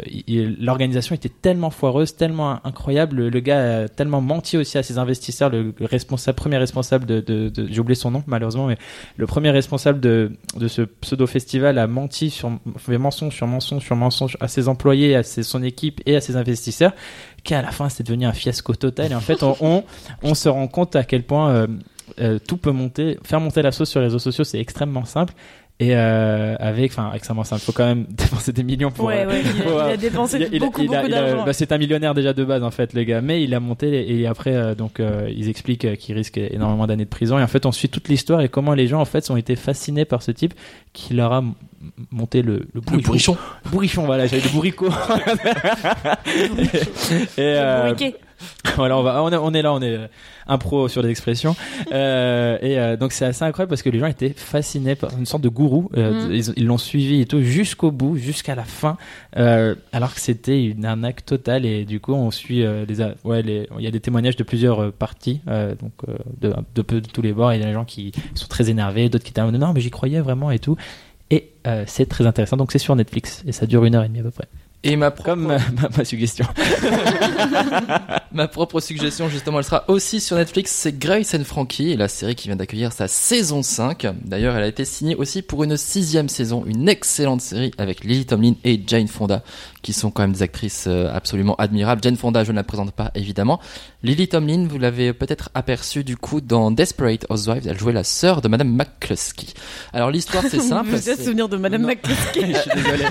l'organisation 0.60 1.14
était 1.14 1.30
tellement 1.30 1.70
foireuse, 1.70 2.16
tellement 2.16 2.66
incroyable, 2.66 3.28
le, 3.28 3.40
gars 3.40 3.82
a 3.84 3.88
tellement 3.88 4.22
menti 4.22 4.58
aussi 4.58 4.78
à 4.78 4.84
ses 4.84 4.98
investisseurs, 4.98 5.50
le, 5.50 5.74
le 5.78 5.86
responsable 5.86 6.36
premier 6.36 6.58
responsable 6.58 7.06
de, 7.06 7.20
de, 7.20 7.50
de- 7.50 7.68
j'ai 7.70 7.80
oublié 7.80 7.96
son 7.96 8.12
nom 8.12 8.24
malheureusement 8.28 8.68
mais 8.68 8.78
le 9.18 9.28
premier 9.28 9.52
responsable 9.52 10.00
de 10.00 10.32
de 10.56 10.68
ce 10.68 10.82
pseudo 10.82 11.27
festival 11.28 11.78
a 11.78 11.88
menti 11.88 12.30
sur 12.30 12.52
fait 12.78 12.98
mensonge 12.98 13.36
sur 13.36 13.48
mensonge 13.48 13.84
sur 13.84 13.96
mensonge 13.96 14.38
à 14.40 14.48
ses 14.48 14.68
employés, 14.68 15.16
à 15.16 15.24
ses, 15.24 15.44
son 15.44 15.64
équipe 15.64 16.02
et 16.06 16.16
à 16.16 16.22
ses 16.22 16.36
investisseurs 16.36 16.94
qu'à 17.44 17.62
la 17.62 17.72
fin 17.72 17.90
c'est 17.90 18.04
devenu 18.04 18.26
un 18.26 18.34
fiasco 18.34 18.74
total. 18.76 19.12
Et 19.12 19.16
en 19.16 19.20
fait 19.20 19.44
on, 19.44 19.56
on, 19.62 19.84
on 20.24 20.34
se 20.34 20.50
rend 20.50 20.68
compte 20.68 20.96
à 20.96 21.04
quel 21.04 21.24
point 21.24 21.52
euh, 21.52 21.68
euh, 22.20 22.40
tout 22.40 22.58
peut 22.58 22.72
monter 22.72 23.18
faire 23.24 23.40
monter 23.40 23.62
la 23.62 23.72
sauce 23.72 23.90
sur 23.90 24.00
les 24.00 24.08
réseaux 24.08 24.20
sociaux 24.20 24.44
c'est 24.44 24.60
extrêmement 24.60 25.06
simple 25.06 25.34
et 25.80 25.96
euh, 25.96 26.56
avec 26.60 26.92
enfin 26.92 27.12
extrêmement 27.14 27.44
simple 27.44 27.62
faut 27.62 27.72
quand 27.72 27.86
même 27.86 28.06
dépenser 28.10 28.52
des 28.52 28.64
millions 28.64 28.90
pour 28.90 29.06
Ouais, 29.06 29.26
euh, 29.26 29.28
ouais, 29.28 29.42
il 29.44 29.48
a, 29.48 29.64
pour, 29.64 29.72
il 29.74 29.78
euh, 29.78 29.94
a 29.94 29.98
dépensé 29.98 30.38
il 30.40 30.50
il 30.54 30.60
beaucoup, 30.60 30.82
il 30.82 30.94
a- 30.96 30.98
beaucoup 30.98 31.08
il 31.08 31.14
a- 31.14 31.22
d'argent. 31.22 31.46
bah, 31.46 31.54
c'est 31.54 31.72
un 31.72 31.78
millionnaire 31.78 32.16
déjà 32.16 32.34
de 32.34 32.44
base 32.44 32.64
en 32.64 32.72
fait 32.72 32.94
le 32.94 33.04
gars 33.04 33.22
mais 33.22 33.44
il 33.44 33.54
a 33.54 33.60
monté 33.60 34.12
et 34.20 34.26
après 34.26 34.56
euh, 34.56 34.74
donc 34.74 35.00
euh, 35.00 35.30
ils 35.36 35.50
expliquent 35.50 35.86
euh, 35.86 35.96
qu'il 35.96 36.16
risque 36.16 36.38
énormément 36.40 36.88
d'années 36.88 37.06
de 37.06 37.10
prison 37.10 37.38
et 37.38 37.44
en 37.44 37.48
fait 37.48 37.68
on 37.68 37.72
suit 37.72 37.90
toute 37.90 38.08
l'histoire 38.10 38.42
et 38.42 38.50
comment 38.50 38.74
les 38.74 38.88
gens 38.88 39.00
en 39.02 39.06
fait 39.06 39.30
ont 39.30 39.38
été 39.38 39.56
fascinés 39.56 40.06
par 40.06 40.24
ce 40.24 40.32
type 40.32 40.56
qui 40.94 41.14
leur 41.14 41.32
a 41.32 41.38
m- 41.40 41.54
monté 42.10 42.42
le, 42.42 42.54
le 42.54 42.68
Le 42.74 42.82
bourrichon 42.82 43.04
bourrichon. 43.06 43.38
bourrichon 43.72 44.06
voilà 44.06 44.26
j'avais 44.26 44.42
le 44.42 44.50
bourricot 44.50 44.90
et 46.26 47.40
euh, 47.40 47.84
Bourriquet. 47.94 48.16
voilà, 48.76 48.98
on, 48.98 49.04
va, 49.04 49.24
on, 49.24 49.32
est, 49.32 49.38
on 49.38 49.54
est 49.54 49.62
là, 49.62 49.74
on 49.74 49.82
est 49.82 49.96
euh, 49.96 50.08
un 50.48 50.58
pro 50.58 50.88
sur 50.88 51.02
les 51.02 51.10
expressions. 51.10 51.56
Euh, 51.94 52.58
et 52.62 52.78
euh, 52.78 52.98
donc 52.98 53.14
c'est 53.14 53.26
assez 53.26 53.44
incroyable 53.44 53.70
parce 53.70 53.82
que 53.82 53.90
les 53.90 54.00
gens 54.00 54.08
étaient 54.08 54.34
fascinés 54.36 54.96
par 54.96 55.18
une 55.18 55.26
sorte 55.26 55.44
de 55.44 55.50
gourou. 55.50 55.90
Euh, 55.96 56.28
Mhm. 56.28 56.54
Ils 56.58 56.66
l'ont 56.66 56.78
suivi 56.78 57.22
et 57.22 57.26
tout 57.26 57.42
jusqu'au 57.42 57.92
bout, 57.92 58.18
jusqu'à 58.18 58.56
la 58.56 58.64
fin, 58.64 58.98
alors 59.34 60.14
que 60.14 60.20
c'était 60.20 60.66
une 60.66 60.86
arnaque 60.86 61.26
totale. 61.26 61.66
Et 61.66 61.86
du 61.86 62.00
coup, 62.00 62.14
on 62.14 62.30
suit 62.32 62.60
les, 62.60 63.14
ouais, 63.24 63.42
les, 63.42 63.70
il 63.78 63.84
y 63.84 63.88
a 63.88 63.92
des 63.92 64.00
témoignages 64.00 64.36
de 64.36 64.44
plusieurs 64.44 64.92
parties, 64.92 65.42
donc 65.48 65.94
de, 66.42 66.54
de, 66.76 67.00
tous 67.00 67.22
les 67.22 67.34
bords. 67.34 67.54
Il 67.54 67.62
y 67.62 67.64
a 67.64 67.68
des 67.68 67.74
gens 67.74 67.86
qui 67.86 68.12
sont 68.36 68.48
très 68.48 68.70
énervés, 68.70 69.10
d'autres 69.10 69.24
qui 69.24 69.32
étaient 69.32 69.42
en 69.42 69.52
mode, 69.52 69.60
non, 69.60 69.72
mais 69.74 69.82
j'y 69.82 69.92
croyais 69.92 70.20
vraiment 70.20 70.52
et 70.52 70.60
tout. 70.60 70.76
Et 71.32 71.52
c'est 71.86 72.10
très 72.10 72.26
intéressant. 72.26 72.58
Donc 72.58 72.72
c'est 72.72 72.80
sur 72.80 72.96
Netflix 72.96 73.44
et 73.48 73.52
ça 73.52 73.66
dure 73.66 73.86
une 73.86 73.96
heure 73.96 74.04
et 74.04 74.08
demie 74.08 74.20
à 74.20 74.24
peu 74.24 74.32
près. 74.32 74.48
Et 74.84 74.96
ma 74.96 75.12
propre, 75.12 75.30
Comme 75.32 75.48
ma, 75.48 75.60
ma 75.98 76.06
suggestion. 76.06 76.46
ma 78.32 78.48
propre 78.48 78.80
suggestion, 78.80 79.28
justement, 79.28 79.58
elle 79.58 79.66
sera 79.66 79.84
aussi 79.88 80.22
sur 80.22 80.38
Netflix, 80.38 80.72
c'est 80.72 80.98
Grace 80.98 81.34
and 81.34 81.44
Frankie, 81.44 81.96
la 81.96 82.08
série 82.08 82.36
qui 82.36 82.48
vient 82.48 82.56
d'accueillir 82.56 82.94
sa 82.94 83.08
saison 83.08 83.64
5. 83.64 84.08
D'ailleurs, 84.24 84.56
elle 84.56 84.64
a 84.64 84.68
été 84.68 84.86
signée 84.86 85.16
aussi 85.16 85.42
pour 85.42 85.64
une 85.64 85.78
sixième 85.78 86.30
saison, 86.30 86.64
une 86.66 86.88
excellente 86.88 87.42
série 87.42 87.72
avec 87.78 88.04
Lily 88.04 88.28
Tomlin 88.28 88.54
et 88.64 88.82
Jane 88.86 89.08
Fonda, 89.08 89.44
qui 89.88 89.94
sont 89.94 90.12
quand 90.12 90.22
même 90.24 90.34
des 90.34 90.42
actrices 90.44 90.84
euh, 90.90 91.10
absolument 91.16 91.56
admirables. 91.56 92.04
Jane 92.04 92.18
Fonda, 92.18 92.44
je 92.44 92.52
ne 92.52 92.58
la 92.58 92.66
présente 92.66 92.92
pas 92.92 93.10
évidemment. 93.16 93.62
Lily 94.04 94.28
Tomlin, 94.28 94.68
vous 94.70 94.78
l'avez 94.78 95.14
peut-être 95.14 95.48
aperçue 95.56 96.04
du 96.04 96.18
coup 96.18 96.42
dans 96.42 96.72
Desperate 96.72 97.26
Housewives. 97.30 97.66
Elle 97.70 97.80
jouait 97.80 97.94
la 97.94 98.04
sœur 98.04 98.42
de 98.42 98.50
Madame 98.50 98.68
McCluskey. 98.70 99.46
Alors 99.94 100.12
l'histoire 100.12 100.44
c'est 100.52 100.60
simple. 100.60 100.90
Vous 100.90 100.96
êtes 101.10 101.18
c'est- 101.20 101.24
souvenir 101.24 101.48
de 101.48 101.56
Madame 101.56 101.84
Non. 101.84 101.88
McCluskey 101.88 102.48
Je 102.54 102.60
suis 102.60 102.72
désolé. 102.76 103.06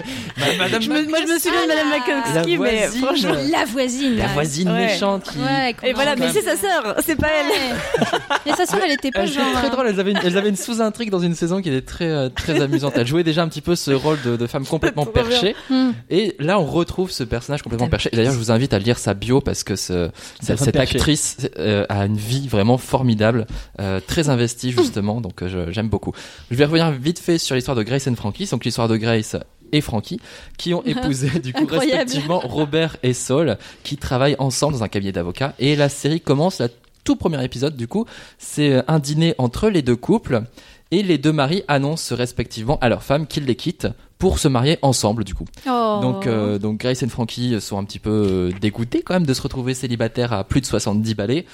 Madame 0.58 0.82
Je 0.82 0.90
me- 0.90 1.08
Moi, 1.08 1.18
je 1.26 1.32
me 1.32 1.38
souviens 1.38 1.62
de 1.62 1.68
Madame 1.68 1.88
La 1.90 1.96
McCluskey, 1.98 2.58
mais 2.58 2.76
voisine. 2.86 3.02
franchement. 3.04 3.34
La 3.50 3.64
voisine. 3.64 4.16
la 4.18 4.26
voisine 4.26 4.68
Ouais. 4.68 4.86
méchante 4.88 5.22
qui. 5.32 5.38
Ouais, 5.38 5.74
Et 5.82 5.90
a- 5.92 5.94
voilà, 5.94 6.14
mais 6.16 6.30
c'est 6.30 6.42
sa 6.42 6.56
sœur, 6.56 6.96
c'est 7.06 7.16
pas 7.16 7.28
elle. 7.40 7.46
Ouais. 7.46 8.18
Et 8.44 8.52
sa 8.54 8.66
sœur, 8.66 8.80
elle 8.84 8.92
était 8.92 9.10
pas 9.12 9.20
Elle 9.22 9.32
genre. 9.32 9.44
était 9.48 9.56
très 9.60 9.66
euh, 9.68 9.70
drôle. 9.70 9.86
Elles 9.88 9.98
avaient 10.00 10.10
une, 10.10 10.20
elles 10.22 10.36
avaient 10.36 10.50
une 10.50 10.56
sous-intrigue 10.56 11.08
dans 11.08 11.20
une 11.20 11.34
saison 11.34 11.62
qui 11.62 11.70
était 11.70 11.80
très 11.86 12.10
euh, 12.10 12.28
très 12.28 12.60
amusante. 12.60 12.92
Elle 12.96 13.06
jouait 13.06 13.24
déjà 13.24 13.42
un 13.42 13.48
petit 13.48 13.62
peu 13.62 13.76
ce 13.76 13.92
rôle 13.92 14.18
de, 14.26 14.36
de 14.36 14.46
femme 14.46 14.66
complètement 14.76 15.06
perchée. 15.06 15.56
hmm. 15.70 15.92
Et 16.10 16.36
là, 16.38 16.58
on 16.60 16.64
retrouve 16.66 17.10
ce 17.10 17.24
personnage 17.24 17.62
complètement 17.62 17.88
perché. 17.88 18.10
Et 18.12 18.16
D'ailleurs, 18.16 18.32
je 18.32 18.38
vous 18.38 18.50
invite 18.50 18.74
à 18.74 18.78
lire 18.78 18.98
sa 18.98 19.14
bio 19.14 19.40
parce 19.40 19.64
que 19.64 19.76
ce, 19.76 20.10
cette, 20.40 20.76
actrice 20.76 21.48
euh, 21.58 21.84
a 21.88 22.06
une 22.06 22.16
vie 22.16 22.48
vraiment 22.48 22.78
formidable, 22.78 23.46
euh, 23.80 24.00
très 24.06 24.28
investie 24.28 24.72
justement. 24.72 25.20
Donc, 25.20 25.42
euh, 25.42 25.68
j'aime 25.70 25.88
beaucoup. 25.88 26.12
Je 26.50 26.56
vais 26.56 26.64
revenir 26.64 26.90
vite 26.90 27.18
fait 27.18 27.38
sur 27.38 27.54
l'histoire 27.54 27.76
de 27.76 27.82
Grace 27.82 28.06
and 28.06 28.16
Frankie. 28.16 28.46
Donc, 28.46 28.64
l'histoire 28.64 28.88
de 28.88 28.96
Grace 28.96 29.36
et 29.72 29.80
Frankie 29.80 30.20
qui 30.58 30.74
ont 30.74 30.82
épousé 30.84 31.28
du 31.40 31.52
coup 31.52 31.64
Incroyable. 31.64 31.92
respectivement 31.92 32.40
Robert 32.40 32.96
et 33.02 33.14
Saul 33.14 33.56
qui 33.82 33.96
travaillent 33.96 34.36
ensemble 34.38 34.74
dans 34.74 34.82
un 34.82 34.88
cabinet 34.88 35.12
d'avocats. 35.12 35.54
Et 35.58 35.76
la 35.76 35.88
série 35.88 36.20
commence 36.20 36.58
la 36.58 36.68
tout 37.04 37.16
premier 37.16 37.42
épisode 37.44 37.76
du 37.76 37.86
coup, 37.86 38.04
c'est 38.36 38.82
un 38.88 38.98
dîner 38.98 39.34
entre 39.38 39.68
les 39.68 39.80
deux 39.80 39.96
couples 39.96 40.42
et 40.90 41.02
les 41.02 41.18
deux 41.18 41.32
maris 41.32 41.62
annoncent 41.68 42.14
respectivement 42.14 42.78
à 42.80 42.88
leurs 42.88 43.02
femmes 43.02 43.26
qu'ils 43.26 43.44
les 43.44 43.56
quittent 43.56 43.88
pour 44.18 44.38
se 44.38 44.48
marier 44.48 44.78
ensemble 44.82 45.24
du 45.24 45.34
coup. 45.34 45.44
Oh. 45.68 45.98
Donc, 46.00 46.26
euh, 46.26 46.58
donc 46.58 46.78
Grace 46.78 47.02
et 47.02 47.08
Frankie 47.08 47.60
sont 47.60 47.78
un 47.78 47.84
petit 47.84 47.98
peu 47.98 48.10
euh, 48.10 48.50
dégoûtés 48.60 49.02
quand 49.02 49.14
même 49.14 49.26
de 49.26 49.34
se 49.34 49.42
retrouver 49.42 49.74
célibataires 49.74 50.32
à 50.32 50.44
plus 50.44 50.60
de 50.62 50.66
70 50.66 51.14
balais 51.14 51.44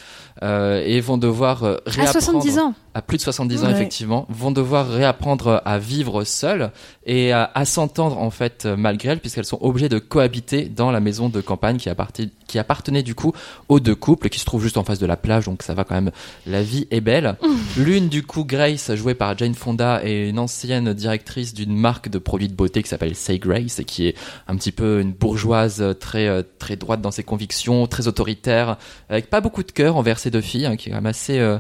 euh, 0.43 0.83
et 0.85 1.01
vont 1.01 1.19
devoir 1.19 1.65
euh, 1.65 1.77
à 1.87 1.91
réapprendre 1.91 2.21
70 2.23 2.59
ans. 2.59 2.75
à 2.95 3.03
plus 3.03 3.17
de 3.19 3.23
70 3.23 3.65
ans 3.65 3.67
Ouais. 3.67 3.73
effectivement, 3.73 4.27
vont 4.29 4.51
devoir 4.53 4.89
réapprendre 4.89 5.61
à 5.65 5.79
vivre 5.79 6.25
seules 6.25 6.71
et 7.05 7.33
à, 7.33 7.51
à 7.55 7.65
s'entendre 7.65 8.19
en 8.19 8.31
fait 8.31 8.67
malgré 8.67 9.11
elles 9.11 9.21
puisqu'elles 9.21 9.45
sont 9.45 9.59
obligées 9.61 9.89
de 9.89 9.99
cohabiter 9.99 10.65
dans 10.67 10.91
la 10.91 11.01
maison 11.01 11.29
de 11.29 11.41
campagne 11.41 11.77
qui, 11.79 11.89
appartenait, 11.89 12.29
qui 12.47 12.59
appartenait 12.59 13.03
du 13.03 13.15
coup 13.15 13.33
aux 13.69 13.81
deux 13.81 13.95
couples 13.97 14.29
qui 14.29 14.39
se 14.39 14.45
trouvent 14.45 14.63
juste 14.63 14.77
en 14.79 14.85
face 14.85 14.99
de 15.01 15.07
la 15.07 15.17
plage 15.17 15.47
donc 15.47 15.63
ça 15.63 15.75
va 15.75 15.85
quand 15.85 15.95
même, 15.95 16.13
la 16.47 16.63
vie 16.63 16.87
est 16.91 17.01
belle. 17.01 17.37
L'une 17.77 18.09
du 18.09 18.23
coup 18.23 18.45
Grace 18.45 18.95
jouée 18.95 19.15
par 19.15 19.37
Jane 19.37 19.55
Fonda 19.55 20.01
est 20.05 20.29
une 20.29 20.39
ancienne 20.39 20.93
directrice 20.95 21.55
d'une 21.55 21.75
marque 21.77 22.09
de 22.09 22.19
produits 22.19 22.49
de 22.53 22.57
beauté 22.57 22.83
qui 22.83 22.89
s'appelle 22.89 23.15
Say 23.15 23.39
Grace 23.39 23.81
et 23.81 23.85
qui 23.85 24.07
est 24.07 24.15
un 24.47 24.57
petit 24.57 24.73
peu 24.73 25.01
une 25.01 25.13
bourgeoise 25.13 25.81
euh, 25.81 25.95
très 25.95 26.29
euh, 26.29 26.43
très 26.59 26.77
droite 26.77 27.01
dans 27.01 27.11
ses 27.11 27.25
convictions, 27.25 27.87
très 27.87 28.07
autoritaire, 28.07 28.77
avec 29.09 29.29
pas 29.29 29.41
beaucoup 29.41 29.63
de 29.63 29.73
cœur 29.73 29.97
envers 29.97 30.19
ses 30.19 30.31
deux 30.31 30.41
filles, 30.41 30.67
hein, 30.67 30.77
qui 30.77 30.89
est 30.89 30.93
quand 30.93 30.99
même 30.99 31.07
assez 31.07 31.39
euh, 31.39 31.59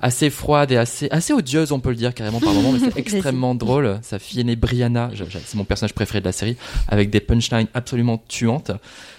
assez 0.00 0.30
froide 0.30 0.72
et 0.72 0.76
assez 0.76 1.08
assez 1.10 1.32
odieuse, 1.32 1.72
on 1.72 1.80
peut 1.80 1.90
le 1.90 1.96
dire 1.96 2.12
carrément 2.12 2.40
par 2.40 2.52
moment, 2.52 2.72
mais 2.72 2.80
c'est 2.80 2.96
extrêmement 2.98 3.54
drôle. 3.54 3.98
Sa 4.02 4.18
fille 4.18 4.40
aînée 4.40 4.56
Brianna, 4.56 5.10
c'est 5.44 5.54
mon 5.54 5.64
personnage 5.64 5.94
préféré 5.94 6.20
de 6.20 6.26
la 6.26 6.32
série, 6.32 6.56
avec 6.88 7.10
des 7.10 7.20
punchlines 7.20 7.68
absolument 7.72 8.22
tuantes. 8.28 8.72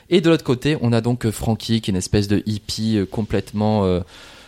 Et 0.09 0.21
de 0.21 0.29
l'autre 0.29 0.43
côté, 0.43 0.77
on 0.81 0.93
a 0.93 1.01
donc 1.01 1.29
Frankie, 1.31 1.81
qui 1.81 1.89
est 1.89 1.93
une 1.93 1.97
espèce 1.97 2.27
de 2.27 2.43
hippie 2.45 2.99
complètement 3.09 3.85
euh, 3.85 4.01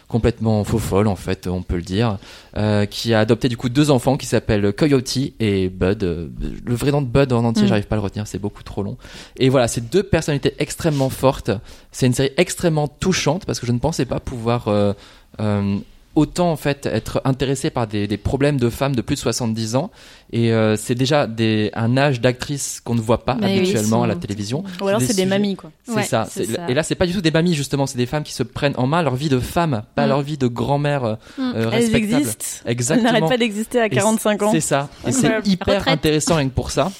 complètement 0.07 0.63
faux 0.63 0.77
folle 0.79 1.07
en 1.07 1.15
fait, 1.15 1.47
on 1.47 1.61
peut 1.63 1.75
le 1.77 1.81
dire, 1.81 2.17
euh, 2.57 2.85
qui 2.85 3.13
a 3.13 3.19
adopté 3.19 3.49
du 3.49 3.57
coup 3.57 3.69
deux 3.69 3.89
enfants 3.91 4.17
qui 4.17 4.25
s'appellent 4.25 4.71
Coyote 4.73 5.17
et 5.39 5.69
Bud. 5.69 6.03
Euh, 6.03 6.27
Le 6.65 6.75
vrai 6.75 6.91
nom 6.91 7.01
de 7.01 7.07
Bud 7.07 7.33
en 7.33 7.43
entier, 7.43 7.63
Mm. 7.63 7.67
j'arrive 7.67 7.87
pas 7.87 7.95
à 7.95 7.97
le 7.97 8.03
retenir, 8.03 8.27
c'est 8.27 8.39
beaucoup 8.39 8.63
trop 8.63 8.83
long. 8.83 8.97
Et 9.37 9.49
voilà, 9.49 9.67
c'est 9.67 9.89
deux 9.89 10.03
personnalités 10.03 10.53
extrêmement 10.59 11.09
fortes. 11.09 11.51
C'est 11.91 12.05
une 12.05 12.13
série 12.13 12.31
extrêmement 12.37 12.87
touchante 12.87 13.45
parce 13.45 13.59
que 13.59 13.65
je 13.67 13.71
ne 13.71 13.79
pensais 13.79 14.05
pas 14.05 14.19
pouvoir 14.19 14.67
euh, 14.67 14.93
euh, 15.39 15.77
autant 16.15 16.51
en 16.51 16.55
fait 16.55 16.85
être 16.85 17.21
intéressé 17.25 17.69
par 17.69 17.87
des, 17.87 18.07
des 18.07 18.17
problèmes 18.17 18.57
de 18.59 18.69
femmes 18.69 18.95
de 18.95 19.01
plus 19.01 19.15
de 19.15 19.19
70 19.19 19.75
ans. 19.75 19.91
Et 20.31 20.51
euh, 20.53 20.75
c'est 20.77 20.95
déjà 20.95 21.27
des, 21.27 21.69
un 21.73 21.97
âge 21.97 22.19
d'actrices 22.21 22.81
qu'on 22.83 22.95
ne 22.95 23.01
voit 23.01 23.25
pas 23.25 23.35
Mais 23.39 23.47
oui, 23.47 23.59
habituellement 23.59 24.03
à 24.03 24.07
la 24.07 24.15
télévision. 24.15 24.63
Ou 24.81 24.87
alors 24.87 25.01
c'est 25.01 25.15
des 25.15 25.25
mamies, 25.25 25.55
quoi. 25.55 25.71
C'est 25.85 25.93
Ouais, 25.93 26.03
ça. 26.03 26.27
Et 26.67 26.73
là, 26.73 26.83
c'est 26.83 26.95
pas 26.95 27.05
du 27.05 27.13
tout 27.13 27.21
des 27.21 27.31
mamies 27.31 27.53
justement, 27.53 27.85
c'est 27.85 27.97
des 27.97 28.05
femmes 28.05 28.23
qui 28.23 28.33
se 28.33 28.43
prennent 28.43 28.75
en 28.77 28.87
main 28.87 29.01
leur 29.03 29.15
vie 29.15 29.29
de 29.29 29.39
femme, 29.39 29.83
pas 29.95 30.05
Mm. 30.05 30.09
leur 30.09 30.21
vie 30.21 30.37
de 30.37 30.47
grand-mère 30.47 31.03
euh, 31.03 31.15
Mm. 31.37 31.51
euh, 31.55 31.69
Elles 31.73 31.95
existent. 31.95 32.45
Elles 32.65 32.71
Exactement. 32.71 33.11
n'arrêtent 33.11 33.29
pas 33.29 33.37
d'exister 33.37 33.79
à 33.81 33.85
Et 33.85 33.89
45 33.89 34.41
ans. 34.43 34.51
C'est 34.51 34.59
ça. 34.61 34.89
Et 35.07 35.11
c'est 35.11 35.27
hyper 35.45 35.75
Retraite. 35.79 35.93
intéressant 35.93 36.35
rien 36.35 36.47
que 36.49 36.53
pour 36.53 36.71
ça. 36.71 36.91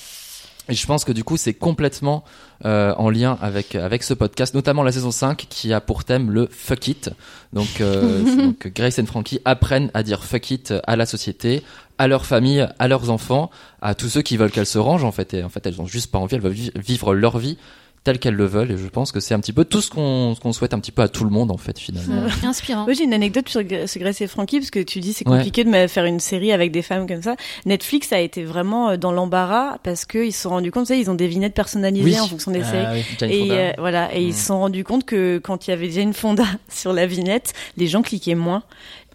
Et 0.67 0.73
je 0.73 0.85
pense 0.87 1.05
que 1.05 1.11
du 1.11 1.23
coup, 1.23 1.37
c'est 1.37 1.53
complètement 1.53 2.23
euh, 2.65 2.93
en 2.97 3.09
lien 3.09 3.37
avec 3.41 3.75
avec 3.75 4.01
ce 4.03 4.13
podcast, 4.15 4.55
notamment 4.55 4.81
la 4.83 4.91
saison 4.91 5.11
5 5.11 5.45
qui 5.49 5.73
a 5.73 5.81
pour 5.81 6.03
thème 6.05 6.31
le 6.31 6.47
fuck 6.51 6.87
it. 6.87 7.09
Donc, 7.53 7.81
euh, 7.81 8.21
donc 8.45 8.67
Grace 8.73 8.97
et 8.97 9.05
Frankie 9.05 9.39
apprennent 9.45 9.91
à 9.93 10.01
dire 10.01 10.23
fuck 10.23 10.49
it 10.51 10.73
à 10.87 10.95
la 10.95 11.05
société, 11.05 11.61
à 11.99 12.07
leur 12.07 12.25
famille, 12.25 12.67
à 12.79 12.87
leurs 12.87 13.09
enfants, 13.11 13.51
à 13.81 13.93
tous 13.93 14.09
ceux 14.09 14.21
qui 14.23 14.37
veulent 14.37 14.51
qu'elles 14.51 14.65
se 14.65 14.79
rangent 14.79 15.03
en 15.03 15.11
fait. 15.11 15.33
Et 15.35 15.43
en 15.43 15.49
fait, 15.49 15.65
elles 15.67 15.79
ont 15.81 15.85
juste 15.85 16.11
pas 16.11 16.17
envie, 16.17 16.35
elles 16.35 16.41
veulent 16.41 16.51
vi- 16.53 16.71
vivre 16.75 17.13
leur 17.13 17.37
vie 17.37 17.57
telle 18.05 18.19
qu'elles 18.19 18.35
le 18.35 18.45
veulent. 18.45 18.71
Et 18.71 18.77
je 18.77 18.87
pense 18.87 19.11
que 19.11 19.19
c'est 19.19 19.33
un 19.33 19.39
petit 19.41 19.51
peu 19.51 19.65
tout 19.65 19.81
ce 19.81 19.89
qu'on 19.89 20.33
ce 20.35 20.39
qu'on 20.39 20.53
souhaite 20.53 20.73
un 20.73 20.79
petit 20.79 20.93
peu 20.93 21.01
à 21.01 21.09
tout 21.09 21.25
le 21.25 21.29
monde 21.31 21.51
en 21.51 21.57
fait 21.57 21.77
finalement. 21.77 22.21
Mm. 22.21 22.45
Inspirant. 22.45 22.83
Moi, 22.85 22.93
j'ai 22.93 23.03
une 23.03 23.13
anecdote 23.13 23.49
sur, 23.49 23.61
sur 23.87 24.01
Grace 24.01 24.21
et 24.21 24.27
Frankie, 24.27 24.59
parce 24.59 24.71
que 24.71 24.79
tu 24.79 25.01
dis 25.01 25.11
c'est 25.11 25.27
Ouais. 25.27 25.37
compliqué 25.37 25.63
de 25.65 25.87
faire 25.87 26.05
une 26.05 26.19
série 26.21 26.51
avec 26.53 26.71
des 26.71 26.81
femmes 26.83 27.07
comme 27.07 27.21
ça. 27.23 27.35
Netflix 27.65 28.13
a 28.13 28.19
été 28.21 28.43
vraiment 28.45 28.91
euh, 28.91 28.97
dans 28.97 29.11
l'embarras 29.11 29.79
parce 29.83 30.05
qu'ils 30.05 30.31
se 30.31 30.43
sont 30.43 30.49
rendus 30.51 30.71
compte, 30.71 30.85
tu 30.85 30.93
sais, 30.93 30.99
ils 30.99 31.09
ont 31.09 31.15
des 31.15 31.27
vignettes 31.27 31.55
personnalisées 31.55 32.05
Oui. 32.11 32.19
en 32.19 32.27
fonction 32.27 32.51
des 32.51 32.63
séries. 32.63 32.85
Ah 32.87 32.93
oui. 32.93 33.03
Jane 33.19 33.31
Et 33.31 33.47
euh, 33.51 33.71
voilà, 33.79 34.15
et 34.15 34.21
ils 34.21 34.29
Mm. 34.29 34.33
se 34.33 34.45
sont 34.45 34.59
rendus 34.59 34.83
compte 34.83 35.03
que 35.05 35.39
quand 35.39 35.67
il 35.67 35.71
y 35.71 35.73
avait 35.73 35.89
Jane 35.89 36.13
Fonda 36.13 36.45
sur 36.69 36.93
la 36.93 37.07
vignette, 37.07 37.53
les 37.75 37.87
gens 37.87 38.03
cliquaient 38.03 38.35
moins. 38.35 38.63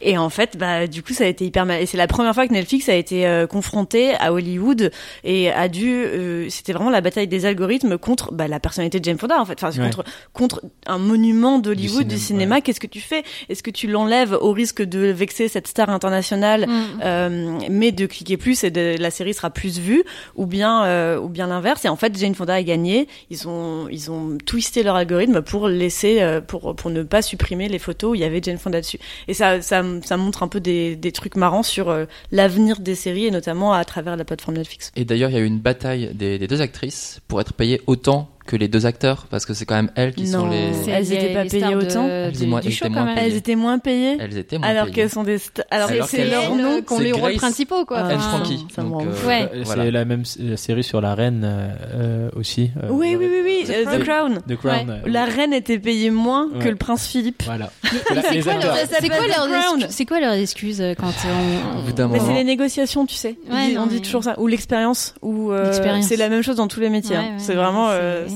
Et 0.03 0.17
en 0.19 0.31
fait, 0.31 0.57
bah 0.57 0.87
du 0.87 1.03
coup, 1.03 1.13
ça 1.13 1.25
a 1.25 1.27
été 1.27 1.45
hyper 1.45 1.67
mal. 1.67 1.83
Et 1.83 1.87
c'est 1.87 1.97
la 1.99 2.07
première 2.07 2.35
fois 2.35 2.47
que 2.47 2.53
Netflix 2.53 2.89
a 2.89 2.95
été 2.95 3.27
euh, 3.27 3.47
confronté 3.47 4.15
à 4.15 4.33
Hollywood 4.33 4.91
et 5.25 5.51
a 5.51 5.69
dû. 5.69 5.93
euh, 5.93 6.47
C'était 6.49 6.73
vraiment 6.73 6.91
la 6.91 7.01
bataille 7.01 7.29
des 7.29 7.45
algorithmes 7.47 7.99
contre 7.99 8.33
bah, 8.33 8.49
la 8.49 8.61
personnalité 8.61 8.99
de 9.01 9.05
Jane 9.05 9.19
Fonda, 9.19 9.41
en 9.41 9.45
fait. 9.45 9.63
Enfin, 9.63 9.71
Ouais. 9.81 9.85
contre 9.91 10.05
contre 10.33 10.63
un 10.87 10.99
monument 10.99 11.59
d'Hollywood 11.59 12.07
du 12.09 12.19
cinéma, 12.19 12.61
Qu'est-ce 12.61 12.81
que 12.81 12.87
tu 12.87 13.01
fais? 13.01 13.23
Est-ce 13.49 13.63
que 13.63 13.71
tu 13.71 13.87
l'enlèves 13.87 14.33
au 14.41 14.53
risque 14.53 14.83
de 14.83 15.01
vexer 15.11 15.49
cette 15.49 15.67
star 15.67 15.89
internationale 15.91 16.67
Mm. 16.67 17.01
euh, 17.05 17.59
mais 17.71 17.93
de 17.93 18.07
cliquer 18.07 18.37
plus 18.37 18.65
et 18.65 18.71
de, 18.71 18.97
la 18.99 19.11
série 19.11 19.35
sera 19.35 19.51
plus 19.51 19.79
vue? 19.79 20.03
Ou 20.37 20.47
bien 20.47 20.85
euh, 20.85 21.19
ou 21.19 21.29
bien 21.29 21.47
l'inverse? 21.47 21.85
Et 21.85 21.89
en 21.89 21.97
fait 21.97 22.17
Jane 22.19 22.35
Fonda 22.35 22.55
a 22.55 22.63
gagné 22.63 23.07
ils 23.31 23.47
ont 23.49 23.87
ils 23.91 24.11
ont 24.11 24.39
twisté 24.45 24.83
leur 24.83 24.97
algorithme 24.97 25.43
pour 25.43 25.69
laisser 25.69 26.21
euh, 26.21 26.41
pour 26.41 26.75
pour 26.75 26.91
ne 26.91 27.03
pas 27.03 27.23
supprimer 27.23 27.69
les 27.69 27.79
photos 27.79 28.13
où 28.13 28.15
il 28.15 28.21
y 28.21 28.25
avait 28.25 28.41
Jane 28.43 28.59
Fonda 28.59 28.81
dessus 28.81 28.99
et 29.29 29.35
ça 29.35 29.61
ça, 29.63 29.83
ça 30.05 30.17
montre 30.17 30.43
un 30.43 30.49
peu 30.49 30.61
des, 30.61 30.99
trucs 31.13 31.37
marrants 31.37 31.63
sur 31.63 31.89
euh, 31.89 32.05
l'avenir 32.31 32.81
des 32.81 32.95
séries 32.95 33.27
et 33.27 33.31
notamment 33.31 33.73
à 33.73 33.85
travers 33.85 34.17
la 34.17 34.25
plateforme 34.25 34.57
Netflix. 34.57 34.93
Et 34.97 35.05
d'ailleurs, 35.05 35.31
il 35.31 35.35
y 35.35 35.37
a 35.37 35.41
eu 35.41 35.47
une 35.47 35.59
bataille 35.59 36.11
des 36.15 36.39
deux 36.39 36.61
actrices 36.61 37.21
pour 37.29 37.41
être 37.41 37.53
payées 37.53 37.81
autant 37.87 38.31
que 38.51 38.57
les 38.57 38.67
deux 38.67 38.85
acteurs, 38.85 39.27
parce 39.31 39.47
que 39.47 39.55
c'est 39.55 39.65
quand 39.65 39.77
même 39.77 39.91
elles 39.95 40.13
qui 40.13 40.27
sont 40.27 40.49
les. 40.49 40.73
C'est- 40.83 40.91
Elles 40.91 41.13
étaient 41.13 41.35
pas 41.35 41.45
payées 41.45 41.75
autant 41.77 42.07
Elles 42.09 42.33
du, 42.33 42.39
étaient 42.39 42.47
moins- 42.47 42.61
du 42.61 42.73
show 42.73 42.85
payées. 42.87 43.15
elles 43.17 43.37
étaient 43.37 43.55
moins 43.55 43.79
payées 43.79 44.17
Elles 44.19 44.37
étaient 44.37 44.59
moins 44.59 44.67
alors 44.69 44.85
payées. 44.87 44.95
qu'elles 44.97 45.11
sont 45.11 45.23
des 45.23 45.39
alors, 45.71 45.89
c'est 46.09 46.25
leur 46.29 46.55
nom 46.57 46.83
qu'on 46.83 46.99
c'est 46.99 47.05
les 47.05 47.13
rôles 47.13 47.35
principaux 47.35 47.85
quoi. 47.85 47.99
Ah, 48.11 48.19
Frankie. 48.19 48.67
euh. 48.77 48.83
Ouais. 49.27 49.49
Euh, 49.55 49.63
voilà. 49.65 49.85
C'est 49.85 49.91
la 49.93 50.05
même 50.05 50.25
série 50.25 50.83
sur 50.83 51.01
la 51.01 51.15
reine 51.15 51.43
euh, 51.45 51.69
euh, 51.95 52.31
aussi. 52.35 52.71
euh, 52.83 52.89
oui 52.91 53.15
oui 53.17 53.29
oui 53.31 53.41
oui 53.45 53.65
The 53.67 53.85
The 53.99 54.03
Crown 54.05 54.41
The 54.49 54.57
Crown. 54.57 54.91
euh, 54.91 54.97
la 55.09 55.25
reine 55.27 55.53
était 55.53 55.79
payée 55.79 56.11
moins 56.11 56.49
que 56.51 56.65
Ouais. 56.65 56.71
le 56.71 56.77
prince 56.77 57.07
Philippe 57.07 57.45
Voilà. 57.47 57.71
C'est 57.85 58.43
quoi, 58.43 58.55
leur- 58.55 58.77
c'est 58.77 58.87
C'est 59.01 59.11
euh, 60.81 60.95
quand 60.95 61.07
on, 61.07 62.19
c'est 62.27 62.35
les 62.35 62.45
négociations, 62.45 63.07
tu 63.07 63.15
sais. 63.15 63.37
Ouais, 63.51 63.77
on 63.79 63.87
dit 63.87 64.01
toujours 64.01 64.25
ça. 64.25 64.39
Ou 64.41 64.47
l'expérience. 64.47 65.15
Ou 65.23 65.53
c'est 66.03 66.17
la 66.17 66.29
même 66.29 66.43
chose 66.43 66.57
dans 66.57 66.67
tous 66.69 66.81
les 66.81 66.91
métiers. 66.91 67.17
Ouais, 67.17 67.23
hein. 67.23 67.29
ouais, 67.33 67.39
c'est 67.39 67.53
ouais, 67.53 67.59
vraiment, 67.63 67.89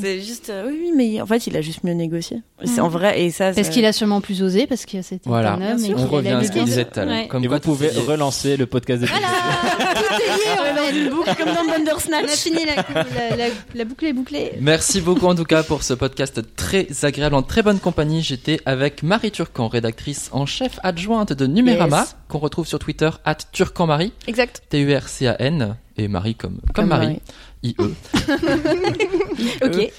c'est- 0.05 0.21
juste. 0.21 0.51
euh, 0.51 0.69
oui, 0.69 0.93
mais 0.97 1.21
en 1.21 1.27
fait, 1.27 1.47
il 1.47 1.57
a 1.57 1.61
juste 1.61 1.83
mieux 1.85 1.93
négocié. 1.95 2.43
C'est 2.65 2.81
Mm. 2.81 2.85
en 2.85 2.89
vrai. 2.89 3.21
Et 3.23 3.31
ça. 3.31 3.53
Parce 3.53 3.69
qu'il 3.69 3.85
a 3.85 3.93
sûrement 3.93 4.21
plus 4.21 4.43
osé 4.43 4.67
parce 4.67 4.87
que 4.87 5.03
c'était 5.03 5.29
Voilà. 5.29 5.55
un 5.55 5.73
homme 5.73 5.85
et 5.85 5.95
On 5.95 6.07
revient 6.07 6.29
à 6.31 6.45
ce 6.45 6.53
qu'on 6.53 6.65
disait 6.65 6.85
tout 6.85 7.01
à 7.01 7.05
l'heure. 7.05 7.29
Comme 7.29 7.45
Et 7.45 7.49
quoi, 7.49 7.57
vous 7.59 7.63
pouvez 7.63 7.89
relancer 7.91 8.57
le 8.57 8.67
podcast 8.67 9.03
de 9.03 9.07
Voilà, 9.07 9.27
tout 9.95 10.23
est 10.23 10.27
lié, 10.27 10.91
On 10.93 10.95
une 10.97 11.09
boucle 11.11 11.35
comme 11.37 11.47
dans 11.47 11.61
On 11.67 11.73
a 11.73 11.79
Bandersnatch. 11.79 12.31
fini 12.31 12.59
la, 12.65 12.77
la, 12.77 13.37
la, 13.37 13.45
la 13.75 13.85
boucle 13.85 14.05
est 14.07 14.13
bouclée. 14.13 14.53
Merci 14.61 15.01
beaucoup 15.01 15.27
en 15.27 15.35
tout 15.35 15.45
cas 15.45 15.63
pour 15.63 15.83
ce 15.83 15.95
podcast 15.95 16.41
très 16.57 16.87
agréable, 17.03 17.35
en 17.35 17.43
très 17.43 17.63
bonne 17.63 17.79
compagnie. 17.81 18.23
J'étais 18.23 18.61
avec 18.67 19.03
Marie 19.03 19.31
Turcan, 19.31 19.69
rédactrice 19.69 20.29
en 20.33 20.47
chef 20.47 20.79
adjointe 20.83 21.33
de 21.33 21.47
Numérama, 21.47 22.01
Yes. 22.01 22.17
qu'on 22.29 22.39
retrouve 22.39 22.67
sur 22.67 22.79
Twitter, 22.79 23.11
at 23.25 23.37
Turcanmarie, 23.53 24.13
Exact. 24.27 24.63
T-U-R-C-A-N, 24.69 25.77
et 25.97 26.09
Marie 26.09 26.35
comme, 26.35 26.59
comme, 26.59 26.73
Comme 26.75 26.89
Marie, 26.89 27.07
Marie. 27.07 27.21
I-E. 27.63 27.95
Ok. 29.65 29.93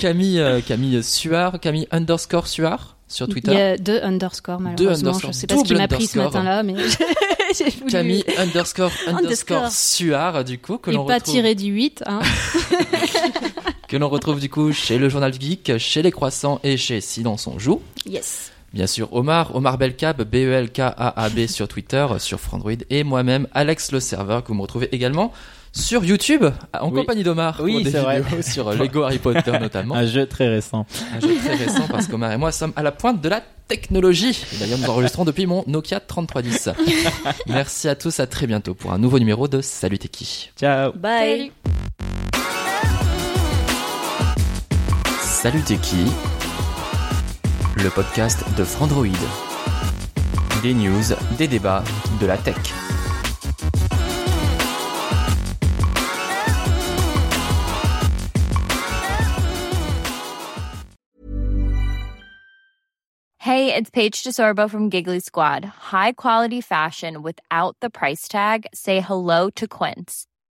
Camille, 0.00 0.40
euh, 0.40 0.60
Camille 0.60 1.02
Suard, 1.02 1.60
Camille 1.60 1.86
underscore 1.90 2.46
Suard 2.46 2.96
sur 3.08 3.26
Il 3.26 3.30
y 3.30 3.32
Twitter. 3.34 3.60
a 3.60 3.76
deux 3.76 4.00
underscores 4.02 4.60
malheureusement. 4.60 5.10
underscores, 5.10 5.32
je 5.32 5.38
sais 5.38 5.46
pas 5.46 5.56
ce 5.58 5.64
qui 5.64 5.74
m'a 5.74 5.88
pris 5.88 6.06
ce 6.06 6.18
underscore. 6.18 6.42
matin-là, 6.42 6.62
mais 6.62 6.74
j'ai 7.56 7.70
voulu. 7.70 7.90
Camille 7.90 8.24
underscore 8.38 8.90
underscore 9.06 9.18
Underscore. 9.58 9.70
Suard, 9.70 10.44
du 10.44 10.58
coup, 10.58 10.78
que 10.78 10.90
l'on 10.90 11.04
pas 11.04 11.14
retrouve. 11.14 11.34
tiré 11.34 11.54
du 11.54 11.66
8, 11.66 12.02
hein. 12.06 12.20
que 13.88 13.96
l'on 13.96 14.08
retrouve 14.08 14.40
du 14.40 14.48
coup 14.48 14.72
chez 14.72 14.98
le 14.98 15.08
Journal 15.08 15.32
Geek, 15.38 15.76
chez 15.78 16.02
Les 16.02 16.10
Croissants 16.10 16.60
et 16.64 16.76
chez 16.76 17.00
Silence 17.00 17.46
on 17.46 17.58
joue. 17.58 17.80
Yes. 18.06 18.51
Bien 18.74 18.86
sûr, 18.86 19.12
Omar, 19.12 19.54
Omar 19.54 19.76
Belkab, 19.78 20.22
B-E-L-K-A-A-B 20.22 21.46
sur 21.48 21.68
Twitter, 21.68 22.06
sur 22.18 22.40
Frandroid, 22.40 22.72
et 22.90 23.04
moi-même, 23.04 23.46
Alex 23.52 23.92
le 23.92 24.00
serveur, 24.00 24.42
que 24.42 24.48
vous 24.48 24.54
me 24.54 24.62
retrouvez 24.62 24.88
également 24.94 25.32
sur 25.74 26.04
YouTube, 26.04 26.44
en 26.78 26.88
Oui. 26.90 27.00
compagnie 27.00 27.22
d'Omar, 27.22 27.58
Oui, 27.62 27.82
pour 27.82 27.82
des 27.92 27.98
vrai. 27.98 28.22
sur 28.42 28.70
Lego 28.72 29.02
Harry 29.04 29.18
Potter 29.18 29.52
notamment. 29.58 29.94
Un 29.94 30.04
jeu 30.06 30.26
très 30.26 30.48
récent. 30.48 30.84
Un 31.16 31.20
jeu 31.20 31.34
très 31.42 31.54
récent 31.54 31.86
parce 31.90 32.06
qu'Omar 32.06 32.32
et 32.32 32.36
moi 32.36 32.52
sommes 32.52 32.74
à 32.76 32.82
la 32.82 32.92
pointe 32.92 33.22
de 33.22 33.28
la 33.30 33.42
technologie. 33.68 34.38
Et 34.54 34.58
D'ailleurs, 34.58 34.78
nous 34.78 34.90
enregistrons 34.90 35.24
depuis 35.24 35.46
mon 35.46 35.64
Nokia 35.66 36.00
3310. 36.00 36.70
Merci 37.46 37.88
à 37.88 37.94
tous, 37.94 38.20
à 38.20 38.26
très 38.26 38.46
bientôt 38.46 38.74
pour 38.74 38.92
un 38.92 38.98
nouveau 38.98 39.18
numéro 39.18 39.48
de 39.48 39.62
Salut 39.62 39.98
Teki. 39.98 40.50
Ciao. 40.58 40.92
Bye. 40.92 41.52
Salut 45.22 45.62
t'es 45.62 45.76
qui 45.76 46.04
Le 47.82 47.90
podcast 47.90 48.44
de 48.56 48.62
Frandroid. 48.62 49.10
Des 50.62 50.72
news, 50.72 51.02
des 51.36 51.48
débats, 51.48 51.82
de 52.20 52.26
la 52.26 52.36
tech. 52.36 52.56
Hey, 63.38 63.74
it's 63.74 63.90
Paige 63.90 64.22
DeSorbo 64.22 64.70
from 64.70 64.88
Giggly 64.88 65.18
Squad. 65.18 65.64
High 65.64 66.12
quality 66.12 66.60
fashion 66.60 67.22
without 67.22 67.76
the 67.80 67.90
price 67.90 68.28
tag. 68.28 68.66
Say 68.72 69.00
hello 69.00 69.50
to 69.56 69.66
Quince. 69.66 70.26